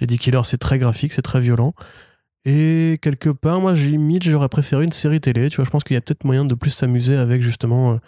[0.00, 1.74] Lady Killer, c'est très graphique, c'est très violent.
[2.44, 5.48] Et quelque part, moi, j'ai limite, j'aurais préféré une série télé.
[5.48, 8.00] Tu vois, je pense qu'il y a peut-être moyen de plus s'amuser avec justement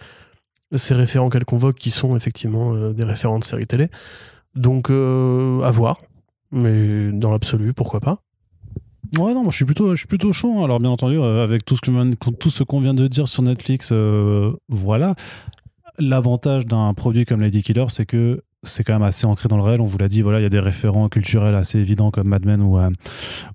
[0.73, 3.89] ces référents qu'elle convoque qui sont effectivement euh, des référents de séries télé.
[4.55, 6.01] Donc euh, à voir,
[6.51, 8.23] mais dans l'absolu, pourquoi pas.
[9.19, 10.59] Ouais, non, moi je suis plutôt, chaud.
[10.59, 10.65] Hein.
[10.65, 13.93] Alors, bien entendu, euh, avec tout ce qu'on vient de dire sur Netflix,
[14.69, 15.15] voilà.
[16.01, 19.63] L'avantage d'un produit comme Lady Killer, c'est que c'est quand même assez ancré dans le
[19.63, 19.81] réel.
[19.81, 22.45] On vous l'a dit, voilà, il y a des référents culturels assez évidents comme Mad
[22.45, 22.79] Men ou,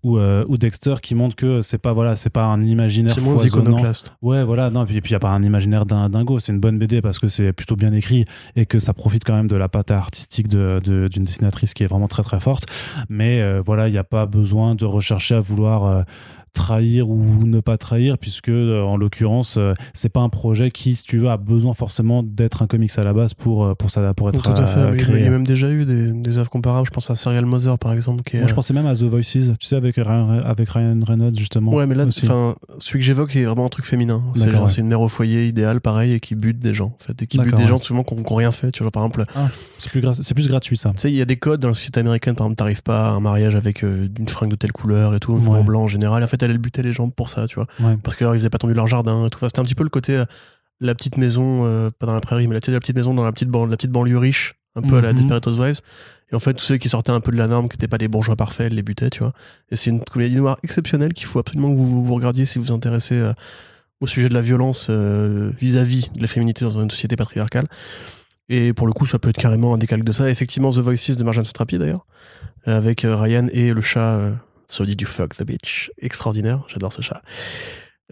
[0.04, 3.44] ou, ou, Dexter qui montrent que c'est pas, voilà, c'est pas un imaginaire C'est moins
[3.44, 4.14] iconoclaste.
[4.22, 6.40] Ouais, voilà, non, et puis il n'y a pas un imaginaire d'un dingo.
[6.40, 8.26] C'est une bonne BD parce que c'est plutôt bien écrit
[8.56, 11.84] et que ça profite quand même de la patte artistique d'une de, d'une dessinatrice qui
[11.84, 12.66] est vraiment très très forte.
[13.10, 16.06] Mais voilà, il n'y a pas besoin de rechercher à vouloir
[16.54, 20.96] trahir ou ne pas trahir, puisque euh, en l'occurrence, euh, c'est pas un projet qui,
[20.96, 23.92] si tu veux, a besoin forcément d'être un comics à la base pour, euh, pour,
[23.92, 24.98] ça, pour être Tout à fait.
[24.98, 26.88] Il y a même déjà eu des, des œuvres comparables.
[26.88, 28.24] Je pense à Serial Mother, par exemple.
[28.24, 31.38] Qui Moi, je pensais même à The Voices, tu sais, avec Ryan, avec Ryan Reynolds,
[31.38, 31.74] justement.
[31.74, 34.24] Ouais, mais là, celui que j'évoque est vraiment un truc féminin.
[34.68, 37.22] C'est une mère au foyer idéale, pareil, et qui bute des gens, en fait.
[37.22, 38.72] Et qui bute des gens souvent qui n'ont rien fait.
[38.72, 39.26] Tu vois, par exemple.
[39.36, 40.02] Ah, c'est plus,
[40.34, 40.92] plus gratuit, ça.
[40.92, 43.08] Tu sais, il y a des codes dans la société américaine, par exemple, t'arrives pas
[43.08, 46.24] à un mariage avec une fringue de telle couleur et tout, en blanc en général.
[46.24, 47.68] En fait, elle, elle butait les gens pour ça, tu vois.
[48.04, 49.40] Parce qu'ils n'avaient pas tendu leur jardin et tout.
[49.42, 50.26] C'était un petit peu le côté, euh,
[50.80, 53.32] la petite maison, euh, pas dans la prairie, mais la, la petite maison dans la
[53.32, 55.16] petite, la petite banlieue riche, un peu à la mhm.
[55.16, 55.82] Desperate Housewives.
[56.32, 57.98] Et en fait, tous ceux qui sortaient un peu de la norme, qui n'étaient pas
[57.98, 59.34] des bourgeois parfaits, les butaient, tu vois.
[59.72, 62.66] Et c'est une comédie noire exceptionnelle qu'il faut absolument que vous, vous regardiez si vous
[62.66, 63.34] vous intéressez euh,
[64.00, 67.68] au sujet de la violence vis-à-vis de la féminité dans une société patriarcale.
[68.48, 70.30] Et pour le coup, ça peut être carrément un décalque de ça.
[70.30, 72.06] Effectivement, The Voices de Marjane Satrapi, d'ailleurs,
[72.66, 74.32] avec Ryan et le chat
[74.70, 77.22] So did you fuck the bitch Extraordinaire, j'adore ce chat.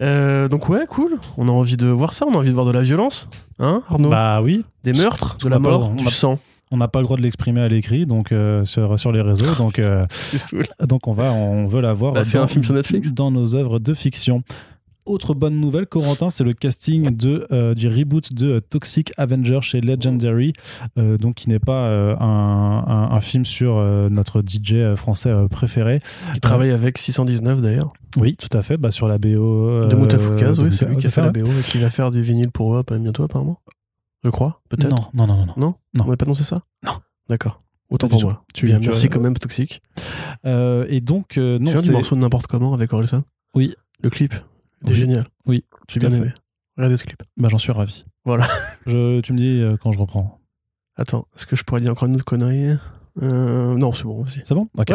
[0.00, 1.18] Euh, donc ouais, cool.
[1.36, 3.28] On a envie de voir ça, on a envie de voir de la violence,
[3.58, 4.10] hein, Arnaud?
[4.10, 4.64] Bah oui.
[4.84, 6.38] Des meurtres, de la mort, du sang.
[6.70, 9.54] On n'a pas le droit de l'exprimer à l'écrit, donc euh, sur, sur les réseaux,
[9.54, 10.04] donc euh,
[10.86, 12.12] donc on va, on veut la voir.
[12.12, 13.12] Bah, dans, un film sur Netflix.
[13.12, 14.42] Dans nos œuvres de fiction
[15.08, 19.80] autre bonne nouvelle, Corentin, c'est le casting de, euh, du reboot de Toxic Avenger chez
[19.80, 20.52] Legendary,
[20.98, 23.76] euh, donc qui n'est pas euh, un, un, film sur
[24.10, 26.00] notre DJ français préféré.
[26.34, 27.92] Qui travaille avec 619 d'ailleurs.
[28.16, 29.86] Oui, tout à fait, bah, sur la BO.
[29.86, 32.22] de Moutafoukaz, oui, c'est lui qui a fait la BO et qui va faire du
[32.22, 33.58] vinyle pour eux bientôt apparemment.
[34.24, 34.90] Je crois, peut-être.
[34.90, 35.54] Non, non, non, non.
[35.56, 36.04] Non, non.
[36.06, 36.62] On n'a pas annoncé ça?
[36.84, 36.94] Non.
[37.28, 37.62] D'accord.
[37.90, 38.44] Autant pour moi.
[38.52, 39.82] Tu, Bien, merci quand même, Toxic.
[40.44, 41.58] et donc, non.
[41.58, 43.22] Tu viens du morceau de n'importe comment avec Orelsan?
[43.54, 43.74] Oui.
[44.02, 44.34] Le clip?
[44.80, 45.26] C'était génial.
[45.46, 46.32] Oui, j'ai bien aimé.
[46.76, 47.22] Regardez ce clip.
[47.36, 48.04] Bah, j'en suis ravi.
[48.24, 48.46] Voilà.
[48.86, 50.38] Je, tu me dis euh, quand je reprends.
[50.96, 52.76] Attends, est-ce que je pourrais dire encore une autre connerie?
[53.20, 54.40] Euh, non, c'est bon aussi.
[54.44, 54.68] C'est bon?
[54.78, 54.92] Ok.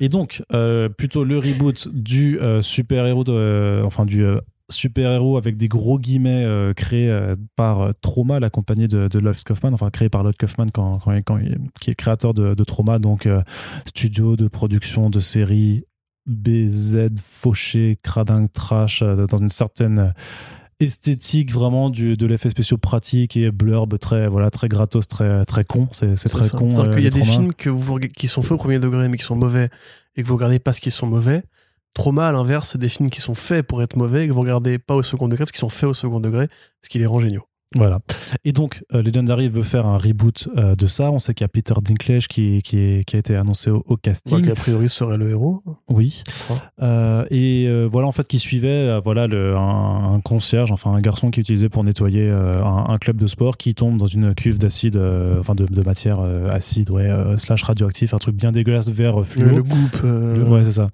[0.00, 3.24] Et donc, euh, plutôt le reboot du super-héros,
[3.86, 4.24] enfin du
[4.70, 6.46] super-héros avec des gros guillemets
[6.76, 10.98] créé par Trauma, la compagnie de, de Lloyd Kaufman, enfin créé par Lloyd Kaufman quand,
[10.98, 11.38] quand,
[11.80, 13.28] qui est créateur de, de Trauma, donc
[13.86, 15.84] studio de production de séries
[16.26, 20.10] BZ fauché, cradin trash, euh, dans une certaine euh,
[20.80, 25.64] esthétique vraiment du, de l'effet spécial pratique et blurb très voilà très gratos très très
[25.64, 25.88] con.
[25.92, 28.52] C'est très con c'est euh, qu'il y a des films que vous, qui sont faits
[28.52, 29.68] au premier degré mais qui sont mauvais
[30.16, 31.42] et que vous regardez parce qu'ils sont mauvais.
[31.92, 34.40] Trauma à l'inverse c'est des films qui sont faits pour être mauvais et que vous
[34.40, 36.48] regardez pas au second degré parce qu'ils sont faits au second degré
[36.82, 37.44] ce qui les rend géniaux
[37.74, 37.98] voilà.
[38.44, 41.10] Et donc, euh, Legendary veut faire un reboot euh, de ça.
[41.10, 44.42] On sait qu'il y a Peter Dinklage qui, qui, qui a été annoncé au, casting.
[44.42, 45.62] qui a priori serait le héros.
[45.88, 46.22] Oui.
[46.82, 51.40] Euh, et voilà, en fait, qui suivait voilà, le, un, concierge, enfin un garçon qui
[51.40, 54.96] utilisait pour nettoyer un, club de sport qui tombe dans une cuve d'acide,
[55.38, 56.20] enfin de, de, matière
[56.50, 59.56] acide, ouais, slash radioactif, un truc bien dégueulasse vert fluo.
[59.56, 60.50] Le, goop.
[60.50, 60.88] ouais, c'est ça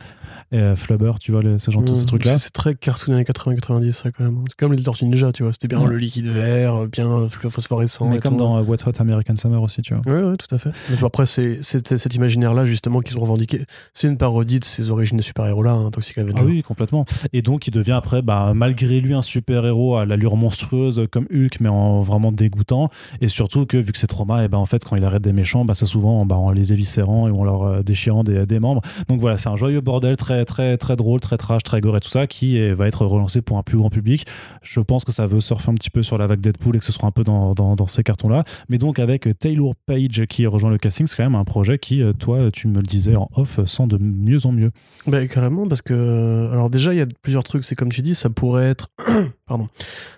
[0.53, 2.39] et euh, Flubber, tu vois, ce genre, tous ces trucs-là.
[2.39, 4.43] C'est très cartoon années 80-90, ça, quand même.
[4.49, 5.53] C'est comme les Tortues Ninja, tu vois.
[5.53, 8.09] C'était bien le liquide vert, bien phosphorescent.
[8.09, 10.13] Mais comme dans euh, What Hot American Summer aussi, tu vois.
[10.13, 10.71] Ouais, tout à fait.
[11.03, 13.65] Après, c'est cet imaginaire-là, justement, qu'ils ont revendiqué.
[13.95, 16.39] C'est une parodie de ces origines de super-héros-là, hein, Toxic Avenger.
[16.41, 17.05] Ah oui, complètement.
[17.33, 21.61] Et donc, il devient après, bah, malgré lui, un super-héros à l'allure monstrueuse, comme Hulk,
[21.61, 22.91] mais en vraiment dégoûtant.
[23.21, 25.33] Et surtout que, vu que c'est trauma, et ben en fait, quand il arrête des
[25.33, 28.61] méchants, bah, c'est souvent bah, en les éviscérant et en leur euh, déchirant des, des
[28.61, 28.83] membres.
[29.09, 32.01] Donc voilà, c'est un joyeux bordel très, très, très drôle très trash, très gore et
[32.01, 34.27] tout ça, qui va être relancé pour un plus grand public.
[34.63, 36.85] Je pense que ça veut surfer un petit peu sur la vague Deadpool et que
[36.85, 38.45] ce sera un peu dans, dans, ces cartons-là.
[38.69, 42.03] Mais donc avec Taylor Page qui rejoint le casting, c'est quand même un projet qui,
[42.03, 44.71] euh, toi, tu me le disais en off, sent de mieux en mieux.
[45.07, 46.49] Bah, carrément, parce que.
[46.53, 47.65] Alors déjà, il y a plusieurs trucs.
[47.65, 48.89] C'est comme tu dis, ça pourrait être.
[49.47, 49.69] Pardon.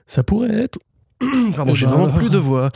[0.06, 0.78] Ça pourrait être
[1.56, 2.68] Pardon, j'ai vraiment plus de voix.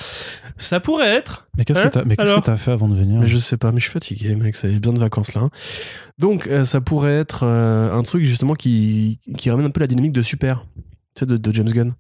[0.57, 1.49] Ça pourrait être.
[1.57, 3.79] Mais qu'est-ce que hein tu as fait avant de venir Mais je sais pas, mais
[3.79, 4.57] je suis fatigué, mec.
[4.57, 5.43] Ça y bien de vacances là.
[5.43, 5.51] Hein.
[6.19, 9.87] Donc, euh, ça pourrait être euh, un truc justement qui, qui ramène un peu la
[9.87, 10.67] dynamique de Super,
[11.15, 11.95] tu sais, de, James Gunn.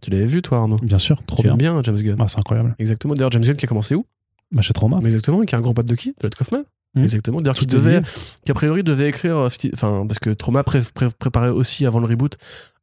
[0.00, 0.78] Tu l'avais vu, toi, Arnaud?
[0.82, 1.56] Bien sûr, trop bien.
[1.56, 2.16] bien, James Gunn?
[2.18, 2.74] Ah, c'est incroyable.
[2.78, 3.14] Exactement.
[3.14, 4.04] D'ailleurs, James Gunn qui a commencé où?
[4.52, 4.98] Bah, Chez Trauma.
[5.02, 6.64] Mais exactement, qui a un grand pote de qui De Led Kaufman
[6.94, 7.02] mmh.
[7.02, 7.38] Exactement.
[7.38, 8.02] D'ailleurs, qui devait,
[8.44, 12.36] qui a priori devait écrire, euh, enfin, parce que Trauma préparait aussi avant le reboot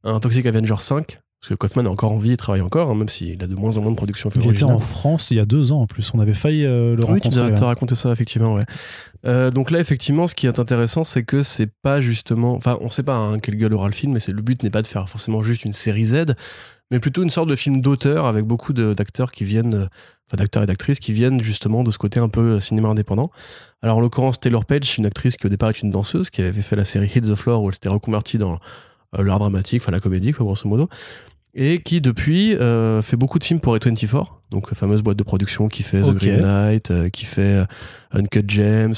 [0.03, 3.09] un Toxic Avenger 5 parce que Kaufman a encore envie, il travaille encore, hein, même
[3.09, 4.29] s'il a de moins en moins de production.
[4.35, 6.11] Il était en France il y a deux ans en plus.
[6.15, 7.41] On avait failli euh, le rencontrer.
[7.41, 8.65] Oui, tu as, raconté ça effectivement, ouais.
[9.25, 12.89] Euh, donc là, effectivement, ce qui est intéressant, c'est que c'est pas justement, enfin, on
[12.89, 15.07] sait pas hein, quelle gueule aura le film, mais le but n'est pas de faire
[15.07, 16.33] forcément juste une série Z,
[16.91, 19.89] mais plutôt une sorte de film d'auteur avec beaucoup d'acteurs qui viennent,
[20.27, 23.31] enfin d'acteurs et d'actrices qui viennent justement de ce côté un peu cinéma indépendant.
[23.81, 26.61] Alors en l'occurrence, Taylor Page, une actrice qui au départ est une danseuse, qui avait
[26.61, 28.59] fait la série Hit the Floor où elle s'était reconvertie dans
[29.17, 30.89] l'art dramatique, enfin la comédie, quoi, grosso modo
[31.53, 35.23] et qui depuis euh, fait beaucoup de films pour A24, donc la fameuse boîte de
[35.23, 37.65] production qui fait The Green Knight, euh, qui fait euh,
[38.11, 38.93] Uncut James,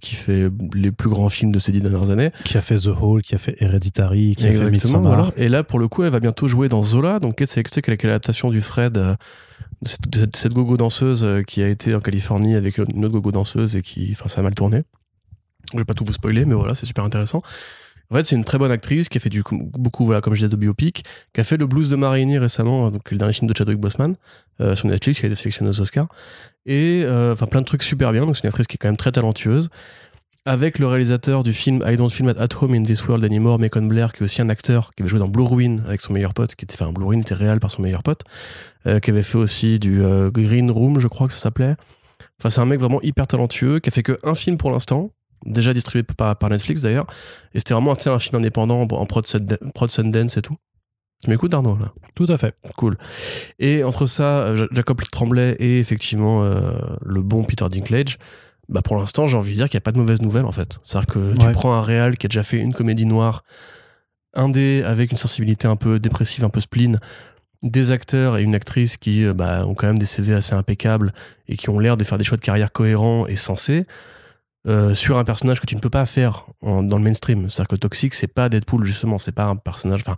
[0.00, 2.30] qui fait les plus grands films de ces dix dernières années.
[2.44, 5.32] Qui a fait The Hall, qui a fait Hereditary, qui a fait Midsommar.
[5.36, 8.60] Et là, pour le coup, elle va bientôt jouer dans Zola, donc c'est l'adaptation du
[8.60, 9.16] Fred
[9.82, 13.82] cette, cette gogo danseuse qui a été en Californie avec une autre gogo danseuse et
[13.82, 14.82] qui, enfin, ça a mal tourné.
[15.72, 17.42] Je vais pas tout vous spoiler, mais voilà, c'est super intéressant.
[18.10, 20.40] En fait, c'est une très bonne actrice qui a fait du beaucoup, voilà, comme je
[20.40, 23.48] disais, de biopic, qui a fait le blues de Marini récemment, donc le dernier film
[23.48, 24.16] de Chadwick Boseman,
[24.60, 26.08] euh, sur Netflix, qui a été sélectionné aux Oscars.
[26.66, 28.26] Et euh, enfin, plein de trucs super bien.
[28.26, 29.70] Donc, c'est une actrice qui est quand même très talentueuse.
[30.46, 33.82] Avec le réalisateur du film I Don't Film at Home in This World Anymore, Macon
[33.82, 36.32] Blair, qui est aussi un acteur qui avait joué dans Blue Ruin avec son meilleur
[36.32, 38.22] pote, qui était, enfin, Blue Ruin était réel par son meilleur pote,
[38.86, 41.76] euh, qui avait fait aussi du euh, Green Room, je crois que ça s'appelait.
[42.40, 45.10] Enfin, c'est un mec vraiment hyper talentueux, qui a fait que un film pour l'instant,
[45.44, 47.06] déjà distribué par, par Netflix d'ailleurs.
[47.54, 49.24] Et c'était vraiment un film indépendant en prod,
[49.74, 50.56] prod Sundance et tout.
[51.22, 51.92] Tu m'écoutes Arnaud là?
[52.14, 52.54] Tout à fait.
[52.76, 52.96] Cool.
[53.58, 56.72] Et entre ça, euh, Jacob Tremblay et effectivement euh,
[57.04, 58.18] le bon Peter Dinklage,
[58.68, 60.52] bah pour l'instant j'ai envie de dire qu'il n'y a pas de mauvaise nouvelle en
[60.52, 60.78] fait.
[60.82, 63.44] C'est-à-dire que tu prends un réal qui a déjà fait une comédie noire,
[64.32, 66.98] indé avec une sensibilité un peu dépressive, un peu spleen,
[67.62, 71.12] des acteurs et une actrice qui euh, bah, ont quand même des CV assez impeccables
[71.48, 73.84] et qui ont l'air de faire des choix de carrière cohérents et sensés.
[74.68, 77.48] Euh, sur un personnage que tu ne peux pas faire dans le mainstream.
[77.48, 80.02] C'est-à-dire que Toxic, c'est pas Deadpool, justement, c'est pas un personnage.
[80.06, 80.16] Enfin,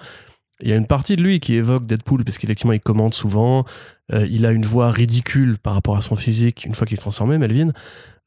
[0.60, 3.64] il y a une partie de lui qui évoque Deadpool, parce qu'effectivement, il commente souvent.
[4.12, 7.00] Euh, il a une voix ridicule par rapport à son physique une fois qu'il est
[7.00, 7.70] transformé, Melvin.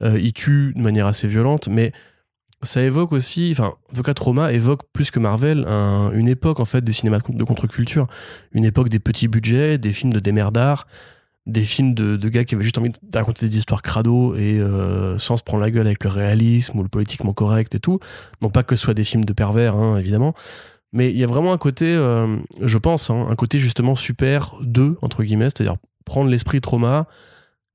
[0.03, 1.91] Euh, il tue de manière assez violente, mais
[2.63, 5.65] ça évoque aussi, enfin, en Trauma évoque plus que Marvel
[6.13, 8.07] une époque en fait de cinéma de contre-culture,
[8.53, 10.87] une époque des petits budgets, des films de démerdard,
[11.45, 15.17] des films de, gars qui avaient juste envie de raconter des histoires crado et euh,
[15.17, 17.99] sans se prendre la gueule avec le réalisme ou le politiquement correct et tout.
[18.41, 20.33] Non pas que ce soit des films de pervers, hein, évidemment.
[20.91, 24.55] Mais il y a vraiment un côté, euh, je pense, hein, un côté justement super
[24.61, 27.07] de, entre guillemets, c'est-à-dire prendre l'esprit trauma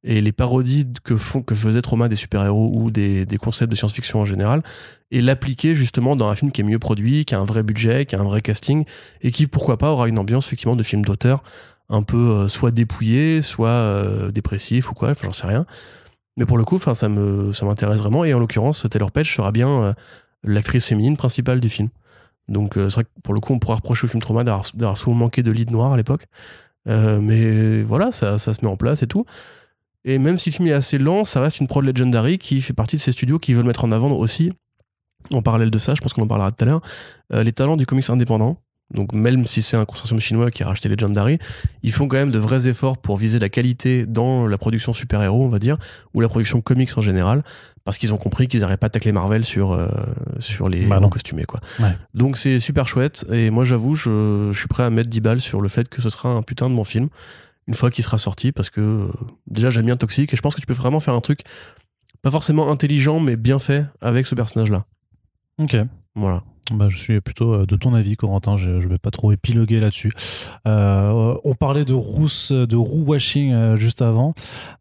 [0.02, 4.20] et les parodies que, font, que faisait Trauma des super-héros ou des concepts de science-fiction
[4.20, 4.62] en général,
[5.10, 8.06] et l'appliquer justement dans un film qui est mieux produit, qui a un vrai budget,
[8.06, 8.84] qui a un vrai casting,
[9.20, 11.42] et qui, pourquoi pas, aura une ambiance effectivement de film d'auteur
[11.90, 15.66] un peu euh, soit dépouillé, soit euh, dépressif ou quoi, j'en sais rien.
[16.36, 18.24] Mais pour le coup, ça m'intéresse vraiment.
[18.24, 19.92] Et en l'occurrence, Taylor Page sera bien euh,
[20.44, 21.88] l'actrice féminine principale du film.
[22.48, 25.14] Donc c'est vrai que pour le coup, on pourra reprocher au film Trauma d'avoir souvent
[25.14, 26.26] manqué de lead noir à l'époque.
[26.86, 29.24] mais voilà, ça, ça, se met en place et tout.
[30.04, 32.72] Et même si le film est assez lent, ça reste une prod legendary qui fait
[32.72, 34.50] partie de ces studios qui veulent mettre en avant aussi,
[35.30, 36.80] en parallèle de ça, je pense qu'on en parlera tout à l'heure,
[37.30, 38.56] les talents du comics indépendant.
[38.92, 41.38] Donc même si c'est un consortium chinois qui a racheté Legendary,
[41.82, 45.44] ils font quand même de vrais efforts pour viser la qualité dans la production super-héros,
[45.44, 45.78] on va dire,
[46.12, 47.42] ou la production comics en général,
[47.84, 49.88] parce qu'ils ont compris qu'ils n'arrivaient pas à tacler Marvel sur, euh,
[50.40, 51.44] sur les bah costumés.
[51.44, 51.60] Quoi.
[52.14, 55.60] Donc c'est super chouette, et moi j'avoue, je, suis prêt à mettre 10 balles sur
[55.60, 57.08] le fait que ce sera un putain de bon film,
[57.68, 59.08] une fois qu'il sera sorti, parce que euh,
[59.46, 61.40] déjà j'aime bien Toxic, et je pense que tu peux vraiment faire un truc,
[62.22, 64.84] pas forcément intelligent, mais bien fait avec ce personnage-là.
[65.60, 65.76] Ok.
[66.14, 66.42] Voilà.
[66.72, 68.56] Bah, je suis plutôt euh, de ton avis, Corentin.
[68.56, 70.12] Je ne vais pas trop épiloguer là-dessus.
[70.66, 74.34] Euh, on parlait de rousse, de roux washing euh, juste avant,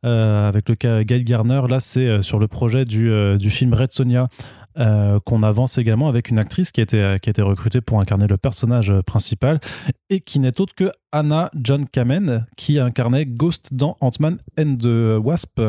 [0.04, 1.62] avec le cas Gail Garner.
[1.68, 4.28] Là, c'est sur le projet du, du film Red Sonia.
[5.26, 8.28] qu'on avance également avec une actrice qui a, été, qui a été recrutée pour incarner
[8.28, 9.60] le personnage principal
[10.10, 15.18] et qui n'est autre que Anna John Kamen qui incarnait Ghost dans Ant-Man and the
[15.22, 15.60] Wasp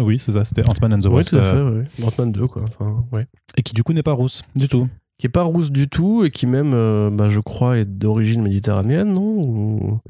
[0.00, 1.32] oui, c'est ça, c'était Ant-Man and the Wasp.
[1.32, 2.04] Oui, tout à fait, oui.
[2.04, 2.62] Ant-Man 2, quoi.
[2.66, 3.26] Enfin, ouais.
[3.56, 4.88] Et qui, du coup, n'est pas rousse du tout.
[5.18, 8.42] Qui est pas rousse du tout et qui, même, euh, bah, je crois, est d'origine
[8.42, 10.00] méditerranéenne, non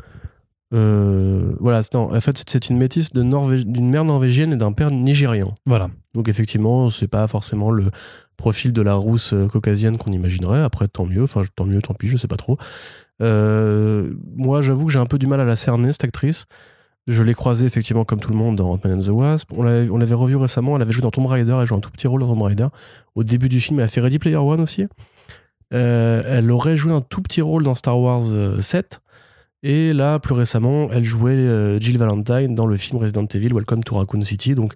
[0.74, 5.54] euh, Voilà, non, en fait, c'est une métisse d'une mère norvégienne et d'un père nigérian.
[5.64, 5.88] Voilà.
[6.14, 7.84] Donc, effectivement, c'est pas forcément le
[8.36, 10.62] profil de la rousse euh, caucasienne qu'on imaginerait.
[10.62, 12.58] Après, tant mieux, enfin, tant mieux, tant pis, je sais pas trop.
[13.20, 16.46] moi, j'avoue que j'ai un peu du mal à la cerner, cette actrice.
[17.06, 19.52] Je l'ai croisée effectivement comme tout le monde dans Ant-Man and the Wasp.
[19.52, 22.08] On l'avait revu récemment, elle avait joué dans Tomb Raider, elle joue un tout petit
[22.08, 22.66] rôle dans Tomb Raider.
[23.14, 24.86] Au début du film, elle a fait Ready Player One aussi.
[25.74, 28.24] Euh, elle aurait joué un tout petit rôle dans Star Wars
[28.60, 28.94] 7.
[28.94, 28.98] Euh,
[29.62, 33.84] Et là, plus récemment, elle jouait euh, Jill Valentine dans le film Resident Evil Welcome
[33.84, 34.54] to Raccoon City.
[34.54, 34.74] Donc,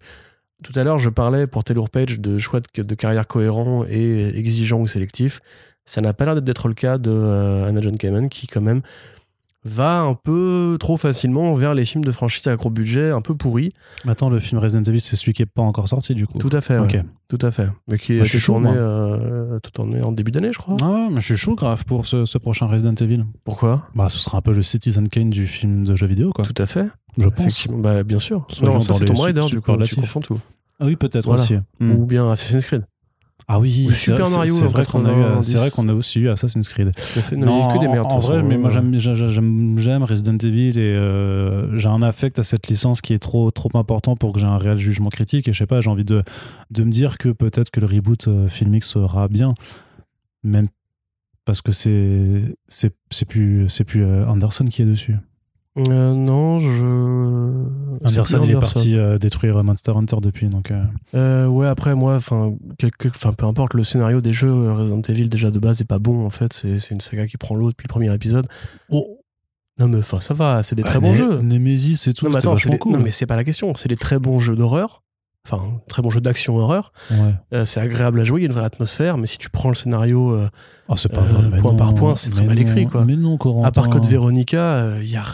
[0.63, 4.81] tout à l'heure, je parlais pour Taylor Page de choix de, carrière cohérent et exigeant
[4.81, 5.41] ou sélectif.
[5.85, 8.83] Ça n'a pas l'air d'être le cas de Anna John Kamen, qui, quand même,
[9.65, 13.35] va un peu trop facilement vers les films de franchise à gros budget, un peu
[13.35, 13.73] pourris.
[14.09, 16.39] Attends, le film Resident Evil, c'est celui qui n'est pas encore sorti du coup.
[16.39, 16.79] Tout à fait.
[17.29, 17.69] Tout à fait.
[17.89, 20.77] Mais qui a été tourné euh, tout en, en début d'année, je crois.
[20.83, 23.25] Ah ouais, mais je suis chaud grave pour ce, ce prochain Resident Evil.
[23.45, 23.89] Pourquoi?
[23.95, 26.45] Bah, ce sera un peu le Citizen Kane du film de jeux vidéo, quoi.
[26.45, 26.87] Tout à fait.
[27.19, 27.39] Je pense.
[27.41, 28.45] Effectivement, bah, bien sûr.
[28.49, 30.41] Soyons Non, ça c'est Tomb Raider, du coup, tu confonds tout.
[30.81, 31.43] Ah oui, peut-être Voilà.
[31.43, 31.57] aussi.
[31.81, 32.85] Ou bien Assassin's Creed.
[33.49, 35.51] Ah oui, Super Mario c'est vrai qu'on a eu, 90.
[35.51, 36.93] c'est vrai qu'on a aussi eu Assassin's Creed.
[36.95, 37.37] Tout à fait.
[37.37, 38.09] Non, il y a que des merdes.
[38.09, 41.77] de en vrai, façon, mais moi j'aime, j'a- j'a- j'aime, j'aime Resident Evil et euh,
[41.79, 44.57] j'ai un affect à cette licence qui est trop, trop important pour que j'ai un
[44.59, 45.49] réel jugement critique.
[45.49, 46.21] Et je sais pas, j'ai envie de,
[46.71, 49.55] de me dire que peut-être que le reboot euh, filmique sera bien,
[50.45, 50.69] même
[51.45, 55.17] parce que c'est, c'est, c'est plus, c'est plus euh, Anderson qui est dessus.
[55.89, 57.65] Euh, non, je.
[58.07, 60.71] C'est Anderson, il est parti euh, détruire Monster Hunter depuis, donc.
[60.71, 60.83] euh,
[61.15, 62.55] Euh, ouais, après, moi, enfin,
[63.37, 66.25] peu importe, le scénario des jeux euh, Resident Evil, déjà de base, est pas bon,
[66.25, 66.53] en fait.
[66.53, 68.47] C'est c'est une saga qui prend l'eau depuis le premier épisode.
[68.91, 69.19] Oh.
[69.79, 71.39] Non, mais enfin, ça va, c'est des très Ah, bons Né- jeux.
[71.41, 72.93] Nemesis et tout, Non, mais attends, c'est des- cool.
[72.93, 73.75] non, mais c'est pas la question.
[73.75, 75.03] C'est des très bons jeux d'horreur.
[75.47, 76.93] Enfin, très bons jeux d'action horreur.
[77.11, 77.35] Ouais.
[77.55, 79.71] Euh, c'est agréable à jouer, il y a une vraie atmosphère, mais si tu prends
[79.71, 80.51] le scénario, euh,
[80.91, 81.59] Oh, c'est pas Euh, vrai.
[81.61, 83.07] point non, par point, c'est très mal écrit, quoi.
[83.07, 83.67] Mais non, Corentin.
[83.69, 85.25] à part Code Veronica, il y a.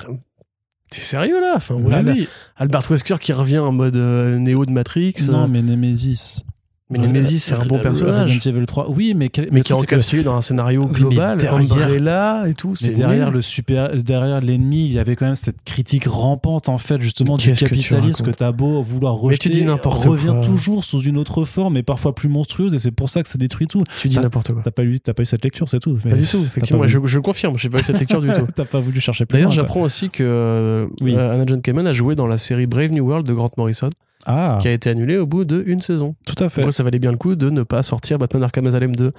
[0.91, 1.55] T'es sérieux là?
[1.57, 2.29] Enfin, ouais, oui.
[2.57, 5.15] Albert Wesker qui revient en mode euh, Néo de Matrix.
[5.29, 6.45] Non, euh, mais Nemesis.
[6.89, 8.31] Mais Nemesis, c'est un bon personnage.
[8.33, 8.91] Resident Evil 3.
[8.91, 12.45] Oui, mais, quel- mais qui est encapsulé dans un scénario Oui, mais global, derrière- Umbrella
[12.49, 12.71] et tout.
[12.71, 13.35] Mais C'est derrière nul.
[13.35, 17.37] le super, derrière l'ennemi, il y avait quand même cette critique rampante en fait justement
[17.39, 20.41] du capitalisme que t'as beau vouloir Mais tu rejeter, dis n'importe revient quoi.
[20.43, 23.37] toujours sous une autre forme et parfois plus monstrueuse et c'est pour ça que ça
[23.39, 23.83] détruit tout.
[24.01, 24.63] Tu dis n'importe quoi.
[24.63, 25.99] T'as pas eu, t'as pas eu cette lecture, c'est tout.
[26.05, 26.83] Mais Pas du tout, effectivement.
[26.83, 28.47] pas je, confirme, j'ai pas eu cette lecture du tout.
[28.55, 31.93] T'as pas voulu chercher plus D'ailleurs, j'apprends aussi que euh, euh, Anna John Kamen a
[31.93, 33.91] joué dans la série Brave New World de Grant Morrison,
[34.27, 36.17] Ah, qui a été annulée au bout d'une saison.
[36.27, 36.63] tout à fait.
[36.63, 39.13] Moi, ça valait bien le coup de ne pas sortir Batman Arkham Asylum 2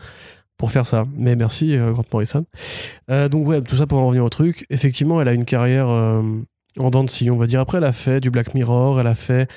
[0.58, 1.06] pour faire ça.
[1.16, 2.46] Mais merci, euh, Grant Morrison.
[3.10, 4.66] Euh, donc, ouais, tout ça pour en revenir au truc.
[4.70, 6.22] Effectivement, elle a une carrière euh,
[6.78, 7.62] en dents de scie, on va dire.
[7.62, 9.50] Après, elle a fait du Black Mirror, elle a fait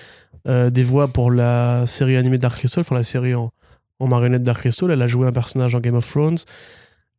[0.46, 3.50] euh, des voix pour la série animée Dark Crystal, enfin la série en,
[3.98, 4.90] en marionnette Dark Crystal.
[4.90, 6.38] Elle a joué un personnage en Game of Thrones.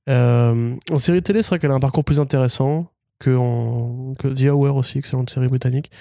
[0.07, 4.51] En série télé, c'est vrai qu'elle a un parcours plus intéressant que, en, que The
[4.51, 5.91] Hour aussi, excellente série britannique.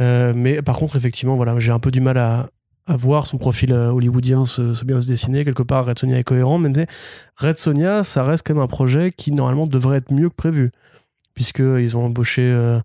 [0.00, 2.48] Euh, mais par contre, effectivement, voilà, j'ai un peu du mal à,
[2.86, 5.44] à voir son profil euh, hollywoodien se, se bien se dessiner.
[5.44, 6.84] Quelque part, Red Sonia est cohérent, même si
[7.36, 10.72] Red Sonia, ça reste quand même un projet qui normalement devrait être mieux que prévu,
[11.34, 12.42] puisqu'ils ont embauché.
[12.42, 12.80] euh,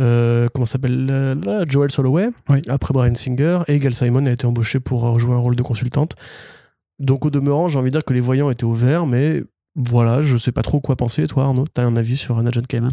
[0.00, 2.60] euh, comment s'appelle euh, Joel Soloway Oui.
[2.68, 5.62] après Brian Singer et Gail Simon a été embauché pour euh, jouer un rôle de
[5.62, 6.16] consultante
[6.98, 9.44] donc au demeurant j'ai envie de dire que les voyants étaient ouverts mais
[9.76, 12.66] voilà je sais pas trop quoi penser toi Arnaud t'as un avis sur Anna John
[12.66, 12.90] Kamen?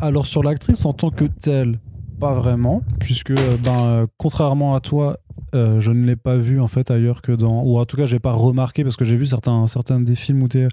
[0.00, 1.78] Alors sur l'actrice en tant que telle,
[2.18, 5.18] pas vraiment, puisque euh, ben, euh, contrairement à toi,
[5.54, 8.06] euh, je ne l'ai pas vue en fait ailleurs que dans, ou en tout cas
[8.06, 10.68] j'ai pas remarqué parce que j'ai vu certains, certains des films ou des,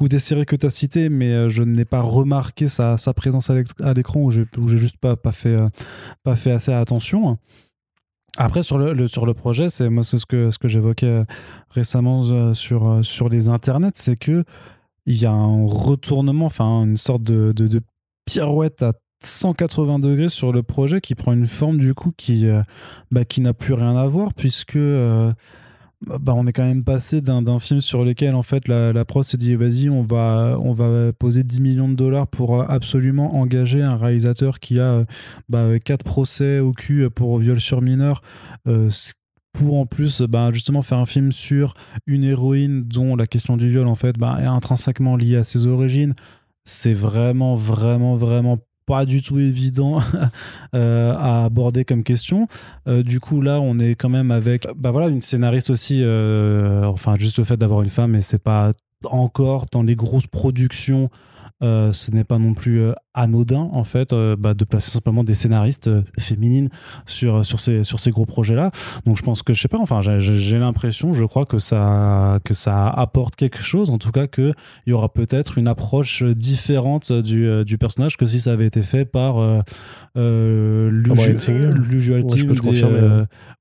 [0.00, 3.50] ou des séries que tu as citées, mais je n'ai pas remarqué sa, sa présence
[3.50, 5.58] à l'éc- à l'écran où j'ai j'ai juste pas, pas, fait,
[6.22, 7.38] pas fait assez attention.
[8.38, 11.24] Après, sur le, sur le projet, c'est moi c'est ce que, ce que j'évoquais
[11.70, 14.44] récemment sur, sur les internets, c'est que
[15.04, 17.80] il y a un retournement, enfin une sorte de, de, de
[18.24, 18.92] pirouette à
[19.24, 22.62] 180 degrés sur le projet qui prend une forme du coup qui, euh,
[23.10, 25.32] bah, qui n'a plus rien à voir puisque euh,
[26.06, 29.24] bah, on est quand même passé d'un film sur lequel en fait la, la prod
[29.24, 33.36] s'est dit vas-y on va, on va poser 10 millions de dollars pour euh, absolument
[33.36, 35.02] engager un réalisateur qui a
[35.48, 38.22] bah, quatre procès au cul pour viol sur mineur
[39.52, 41.74] pour en plus bah, justement faire un film sur
[42.06, 45.66] une héroïne dont la question du viol en fait bah, est intrinsèquement liée à ses
[45.66, 46.14] origines.
[46.64, 50.00] C'est vraiment vraiment vraiment pas du tout évident
[50.74, 52.46] euh, à aborder comme question.
[52.88, 56.02] Euh, du coup, là, on est quand même avec bah voilà, une scénariste aussi.
[56.02, 58.72] euh, enfin, juste le fait d'avoir une femme, et c'est pas
[59.04, 61.10] encore dans les grosses productions.
[61.62, 65.22] Euh, ce n'est pas non plus euh, anodin en fait euh, bah, de placer simplement
[65.22, 66.70] des scénaristes euh, féminines
[67.06, 68.70] sur, sur, ces, sur ces gros projets là
[69.06, 72.54] donc je pense que je sais pas enfin j'ai- l'impression je crois que ça que
[72.54, 74.52] ça apporte quelque chose en tout cas que
[74.86, 78.82] il y aura peut-être une approche différente du, du personnage que si ça avait été
[78.82, 79.36] fait par
[80.14, 81.38] l'usual
[82.22, 82.58] Ouais, team des,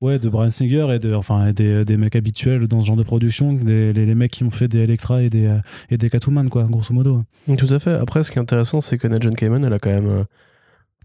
[0.02, 2.96] ouais, de Brian Singer et, de, enfin, et des, des mecs habituels dans ce genre
[2.98, 5.50] de production, des, les, les mecs qui ont fait des Electra et des,
[5.90, 7.24] et des Catwoman, quoi, grosso modo.
[7.58, 7.91] Tout à fait.
[8.00, 10.24] Après, ce qui est intéressant, c'est qu'Anna John Kamen, elle a quand même, euh,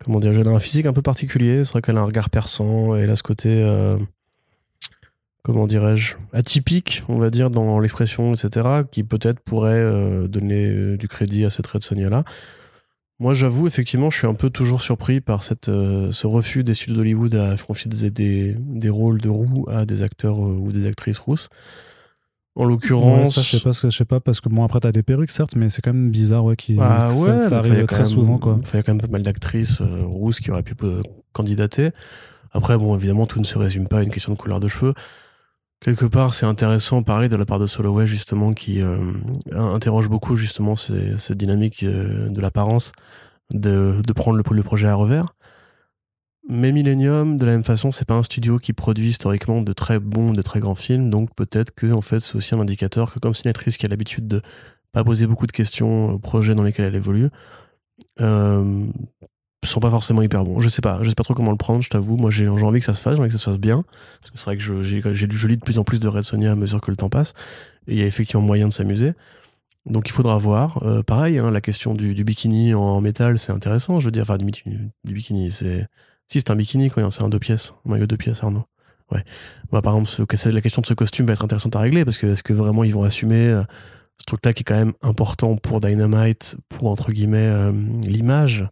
[0.05, 1.65] comment dire, elle a un physique un peu particulier.
[1.65, 3.97] C'est vrai qu'elle a un regard perçant elle a ce côté, euh,
[5.43, 11.09] comment dirais-je, atypique, on va dire, dans l'expression, etc., qui peut-être pourrait euh, donner du
[11.09, 12.25] crédit à cette Red Sonia-là.
[13.19, 16.97] Moi, j'avoue, effectivement, je suis un peu toujours surpris par cette, ce refus des studios
[16.97, 21.49] d'Hollywood à confier des, des, rôles de roux à des acteurs ou des actrices rousses.
[22.57, 25.31] En l'occurrence, je sais pas, je sais pas, parce que bon, après, t'as des perruques,
[25.31, 28.07] certes, mais c'est quand même bizarre, ouais, qui, Ah que ouais, ça, arrive très même-
[28.07, 28.59] souvent, quoi.
[28.73, 31.03] Il y a quand même pas mal d'actrices euh, rousses qui auraient pu euh,
[31.35, 31.91] candidater.
[32.53, 34.95] Après, bon, évidemment, tout ne se résume pas à une question de couleur de cheveux.
[35.83, 38.97] quelque part, c'est intéressant, pareil, de la part de Soloway, justement, qui euh,
[39.53, 42.93] interroge beaucoup, justement, cette dynamique euh, de l'apparence,
[43.53, 45.35] de, de, prendre le, le, projet à revers.
[46.49, 49.99] Mais Millennium, de la même façon, c'est pas un studio qui produit historiquement de très
[49.99, 53.19] bons, de très grands films, donc peut-être que, en fait, c'est aussi un indicateur que,
[53.19, 54.43] comme actrice qui a l'habitude de
[54.93, 57.29] pas poser beaucoup de questions aux projets dans lesquels elle évolue,
[58.21, 58.87] euh,
[59.67, 60.61] sont pas forcément hyper bons.
[60.61, 62.17] Je sais pas, je sais pas trop comment le prendre, je t'avoue.
[62.17, 63.85] Moi, j'ai envie que ça se fasse, j'ai envie que ça se fasse bien.
[64.21, 66.53] Parce que c'est vrai que j'ai je lis de plus en plus de Red Sonia
[66.53, 67.35] à mesure que le temps passe.
[67.89, 69.13] Et il y a effectivement moyen de s'amuser.
[69.85, 70.83] Donc il faudra voir.
[70.83, 74.01] Euh, pareil, hein, la question du, bikini en, métal, c'est intéressant.
[74.01, 75.87] Je veux dire, enfin, du bikini, c'est.
[76.29, 77.09] Si, c'est un bikini, quoi.
[77.11, 77.75] C'est un deux pièces.
[77.87, 78.65] Un maillot deux pièces, Arnaud.
[79.13, 79.23] Ouais.
[79.71, 82.27] Bah, par exemple, la question de ce costume va être intéressante à régler parce que
[82.27, 83.63] est-ce que vraiment ils vont assumer euh,
[84.19, 87.73] ce truc-là qui est quand même important pour Dynamite, pour entre guillemets euh,
[88.03, 88.69] l'image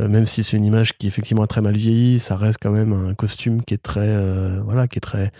[0.00, 2.72] euh, même si c'est une image qui effectivement est très mal vieillie, ça reste quand
[2.72, 4.18] même un costume qui est très,
[4.62, 5.30] voilà, qui est très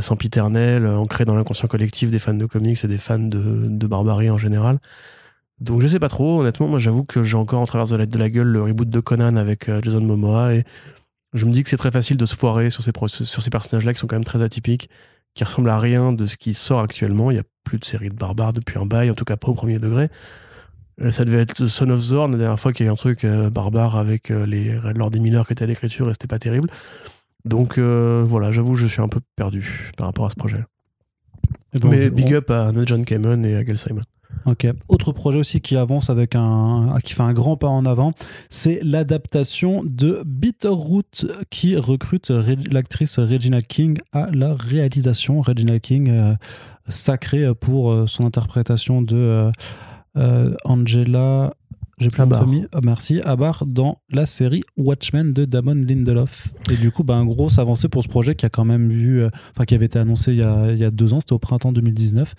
[0.00, 4.30] sempiternel, ancré dans l'inconscient collectif des fans de comics et des fans de, de, barbarie
[4.30, 4.78] en général.
[5.60, 8.06] Donc je sais pas trop, honnêtement, moi j'avoue que j'ai encore en travers de la,
[8.06, 10.64] de la gueule le reboot de Conan avec Jason Momoa et
[11.32, 13.92] je me dis que c'est très facile de se foirer sur ces, sur ces personnages-là
[13.92, 14.90] qui sont quand même très atypiques,
[15.34, 17.30] qui ressemblent à rien de ce qui sort actuellement.
[17.30, 19.48] Il n'y a plus de série de barbares depuis un bail, en tout cas pas
[19.48, 20.08] au premier degré.
[21.00, 22.96] Euh, ça devait être Son of Zorn, la dernière fois qu'il y a eu un
[22.96, 26.26] truc euh, barbare avec euh, les Lord des Miller qui était à l'écriture et c'était
[26.26, 26.68] pas terrible.
[27.44, 30.62] Donc voilà, j'avoue, je suis un peu perdu par rapport à ce projet.
[31.84, 34.02] Mais big up à John Kamen et à Gail Simon.
[34.46, 34.66] Ok.
[34.88, 38.12] Autre projet aussi qui avance avec un, qui fait un grand pas en avant,
[38.48, 45.40] c'est l'adaptation de Bitterroot qui recrute l'actrice Regina King à la réalisation.
[45.40, 46.36] Regina King,
[46.88, 49.50] sacrée pour son interprétation de
[50.16, 51.54] euh, Angela,
[52.00, 52.46] j'ai plus Abar.
[52.48, 56.48] Oh, merci, Abar dans la série Watchmen de Damon Lindelof.
[56.70, 59.22] Et du coup, bah, un gros avancée pour ce projet qui a quand même vu,
[59.22, 61.34] euh, enfin qui avait été annoncé il y a, il y a deux ans, c'était
[61.34, 62.34] au printemps 2019,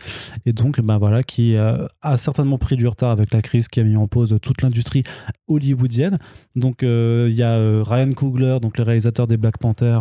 [0.48, 3.80] et donc bah voilà, qui euh, a certainement pris du retard avec la crise qui
[3.80, 5.04] a mis en pause toute l'industrie
[5.48, 6.18] hollywoodienne.
[6.56, 10.00] Donc il y a Ryan Coogler, donc le réalisateur des Black Panther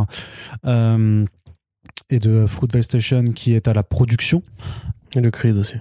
[0.64, 4.42] et de Fruitvale Station qui est à la production.
[5.14, 5.74] Et le Creed aussi.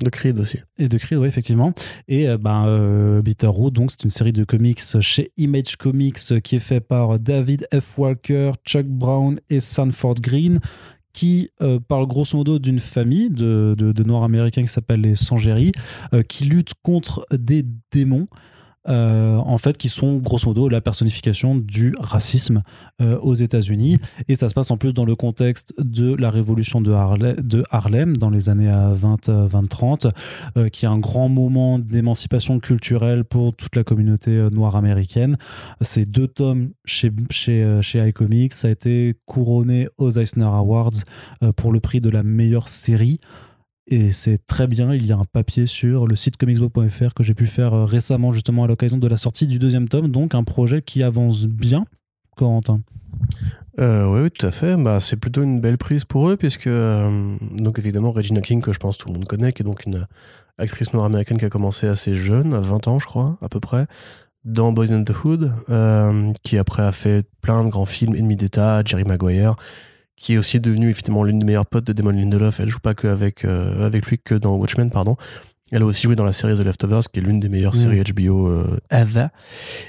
[0.00, 0.58] De Creed aussi.
[0.78, 1.72] Et de Creed, oui, effectivement.
[2.06, 6.56] Et euh, ben, euh, Bitterroot, donc, c'est une série de comics chez Image Comics qui
[6.56, 7.98] est fait par David F.
[7.98, 10.60] Walker, Chuck Brown et Sanford Green,
[11.12, 15.72] qui euh, parle grosso modo d'une famille de, de, Noirs américains qui s'appelle les Sangeri,
[16.28, 18.28] qui luttent contre des démons.
[18.88, 22.62] Euh, en fait, qui sont grosso modo la personnification du racisme
[23.00, 23.98] euh, aux États-Unis.
[24.28, 28.30] Et ça se passe en plus dans le contexte de la révolution de, Harlem, dans
[28.30, 30.10] les années 20-30,
[30.56, 35.36] euh, qui est un grand moment d'émancipation culturelle pour toute la communauté noire américaine.
[35.80, 38.54] C'est deux tomes chez, chez, chez iComics.
[38.54, 40.92] Ça a été couronné aux Eisner Awards
[41.56, 43.20] pour le prix de la meilleure série.
[43.90, 44.92] Et c'est très bien.
[44.94, 48.32] Il y a un papier sur le site comicsbook.fr que j'ai pu faire euh, récemment,
[48.32, 50.08] justement, à l'occasion de la sortie du deuxième tome.
[50.08, 51.86] Donc, un projet qui avance bien,
[52.36, 52.80] Corentin.
[53.78, 54.76] Euh, oui, tout à fait.
[54.76, 58.74] Bah, c'est plutôt une belle prise pour eux, puisque, euh, donc évidemment, Regina King, que
[58.74, 60.06] je pense tout le monde connaît, qui est donc une
[60.58, 63.60] actrice noire américaine qui a commencé assez jeune, à 20 ans, je crois, à peu
[63.60, 63.86] près,
[64.44, 65.50] dans Boys in the Hood,
[66.42, 69.54] qui après a fait plein de grands films, Ennemi d'État, Jerry Maguire,
[70.18, 72.60] qui est aussi devenue effectivement l'une des meilleures potes de Damon Lindelof.
[72.60, 75.16] Elle joue pas que avec, euh, avec lui que dans Watchmen, pardon.
[75.70, 77.78] Elle a aussi joué dans la série The Leftovers, qui est l'une des meilleures mm.
[77.78, 79.26] séries HBO euh, ever.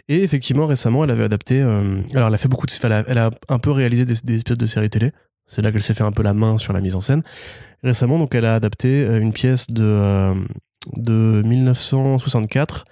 [0.07, 1.61] Et effectivement, récemment, elle avait adapté.
[1.61, 2.71] Euh, alors, elle a fait beaucoup de.
[2.83, 5.11] Elle a, elle a un peu réalisé des, des épisodes de séries télé.
[5.47, 7.23] C'est là qu'elle s'est fait un peu la main sur la mise en scène.
[7.83, 10.33] Récemment, donc, elle a adapté une pièce de,
[10.95, 12.85] de 1964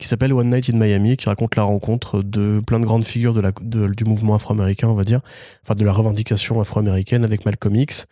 [0.00, 3.34] qui s'appelle One Night in Miami, qui raconte la rencontre de plein de grandes figures
[3.34, 5.20] de la, du mouvement afro-américain, on va dire,
[5.62, 8.06] enfin de la revendication afro-américaine avec Malcolm X,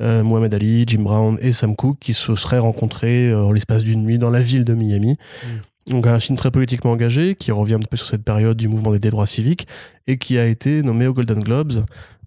[0.00, 3.84] euh, Mohamed Ali, Jim Brown et Sam Cooke, qui se seraient rencontrés euh, en l'espace
[3.84, 5.16] d'une nuit dans la ville de Miami.
[5.44, 5.92] Mm.
[5.92, 8.92] Donc un film très politiquement engagé, qui revient un peu sur cette période du mouvement
[8.92, 9.68] des droits civiques,
[10.06, 11.84] et qui a été nommé aux Golden Globes,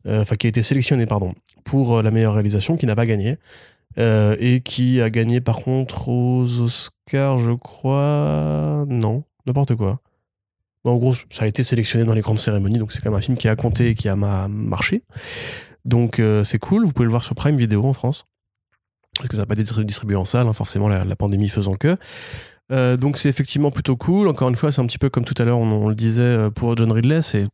[0.07, 3.37] euh, enfin qui a été sélectionné, pardon, pour la meilleure réalisation, qui n'a pas gagné.
[3.97, 8.85] Euh, et qui a gagné par contre aux Oscars, je crois.
[8.87, 9.99] Non, n'importe quoi.
[10.83, 13.21] en gros, ça a été sélectionné dans les grandes cérémonies, donc c'est quand même un
[13.21, 15.03] film qui a compté et qui a marché.
[15.85, 18.25] Donc euh, c'est cool, vous pouvez le voir sur Prime Video en France.
[19.17, 21.97] Parce que ça n'a pas été distribué en salle, hein, forcément la, pandémie faisant que.
[22.71, 24.27] Euh, donc c'est effectivement plutôt cool.
[24.27, 26.77] Encore une fois, c'est un petit peu comme tout à l'heure, on, le disait pour
[26.77, 27.47] John Ridley, c'est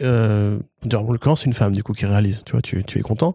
[0.00, 0.58] euh,
[0.92, 2.42] en c'est une femme du coup qui réalise.
[2.44, 3.34] Tu vois, tu, es content.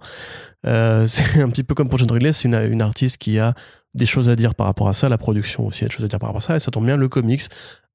[0.65, 3.53] Euh, c'est un petit peu comme pour John Ridley, c'est une, artiste qui a
[3.93, 5.09] des choses à dire par rapport à ça.
[5.09, 6.55] La production aussi a des choses à dire par rapport à ça.
[6.55, 7.43] Et ça tombe bien, le comics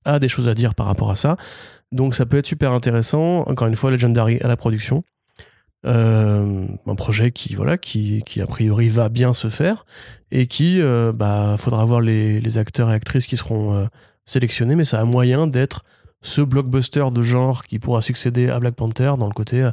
[0.05, 1.36] a des choses à dire par rapport à ça.
[1.91, 3.41] Donc ça peut être super intéressant.
[3.49, 5.05] Encore une fois, Legendary à la production.
[5.84, 9.84] Euh, un projet qui, voilà, qui, a priori va bien se faire
[10.31, 13.89] et qui, euh, bah, faudra voir les, acteurs et actrices qui seront
[14.24, 15.84] sélectionnés, mais ça a moyen d'être
[16.23, 19.68] ce blockbuster de genre qui pourra succéder à Black Panther dans le côté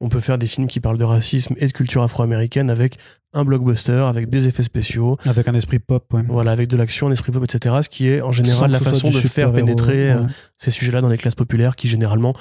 [0.00, 2.96] on peut faire des films qui parlent de racisme et de culture afro-américaine avec
[3.34, 5.16] un blockbuster, avec des effets spéciaux.
[5.24, 6.22] Avec un esprit pop, ouais.
[6.26, 7.76] Voilà, avec de l'action, un esprit pop, etc.
[7.82, 10.14] Ce qui est en général la façon de faire pénétrer
[10.58, 12.34] ces sujets-là dans les classes populaires qui généralement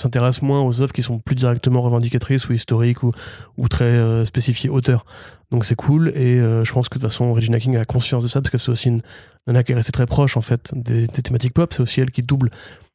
[0.00, 3.12] s'intéresse moins aux œuvres qui sont plus directement revendicatrices ou historiques ou,
[3.56, 5.04] ou très euh, spécifiées auteurs.
[5.50, 8.22] Donc c'est cool et euh, je pense que de toute façon Regina King a conscience
[8.22, 9.00] de ça parce que c'est aussi une
[9.46, 11.72] nana qui est restée très proche en fait des, thématiques pop.
[11.72, 12.50] C'est aussi elle qui double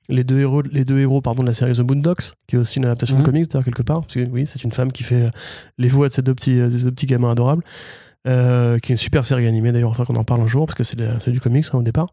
[0.07, 2.77] les deux héros, les deux héros pardon, de la série The Boondocks, qui est aussi
[2.77, 3.25] une adaptation de mhm.
[3.25, 4.01] comics d'ailleurs quelque part.
[4.01, 5.29] Parce que oui, c'est une femme qui fait euh,
[5.77, 7.63] les voix de ces deux petits, ces deux petits gamins adorables.
[8.25, 10.83] qui est une super série animée d'ailleurs, enfin qu'on en parle un jour parce que
[10.83, 12.09] c'est du comics hein, au départ.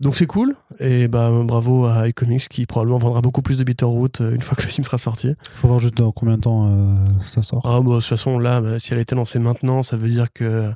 [0.00, 4.20] Donc c'est cool, et bah bravo à iComics qui probablement vendra beaucoup plus de Bitterroot
[4.20, 5.34] euh, une fois que le film sera sorti.
[5.56, 7.62] Faut voir juste dans combien de temps euh, ça sort.
[7.64, 10.08] Ah bah de toute façon là, bah, si elle a été lancée maintenant, ça veut
[10.08, 10.72] dire que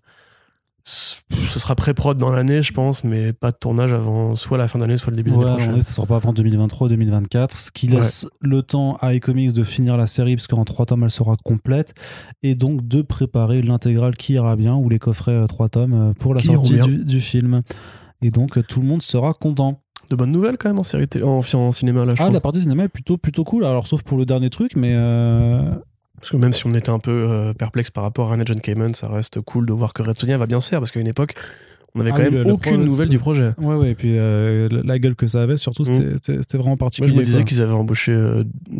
[0.85, 4.81] ce sera pré-prod dans l'année, je pense, mais pas de tournage avant soit la fin
[4.81, 5.81] d'année, soit le début de l'année prochaine.
[5.81, 10.09] ça sort pas avant 2023-2024, ce qui laisse le temps à iComics de finir la
[10.09, 11.95] série, parce qu'en trois tomes elle sera complète,
[12.43, 16.35] et donc de préparer l'intégrale qui ira bien, ou les coffrets 3 euh, tomes pour
[16.35, 17.63] la sortie du film.
[18.23, 19.81] Et donc, tout le monde sera content.
[20.11, 22.15] De bonnes nouvelles quand même en, série en, en cinéma là.
[22.19, 23.65] ah, la partie cinéma est plutôt, plutôt cool.
[23.65, 24.93] Alors, sauf pour le dernier truc, mais.
[24.95, 25.71] Euh,
[26.17, 28.61] parce que même si on était un peu euh, perplexe par rapport à Anna John
[28.61, 31.01] Cayman, ça reste cool de voir que Red Sonja va bien se faire parce qu'à
[31.01, 31.35] une époque,
[31.95, 33.53] on avait ah quand même aucune nouvelle du projet.
[33.59, 36.17] Ouais, ouais, et puis euh, la gueule que ça avait, surtout, mm.
[36.23, 37.13] c'était vraiment particulier.
[37.13, 38.15] Moi, je me disais qu'ils avaient embauché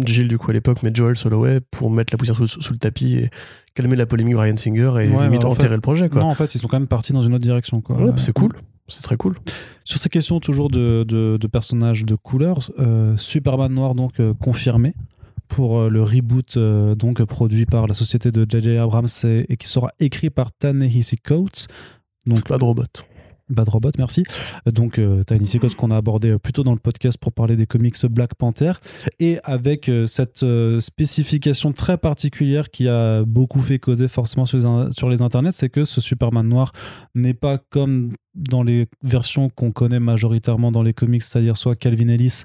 [0.05, 3.15] Jill, du coup, à l'époque, mais Joel Soloway pour mettre la poussière sous, le tapis
[3.15, 3.31] et
[3.75, 6.21] calmer la polémique Brian Singer et limite enterrer le projet, quoi.
[6.21, 7.97] Non, en fait, ils sont quand même partis dans une autre direction, quoi.
[7.97, 8.53] Ouais, c'est cool
[8.89, 9.39] c'est très cool.
[9.85, 14.95] Sur ces questions toujours de, de, personnages de couleur, euh, Superman noir donc euh, confirmé
[15.49, 18.79] pour euh, le reboot donc produit par la société de J.J.
[18.79, 21.69] Abrams et, qui sera écrit par Ta-Nehisi Coates.
[22.27, 22.85] Donc pas de robot.
[23.53, 24.25] Bad Robot, merci.
[24.67, 27.67] Donc, euh, Tiny Sequence qu'on a abordé euh, plutôt dans le podcast pour parler des
[27.67, 28.73] comics Black Panther.
[29.21, 34.59] Et avec euh, cette euh, spécification très particulière qui a beaucoup fait causer forcément sur
[34.59, 36.73] les, sur les internets, c'est que ce Superman noir
[37.15, 42.09] n'est pas comme dans les versions qu'on connaît majoritairement dans les comics, c'est-à-dire soit Calvin
[42.09, 42.45] Ellis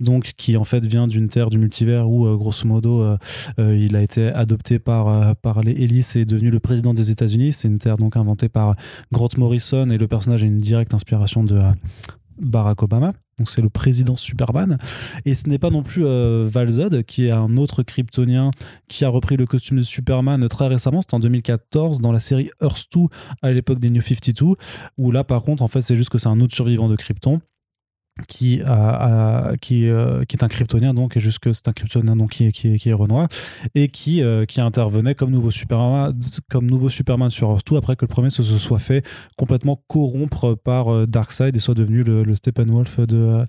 [0.00, 3.16] donc qui en fait vient d'une terre du multivers où euh, grosso modo euh,
[3.58, 7.10] euh, il a été adopté par par les Ellis et est devenu le président des
[7.10, 7.52] États-Unis.
[7.52, 8.74] C'est une terre donc inventée par
[9.12, 11.60] Grant Morrison et le personnage a une directe inspiration de
[12.40, 13.12] Barack Obama.
[13.38, 14.78] Donc c'est le président Superman.
[15.24, 18.50] Et ce n'est pas non plus Valzod, qui est un autre kryptonien
[18.88, 21.02] qui a repris le costume de Superman très récemment.
[21.02, 23.02] C'était en 2014 dans la série Earth 2
[23.42, 24.54] à l'époque des New 52.
[24.96, 27.40] Où là par contre en fait c'est juste que c'est un autre survivant de Krypton
[28.18, 32.78] euh, qui est un kryptonien donc et jusque c'est un kryptonien donc qui est, qui
[32.78, 33.28] qui est Renoir
[33.74, 36.18] et qui, euh, qui intervenait comme nouveau Superman
[36.50, 39.04] comme nouveau Superman sur Earth 2 après que le premier se, soit fait
[39.36, 43.42] complètement corrompre par euh, Darkseid et soit devenu le, le Steppenwolf de,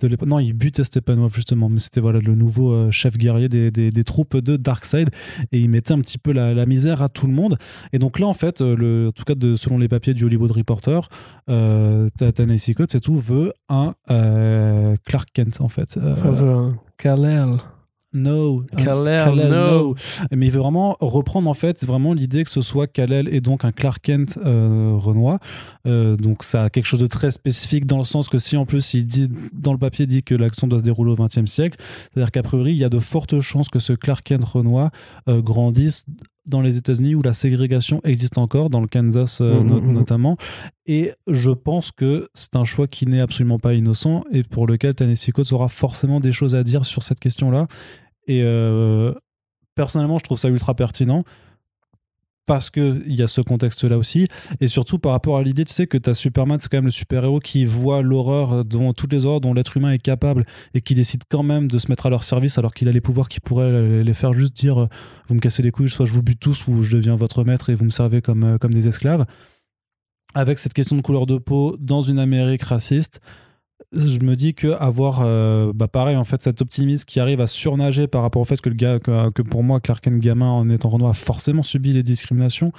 [0.00, 0.28] de l'époque.
[0.28, 4.36] Non il butait Steppenwolf justement mais c'était voilà le nouveau chef guerrier des, des, troupes
[4.36, 5.08] de Darkseid
[5.50, 7.56] et il mettait un petit peu la, misère à tout le monde.
[7.94, 11.08] Et donc là en fait le, en tout cas selon les papiers du Hollywood Reporter
[11.48, 15.96] euh, Tennessee Code c'est tout veut un euh, Clark Kent en fait.
[15.96, 17.58] Euh, enfin, Kal-El.
[18.12, 18.64] No.
[18.76, 19.94] Kal-El, no.
[20.32, 23.64] Mais il veut vraiment reprendre en fait vraiment l'idée que ce soit Kal-El et donc
[23.64, 25.38] un Clark Kent euh, Renoir.
[25.86, 28.66] Euh, donc ça a quelque chose de très spécifique dans le sens que si en
[28.66, 31.78] plus il dit dans le papier dit que l'action doit se dérouler au XXe siècle,
[32.12, 34.90] c'est-à-dire qu'à priori il y a de fortes chances que ce Clark Kent Renoir
[35.28, 36.04] grandisse
[36.46, 39.92] dans les États-Unis où la ségrégation existe encore, dans le Kansas euh, mmh, mmh, mmh.
[39.92, 40.36] notamment.
[40.86, 44.94] Et je pense que c'est un choix qui n'est absolument pas innocent et pour lequel
[44.94, 47.66] Tennessee Coates aura forcément des choses à dire sur cette question-là.
[48.26, 49.12] Et euh,
[49.74, 51.24] personnellement, je trouve ça ultra pertinent
[52.50, 54.26] parce qu'il y a ce contexte-là aussi.
[54.58, 56.90] Et surtout par rapport à l'idée, tu sais, que tu Superman, c'est quand même le
[56.90, 60.96] super-héros qui voit l'horreur, dont toutes les horreurs dont l'être humain est capable et qui
[60.96, 63.38] décide quand même de se mettre à leur service alors qu'il a les pouvoirs qui
[63.38, 64.88] pourraient les faire juste dire
[65.28, 67.70] vous me cassez les couilles, soit je vous bute tous ou je deviens votre maître
[67.70, 69.26] et vous me servez comme, euh, comme des esclaves.
[70.34, 73.20] Avec cette question de couleur de peau dans une Amérique raciste,
[73.92, 77.48] je me dis que avoir euh, bah pareil en fait cet optimisme qui arrive à
[77.48, 80.70] surnager par rapport au fait que le gars que, pour moi Clark Kent gamin en
[80.70, 82.70] étant Renoir a forcément subi les discriminations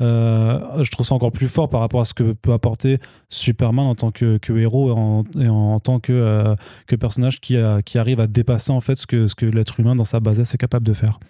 [0.00, 3.86] euh, je trouve ça encore plus fort par rapport à ce que peut apporter Superman
[3.86, 4.90] en tant que, héros
[5.38, 6.54] et en, tant que, euh,
[6.88, 9.94] que personnage qui, qui arrive à dépasser en fait ce que, ce que l'être humain
[9.94, 11.20] dans sa base est capable de faire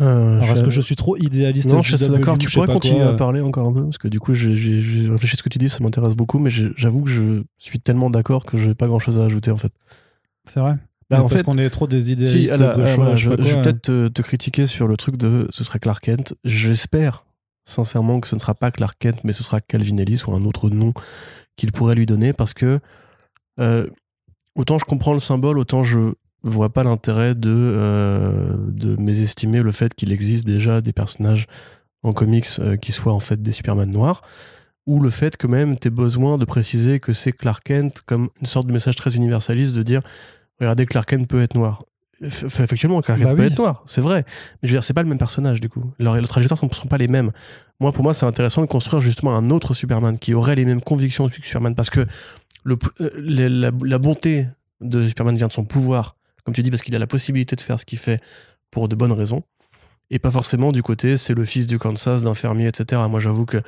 [0.00, 2.38] euh, est-ce que je suis trop idéaliste Non, je suis d'accord.
[2.38, 5.36] Tu pourrais continuer à parler encore un peu parce que du coup, j'ai réfléchi à
[5.36, 8.56] ce que tu dis, ça m'intéresse beaucoup, mais j'avoue que je suis tellement d'accord que
[8.56, 9.72] j'ai pas grand-chose à ajouter en fait.
[10.46, 10.76] C'est vrai?
[11.10, 12.24] Bah, en fait, qu'on est trop des idées.
[12.24, 16.34] Si, je, vais peut-être te, critiquer sur le truc de ce serait Clark Kent.
[16.44, 17.24] J'espère
[17.64, 20.44] sincèrement que ce ne sera pas Clark Kent, mais ce sera Calvin Ellis ou un
[20.44, 20.92] autre nom
[21.56, 22.80] qu'il pourrait lui donner parce que
[23.58, 23.86] euh,
[24.54, 26.12] autant je comprends le symbole, autant je
[26.42, 31.46] vois pas l'intérêt de, euh, de mésestimer le fait qu'il existe déjà des personnages
[32.02, 34.22] en comics euh, qui soient en fait des Superman noirs
[34.86, 38.46] ou le fait que même tu besoin de préciser que c'est Clark Kent comme une
[38.46, 40.00] sorte de message très universaliste de dire
[40.58, 41.84] regardez Clark Kent peut être noir.
[42.22, 44.24] Effectivement Clark Kent bah peut être noir c'est vrai.
[44.62, 45.92] Mais je veux dire c'est pas le même personnage du coup.
[45.98, 47.32] Leurs trajectoires ne sont, pas les mêmes.
[47.80, 50.82] Moi pour moi c'est intéressant de construire justement un autre Superman qui aurait les mêmes
[50.82, 52.06] convictions que Superman parce que
[52.64, 54.48] le, euh, la, bonté
[54.80, 57.60] de Superman vient de son pouvoir comme tu dis parce qu'il a la possibilité de
[57.60, 58.20] faire ce qu'il fait
[58.70, 59.42] pour de bonnes raisons
[60.10, 63.02] et pas forcément du côté c'est le fils du Kansas, d'un fermier, etc.
[63.08, 63.58] Moi j'avoue que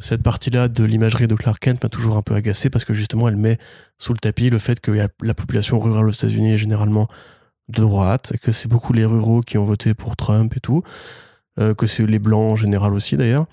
[0.00, 3.28] cette partie-là de l'imagerie de Clark Kent m'a toujours un peu agacé parce que justement
[3.28, 3.58] elle met
[3.98, 7.08] sous le tapis le fait que la population rurale aux États-Unis est généralement
[7.68, 10.82] de droite, que c'est beaucoup les ruraux qui ont voté pour Trump et tout,
[11.58, 13.46] euh, que c'est les blancs en général aussi d'ailleurs.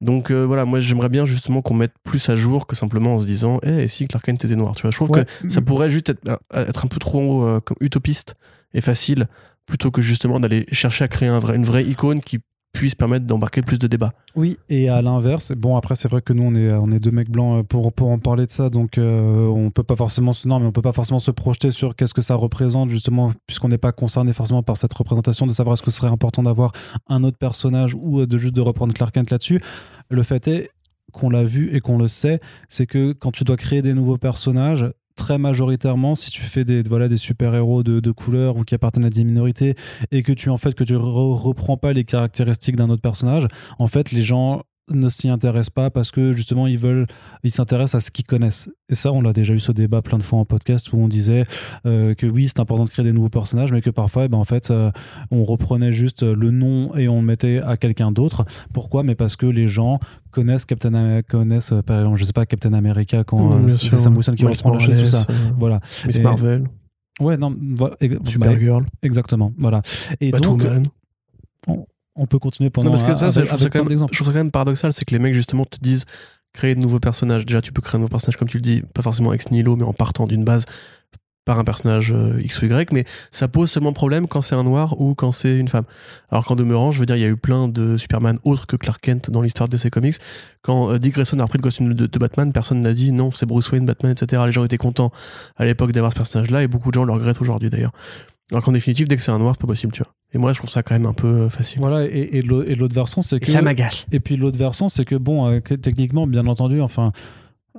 [0.00, 3.18] Donc euh, voilà, moi j'aimerais bien justement qu'on mette plus à jour que simplement en
[3.18, 4.90] se disant Eh, si Clark Kent était noir, tu vois.
[4.90, 8.34] Je trouve que ça pourrait juste être, être un peu trop euh, utopiste
[8.72, 9.26] et facile
[9.66, 12.40] plutôt que justement d'aller chercher à créer un vrai, une vraie icône qui
[12.72, 14.12] puisse permettre d'embarquer plus de débats.
[14.36, 17.10] Oui, et à l'inverse, bon après c'est vrai que nous on est on est deux
[17.10, 20.32] mecs blancs euh, pour pour en parler de ça, donc euh, on peut pas forcément
[20.32, 23.32] se non mais on peut pas forcément se projeter sur qu'est-ce que ça représente justement
[23.46, 26.42] puisqu'on n'est pas concerné forcément par cette représentation de savoir est-ce que ce serait important
[26.42, 26.72] d'avoir
[27.08, 29.60] un autre personnage ou de juste de reprendre Clark Kent là-dessus.
[30.08, 30.70] Le fait est
[31.10, 34.18] qu'on l'a vu et qu'on le sait, c'est que quand tu dois créer des nouveaux
[34.18, 38.74] personnages, très majoritairement, si tu fais des, voilà, des super-héros de, de, couleur ou qui
[38.74, 39.74] appartiennent à des minorités
[40.10, 43.46] et que tu en fait que tu reprends pas les caractéristiques d'un autre personnage,
[43.78, 47.06] en fait les gens ne s'y intéressent pas parce que justement ils veulent
[47.42, 48.68] ils s'intéressent à ce qu'ils connaissent.
[48.88, 51.08] Et ça on l'a déjà eu ce débat plein de fois en podcast où on
[51.08, 51.44] disait
[51.86, 54.38] euh, que oui c'est important de créer des nouveaux personnages mais que parfois eh ben,
[54.38, 54.90] en fait euh,
[55.30, 58.44] on reprenait juste le nom et on le mettait à quelqu'un d'autre.
[58.72, 59.02] Pourquoi?
[59.02, 59.98] Mais parce que les gens
[60.30, 64.34] connaissent Captain connaissent par exemple je sais pas Captain America quand euh, c'est Sam Wilson
[64.34, 65.26] qui reprend la chose tout ça.
[65.58, 65.80] voilà.
[66.06, 66.64] Miss Marvel.
[67.20, 68.84] Ouais non voilà, Supergirl.
[69.02, 69.82] exactement voilà.
[70.20, 70.62] Et donc
[71.66, 71.86] on
[72.26, 72.90] peut continuer pendant.
[72.90, 75.18] Non, parce que ça, je, trouve ça quand même, quand même paradoxal, c'est que les
[75.18, 76.04] mecs justement te disent
[76.52, 77.46] créer de nouveaux personnages.
[77.46, 79.76] Déjà, tu peux créer un nouveau personnage, comme tu le dis, pas forcément ex nihilo,
[79.76, 80.66] mais en partant d'une base
[81.44, 84.62] par un personnage euh, X ou Y, mais ça pose seulement problème quand c'est un
[84.62, 85.84] noir ou quand c'est une femme.
[86.30, 88.76] Alors qu'en demeurant, je veux dire, il y a eu plein de Superman autres que
[88.76, 90.16] Clark Kent dans l'histoire de ces comics.
[90.62, 93.30] Quand euh, Dick Grayson a repris le costume de, de Batman, personne n'a dit non,
[93.30, 94.42] c'est Bruce Wayne, Batman, etc.
[94.46, 95.10] Les gens étaient contents
[95.56, 97.92] à l'époque d'avoir ce personnage-là et beaucoup de gens le regrettent aujourd'hui d'ailleurs.
[98.50, 100.12] Alors qu'en définitive, dès que c'est un noir, c'est pas possible, tu vois.
[100.32, 101.78] Et moi, je trouve ça quand même un peu euh, facile.
[101.80, 103.50] Voilà, et, et l'autre versant, c'est que.
[103.50, 104.06] ça m'agace.
[104.12, 107.12] Et puis l'autre versant, c'est que, bon, euh, techniquement, bien entendu, enfin,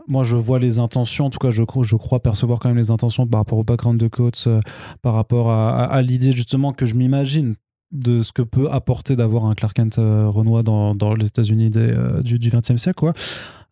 [0.08, 2.92] moi, je vois les intentions, en tout cas, je, je crois percevoir quand même les
[2.92, 4.60] intentions par rapport au background de Coates, euh,
[5.02, 7.56] par rapport à, l'idée, justement, que je m'imagine
[7.92, 12.40] de ce que peut apporter d'avoir un Clark Kent Renoir dans, dans, les États-Unis du,
[12.40, 13.14] du 20e siècle, quoi.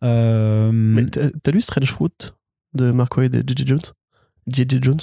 [0.02, 2.10] Mais t'as lu Strange Fruit
[2.74, 3.66] de Mark Wade et J.J.
[3.66, 3.80] Jones?
[4.46, 4.78] J.J.
[4.82, 5.00] Jones?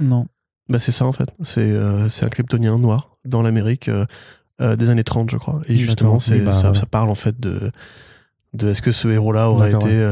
[0.00, 0.26] Non.
[0.68, 1.28] Bah, c'est ça en fait.
[1.42, 4.06] C'est euh, un kryptonien noir dans l'Amérique euh,
[4.60, 5.60] euh, des années 30, je crois.
[5.68, 7.70] Et justement, bah, ça, ça, parle en fait de,
[8.54, 10.04] de est-ce que ce héros-là aurait été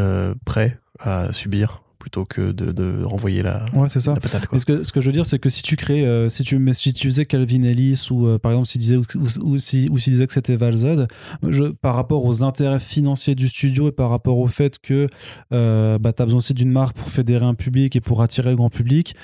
[0.44, 4.14] prêt à subir plutôt que de, de renvoyer la, ouais, c'est ça.
[4.14, 4.48] patate.
[4.58, 6.72] Ce, que, ce que je veux dire, c'est que si tu crées, si, tu, mais
[6.72, 9.04] si tu faisais Calvin Ellis ou par exemple s'il disait, ou,
[9.42, 11.08] ou, si, ou disait que c'était Valzod,
[11.46, 15.06] je, par rapport aux intérêts financiers du studio et par rapport au fait que
[15.50, 18.56] bah, tu as besoin aussi d'une marque pour fédérer un public et pour attirer le
[18.56, 19.14] grand public,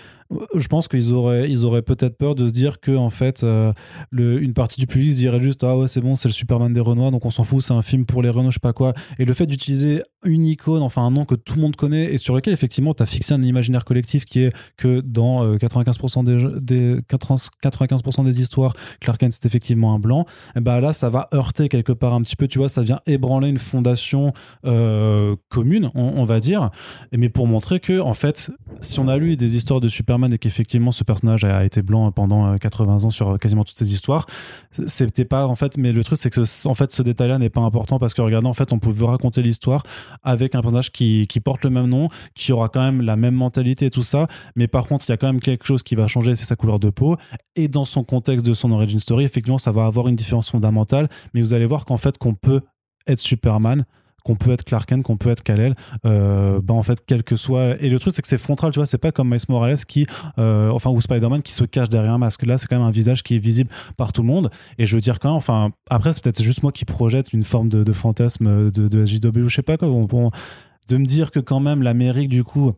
[0.55, 3.73] je pense qu'ils auraient, ils auraient peut-être peur de se dire que en fait, euh,
[4.13, 6.81] une partie du public se dirait juste ah ouais c'est bon c'est le Superman des
[6.81, 8.93] Renois donc on s'en fout c'est un film pour les Renois je sais pas quoi.
[9.19, 12.19] Et le fait d'utiliser une icône enfin un nom que tout le monde connaît et
[12.19, 16.61] sur lequel effectivement tu as fixé un imaginaire collectif qui est que dans 95% euh,
[16.61, 20.27] des, des 95% des histoires Clark Kent c'est effectivement un blanc.
[20.57, 23.49] Bah là ça va heurter quelque part un petit peu tu vois ça vient ébranler
[23.49, 24.33] une fondation
[24.65, 26.71] euh, commune on, on, va dire.
[27.17, 30.39] Mais pour montrer que en fait si on a lu des histoires de Superman et
[30.39, 33.93] qu'effectivement ce personnage a été blanc pendant 80 euh, ans sur euh, quasiment toutes ces
[33.93, 34.27] histoires.
[34.87, 37.61] C'était pas en fait, mais le truc c'est que en fait ce détail-là n'est pas
[37.61, 39.83] important parce que regardez en fait on pouvait raconter l'histoire
[40.23, 43.35] avec un personnage qui, qui, porte le même nom, qui aura quand même la même
[43.35, 45.95] mentalité et tout ça, mais par contre il y a quand même quelque chose qui
[45.95, 47.17] va changer, c'est sa couleur de peau
[47.55, 51.09] et dans son contexte de son origin story, effectivement ça va avoir une différence fondamentale,
[51.35, 52.63] mais vous allez voir qu'en fait qu'on peut
[53.07, 53.85] être Superman
[54.27, 57.37] qu'on peut être Clark Kent, qu'on peut être Kal-El, euh, bah en fait, quel que
[57.37, 57.81] soit.
[57.81, 60.05] Et le truc, c'est que c'est frontal, tu vois, c'est pas comme Miles Morales qui,
[60.39, 62.45] euh, enfin, ou Spider-Man qui se cache derrière un masque.
[62.45, 64.51] Là, c'est quand même un visage qui est visible par tout le monde.
[64.79, 67.45] Et je veux dire, quand même, enfin, après, c'est peut-être juste moi qui projette une
[67.45, 71.61] forme de, fantasme de, de SJW, je sais pas quoi, de me dire que quand
[71.61, 72.73] même l'Amérique, du coup,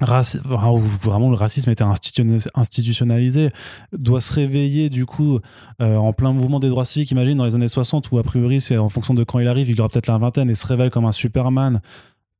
[0.00, 3.50] où vraiment le racisme était institutionnalisé,
[3.92, 5.38] doit se réveiller du coup
[5.80, 8.60] euh, en plein mouvement des droits civiques, imagine dans les années 60 où a priori
[8.60, 10.90] c'est en fonction de quand il arrive, il aura peut-être la vingtaine et se révèle
[10.90, 11.80] comme un Superman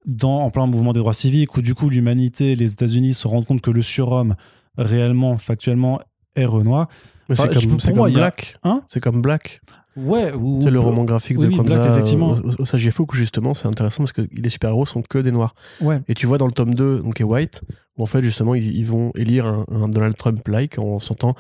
[0.07, 3.47] dans, en plein mouvement des droits civiques où du coup l'humanité, les États-Unis se rendent
[3.47, 4.35] compte que le surhomme
[4.79, 6.01] réellement, factuellement
[6.35, 6.89] est Renoir.
[7.29, 8.57] c'est comme, comme, Black.
[8.63, 8.83] Hein?
[8.89, 9.61] C'est comme Black.
[9.97, 12.31] Ouais, c'est le roman graphique de Kwanzaa effectivement.
[12.33, 15.55] au, au où justement c'est intéressant parce que les super-héros sont que des noirs.
[15.81, 16.01] Ouais.
[16.09, 17.63] Et tu vois dans le tome 2, donc est White,
[17.99, 21.35] où en fait justement ils, vont élire un, Donald Trump-like en sentant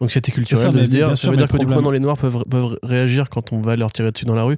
[0.00, 2.16] donc c'était culturel de se dire, ça veut dire que du coup maintenant les noirs
[2.16, 4.56] peuvent, peuvent réagir quand on va leur tirer dessus dans la rue.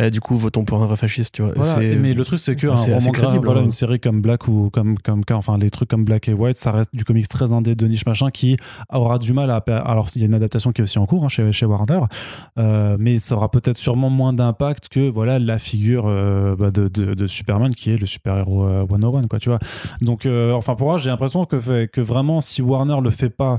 [0.00, 1.52] Eh, du coup, votons pour un vrai fasciste, tu vois.
[1.80, 3.64] mais le truc, c'est qu'un roman crédible, voilà, hein.
[3.64, 6.70] une série comme Black ou comme, comme, enfin, les trucs comme Black et White, ça
[6.70, 8.56] reste du comics très indé de niche machin qui
[8.92, 9.56] aura du mal à.
[9.56, 12.00] Alors, il y a une adaptation qui est aussi en cours hein, chez, chez Warner,
[12.58, 16.88] euh, mais ça aura peut-être sûrement moins d'impact que voilà la figure euh, bah, de,
[16.88, 19.58] de, Superman qui est le super-héros euh, 101, quoi, tu vois.
[20.00, 23.58] Donc, euh, enfin, pour moi, j'ai l'impression que, que vraiment, si Warner le fait pas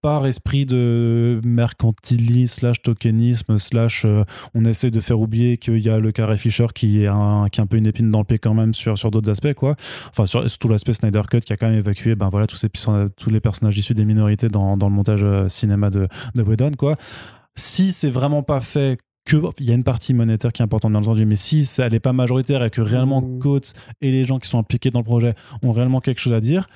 [0.00, 5.88] par esprit de mercantilisme slash tokenisme slash euh, on essaie de faire oublier qu'il y
[5.88, 8.24] a le carré Fisher qui est un qui est un peu une épine dans le
[8.24, 9.74] pied quand même sur sur d'autres aspects quoi
[10.10, 12.68] enfin sur, tout l'aspect Snyder Cut qui a quand même évacué ben voilà tous ces
[12.68, 16.72] tous les personnages issus des minorités dans, dans le montage euh, cinéma de de Whedon
[16.78, 16.96] quoi
[17.56, 20.92] si c'est vraiment pas fait que il y a une partie monétaire qui est importante
[20.92, 23.38] bien entendu mais si ça, elle est pas majoritaire et que réellement mmh.
[23.40, 26.40] Coates et les gens qui sont impliqués dans le projet ont réellement quelque chose à
[26.40, 26.66] dire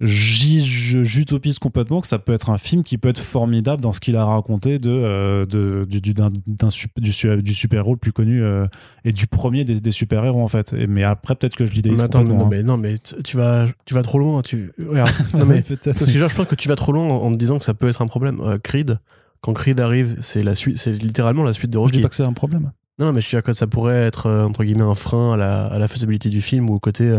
[0.00, 4.16] j'utopise complètement que ça peut être un film qui peut être formidable dans ce qu'il
[4.16, 8.66] a raconté de, euh, de du, d'un, du, du super-héros le plus connu euh,
[9.04, 10.72] et du premier des, super-héros en fait.
[10.72, 12.00] Et, mais après, peut-être que je l'idée.
[12.02, 12.48] Attends, non, hein.
[12.50, 14.42] mais, non, mais tu vas, tu vas trop loin.
[14.42, 14.72] Tu...
[14.78, 17.64] non, mais, Parce que je pense que tu vas trop loin en, me disant que
[17.64, 18.40] ça peut être un problème.
[18.40, 18.98] Euh, Creed,
[19.42, 21.94] quand Creed arrive, c'est, la suite, c'est littéralement la suite de Rocky.
[21.94, 22.72] Je dis pas que c'est un problème.
[22.98, 25.78] Non, mais je dis que ça pourrait être, entre guillemets, un frein à la, à
[25.78, 27.16] la faisabilité du film ou au côté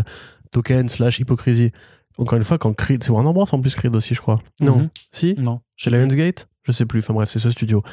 [0.52, 1.72] token slash hypocrisie.
[2.18, 4.40] Encore une fois, quand Creed, c'est Warner Bros en plus Creed aussi, je crois.
[4.62, 4.90] Non, mhm.
[5.12, 5.36] si?
[5.38, 5.62] Non.
[5.76, 7.00] Chez Lionsgate Je sais plus.
[7.00, 7.84] Enfin bref, c'est ce studio.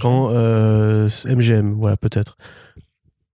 [0.00, 2.36] Quand MGM, euh, voilà peut-être.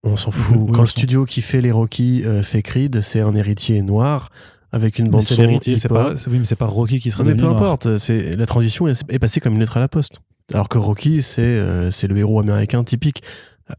[0.03, 0.73] On s'en fout.
[0.73, 4.31] quand le studio qui fait les Rocky euh, fait Creed, c'est un héritier noir
[4.73, 5.61] avec une bande son.
[5.61, 6.15] c'est pas.
[6.29, 7.25] Oui, mais c'est pas Rocky qui sera.
[7.25, 7.99] Mais peu importe.
[7.99, 10.21] C'est la transition est, passée comme une lettre à la poste.
[10.53, 13.23] Alors que Rocky, c'est euh, c'est le héros américain typique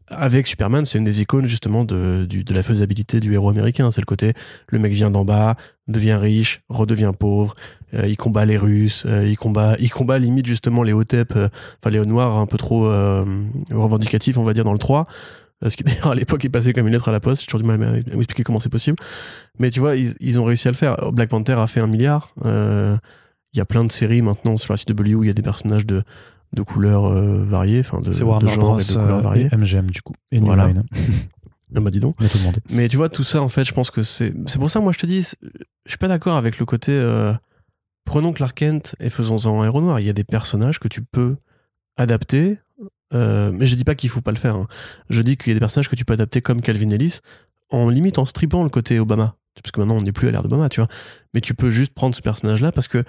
[0.08, 3.90] avec Superman, c'est une des icônes justement de, de, la faisabilité du héros américain.
[3.90, 4.32] C'est le côté,
[4.68, 5.56] le mec vient d'en bas,
[5.88, 7.54] devient riche, redevient pauvre,
[7.94, 11.48] euh, il combat les Russes, euh, il combat, il combat limite justement les Hotep, euh,
[11.80, 12.88] enfin les hauts noirs un peu trop
[13.70, 15.06] revendicatifs, on va dire dans le 3.
[15.68, 17.42] Ce qui d'ailleurs à l'époque est passé comme une lettre à la poste.
[17.42, 18.96] J'ai toujours du mal à m'expliquer comment c'est possible.
[19.58, 20.96] Mais tu vois, ils, ils, ont réussi à le faire.
[21.12, 22.34] Black Panther a fait un milliard.
[23.54, 25.42] Il y a plein de séries maintenant sur la CW où il y a des
[25.42, 26.02] personnages de,
[26.52, 29.48] de couleurs euh, variées, enfin de, de Warner genres et de couleurs euh, variées.
[29.52, 30.14] MGM du coup.
[30.30, 30.68] Et voilà.
[31.74, 32.16] ah bah dis donc.
[32.70, 34.34] Mais tu vois, tout ça, en fait, je pense que c'est.
[34.46, 36.92] C'est pour ça, moi, je te dis, je suis pas d'accord avec le côté.
[36.92, 37.32] Euh,
[38.04, 40.00] prenons Clark Kent et faisons-en un héros noir.
[40.00, 41.36] Il y a des personnages que tu peux
[41.96, 42.58] adapter.
[43.12, 44.56] mais je dis pas qu'il faut pas le faire.
[44.56, 44.66] Hein.
[45.10, 47.20] Je dis qu'il y a des personnages que tu peux adapter comme Calvin Ellis,
[47.70, 49.36] en limite en strippant le côté Obama.
[49.54, 50.88] Parce que maintenant, on n'est plus à l'ère d'Obama, tu vois.
[51.34, 53.04] Mais tu peux juste prendre ce personnage-là parce que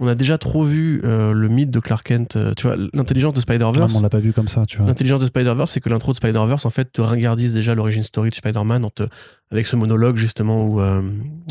[0.00, 2.36] on a déjà trop vu euh, le mythe de Clark Kent.
[2.36, 3.94] Euh, tu vois, l'intelligence de Spider-Verse.
[3.94, 4.86] on l'a pas vu comme ça, tu vois.
[4.86, 8.30] L'intelligence de Spider-Verse, c'est que l'intro de Spider-Verse, en fait, te ringardise déjà l'origine story
[8.30, 8.86] de Spider-Man
[9.52, 11.00] avec ce monologue, justement, où euh,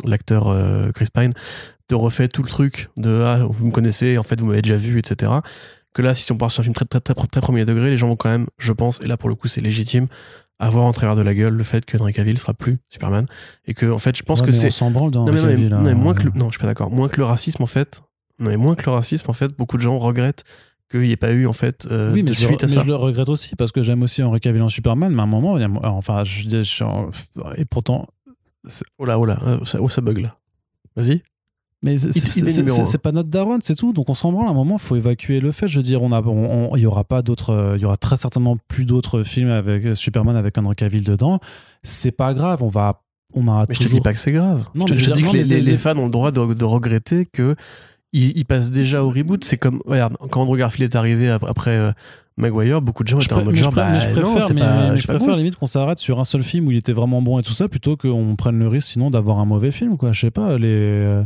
[0.04, 0.54] l'acteur
[0.94, 1.34] Chris Pine
[1.88, 4.78] te refait tout le truc de Ah, vous me connaissez, en fait, vous m'avez déjà
[4.78, 5.32] vu, etc.
[5.94, 7.98] Que là, si on part sur un film très, très, très, très, premier degré, les
[7.98, 10.08] gens vont quand même, je pense, et là, pour le coup, c'est légitime,
[10.60, 13.26] avoir en travers de la gueule le fait que Henry Cavill sera plus Superman
[13.66, 15.96] et que en fait je pense que c'est on dans non, mais, hein.
[15.96, 18.02] moins que non je suis pas d'accord moins que le racisme en fait
[18.40, 20.44] mais moins que le racisme, en fait, beaucoup de gens regrettent
[20.92, 22.82] qu'il n'y ait pas eu en fait euh, oui, mais de suite à ça.
[22.82, 25.28] je le regrette aussi parce que j'aime aussi Henry Cavill en Superman, mais à un
[25.28, 26.84] moment, enfin, je, je,
[27.58, 28.08] et pourtant,
[29.00, 30.38] oh là, oh là, euh, ça, oh, ça bug là.
[30.96, 31.24] Vas-y.
[31.82, 33.92] Mais c'est pas notre daron, c'est tout.
[33.92, 34.48] Donc on s'en branle.
[34.48, 35.68] À un moment, il faut évacuer le fait.
[35.68, 36.22] Je veux dire, on a,
[36.78, 40.38] il y aura pas d'autres, il y aura très certainement plus d'autres films avec Superman
[40.38, 41.42] avec Henry Cavill dedans.
[41.82, 42.64] C'est pas grave.
[42.64, 43.02] On va,
[43.34, 43.66] on a.
[43.68, 44.64] Mais je te dis pas que c'est grave.
[44.76, 47.58] Non, je, te dis que les, les, fans ont le droit de, de regretter que
[48.14, 49.44] il, passe déjà au reboot.
[49.44, 51.92] C'est comme, regarde, quand Andrew Garfield est arrivé après euh,
[52.38, 55.56] Maguire, beaucoup de gens étaient en mode genre, bah, je préfère, mais, je préfère limite
[55.56, 57.98] qu'on s'arrête sur un seul film où il était vraiment bon et tout ça, plutôt
[57.98, 60.12] qu'on prenne le risque sinon d'avoir un mauvais film, quoi.
[60.12, 60.68] Je sais pas, les.
[60.68, 61.24] Euh,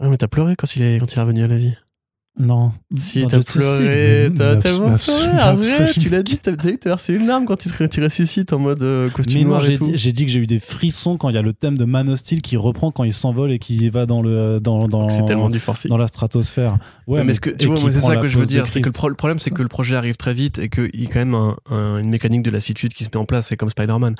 [0.00, 1.74] ah, mais t'as pleuré quand il, est, quand il est revenu à la vie.
[2.38, 2.72] Non.
[2.94, 6.52] Si, t'as pleuré, t'as tellement pleuré, tu l'as dit, t'as
[6.84, 9.90] versé une larme quand tu, tu ressuscites en mode euh, costume noir et tout.
[9.94, 12.08] J'ai dit que j'ai eu des frissons quand il y a le thème de Man
[12.08, 15.24] of Steel qui reprend quand il s'envole et qui va dans le dans dans c'est
[15.24, 16.78] tellement du dans la stratosphère.
[17.06, 19.14] Ouais, mais, ce que tu vois, c'est ça que je veux dire, c'est que le,
[19.14, 21.34] problème c'est que le projet arrive très vite et qu'il y a quand même
[21.72, 24.14] une mécanique de lassitude qui se met en place, c'est comme Spider-Man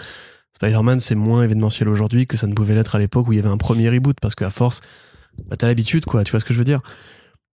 [0.60, 3.38] Spider-Man, c'est moins événementiel aujourd'hui que ça ne pouvait l'être à l'époque où il y
[3.38, 4.80] avait un premier reboot, parce qu'à force,
[5.48, 6.24] bah, t'as l'habitude, quoi.
[6.24, 6.80] Tu vois ce que je veux dire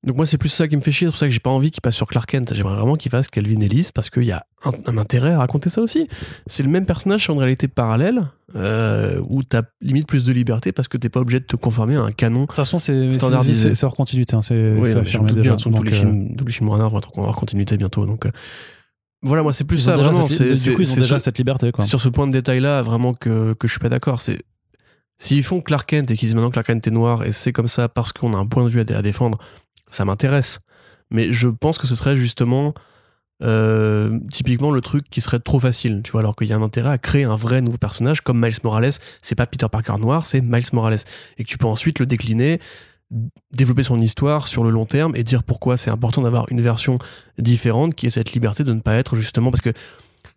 [0.06, 1.50] donc moi c'est plus ça qui me fait chier, c'est pour ça que j'ai pas
[1.50, 2.54] envie qu'il passe sur Clark Kent.
[2.54, 5.82] J'aimerais vraiment qu'il fasse Calvin Ellis parce qu'il y a un, intérêt à raconter ça
[5.82, 6.08] aussi.
[6.46, 10.88] C'est le même personnage une réalité parallèle euh, où t'as limite plus de liberté parce
[10.88, 12.42] que t'es pas obligé de te conformer à un canon.
[12.42, 15.56] De toute façon c'est standardisé, c'est hors continuité, hein, c'est oui, affirmé déjà.
[15.56, 18.28] Bien, tous les films, tous les films Warner vont être hors continuité bientôt, donc.
[18.28, 18.32] Euh,
[19.24, 20.28] voilà, moi c'est plus ça vraiment.
[20.28, 21.72] C'est du coup ils ont déjà cette liberté.
[21.72, 21.84] Quoi.
[21.84, 24.22] Sur ce point de détail là, vraiment que que je suis pas d'accord.
[24.22, 24.38] C'est
[25.18, 27.52] s'ils font Clark Kent et qu'ils disent maintenant que Clark Kent est noir et c'est
[27.52, 29.40] comme ça parce qu'on a un point de vue à défendre
[29.90, 30.60] ça m'intéresse.
[31.12, 32.74] Mais je pense que ce serait justement
[33.44, 36.62] euh, typiquement le truc qui serait trop facile, tu vois, alors qu'il y a un
[36.62, 38.94] intérêt à créer un vrai nouveau personnage comme Miles Morales.
[39.22, 41.00] C'est pas Peter Parker noir, c'est Miles Morales.
[41.38, 42.60] Et que tu peux ensuite le décliner,
[43.52, 46.98] développer son histoire sur le long terme et dire pourquoi c'est important d'avoir une version
[47.38, 49.74] différente qui ait cette liberté de ne pas être justement parce que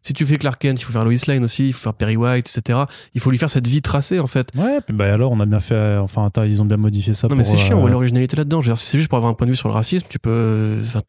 [0.03, 2.17] si tu fais Clark Kent, il faut faire Lois Lane aussi, il faut faire Perry
[2.17, 2.79] White, etc.
[3.15, 4.49] Il faut lui faire cette vie tracée en fait.
[4.57, 7.29] Ouais, puis bah alors on a bien fait, euh, enfin ils ont bien modifié ça.
[7.29, 8.63] Non mais c'est chiant, on voit euh, l'originalité là-dedans.
[8.63, 11.03] Si c'est juste pour avoir un point de vue sur le racisme, tu peux, enfin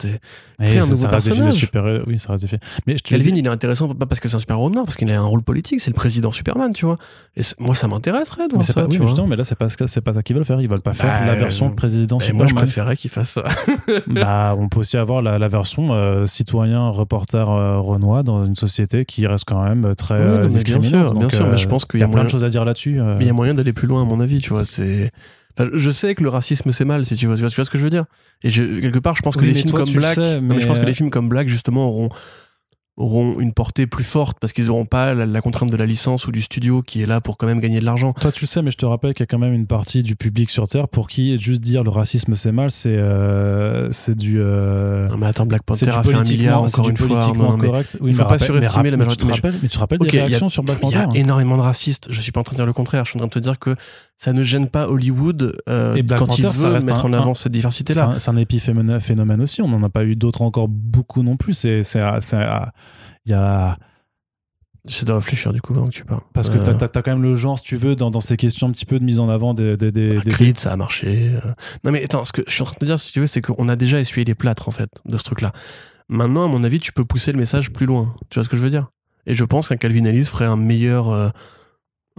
[0.60, 1.54] créer un nouveau personnage.
[1.54, 2.60] Super, oui, ça reste fait.
[2.88, 5.10] Mais Calvin, il est intéressant pas parce que c'est un super héros noir, parce qu'il
[5.12, 6.98] a un rôle politique, c'est le président Superman, tu vois.
[7.38, 8.74] Et moi, ça m'intéresserait de voir ça.
[8.74, 10.60] Pas, oui, mais justement, mais là c'est pas c'est pas ça qu'ils veulent faire.
[10.62, 12.40] Ils veulent pas faire la bah, version président Superman.
[12.40, 13.44] Moi, je préférais qu'ils fassent ça.
[14.08, 19.28] bah, on peut aussi avoir la, version euh, citoyen reporter Renoir dans une société qui
[19.28, 22.04] reste quand même très euh, Bien sûr, bien sûr mais je euh, pense qu'il y
[22.04, 23.00] a, plein de choses à dire là-dessus.
[23.00, 23.16] Euh.
[23.18, 24.66] Mais il y a moyen d'aller plus loin, à mon avis, tu vois.
[24.66, 25.12] C'est.
[25.74, 27.84] je sais que le racisme c'est mal, si tu vois, tu vois, ce que je
[27.84, 28.06] veux dire.
[28.44, 30.62] Et quelque part, je pense que les films comme Black, mais...
[30.62, 32.10] je pense que les films comme Black justement auront
[33.00, 36.32] auront une portée plus forte parce qu'ils n'auront pas la, contrainte de la licence ou
[36.32, 38.14] du studio qui est là pour quand même gagner de l'argent.
[38.14, 40.04] Toi, tu le sais, mais je te rappelle qu'il y a quand même une partie
[40.04, 44.16] du public sur Terre pour qui juste dire le racisme c'est mal, c'est euh, c'est
[44.16, 44.40] du.
[44.40, 47.34] Euh, non, mais attends, Black Panther a fait un milliard encore une fois.
[47.36, 47.98] Non, mais correct.
[48.06, 49.26] il faut pas surestimer la majorité.
[49.26, 51.02] Mais tu te rappelles, mais tu te rappelles des réactions sur Black Panther Il y
[51.02, 51.14] a hein.
[51.14, 52.08] énormément de racistes.
[52.10, 53.06] Je suis pas en train de dire le contraire.
[53.06, 53.76] Je suis en train de te dire que
[54.20, 58.16] ça ne gêne pas Hollywood euh, quand il veut mettre en avant cette diversité-là.
[58.20, 59.62] C'est un épiphénomène aussi.
[59.62, 61.54] On n'en a pas eu d'autres encore beaucoup non plus.
[61.54, 61.82] C'est
[63.26, 63.78] il y a.
[64.86, 66.22] J'essaie de réfléchir du coup pendant que tu parles.
[66.34, 66.88] Parce que t'as euh.
[66.94, 69.00] as, quand même le genre, si tu veux, dans, dans, ces questions un petit peu
[69.00, 69.78] de mise en avant des.
[69.78, 70.54] des, des, des...
[70.58, 71.32] ça a marché.
[71.36, 71.52] Euh.
[71.86, 73.28] Non mais attends, ce que je suis en train de te dire, si tu veux,
[73.28, 75.54] c'est qu'on a déjà essuyé les plâtres en fait de ce truc-là.
[76.10, 78.16] Maintenant, à mon avis, tu peux pousser le message plus loin.
[78.30, 78.88] Tu vois ce que je veux dire?
[79.28, 81.10] Et je pense qu'un Calvin Ellis ferait un meilleur.
[81.10, 81.30] Euh,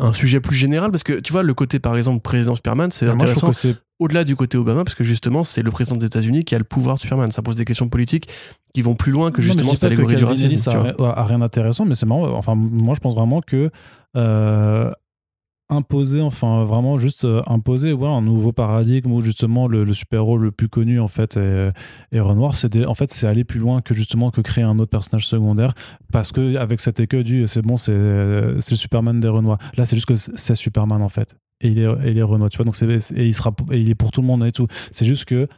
[0.00, 3.08] un sujet plus général parce que tu vois le côté par exemple président Superman c'est
[3.08, 3.50] intéressant
[3.98, 6.64] au-delà du côté Obama parce que justement c'est le président des États-Unis qui a le
[6.64, 7.30] pouvoir de Superman.
[7.30, 8.28] Ça pose des questions politiques
[8.72, 11.94] qui vont plus loin que justement cette allégorie du racisme ça a, rien d'intéressant mais
[11.94, 13.70] c'est marrant enfin moi je pense vraiment que
[14.16, 14.90] euh,
[15.70, 20.50] imposer, enfin vraiment juste euh, imposer ouais, un nouveau paradigme où justement le, super-héros le
[20.50, 21.72] plus connu en fait est,
[22.12, 24.90] est Renoir, c'est en fait c'est aller plus loin que justement que créer un autre
[24.90, 25.72] personnage secondaire
[26.12, 29.58] parce que avec cet écueil du c'est bon c'est le Superman des Renoirs.
[29.76, 32.56] Là c'est juste que c'est Superman en fait et il est, il est Renoir, tu
[32.56, 34.66] vois donc c'est et et il est pour tout le monde et tout.
[34.90, 35.48] C'est juste que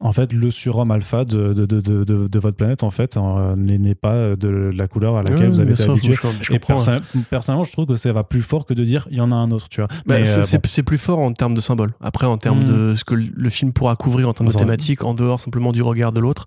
[0.00, 3.94] en fait, le surhomme alpha de, de, de, de, votre planète, en fait, euh, n'est
[3.94, 6.14] pas de la couleur à laquelle vous avez été habitué.
[6.50, 9.32] Et personnellement, je trouve que ça va plus fort que de dire il y en
[9.32, 9.88] a un autre, tu vois.
[10.06, 11.94] Bah, euh, c'est plus fort en termes de symbole.
[12.00, 12.96] Après, en termes de hmm.
[12.96, 16.12] ce que le film pourra couvrir en termes de thématique, en dehors simplement du regard
[16.12, 16.46] de l'autre,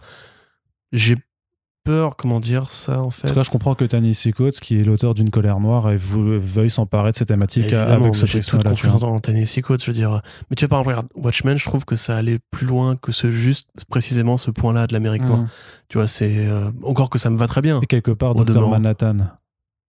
[0.91, 1.17] j'ai
[2.17, 3.27] comment dire ça en fait.
[3.27, 5.95] En tout cas, je comprends que Tennessee Coates, qui est l'auteur d'une colère noire, et
[5.97, 9.93] veuille s'emparer de ces thématiques avec ce J'ai toute confiance en Tennessee Coates, je veux
[9.93, 10.21] dire.
[10.49, 13.31] Mais tu vois, par exemple, Watchmen, je trouve que ça allait plus loin que ce
[13.31, 15.41] juste, précisément ce point-là de l'Amérique noire.
[15.41, 15.49] Mmh.
[15.89, 17.79] Tu vois, c'est euh, encore que ça me va très bien.
[17.81, 19.13] Et quelque part, Dr Manhattan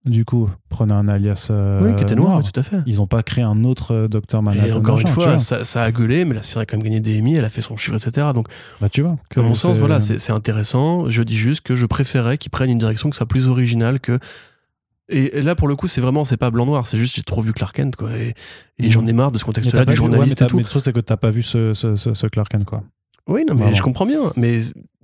[0.05, 1.49] du coup, prenez un alias.
[1.51, 2.79] Euh, oui, qui était noir, tout à fait.
[2.87, 4.67] Ils n'ont pas créé un autre euh, Docteur Manhattan.
[4.67, 7.19] Et encore une fois, ça, a gueulé, mais la série a quand même gagné des
[7.19, 8.29] Emmy, elle a fait son chiffre, etc.
[8.35, 8.49] Donc,
[8.81, 9.17] bah, tu vois.
[9.37, 11.09] À mon sens, voilà, c'est intéressant.
[11.09, 14.19] Je dis juste que je préférais qu'ils prennent une direction que soit plus originale que.
[15.11, 17.55] Et, là, pour le coup, c'est vraiment, c'est pas blanc-noir, c'est juste, j'ai trop vu
[17.55, 18.11] Clark Kent, quoi.
[18.15, 18.35] Et,
[18.79, 18.91] mhm.
[18.91, 20.57] j'en ai marre de ce contexte-là, du journaliste et tout.
[20.57, 22.83] Mais le truc, c'est que t'as pas vu ce, ce, ce, Clark Kent, quoi.
[23.27, 24.33] Oui, non, mais je comprends bien.
[24.37, 24.59] Mais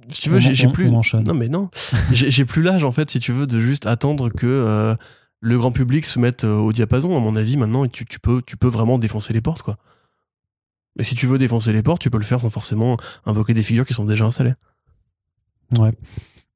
[0.08, 0.90] si tu veux, j'ai plus.
[0.90, 1.70] Non, mais non.
[2.12, 4.46] j'ai plus l'âge, en fait, si tu veux, de juste attendre que.
[4.46, 4.94] Euh,
[5.40, 7.14] le grand public se mette euh, au diapason.
[7.14, 9.76] À mon avis, maintenant, tu, tu, peux, tu peux vraiment défoncer les portes, quoi.
[10.96, 13.62] Mais si tu veux défoncer les portes, tu peux le faire sans forcément invoquer des
[13.62, 14.54] figures qui sont déjà installées.
[15.76, 15.92] Ouais.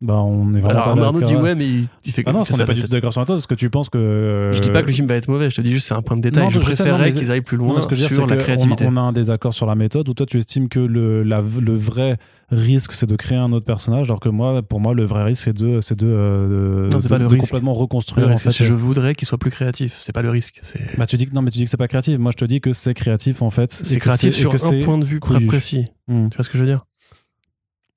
[0.01, 0.81] Bah, on est vraiment.
[0.81, 2.87] Alors, Arnaud dit ouais, mais il, fait Ah non, parce qu'on n'est pas du tout
[2.87, 4.51] d'accord sur toi, parce que tu penses que.
[4.55, 6.03] Je dis pas que le film va être mauvais, je te dis juste c'est un
[6.03, 6.51] point de détail.
[6.51, 8.87] je, préférerais qu'ils aillent plus loin sur la créativité.
[8.89, 12.17] On, a un désaccord sur la méthode, où toi tu estimes que le, le vrai
[12.51, 15.43] risque c'est de créer un autre personnage, alors que moi, pour moi, le vrai risque
[15.45, 17.43] c'est de, c'est de, euh, non, c'est pas le risque.
[17.43, 18.31] complètement reconstruire.
[18.31, 20.61] en fait, je voudrais qu'il soit plus créatif, c'est pas le risque.
[20.97, 22.19] Bah, tu dis que non, mais tu dis que c'est pas créatif.
[22.19, 23.73] Moi, je te dis que c'est créatif en fait.
[23.73, 25.87] C'est créatif sur un point de vue très précis.
[26.07, 26.29] Hmm.
[26.29, 26.85] Tu vois ce que je veux dire?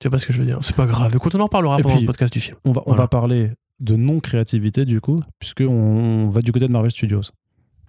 [0.02, 0.58] Tu vois pas ce que je veux dire?
[0.62, 1.14] C'est pas grave.
[1.14, 2.56] Écoute, on en reparlera pendant le podcast du film.
[2.64, 6.90] On va, on va parler de non-créativité, du coup, puisqu'on va du côté de Marvel
[6.90, 7.22] Studios.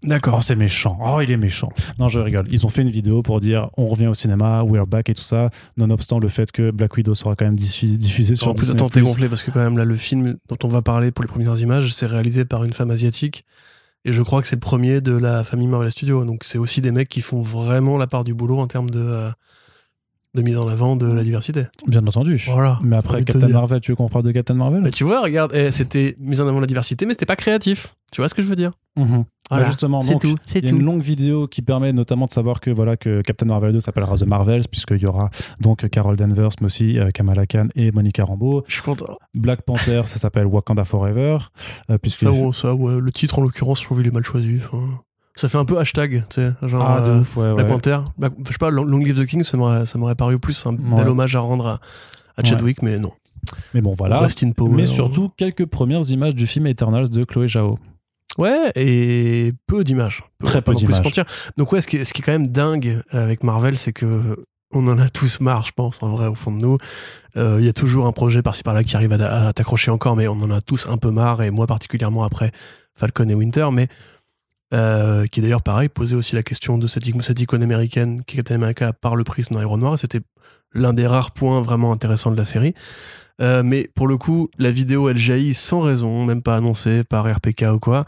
[0.04, 0.36] D'accord.
[0.38, 1.00] Oh, c'est méchant.
[1.02, 1.70] Oh, il est méchant.
[1.98, 2.46] Non, je rigole.
[2.52, 5.24] Ils ont fait une vidéo pour dire on revient au cinéma, we're back et tout
[5.24, 8.90] ça, nonobstant le fait que Black Widow sera quand même diffusé, sur En plus, attends,
[8.90, 11.30] t'es gonflé parce que quand même là, le film dont on va parler pour les
[11.30, 13.44] premières images, c'est réalisé par une femme asiatique.
[14.06, 16.26] Et je crois que c'est le premier de la famille Marvel Studios.
[16.26, 19.00] Donc c'est aussi des mecs qui font vraiment la part du boulot en termes de,
[19.00, 19.32] euh,
[20.36, 21.66] de mise en avant de la diversité.
[21.88, 22.44] Bien entendu.
[22.50, 22.80] Voilà.
[22.82, 25.52] Mais après, Captain Marvel, tu veux qu'on parle de Captain Marvel mais Tu vois, regarde,
[25.54, 27.96] eh, c'était mise en avant de la diversité, mais c'était pas créatif.
[28.12, 28.72] Tu vois ce que je veux dire?
[28.96, 29.26] Mhm.
[29.50, 29.68] Voilà.
[29.68, 30.36] justement, c'est tout.
[30.56, 33.46] Il y a une longue vidéo qui permet notamment de savoir que voilà que Captain
[33.46, 35.30] Marvel 2 s'appellera The Marvels puisqu'il y aura
[35.60, 38.64] donc Carol Danvers, mais aussi euh, Kamala Khan et Monica Rambeau.
[38.68, 39.18] Je suis content.
[39.34, 41.38] Black Panther, ça s'appelle Wakanda Forever.
[41.90, 44.60] Euh, puisque ça, ça ouais, le titre en l'occurrence, je trouve il est mal choisi.
[45.36, 48.00] Ça fait un peu hashtag, tu sais, genre ah, de euh, ouf, ouais, Black Panther.
[48.20, 51.40] je sais pas, Long Live the King, ça m'aurait paru plus un bel hommage à
[51.40, 51.80] rendre à,
[52.38, 53.12] à Chadwick, mais non.
[53.74, 54.26] Mais bon, voilà.
[54.70, 57.80] mais surtout, quelques premières images du film Eternals de Chloé Zhao.
[58.38, 60.24] Ouais, et peu d'images.
[60.44, 61.02] Très peu d'images.
[61.58, 64.38] Donc ouais, ce qui, est, ce qui est quand même dingue avec Marvel, c'est que
[64.74, 66.78] on en a tous marre, je pense, en vrai, au fond de nous.
[67.38, 70.28] Euh, il y a toujours un projet par-ci par-là qui arrive à, t'accrocher encore, mais
[70.28, 72.52] on en a tous un peu marre, et moi particulièrement après
[72.96, 73.88] Falcon et Winter, mais
[74.74, 78.38] euh, qui d'ailleurs, pareil, posait aussi la question de cette, cette icône américaine qui est
[78.38, 80.22] Captain America par le prisme d'un héros noir, c'était
[80.74, 82.74] l'un des rares points vraiment intéressants de la série.
[83.42, 87.32] Euh, mais pour le coup, la vidéo, elle jaillit sans raison, même pas annoncée par
[87.32, 88.06] RPK ou quoi.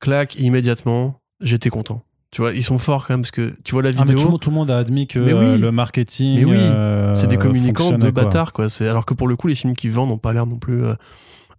[0.00, 2.02] Clac, immédiatement, j'étais content.
[2.30, 4.18] Tu vois, ils sont forts quand même parce que tu vois la vidéo.
[4.18, 6.44] Ah, tout, le monde a admis que euh, le marketing.
[6.44, 8.68] oui, euh, c'est des communicants de bâtards quoi.
[8.68, 10.82] C'est alors que pour le coup, les films qui vendent n'ont pas l'air non plus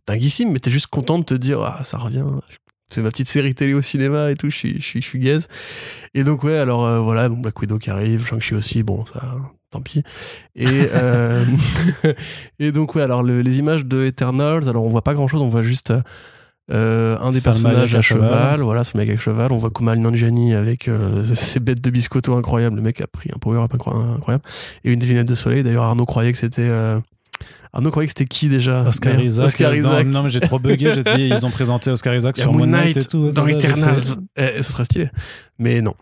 [0.06, 2.26] dinguissimes, mais t'es juste content de te dire ah ça revient.
[2.90, 5.48] C'est ma petite série télé au cinéma et tout, je suis, je suis, gaze.
[6.14, 9.22] Et donc ouais, alors voilà, donc Black Widow qui arrive, Shang-Chi aussi, bon ça,
[9.76, 10.04] tant pis.
[10.56, 11.46] Et, euh,
[12.60, 15.50] et donc, ouais, alors les images de Eternals, alors on voit pas grand chose, on
[15.50, 15.94] voit juste
[16.72, 19.52] euh, un des personnages à, cheval, voilà, c'est le mec à cheval.
[19.52, 22.76] On voit Kumal Nanjani avec euh, ses bêtes de biscotto incroyables.
[22.76, 24.44] Le mec a pris un power-up incroyable.
[24.84, 25.64] Et une des lunettes de soleil.
[25.64, 26.70] D'ailleurs, Arnaud croyait que c'était.
[27.76, 28.84] Arnaud croyait que c'était qui déjà?
[28.84, 29.48] Oscar Isaac.
[29.48, 30.08] Oscar Isaac.
[30.08, 30.94] Non, mais j'ai trop bugué.
[30.96, 33.32] j'ai dit, ils ont présenté Oscar Isaac sur Moon Knight, et tout.
[33.32, 34.04] Dans Eternals.
[34.38, 35.10] Eh, ce serait stylé.
[35.60, 35.94] Mais non.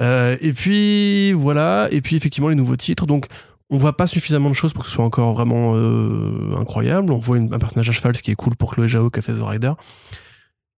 [0.00, 3.06] Euh, et puis voilà, et puis effectivement les nouveaux titres.
[3.06, 3.26] Donc
[3.70, 7.12] on voit pas suffisamment de choses pour que ce soit encore vraiment euh, incroyable.
[7.12, 9.22] On voit un personnage à cheval, ce qui est cool pour Chloé Zhao qui a
[9.22, 9.72] fait The Rider.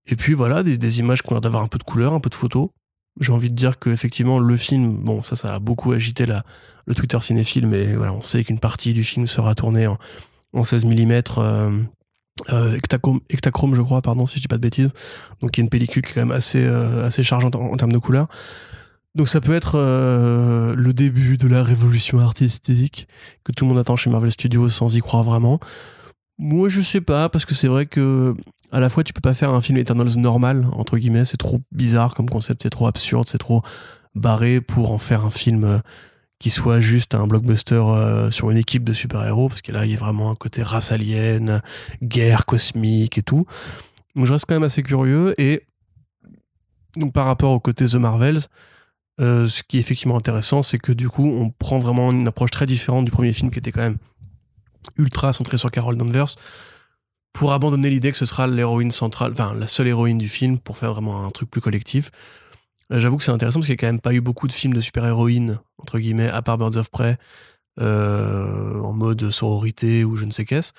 [0.07, 2.29] Et puis voilà, des, images qui ont l'air d'avoir un peu de couleur, un peu
[2.29, 2.69] de photos.
[3.19, 6.45] J'ai envie de dire que effectivement le film, bon ça ça a beaucoup agité la,
[6.87, 9.97] le Twitter cinéphile, mais voilà, on sait qu'une partie du film sera tournée en,
[10.55, 11.23] en 16 mm.
[11.39, 11.83] Euh,
[12.53, 14.91] euh, Ektachrome, je crois, pardon, si je dis pas de bêtises.
[15.41, 17.99] Donc il y a une pellicule qui est quand même assez, chargeante en, termes de
[17.99, 18.29] couleurs.
[19.15, 23.07] Donc ça peut être euh, le début de la révolution artistique
[23.45, 25.61] que tout le monde attend chez Marvel Studios sans y croire vraiment.
[26.37, 28.35] Moi je sais pas parce que c'est vrai que
[28.73, 31.61] à la fois tu peux pas faire un film Eternals normal entre guillemets, c'est trop
[31.71, 33.63] bizarre comme concept, c'est trop absurde, c'est trop
[34.17, 35.79] barré pour en faire un film euh,
[36.39, 39.93] qui soit juste un blockbuster euh, sur une équipe de super-héros parce que là il
[39.93, 41.63] y a vraiment un côté race alien,
[42.03, 43.47] guerre cosmique et tout.
[44.15, 45.63] Donc je reste quand même assez curieux et
[46.97, 48.41] donc par rapport au côté The Marvels,
[49.21, 52.51] euh, ce qui est effectivement intéressant, c'est que du coup, on prend vraiment une approche
[52.51, 53.99] très différente du premier film qui était quand même
[54.97, 56.35] ultra centré sur Carol Danvers
[57.33, 60.79] pour abandonner l'idée que ce sera l'héroïne centrale, enfin la seule héroïne du film pour
[60.79, 62.11] faire vraiment un truc plus collectif.
[62.93, 64.53] Euh, j'avoue que c'est intéressant parce qu'il n'y a quand même pas eu beaucoup de
[64.53, 67.17] films de super-héroïnes, entre guillemets, à part Birds of Prey,
[67.81, 70.73] euh, en mode sororité ou je ne sais qu'est-ce.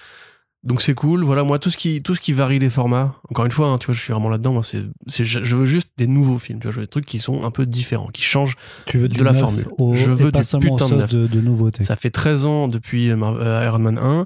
[0.66, 1.24] Donc c'est cool.
[1.24, 3.77] Voilà, moi, tout ce qui, tout ce qui varie les formats, encore une fois, hein,
[3.77, 4.53] tu vois, je suis vraiment là-dedans.
[4.53, 4.84] Moi, c'est,
[5.24, 6.59] je veux juste des nouveaux films.
[6.59, 8.56] Tu vois, je veux des trucs qui sont un peu différents, qui changent
[8.88, 9.67] tu veux de la formule.
[9.93, 11.14] je veux du putain de, neuf.
[11.14, 11.84] de, nouveautés.
[11.84, 14.25] Ça fait 13 ans depuis euh, Iron Man 1.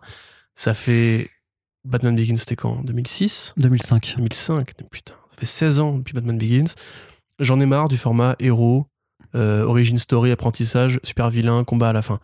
[0.55, 1.29] Ça fait.
[1.85, 2.83] Batman Begins, c'était quand?
[2.83, 4.15] 2006 2005.
[4.17, 5.13] 2005, putain.
[5.31, 6.73] Ça fait 16 ans depuis Batman Begins.
[7.39, 8.85] J'en ai marre du format héros,
[9.35, 12.19] euh, origin story, apprentissage, super vilain, combat à la fin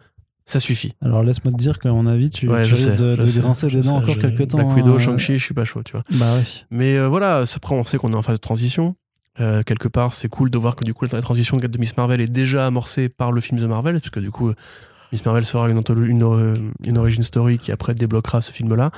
[0.46, 0.94] ça suffit.
[1.02, 4.18] Alors laisse-moi te dire qu'à mon avis, tu, risques de, de grincer les dents encore
[4.18, 4.60] quelques temps.
[4.60, 5.00] Black Widow, hein.
[5.00, 6.04] Shang-Chi, je suis pas chaud, tu vois.
[6.12, 6.66] Bah oui.
[6.70, 8.96] Mais euh, voilà, après on sait qu'on est en phase de transition.
[9.40, 12.22] Euh, quelque part, c'est cool de voir que du coup la transition de Miss Marvel
[12.22, 14.52] est déjà amorcée par le film The Marvel, puisque du coup
[15.12, 16.54] Miss Marvel sera une, une,
[16.86, 18.92] une origin story qui après débloquera ce film-là.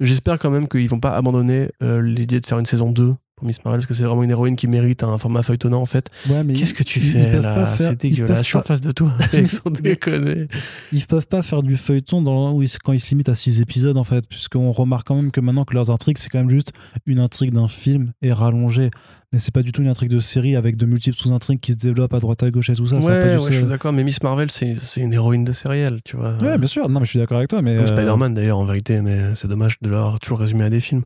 [0.00, 3.80] J'espère quand même qu'ils vont pas abandonner l'idée de faire une saison 2 Miss Marvel
[3.80, 6.10] parce que c'est vraiment une héroïne qui mérite un format feuilletonnant en fait.
[6.26, 8.38] Qu'est-ce que tu fais là C'est dégueulasse.
[8.38, 9.12] Je suis en face de toi.
[9.48, 10.46] Sans déconner.
[10.92, 14.04] Ils peuvent pas faire du feuilleton dans, quand ils se limitent à 6 épisodes en
[14.04, 16.72] fait, puisqu'on remarque quand même que maintenant que leurs intrigues c'est quand même juste
[17.06, 18.90] une intrigue d'un film et rallongée.
[19.32, 21.76] Mais c'est pas du tout une intrigue de série avec de multiples sous-intrigues qui se
[21.76, 22.96] développent à droite à gauche et tout ça.
[22.96, 26.36] Ouais, je suis d'accord, mais Miss Marvel, c'est une héroïne de sériel, tu vois.
[26.42, 27.62] Ouais, bien sûr, non, mais je suis d'accord avec toi.
[27.62, 30.80] Mais euh, Spider-Man d'ailleurs, en vérité, mais c'est dommage de l'avoir toujours résumé à des
[30.80, 31.02] films.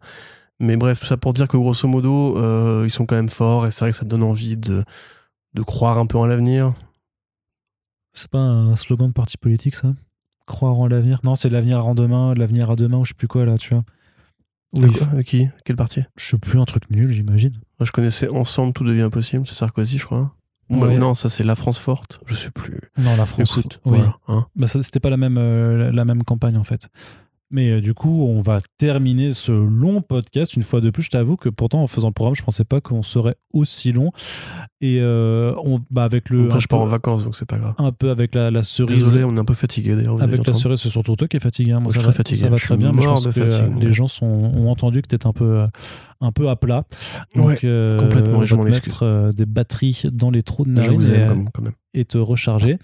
[0.60, 3.70] Mais bref, tout ça pour dire que grosso modo, ils sont quand même forts et
[3.70, 4.84] c'est vrai que ça donne envie de,
[5.54, 6.74] de croire un peu en l'avenir.
[8.12, 9.92] C'est pas un slogan de parti politique, ça?
[10.46, 11.20] Croire en l'avenir?
[11.24, 13.74] Non, c'est l'avenir en demain, l'avenir à demain, ou je sais plus quoi, là, tu
[13.74, 13.84] vois.
[14.72, 14.90] Oui.
[15.24, 15.48] qui?
[15.64, 16.02] Quel parti?
[16.16, 17.60] Je sais plus, un truc nul, j'imagine.
[17.80, 20.34] je connaissais Ensemble, tout devient possible, c'est Sarkozy, je crois.
[20.70, 22.80] Non, ça c'est La France forte, je sais plus.
[22.98, 23.58] Non, La France.
[23.58, 23.98] Écoute, oui.
[24.28, 24.46] Hein.
[24.56, 26.88] bah, c'était pas la même, euh, la même campagne en fait.
[27.54, 30.54] Mais euh, du coup, on va terminer ce long podcast.
[30.54, 32.80] Une fois de plus, je t'avoue que pourtant, en faisant le programme, je pensais pas
[32.80, 34.10] qu'on serait aussi long.
[34.80, 36.46] Et euh, on, bah avec le.
[36.46, 37.74] Après, je pars en vacances, donc c'est pas grave.
[37.78, 38.98] Un peu avec la, la cerise.
[38.98, 40.20] Désolé, on est un peu fatigué d'ailleurs.
[40.20, 41.70] Avec la cerise, c'est surtout toi qui es fatigué.
[41.70, 41.78] Hein.
[41.78, 42.40] Moi, ça, va, très fatigué.
[42.40, 42.90] ça va très bien.
[42.90, 45.66] Mais je pense que les gens sont, ont entendu que tu étais un peu, euh,
[46.20, 46.82] un peu à plat.
[47.36, 48.42] Donc, ouais, complètement.
[48.42, 51.00] Et je m'en mettre des batteries dans les trous de narine
[51.94, 52.78] et, et te recharger.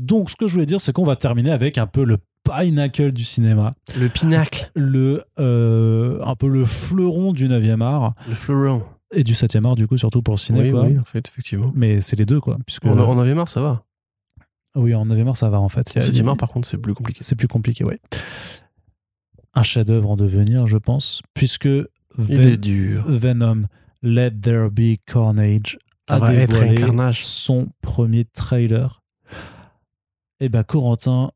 [0.00, 2.18] Donc, ce que je voulais dire, c'est qu'on va terminer avec un peu le
[2.50, 3.74] pinacle du cinéma.
[3.98, 4.70] Le pinacle.
[4.74, 8.14] Le, euh, un peu le fleuron du 9e art.
[8.28, 8.82] Le fleuron.
[9.12, 10.64] Et du 7e art, du coup, surtout pour le cinéma.
[10.64, 10.82] Oui, quoi.
[10.84, 11.72] oui, en fait, effectivement.
[11.74, 12.58] Mais c'est les deux, quoi.
[12.66, 13.84] Puisque, en, 9e art, ça va.
[14.74, 15.94] Oui, en 9e art, ça va, en fait.
[15.94, 17.20] Le 7e art, par contre, c'est plus compliqué.
[17.22, 17.94] C'est plus compliqué, oui.
[19.54, 21.68] Un chef-d'œuvre en devenir, je pense, puisque
[22.28, 23.04] Il est dur.
[23.06, 23.66] Venom,
[24.02, 27.24] Let There Be Carnage, ça a carnage.
[27.24, 29.02] son premier trailer.
[30.40, 31.30] Eh ben, Corentin,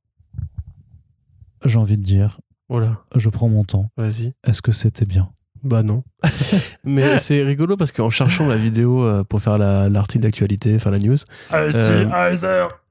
[1.64, 2.40] j'ai envie de dire.
[2.68, 3.02] Voilà.
[3.14, 3.90] Je prends mon temps.
[3.96, 4.32] Vas-y.
[4.46, 5.30] Est-ce que c'était bien?
[5.62, 6.04] Bah non.
[6.84, 10.98] Mais c'est rigolo parce qu'en cherchant la vidéo euh, pour faire l'article d'actualité, enfin la
[10.98, 11.16] news,
[11.52, 11.70] euh,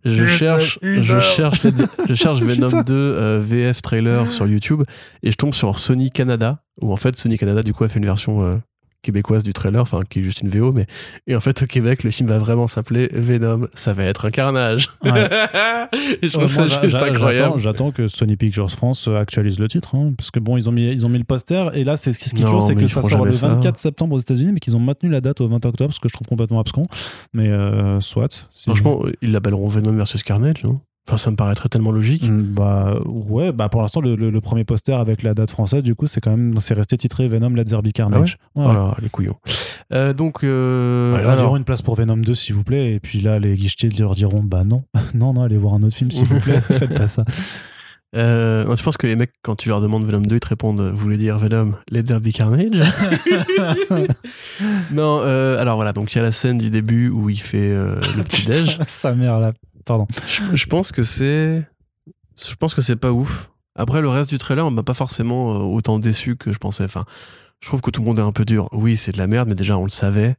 [0.06, 1.66] je, cherche, je, cherche,
[2.08, 4.84] je cherche Venom 2 euh, VF trailer sur YouTube
[5.24, 8.00] et je tombe sur Sony Canada, où en fait Sony Canada du coup a fait
[8.00, 8.62] une version
[9.02, 10.86] québécoise du trailer, enfin qui est juste une VO, mais
[11.28, 14.32] et en fait au Québec le film va vraiment s'appeler Venom, ça va être un
[14.32, 14.90] carnage.
[15.04, 15.10] et
[16.24, 17.58] je trouve ça juste incroyable.
[17.60, 20.92] J'attends que Sony Pictures France actualise le titre, hein, parce que bon ils ont mis
[20.92, 23.26] ils ont mis le poster et là c'est ce qui est c'est que ça sort
[23.26, 26.00] le 24 septembre aux États-Unis, mais qu'ils ont maintenu la date au 20 octobre, ce
[26.00, 26.86] que je trouve complètement abscon.
[27.34, 28.48] Mais euh, soit.
[28.66, 30.82] Franchement ils l'appelleront Venom versus Carnage, non?
[31.10, 32.30] Enfin, ça me paraîtrait tellement logique.
[32.30, 35.96] Mm, bah ouais, bah pour l'instant le, le, premier poster avec la date française, du
[35.96, 38.38] coup, c'est quand même c'est resté titré Venom Let's Be Carnage.
[38.56, 39.38] Ah ouais les couillons.
[39.92, 41.56] Euh, donc, euh, alors...
[41.56, 44.44] une place pour Venom 2 s'il vous plaît, et puis là les guichetiers leur diront
[44.44, 44.84] bah non,
[45.16, 47.26] non non, allez voir un autre film s'il vous plaît, faites pas ça.
[48.16, 50.82] Euh, je pense que les mecs, quand tu leur demandes Venom 2, ils te répondent
[50.82, 52.72] Vous voulez dire Venom, Let There Be Carnage?
[54.92, 57.72] Non, euh, alors voilà, donc il y a la scène du début où il fait
[57.72, 58.80] euh, le petit-déj.
[58.88, 59.54] Sa mère là.
[59.90, 60.06] Pardon.
[60.28, 61.68] Je, pense que c'est.
[62.38, 63.50] Je pense que c'est pas ouf.
[63.74, 66.84] Après, le reste du trailer, on m'a pas forcément euh, autant déçu que je pensais.
[66.84, 67.06] Enfin,
[67.60, 68.70] je trouve que tout le monde est un peu dur.
[68.72, 70.36] Oui, c'est de la merde, mais déjà, on le savait.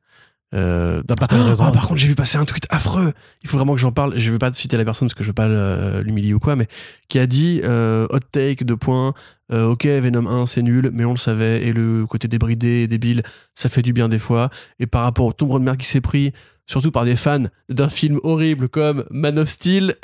[0.54, 3.12] Euh, par, ah, par contre, j'ai vu passer un tweet affreux.
[3.42, 4.16] Il faut vraiment que j'en parle.
[4.16, 6.68] Je vais pas citer la personne parce que je veux pas l'humilier ou quoi, mais
[7.08, 9.14] qui a dit euh, hot take de points.
[9.52, 11.66] Euh, ok, Venom 1 c'est nul, mais on le savait.
[11.66, 13.22] Et le côté débridé et débile,
[13.56, 14.50] ça fait du bien des fois.
[14.78, 16.32] Et par rapport au tombeau de merde qui s'est pris,
[16.70, 19.94] surtout par des fans d'un film horrible comme Man of Steel,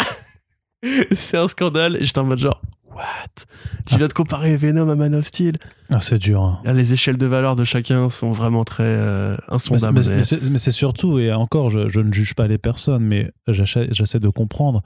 [1.12, 1.96] c'est un scandale.
[1.96, 3.44] Et j'étais en mode genre, What?
[3.84, 5.58] Tu ah, viens de comparer Venom à Man of Steel
[5.90, 6.42] ah, C'est dur.
[6.42, 6.72] Hein.
[6.72, 10.02] les échelles de valeur de chacun sont vraiment très euh, insondables.
[10.50, 14.82] Mais, c'est surtout, et encore, je, ne juge pas les personnes, mais j'essaie de comprendre.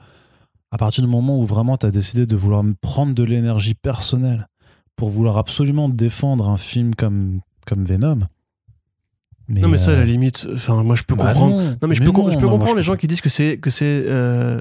[0.71, 4.47] À partir du moment où vraiment tu as décidé de vouloir prendre de l'énergie personnelle
[4.95, 8.19] pour vouloir absolument défendre un film comme, comme Venom.
[9.49, 11.57] Non mais ça à la euh, limite, enfin moi je peux bah comprendre.
[11.81, 14.05] Non, mais je peux, je peux comprendre les gens qui disent que c'est que c'est
[14.07, 14.59] euh,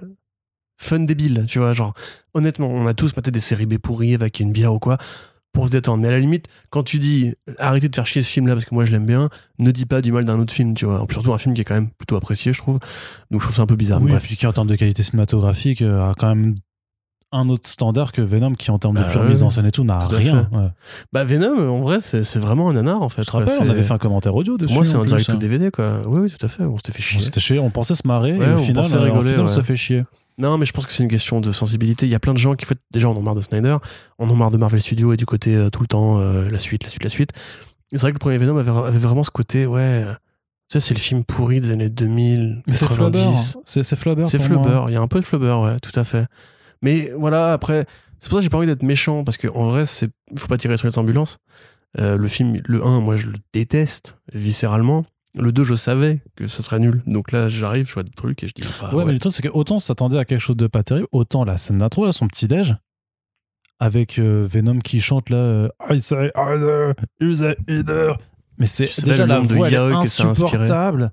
[0.78, 1.72] fun débile, tu vois.
[1.72, 1.94] Genre,
[2.34, 4.98] honnêtement, on a tous maté des séries B pourries avec une bière ou quoi
[5.52, 6.02] pour se détendre.
[6.02, 8.74] Mais à la limite, quand tu dis arrêtez de faire chier ce film-là parce que
[8.74, 9.28] moi je l'aime bien,
[9.58, 11.06] ne dis pas du mal d'un autre film, tu vois.
[11.10, 12.78] Surtout un film qui est quand même plutôt apprécié, je trouve.
[13.30, 14.00] Donc je trouve ça un peu bizarre.
[14.02, 16.54] Oui, puis qui en termes de qualité cinématographique euh, a quand même
[17.32, 19.70] un autre standard que Venom qui en termes de bah pure mise en scène et
[19.70, 20.48] tout n'a rien.
[21.12, 23.22] Bah Venom en vrai c'est vraiment un nanar en fait.
[23.22, 24.74] Je te rappelle, on avait fait un commentaire audio dessus.
[24.74, 25.70] Moi c'est un direct DVD hein.
[25.72, 26.02] quoi.
[26.06, 27.58] Oui oui tout à fait, on s'était fait chier.
[27.58, 30.04] On pensait se marrer et au final, rigoler, on s'est fait chier.
[30.40, 32.06] Non, mais je pense que c'est une question de sensibilité.
[32.06, 33.76] Il y a plein de gens qui, fait, déjà, en ont marre de Snyder,
[34.18, 36.58] en ont marre de Marvel Studios et du côté euh, tout le temps, euh, la
[36.58, 37.32] suite, la suite, la suite.
[37.92, 40.04] C'est vrai que le premier Venom avait, vraiment ce côté, ouais.
[40.70, 43.32] Tu sais, c'est le film pourri des années 2000, mais c'est Flubber.
[43.66, 44.26] C'est Flubber.
[44.26, 44.84] C'est Flubber.
[44.88, 46.26] Il y a un peu de Flubber, ouais, tout à fait.
[46.82, 47.86] Mais voilà, après,
[48.18, 50.58] c'est pour ça que j'ai pas envie d'être méchant, parce qu'en vrai, c'est faut pas
[50.58, 51.38] tirer sur les ambulances.
[51.98, 55.04] Euh, le film, le 1, moi, je le déteste viscéralement.
[55.34, 57.02] Le 2, je savais que ce serait nul.
[57.06, 58.62] Donc là, j'arrive, je vois des trucs et je dis.
[58.80, 60.82] Bah, ouais, mais le truc, c'est que autant on s'attendait à quelque chose de pas
[60.82, 62.76] terrible, autant la scène d'intro, là, son petit-déj,
[63.78, 65.36] avec euh, Venom qui chante là.
[65.36, 68.12] Euh, I say either, you say either.
[68.58, 71.12] Mais c'est déjà la voix insupportable.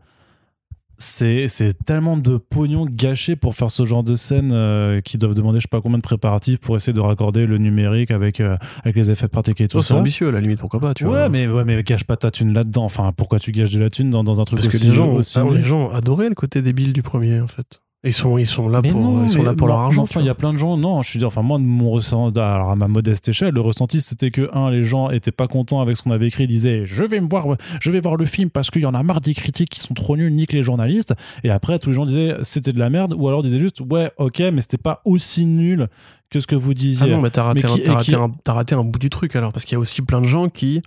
[0.98, 5.60] C'est tellement de pognon gâché pour faire ce genre de scène euh, qui doivent demander
[5.60, 8.96] je sais pas combien de préparatifs pour essayer de raccorder le numérique avec, euh, avec
[8.96, 9.90] les effets pratiques et tout ça.
[9.90, 12.32] C'est ambitieux à la limite, pourquoi pas tu ouais, Mais, ouais, mais gâche pas ta
[12.32, 12.86] thune là-dedans.
[12.86, 14.96] Enfin, pourquoi tu gâches de la thune dans, dans un truc Parce aussi que les
[14.96, 17.82] gens, aussi les gens adoraient le côté débile du premier en fait.
[18.04, 20.04] Ils sont, ils sont là pour, ils sont là pour leur argent.
[20.04, 20.78] Enfin, il y a plein de gens.
[20.78, 23.60] Non, je suis dire, enfin, moi, de mon ressenti, alors à ma modeste échelle, le
[23.60, 26.48] ressenti, c'était que, un, les gens étaient pas contents avec ce qu'on avait écrit, ils
[26.48, 29.02] disaient, je vais me voir, je vais voir le film parce qu'il y en a
[29.02, 31.16] marre des critiques qui sont trop nuls, nique les journalistes.
[31.44, 34.12] Et après, tous les gens disaient, c'était de la merde, ou alors disaient juste, ouais,
[34.18, 35.88] ok, mais c'était pas aussi nul
[36.30, 37.08] que ce que vous disiez.
[37.12, 39.78] Ah non, mais t'as raté, un, raté un bout du truc alors, parce qu'il y
[39.78, 40.82] a aussi plein de gens qui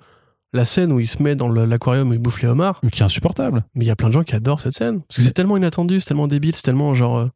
[0.52, 2.80] la scène où il se met dans l'aquarium où il bouffe les homards.
[2.82, 3.64] Mais qui est insupportable.
[3.74, 5.02] Mais il y a plein de gens qui adorent cette scène.
[5.02, 7.18] Parce que c'est tellement inattendu, c'est tellement débile, c'est tellement genre.
[7.18, 7.30] Euh,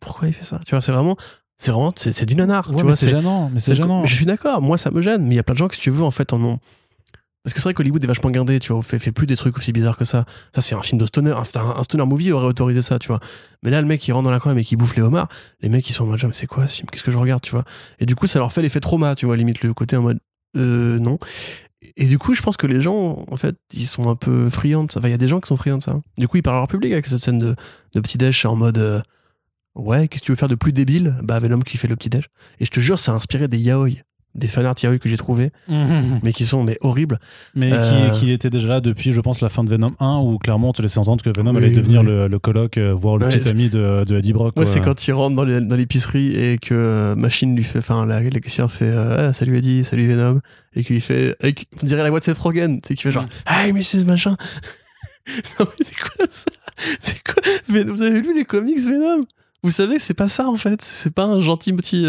[0.00, 0.60] pourquoi il fait ça?
[0.64, 1.16] Tu vois, c'est vraiment.
[1.56, 1.92] C'est vraiment.
[1.96, 2.68] C'est du nanar.
[2.68, 3.50] tu vois, c'est gênant.
[3.52, 4.04] Mais c'est gênant.
[4.04, 5.22] Je suis d'accord, moi ça me gêne.
[5.24, 6.58] Mais il y a plein de gens qui, si tu veux, en fait, en ont.
[7.44, 9.58] Parce que c'est vrai qu'Hollywood est vachement guindé, tu vois, fait, fait plus des trucs
[9.58, 10.24] aussi bizarres que ça.
[10.54, 11.32] Ça, c'est un film de stoner.
[11.32, 13.20] Un, stoner movie aurait autorisé ça, tu vois.
[13.62, 15.28] Mais là, le mec, il rentre dans l'aquarium et qui bouffe les homards.
[15.60, 16.88] Les mecs, ils sont en mode, mais c'est quoi ce film?
[16.90, 17.64] Qu'est-ce que je regarde, tu vois?
[17.98, 20.20] Et du coup, ça leur fait l'effet trauma, tu vois, limite le côté en mode,
[20.56, 21.18] euh, non
[21.96, 24.84] et du coup, je pense que les gens, en fait, ils sont un peu friands
[24.84, 25.00] de ça.
[25.00, 26.00] Enfin, il y a des gens qui sont friands de ça.
[26.18, 27.56] Du coup, ils parlent à public avec cette scène de,
[27.94, 29.00] de petit déj en mode euh,
[29.74, 31.16] Ouais, qu'est-ce que tu veux faire de plus débile?
[31.22, 32.28] Bah, Venom qui fait le petit déj.
[32.60, 34.03] Et je te jure, ça a inspiré des yaoi
[34.34, 35.50] des fanarts yaoi que j'ai trouvé
[36.22, 37.18] mais qui sont mais horribles.
[37.54, 40.18] Mais euh, qui, qui étaient déjà là depuis, je pense, la fin de Venom 1,
[40.18, 43.16] où clairement on te laissait entendre que Venom allait devenir le, le coloc, euh, voire
[43.16, 44.56] le petit ami de, de Eddie Brock.
[44.56, 48.22] Ouais, c'est quand il rentre dans l'épicerie et que euh, Machine lui fait, enfin, la,
[48.22, 50.40] la caissière fait ah, Salut Eddie, salut Venom,
[50.74, 53.72] et qu'il fait, on dirait la voix de Seth Rogen, c'est qu'il fait genre Hey
[53.72, 54.04] Mrs.
[54.06, 54.36] Machin.
[55.60, 56.50] non, mais c'est quoi ça?
[57.00, 57.42] C'est quoi?
[57.68, 59.24] Vous avez lu les comics Venom?
[59.62, 62.04] Vous savez que c'est pas ça en fait, c'est pas un gentil petit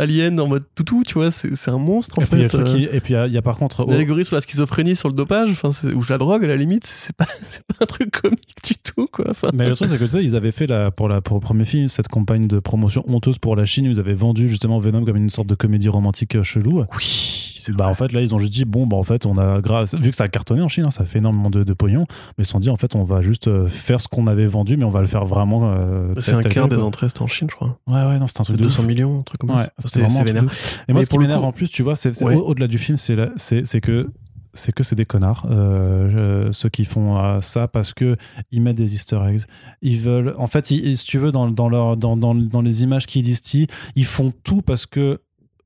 [0.00, 2.54] alien en mode toutou, tu vois, c'est un monstre en et fait.
[2.54, 2.86] Euh.
[2.92, 3.86] et puis il y, a par contre.
[3.86, 6.86] Une allégorie sur la schizophrénie, sur le dopage, enfin, ou la drogue à la limite,
[6.86, 7.26] c'est pas,
[7.68, 9.32] pas un truc comique du tout, quoi.
[9.54, 11.40] Mais le truc, c'est que tu sais, ils avaient fait la, pour, la, pour le
[11.40, 15.04] premier film cette campagne de promotion honteuse pour la Chine, ils avaient vendu justement Venom
[15.04, 16.84] comme une sorte de comédie romantique euh, chelou.
[16.96, 17.56] Oui.
[17.74, 19.94] Bah, en fait, là, ils ont juste dit bon, bah, en fait, on a grâce
[19.94, 22.42] vu que ça a cartonné en Chine, hein, ça fait énormément de, de, pognon, mais
[22.42, 24.76] ils se sont dit en fait, on va juste euh, faire ce qu'on avait vendu,
[24.76, 25.74] mais on va le faire vraiment.
[26.18, 27.78] c'est un quart des entrées, c'était en Chine, je crois.
[27.86, 29.70] Ouais, ouais, non, c'était un truc de 200 millions, un truc comme ça.
[29.78, 30.50] C'était vraiment
[30.88, 34.08] et moi, ce qui m'énerve en plus, tu vois, c'est au-delà du film, c'est que
[34.54, 38.16] c'est que c'est des connards euh, ceux qui font euh, ça parce que
[38.50, 39.42] ils mettent des Easter eggs
[39.80, 43.06] ils veulent en fait si tu veux dans, dans, leur, dans, dans, dans les images
[43.06, 45.20] qu'ils distillent ils font tout parce que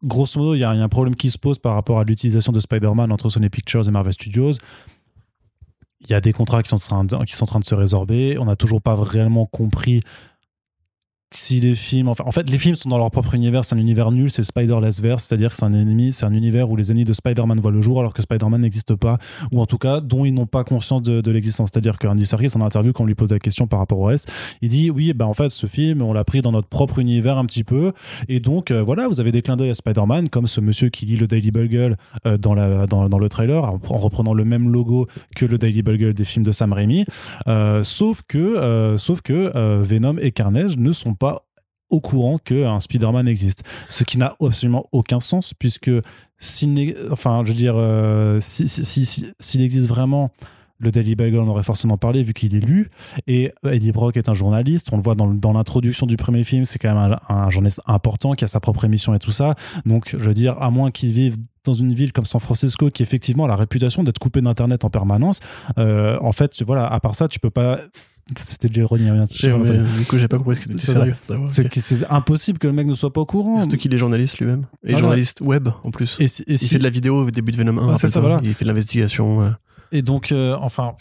[0.05, 2.61] grosso modo il y, a un problème qui se pose par rapport à l'utilisation de
[2.61, 4.53] Spider-Man entre Sony Pictures et Marvel Studios.
[6.01, 8.37] Il y a des contrats qui sont, qui sont en train de se résorber.
[8.39, 10.03] On n'a toujours pas réellement compris
[11.35, 13.79] si les films, enfin, en fait, les films sont dans leur propre univers, c'est un
[13.79, 16.93] univers nul, c'est Spider-Less verse, c'est-à-dire que c'est un ennemi, c'est un univers où les
[16.93, 19.19] ennemis de Spider-Man voient le jour alors que Spider-Man n'existe pas,
[19.51, 21.71] ou en tout cas dont ils n'ont pas conscience de, l'existence.
[21.73, 24.31] C'est-à-dire qu'Andy Serkis, en interview, quand on lui pose la question par rapport au reste,
[24.63, 27.37] il dit oui, ben en fait, ce film, on l'a pris dans notre propre univers
[27.37, 27.93] un petit peu,
[28.29, 31.05] et donc euh, voilà, vous avez des clins d'œil à Spider-Man, comme ce monsieur qui
[31.05, 31.97] lit le Daily Bugle
[32.27, 36.45] euh, dans, le trailer, en, reprenant le même logo que le Daily Bugle des films
[36.45, 37.05] de Sam Raimi,
[37.49, 39.51] euh, sauf que, sauf que
[39.83, 41.45] Venom et Carnage ne sont pas
[41.91, 43.63] au courant qu'un Spider-Man existe.
[43.89, 45.91] Ce qui n'a absolument aucun sens, puisque
[46.39, 50.31] s'il enfin, existe vraiment,
[50.79, 52.89] le Daily Bugle en aurait forcément parlé vu qu'il est lu.
[53.27, 54.89] Et Eddie Brock est un journaliste.
[54.93, 56.65] On le voit dans, l'introduction du premier film.
[56.65, 59.55] C'est quand même un, journaliste important qui a sa propre émission et tout ça.
[59.87, 63.03] Donc, je veux dire, à moins qu'il vive dans une ville comme San Francisco qui
[63.03, 65.41] effectivement a la réputation d'être coupé d'internet en permanence.
[65.79, 67.79] Euh, en fait, voilà, à part ça, tu peux pas
[68.39, 69.25] c'était de l'ironie, rien.
[69.25, 71.17] Du coup, j'ai pas compris ce que tu sérieux.
[71.77, 73.59] C'est impossible que le mec ne soit pas au courant.
[73.59, 74.67] Surtout qu'il est journaliste lui-même.
[74.85, 76.19] Et journaliste web en plus.
[76.21, 77.97] Et, il fait de la vidéo au début de Venom 1.
[77.97, 78.41] ça, voilà.
[78.43, 79.55] Il fait de l'investigation.
[79.95, 80.95] Et donc, euh, enfin.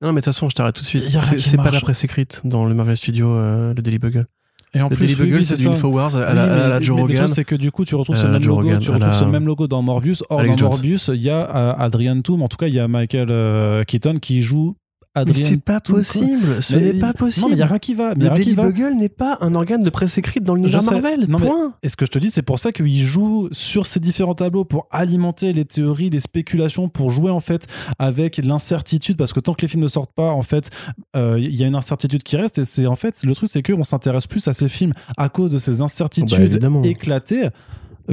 [0.00, 1.08] Non, mais de toute façon, je t'arrête tout de suite.
[1.08, 4.26] C'est pas la presse écrite dans le Marvel Studio, euh, le Daily Bugle.
[4.74, 7.28] Et en le plus, Daily Bugle, c'est du Infowars à, la, à la Joe Rogan.
[7.28, 9.82] c'est que du coup, tu retrouves, ce même, logo, tu retrouves ce même logo dans
[9.82, 10.22] Morbius.
[10.28, 12.86] Or, dans Morbius, il y a euh, Adrian Toom, en tout cas, il y a
[12.86, 14.76] Michael Keaton qui joue
[15.16, 16.62] mais c'est pas possible.
[16.62, 17.42] Ce n'est pas possible.
[17.42, 18.14] Non, mais il n'y a rien qui va.
[18.14, 21.26] Le Daily Bugle n'est pas un organe de presse écrite dans l'univers Marvel.
[21.28, 21.74] Non, point.
[21.82, 24.64] Et ce que je te dis, c'est pour ça qu'il joue sur ces différents tableaux
[24.64, 27.66] pour alimenter les théories, les spéculations, pour jouer en fait
[27.98, 29.16] avec l'incertitude.
[29.16, 30.70] Parce que tant que les films ne sortent pas, en fait,
[31.16, 32.58] euh, il y a une incertitude qui reste.
[32.58, 35.52] Et c'est en fait, le truc, c'est qu'on s'intéresse plus à ces films à cause
[35.52, 37.48] de ces incertitudes bah, éclatées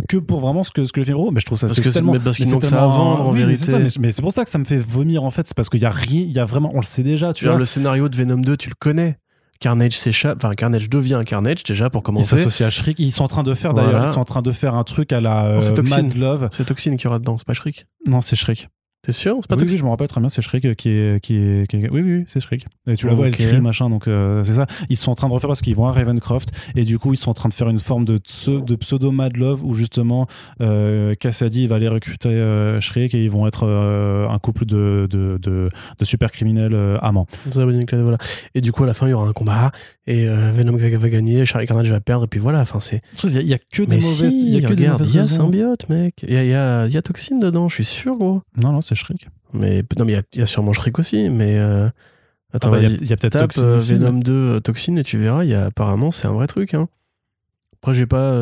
[0.07, 2.13] que pour vraiment ce que, ce que le film mais je trouve ça c'est tellement
[2.13, 4.49] mais parce qu'ils n'ont que ça à vendre en vérité mais, c'est pour ça que
[4.49, 6.45] ça me fait vomir en fait c'est parce qu'il y a rien il y a
[6.45, 9.17] vraiment on le sait déjà tu vois le scénario de Venom 2 tu le connais
[9.61, 12.35] Carnage s'échappe, enfin Carnage devient Carnage déjà pour commencer.
[12.35, 12.99] Ils s'associent à Shriek.
[12.99, 15.13] Ils sont en train de faire d'ailleurs, ils sont en train de faire un truc
[15.13, 16.49] à la euh, Mad Love.
[16.51, 18.67] C'est Toxine qui aura dedans, c'est pas Shriek Non, c'est Shriek.
[19.05, 19.35] T'es sûr?
[19.39, 21.89] C'est pas oui, oui, je me rappelle très bien, c'est Shriek qui est, qui est,
[21.91, 22.65] Oui, oui, c'est Shriek.
[22.87, 24.65] Et tu la vois, elle crie, machin, donc euh, c'est ça.
[24.89, 27.17] Ils sont en train de refaire parce qu'ils vont à Ravencroft et du coup, ils
[27.17, 30.27] sont en train de faire une forme de, de pseudo Mad Love où justement
[30.61, 35.07] euh, Cassidy va aller recruter euh, Shriek et ils vont être euh, un couple de,
[35.09, 35.69] de, de,
[35.99, 37.27] de super criminels amants.
[37.51, 38.17] Voilà.
[38.55, 39.71] Et du coup, à la fin, il y aura un combat
[40.07, 42.61] et Venom va gagner, Charlie Carnage va perdre, et puis voilà.
[42.61, 43.01] Enfin, c'est.
[43.23, 44.33] Il y, a que des mauvaises.
[44.33, 45.09] il y a que des mauvaises.
[45.09, 46.25] Il y a symbiote, mec.
[46.27, 48.41] Il y a, y, a, y a toxine dedans, je suis sûr, gros.
[48.61, 49.27] Non, non, c'est Shrek.
[49.53, 51.57] Mais, non, mais il y, a sûrement Shrek aussi, mais.
[51.57, 51.89] Euh,
[52.53, 55.17] attends, ah bah, il y a, peut-être Toxine euh, Venom 2 euh, Toxine et tu
[55.17, 56.73] verras, y a, apparemment, c'est un vrai truc.
[56.73, 56.87] Hein.
[57.81, 58.33] Après, j'ai pas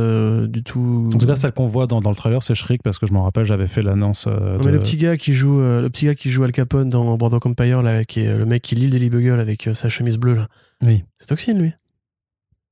[0.47, 1.09] du tout.
[1.13, 3.13] En tout cas, celle qu'on voit dans, dans, le trailer, c'est Shriek parce que je
[3.13, 4.27] m'en rappelle, j'avais fait l'annonce.
[4.63, 7.39] mais le petit gars qui joue, le petit gars qui joue Al Capone dans Border
[7.43, 10.35] Empire, là, qui est le mec qui lit le Daily Bugle avec sa chemise bleue,
[10.35, 10.47] là.
[10.81, 11.03] Oui.
[11.19, 11.73] C'est Toxine, lui.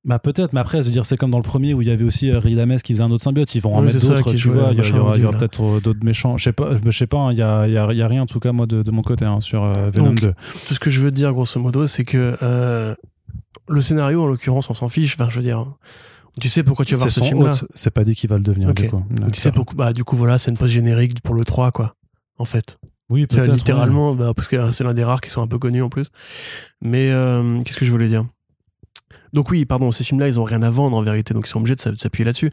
[0.04, 1.90] Bah peut-être, mais après, je veux dire, c'est comme dans le premier où il y
[1.92, 3.54] avait aussi euh, Ridames qui faisait un autre symbiote.
[3.54, 4.72] Ils vont en mettre d'autres, tu vois.
[4.72, 6.36] Il y, aura, peut-être euh, d'autres méchants.
[6.36, 7.18] Je sais pas, je sais pas.
[7.18, 8.90] Hein, il y, a, y, a, y, a, rien en tout cas moi de, de
[8.90, 10.34] mon côté hein, sur euh, Venom 2.
[10.66, 12.96] Tout ce que je veux dire grosso modo, c'est que euh,
[13.68, 15.14] le scénario, en l'occurrence, on s'en fiche.
[15.14, 15.64] Enfin, je veux dire,
[16.40, 17.52] tu sais pourquoi tu vas voir ce film-là.
[17.74, 18.74] C'est pas dit qu'il va le devenir.
[18.74, 19.04] Du coup.
[19.32, 21.94] Tu sais pourquoi Bah du coup voilà, c'est une post générique pour le 3 quoi.
[22.38, 22.80] En fait.
[23.08, 23.52] Oui, peut-être.
[23.52, 26.08] Littéralement, bah, parce que c'est l'un des rares qui sont un peu connus en plus.
[26.80, 27.12] Mais
[27.64, 28.24] qu'est-ce que je voulais dire?
[29.32, 31.60] Donc oui, pardon, ces films-là, ils ont rien à vendre en vérité, donc ils sont
[31.60, 32.50] obligés de s'appuyer là-dessus.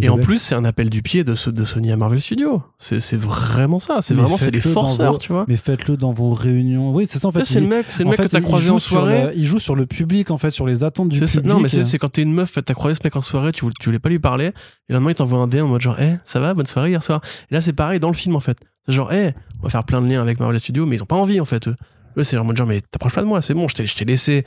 [0.00, 2.62] et en plus, c'est un appel du pied de, de Sony à Marvel Studios.
[2.78, 3.98] C'est vraiment ça.
[4.00, 5.44] C'est vraiment c'est les forceurs, tu vois.
[5.48, 6.94] Mais faites-le dans vos réunions.
[6.94, 7.44] Oui, c'est ça en fait.
[7.44, 9.32] C'est le mec, c'est le mec que t'as croisé en soirée.
[9.36, 11.44] il joue sur le public en fait, sur les attentes du public.
[11.44, 13.74] Non, mais c'est quand t'es une meuf, t'as croisé ce mec en soirée, tu voulais,
[13.78, 14.52] tu voulais pas lui parler, et
[14.88, 17.02] le lendemain il t'envoie un dé en mode genre, hé, ça va, bonne soirée hier
[17.02, 17.20] soir.
[17.50, 18.58] Et là c'est pareil dans le film en fait.
[18.86, 21.06] C'est genre, hé, on va faire plein de liens avec Marvel Studios, mais ils ont
[21.06, 21.68] pas envie en fait.
[21.68, 21.76] Eux,
[22.16, 24.44] eux c'est mode genre, mais t'approches pas de moi, c'est bon, je t'ai laissé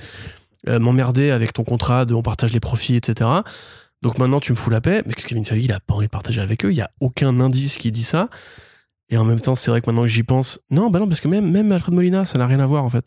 [0.68, 3.30] euh, m'emmerder avec ton contrat de on partage les profits, etc.
[4.02, 5.04] Donc maintenant, tu me fous la paix.
[5.06, 6.72] Mais Kevin Feige, il a pas envie de partager avec eux?
[6.72, 8.30] Il y a aucun indice qui dit ça.
[9.10, 11.20] Et en même temps, c'est vrai que maintenant que j'y pense, non, bah non, parce
[11.20, 13.06] que même, même Alfred Molina, ça n'a rien à voir en fait.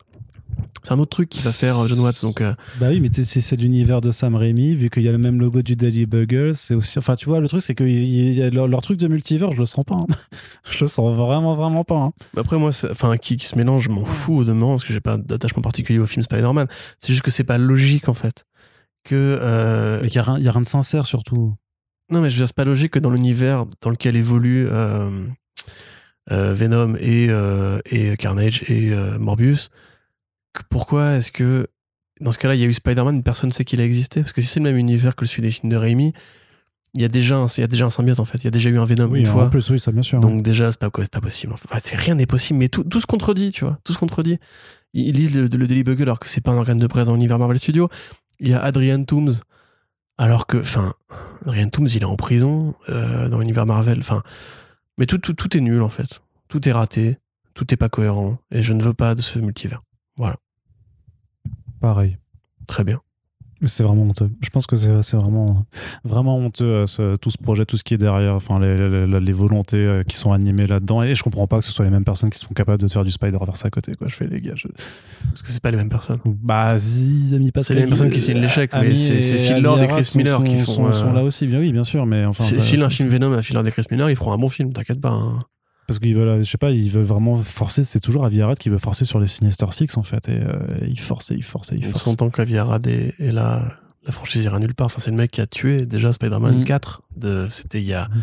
[0.83, 2.21] C'est un autre truc qui va faire euh, John Watts.
[2.21, 2.53] Donc, euh.
[2.79, 5.61] Bah oui, mais c'est l'univers de Sam Raimi, vu qu'il y a le même logo
[5.61, 6.55] du Daily Bugle.
[6.55, 6.97] C'est aussi.
[6.97, 9.65] Enfin, tu vois, le truc, c'est que y a leur, truc de multivers, je le
[9.65, 9.95] sens pas.
[9.95, 10.07] Hein.
[10.71, 11.97] je le sens vraiment, vraiment pas.
[11.97, 12.11] Hein.
[12.37, 15.01] Après, moi, enfin, qui, qui, se mélange, je m'en fous au demeurant, parce que j'ai
[15.01, 16.67] pas d'attachement particulier au film Spider-Man.
[16.99, 18.45] C'est juste que c'est pas logique, en fait.
[19.03, 19.37] Que.
[19.41, 19.99] Euh...
[20.03, 21.53] Il y, a rien, y a rien de sincère, surtout.
[22.09, 24.67] Non, mais je veux dire, c'est pas logique que dans l'univers dans lequel évolue.
[24.71, 25.09] Euh,
[26.31, 27.29] Venom et,
[27.89, 29.71] et Carnage et Morbius,
[30.69, 31.67] pourquoi est-ce que
[32.21, 34.21] dans ce cas-là, il y a eu Spider-Man, personne ne sait qu'il a existé?
[34.21, 36.13] Parce que si c'est le même univers que celui des films de Raimi,
[36.95, 38.39] il y a déjà un, il y a déjà un symbiote en fait.
[38.39, 39.45] Il y a déjà eu un Venom une fois.
[39.45, 40.19] En plus, oui, ça bien sûr.
[40.19, 41.53] Donc déjà, c'est pas, pas possible.
[41.53, 43.77] Enfin, rien n'est possible, mais tout, tout se contredit, tu vois.
[43.83, 44.39] Tout se contredit.
[44.93, 47.13] Ils lisent le, le Daily Bugle alors que c'est pas un organe de presse dans
[47.13, 47.89] l'univers Marvel Studios.
[48.39, 49.33] Il y a Adrian Toomes,
[50.17, 50.93] alors que, enfin,
[51.45, 53.99] Adrian Toomes, il est en prison euh, dans l'univers Marvel.
[53.99, 54.23] Enfin,
[54.97, 56.21] mais tout, tout, tout est nul en fait.
[56.47, 57.17] Tout est raté.
[57.53, 58.39] Tout est pas cohérent.
[58.51, 59.83] Et je ne veux pas de ce multivers.
[60.19, 60.35] Voilà.
[61.79, 62.17] Pareil.
[62.67, 62.99] Très bien.
[63.65, 64.29] C'est vraiment honteux.
[64.41, 65.65] Je pense que c'est vraiment,
[66.05, 69.77] vraiment honteux, euh, tout ce projet, tout ce qui est derrière, enfin, les, les, volontés
[69.77, 71.03] euh, qui sont animées là-dedans.
[71.03, 73.03] Et je comprends pas que ce soit les mêmes personnes qui sont capables de faire
[73.03, 73.95] du Spider-Verse à côté.
[73.95, 74.07] Quoi.
[74.07, 74.53] Je fais les gars.
[75.29, 76.19] Parce que c'est pas les mêmes personnes.
[76.25, 79.81] Bah, si, amis pas C'est les mêmes personnes qui signent l'échec, mais c'est Phil Lord
[79.81, 80.91] et Chris Miller qui font.
[80.93, 82.05] Sont, là aussi, bien oui, bien sûr.
[82.05, 82.43] Mais enfin.
[82.43, 84.49] C'est Phil un film Venom à Phil Lord et Chris Miller, ils feront un bon
[84.49, 85.11] film, t'inquiète pas.
[85.11, 85.39] Hein
[85.89, 87.83] parce qu'ils veulent, je sais pas, ils veulent vraiment forcer.
[87.83, 90.59] C'est toujours Avi Arad qui veut forcer sur les Sinister Six en fait, et euh,
[90.87, 92.05] il force, il force, il force.
[92.05, 93.63] On s'entend qu'Avi Arad est, là,
[94.05, 94.85] la franchise ira nulle part.
[94.85, 97.01] Enfin, c'est le mec qui a tué déjà Spider-Man 4.
[97.01, 97.19] Mm.
[97.19, 98.21] De, c'était il y a mm.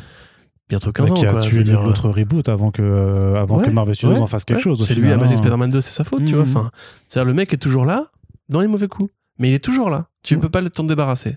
[0.68, 1.14] bientôt 15 ans.
[1.14, 4.62] Qui a tué l'autre reboot avant que, euh, avant que Marvel Studios en fasse quelque
[4.62, 4.86] chose.
[4.86, 5.36] C'est lui à base hein.
[5.36, 6.44] Spider-Man 2, c'est sa faute, tu vois.
[6.44, 6.48] Mm.
[6.48, 6.70] Enfin,
[7.08, 8.12] c'est-à-dire le mec est toujours là
[8.48, 10.06] dans les mauvais coups, mais il est toujours là.
[10.22, 11.34] Tu ne peux pas le t'en débarrasser.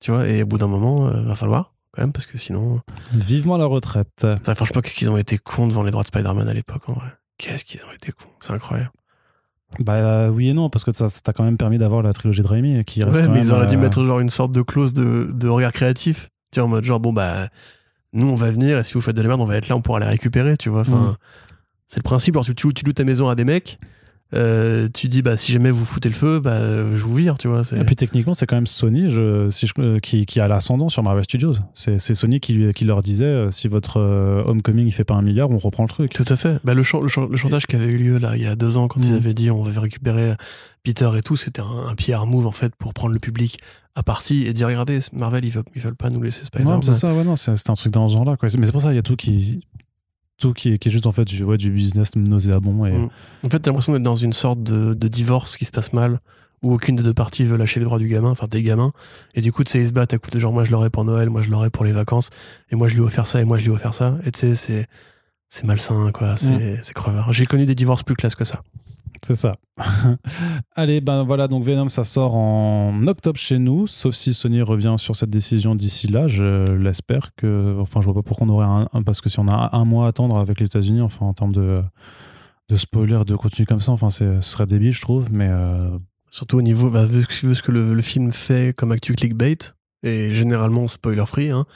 [0.00, 2.38] Tu vois, et au bout d'un moment, il euh, va falloir quand même, parce que
[2.38, 2.80] sinon.
[3.12, 4.26] Vivement la retraite.
[4.54, 7.08] franchement, qu'est-ce qu'ils ont été cons devant les droits de Spider-Man à l'époque, en vrai.
[7.38, 8.28] Qu'est-ce qu'ils ont été cons.
[8.40, 8.92] C'est incroyable.
[9.78, 12.46] Bah oui et non, parce que ça t'a quand même permis d'avoir la trilogie de
[12.46, 14.92] Raimi qui reste ouais, mais ils auraient dû euh, mettre genre une sorte de clause
[14.92, 16.28] de, de regard créatif.
[16.50, 17.48] Tu vois, en mode genre, bon bah,
[18.12, 19.76] nous on va venir et si vous faites de la merde, on va être là,
[19.76, 20.80] on pourra les récupérer, tu vois.
[20.80, 21.16] Enfin, mm.
[21.86, 22.34] c'est le principe.
[22.34, 23.78] Lorsque tu, tu loues ta maison à des mecs,
[24.32, 27.48] euh, tu dis bah si jamais vous foutez le feu bah je vous vire tu
[27.48, 30.46] vois et puis techniquement c'est quand même Sony je, si je, euh, qui, qui, a
[30.46, 34.92] l'ascendant sur Marvel Studios c'est Sony qui, qui, leur disait euh, si votre Homecoming il
[34.92, 37.66] fait pas un milliard on reprend le truc tout à fait bah, le, le, chantage
[37.66, 39.16] qui avait eu lieu là il y a deux ans quand ils mm.
[39.16, 40.34] avaient dit on va récupérer
[40.84, 43.58] Peter et tout c'était un, un PR move en fait pour prendre le public
[43.96, 46.92] à partie et dire regardez Marvel ils veulent, ils veulent pas nous laisser Spider-Man c'est
[46.92, 48.48] ça ouais non c'est un truc dans ce genre là quoi.
[48.56, 49.66] mais c'est pour ça il y a tout qui
[50.40, 52.84] tout qui est, qui est juste en fait du, ouais, du business nauséabond.
[52.86, 52.92] Et...
[52.92, 53.08] Mm.
[53.44, 56.20] En fait, t'as l'impression d'être dans une sorte de, de, divorce qui se passe mal,
[56.62, 58.92] où aucune des deux parties veut lâcher les droits du gamin, enfin des gamins.
[59.34, 60.90] Et du coup, tu sais, ils se battent à coup de genre, moi je l'aurai
[60.90, 62.30] pour Noël, moi je l'aurai pour les vacances,
[62.70, 64.18] et moi je lui ai offert ça, et moi je lui ai offert ça.
[64.24, 64.86] Et tu sais, c'est.
[65.48, 66.36] c'est malsain, quoi.
[66.36, 66.92] C'est mm.
[66.94, 67.32] crevard.
[67.32, 68.62] J'ai connu des divorces plus classes que ça.
[69.24, 69.52] C'est ça.
[70.74, 74.94] Allez, ben voilà, donc Venom, ça sort en octobre chez nous, sauf si Sony revient
[74.98, 76.26] sur cette décision d'ici là.
[76.26, 77.76] Je l'espère que.
[77.80, 79.02] Enfin, je vois pas pourquoi on aurait un.
[79.02, 81.52] Parce que si on a un mois à attendre avec les États-Unis, enfin, en termes
[81.52, 81.76] de,
[82.68, 85.48] de spoiler, de contenu comme ça, enfin, ce serait débile, je trouve, mais.
[85.50, 85.90] Euh,
[86.30, 89.58] Surtout au niveau, bah, vu, ce que le, film fait comme actu clickbait,
[90.04, 91.66] et généralement spoiler free, hein,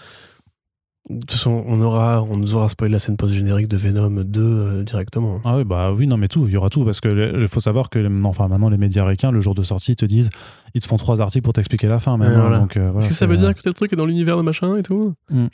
[1.11, 4.41] de toute façon, on, aura, on nous aura spoilé la scène post-générique de Venom 2
[4.41, 5.41] euh, directement.
[5.45, 7.91] Ah oui, bah oui, non, mais tout, il y aura tout, parce qu'il faut savoir
[7.91, 10.31] que enfin, maintenant, les médias américains, le jour de sortie, ils te disent,
[10.73, 12.19] ils te font trois articles pour t'expliquer la fin.
[12.19, 14.77] Hein, euh, Est-ce que ça veut dire que tel truc est dans l'univers de machin
[14.77, 15.49] et tout hmm.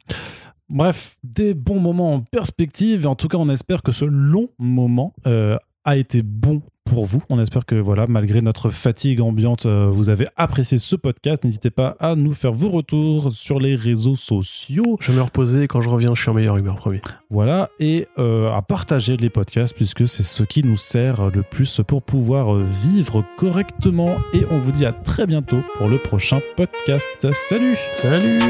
[0.69, 4.51] Bref, des bons moments en perspective, et en tout cas, on espère que ce long
[4.61, 7.23] moment euh, a été bon pour vous.
[7.28, 11.44] On espère que voilà, malgré notre fatigue ambiante, euh, vous avez apprécié ce podcast.
[11.44, 14.97] N'hésitez pas à nous faire vos retours sur les réseaux sociaux.
[15.01, 17.01] Je vais me reposer quand je reviens, je suis en meilleure humeur, promis.
[17.31, 21.81] Voilà, et euh, à partager les podcasts puisque c'est ce qui nous sert le plus
[21.86, 24.17] pour pouvoir euh, vivre correctement.
[24.35, 27.28] Et on vous dit à très bientôt pour le prochain podcast.
[27.33, 28.41] Salut Salut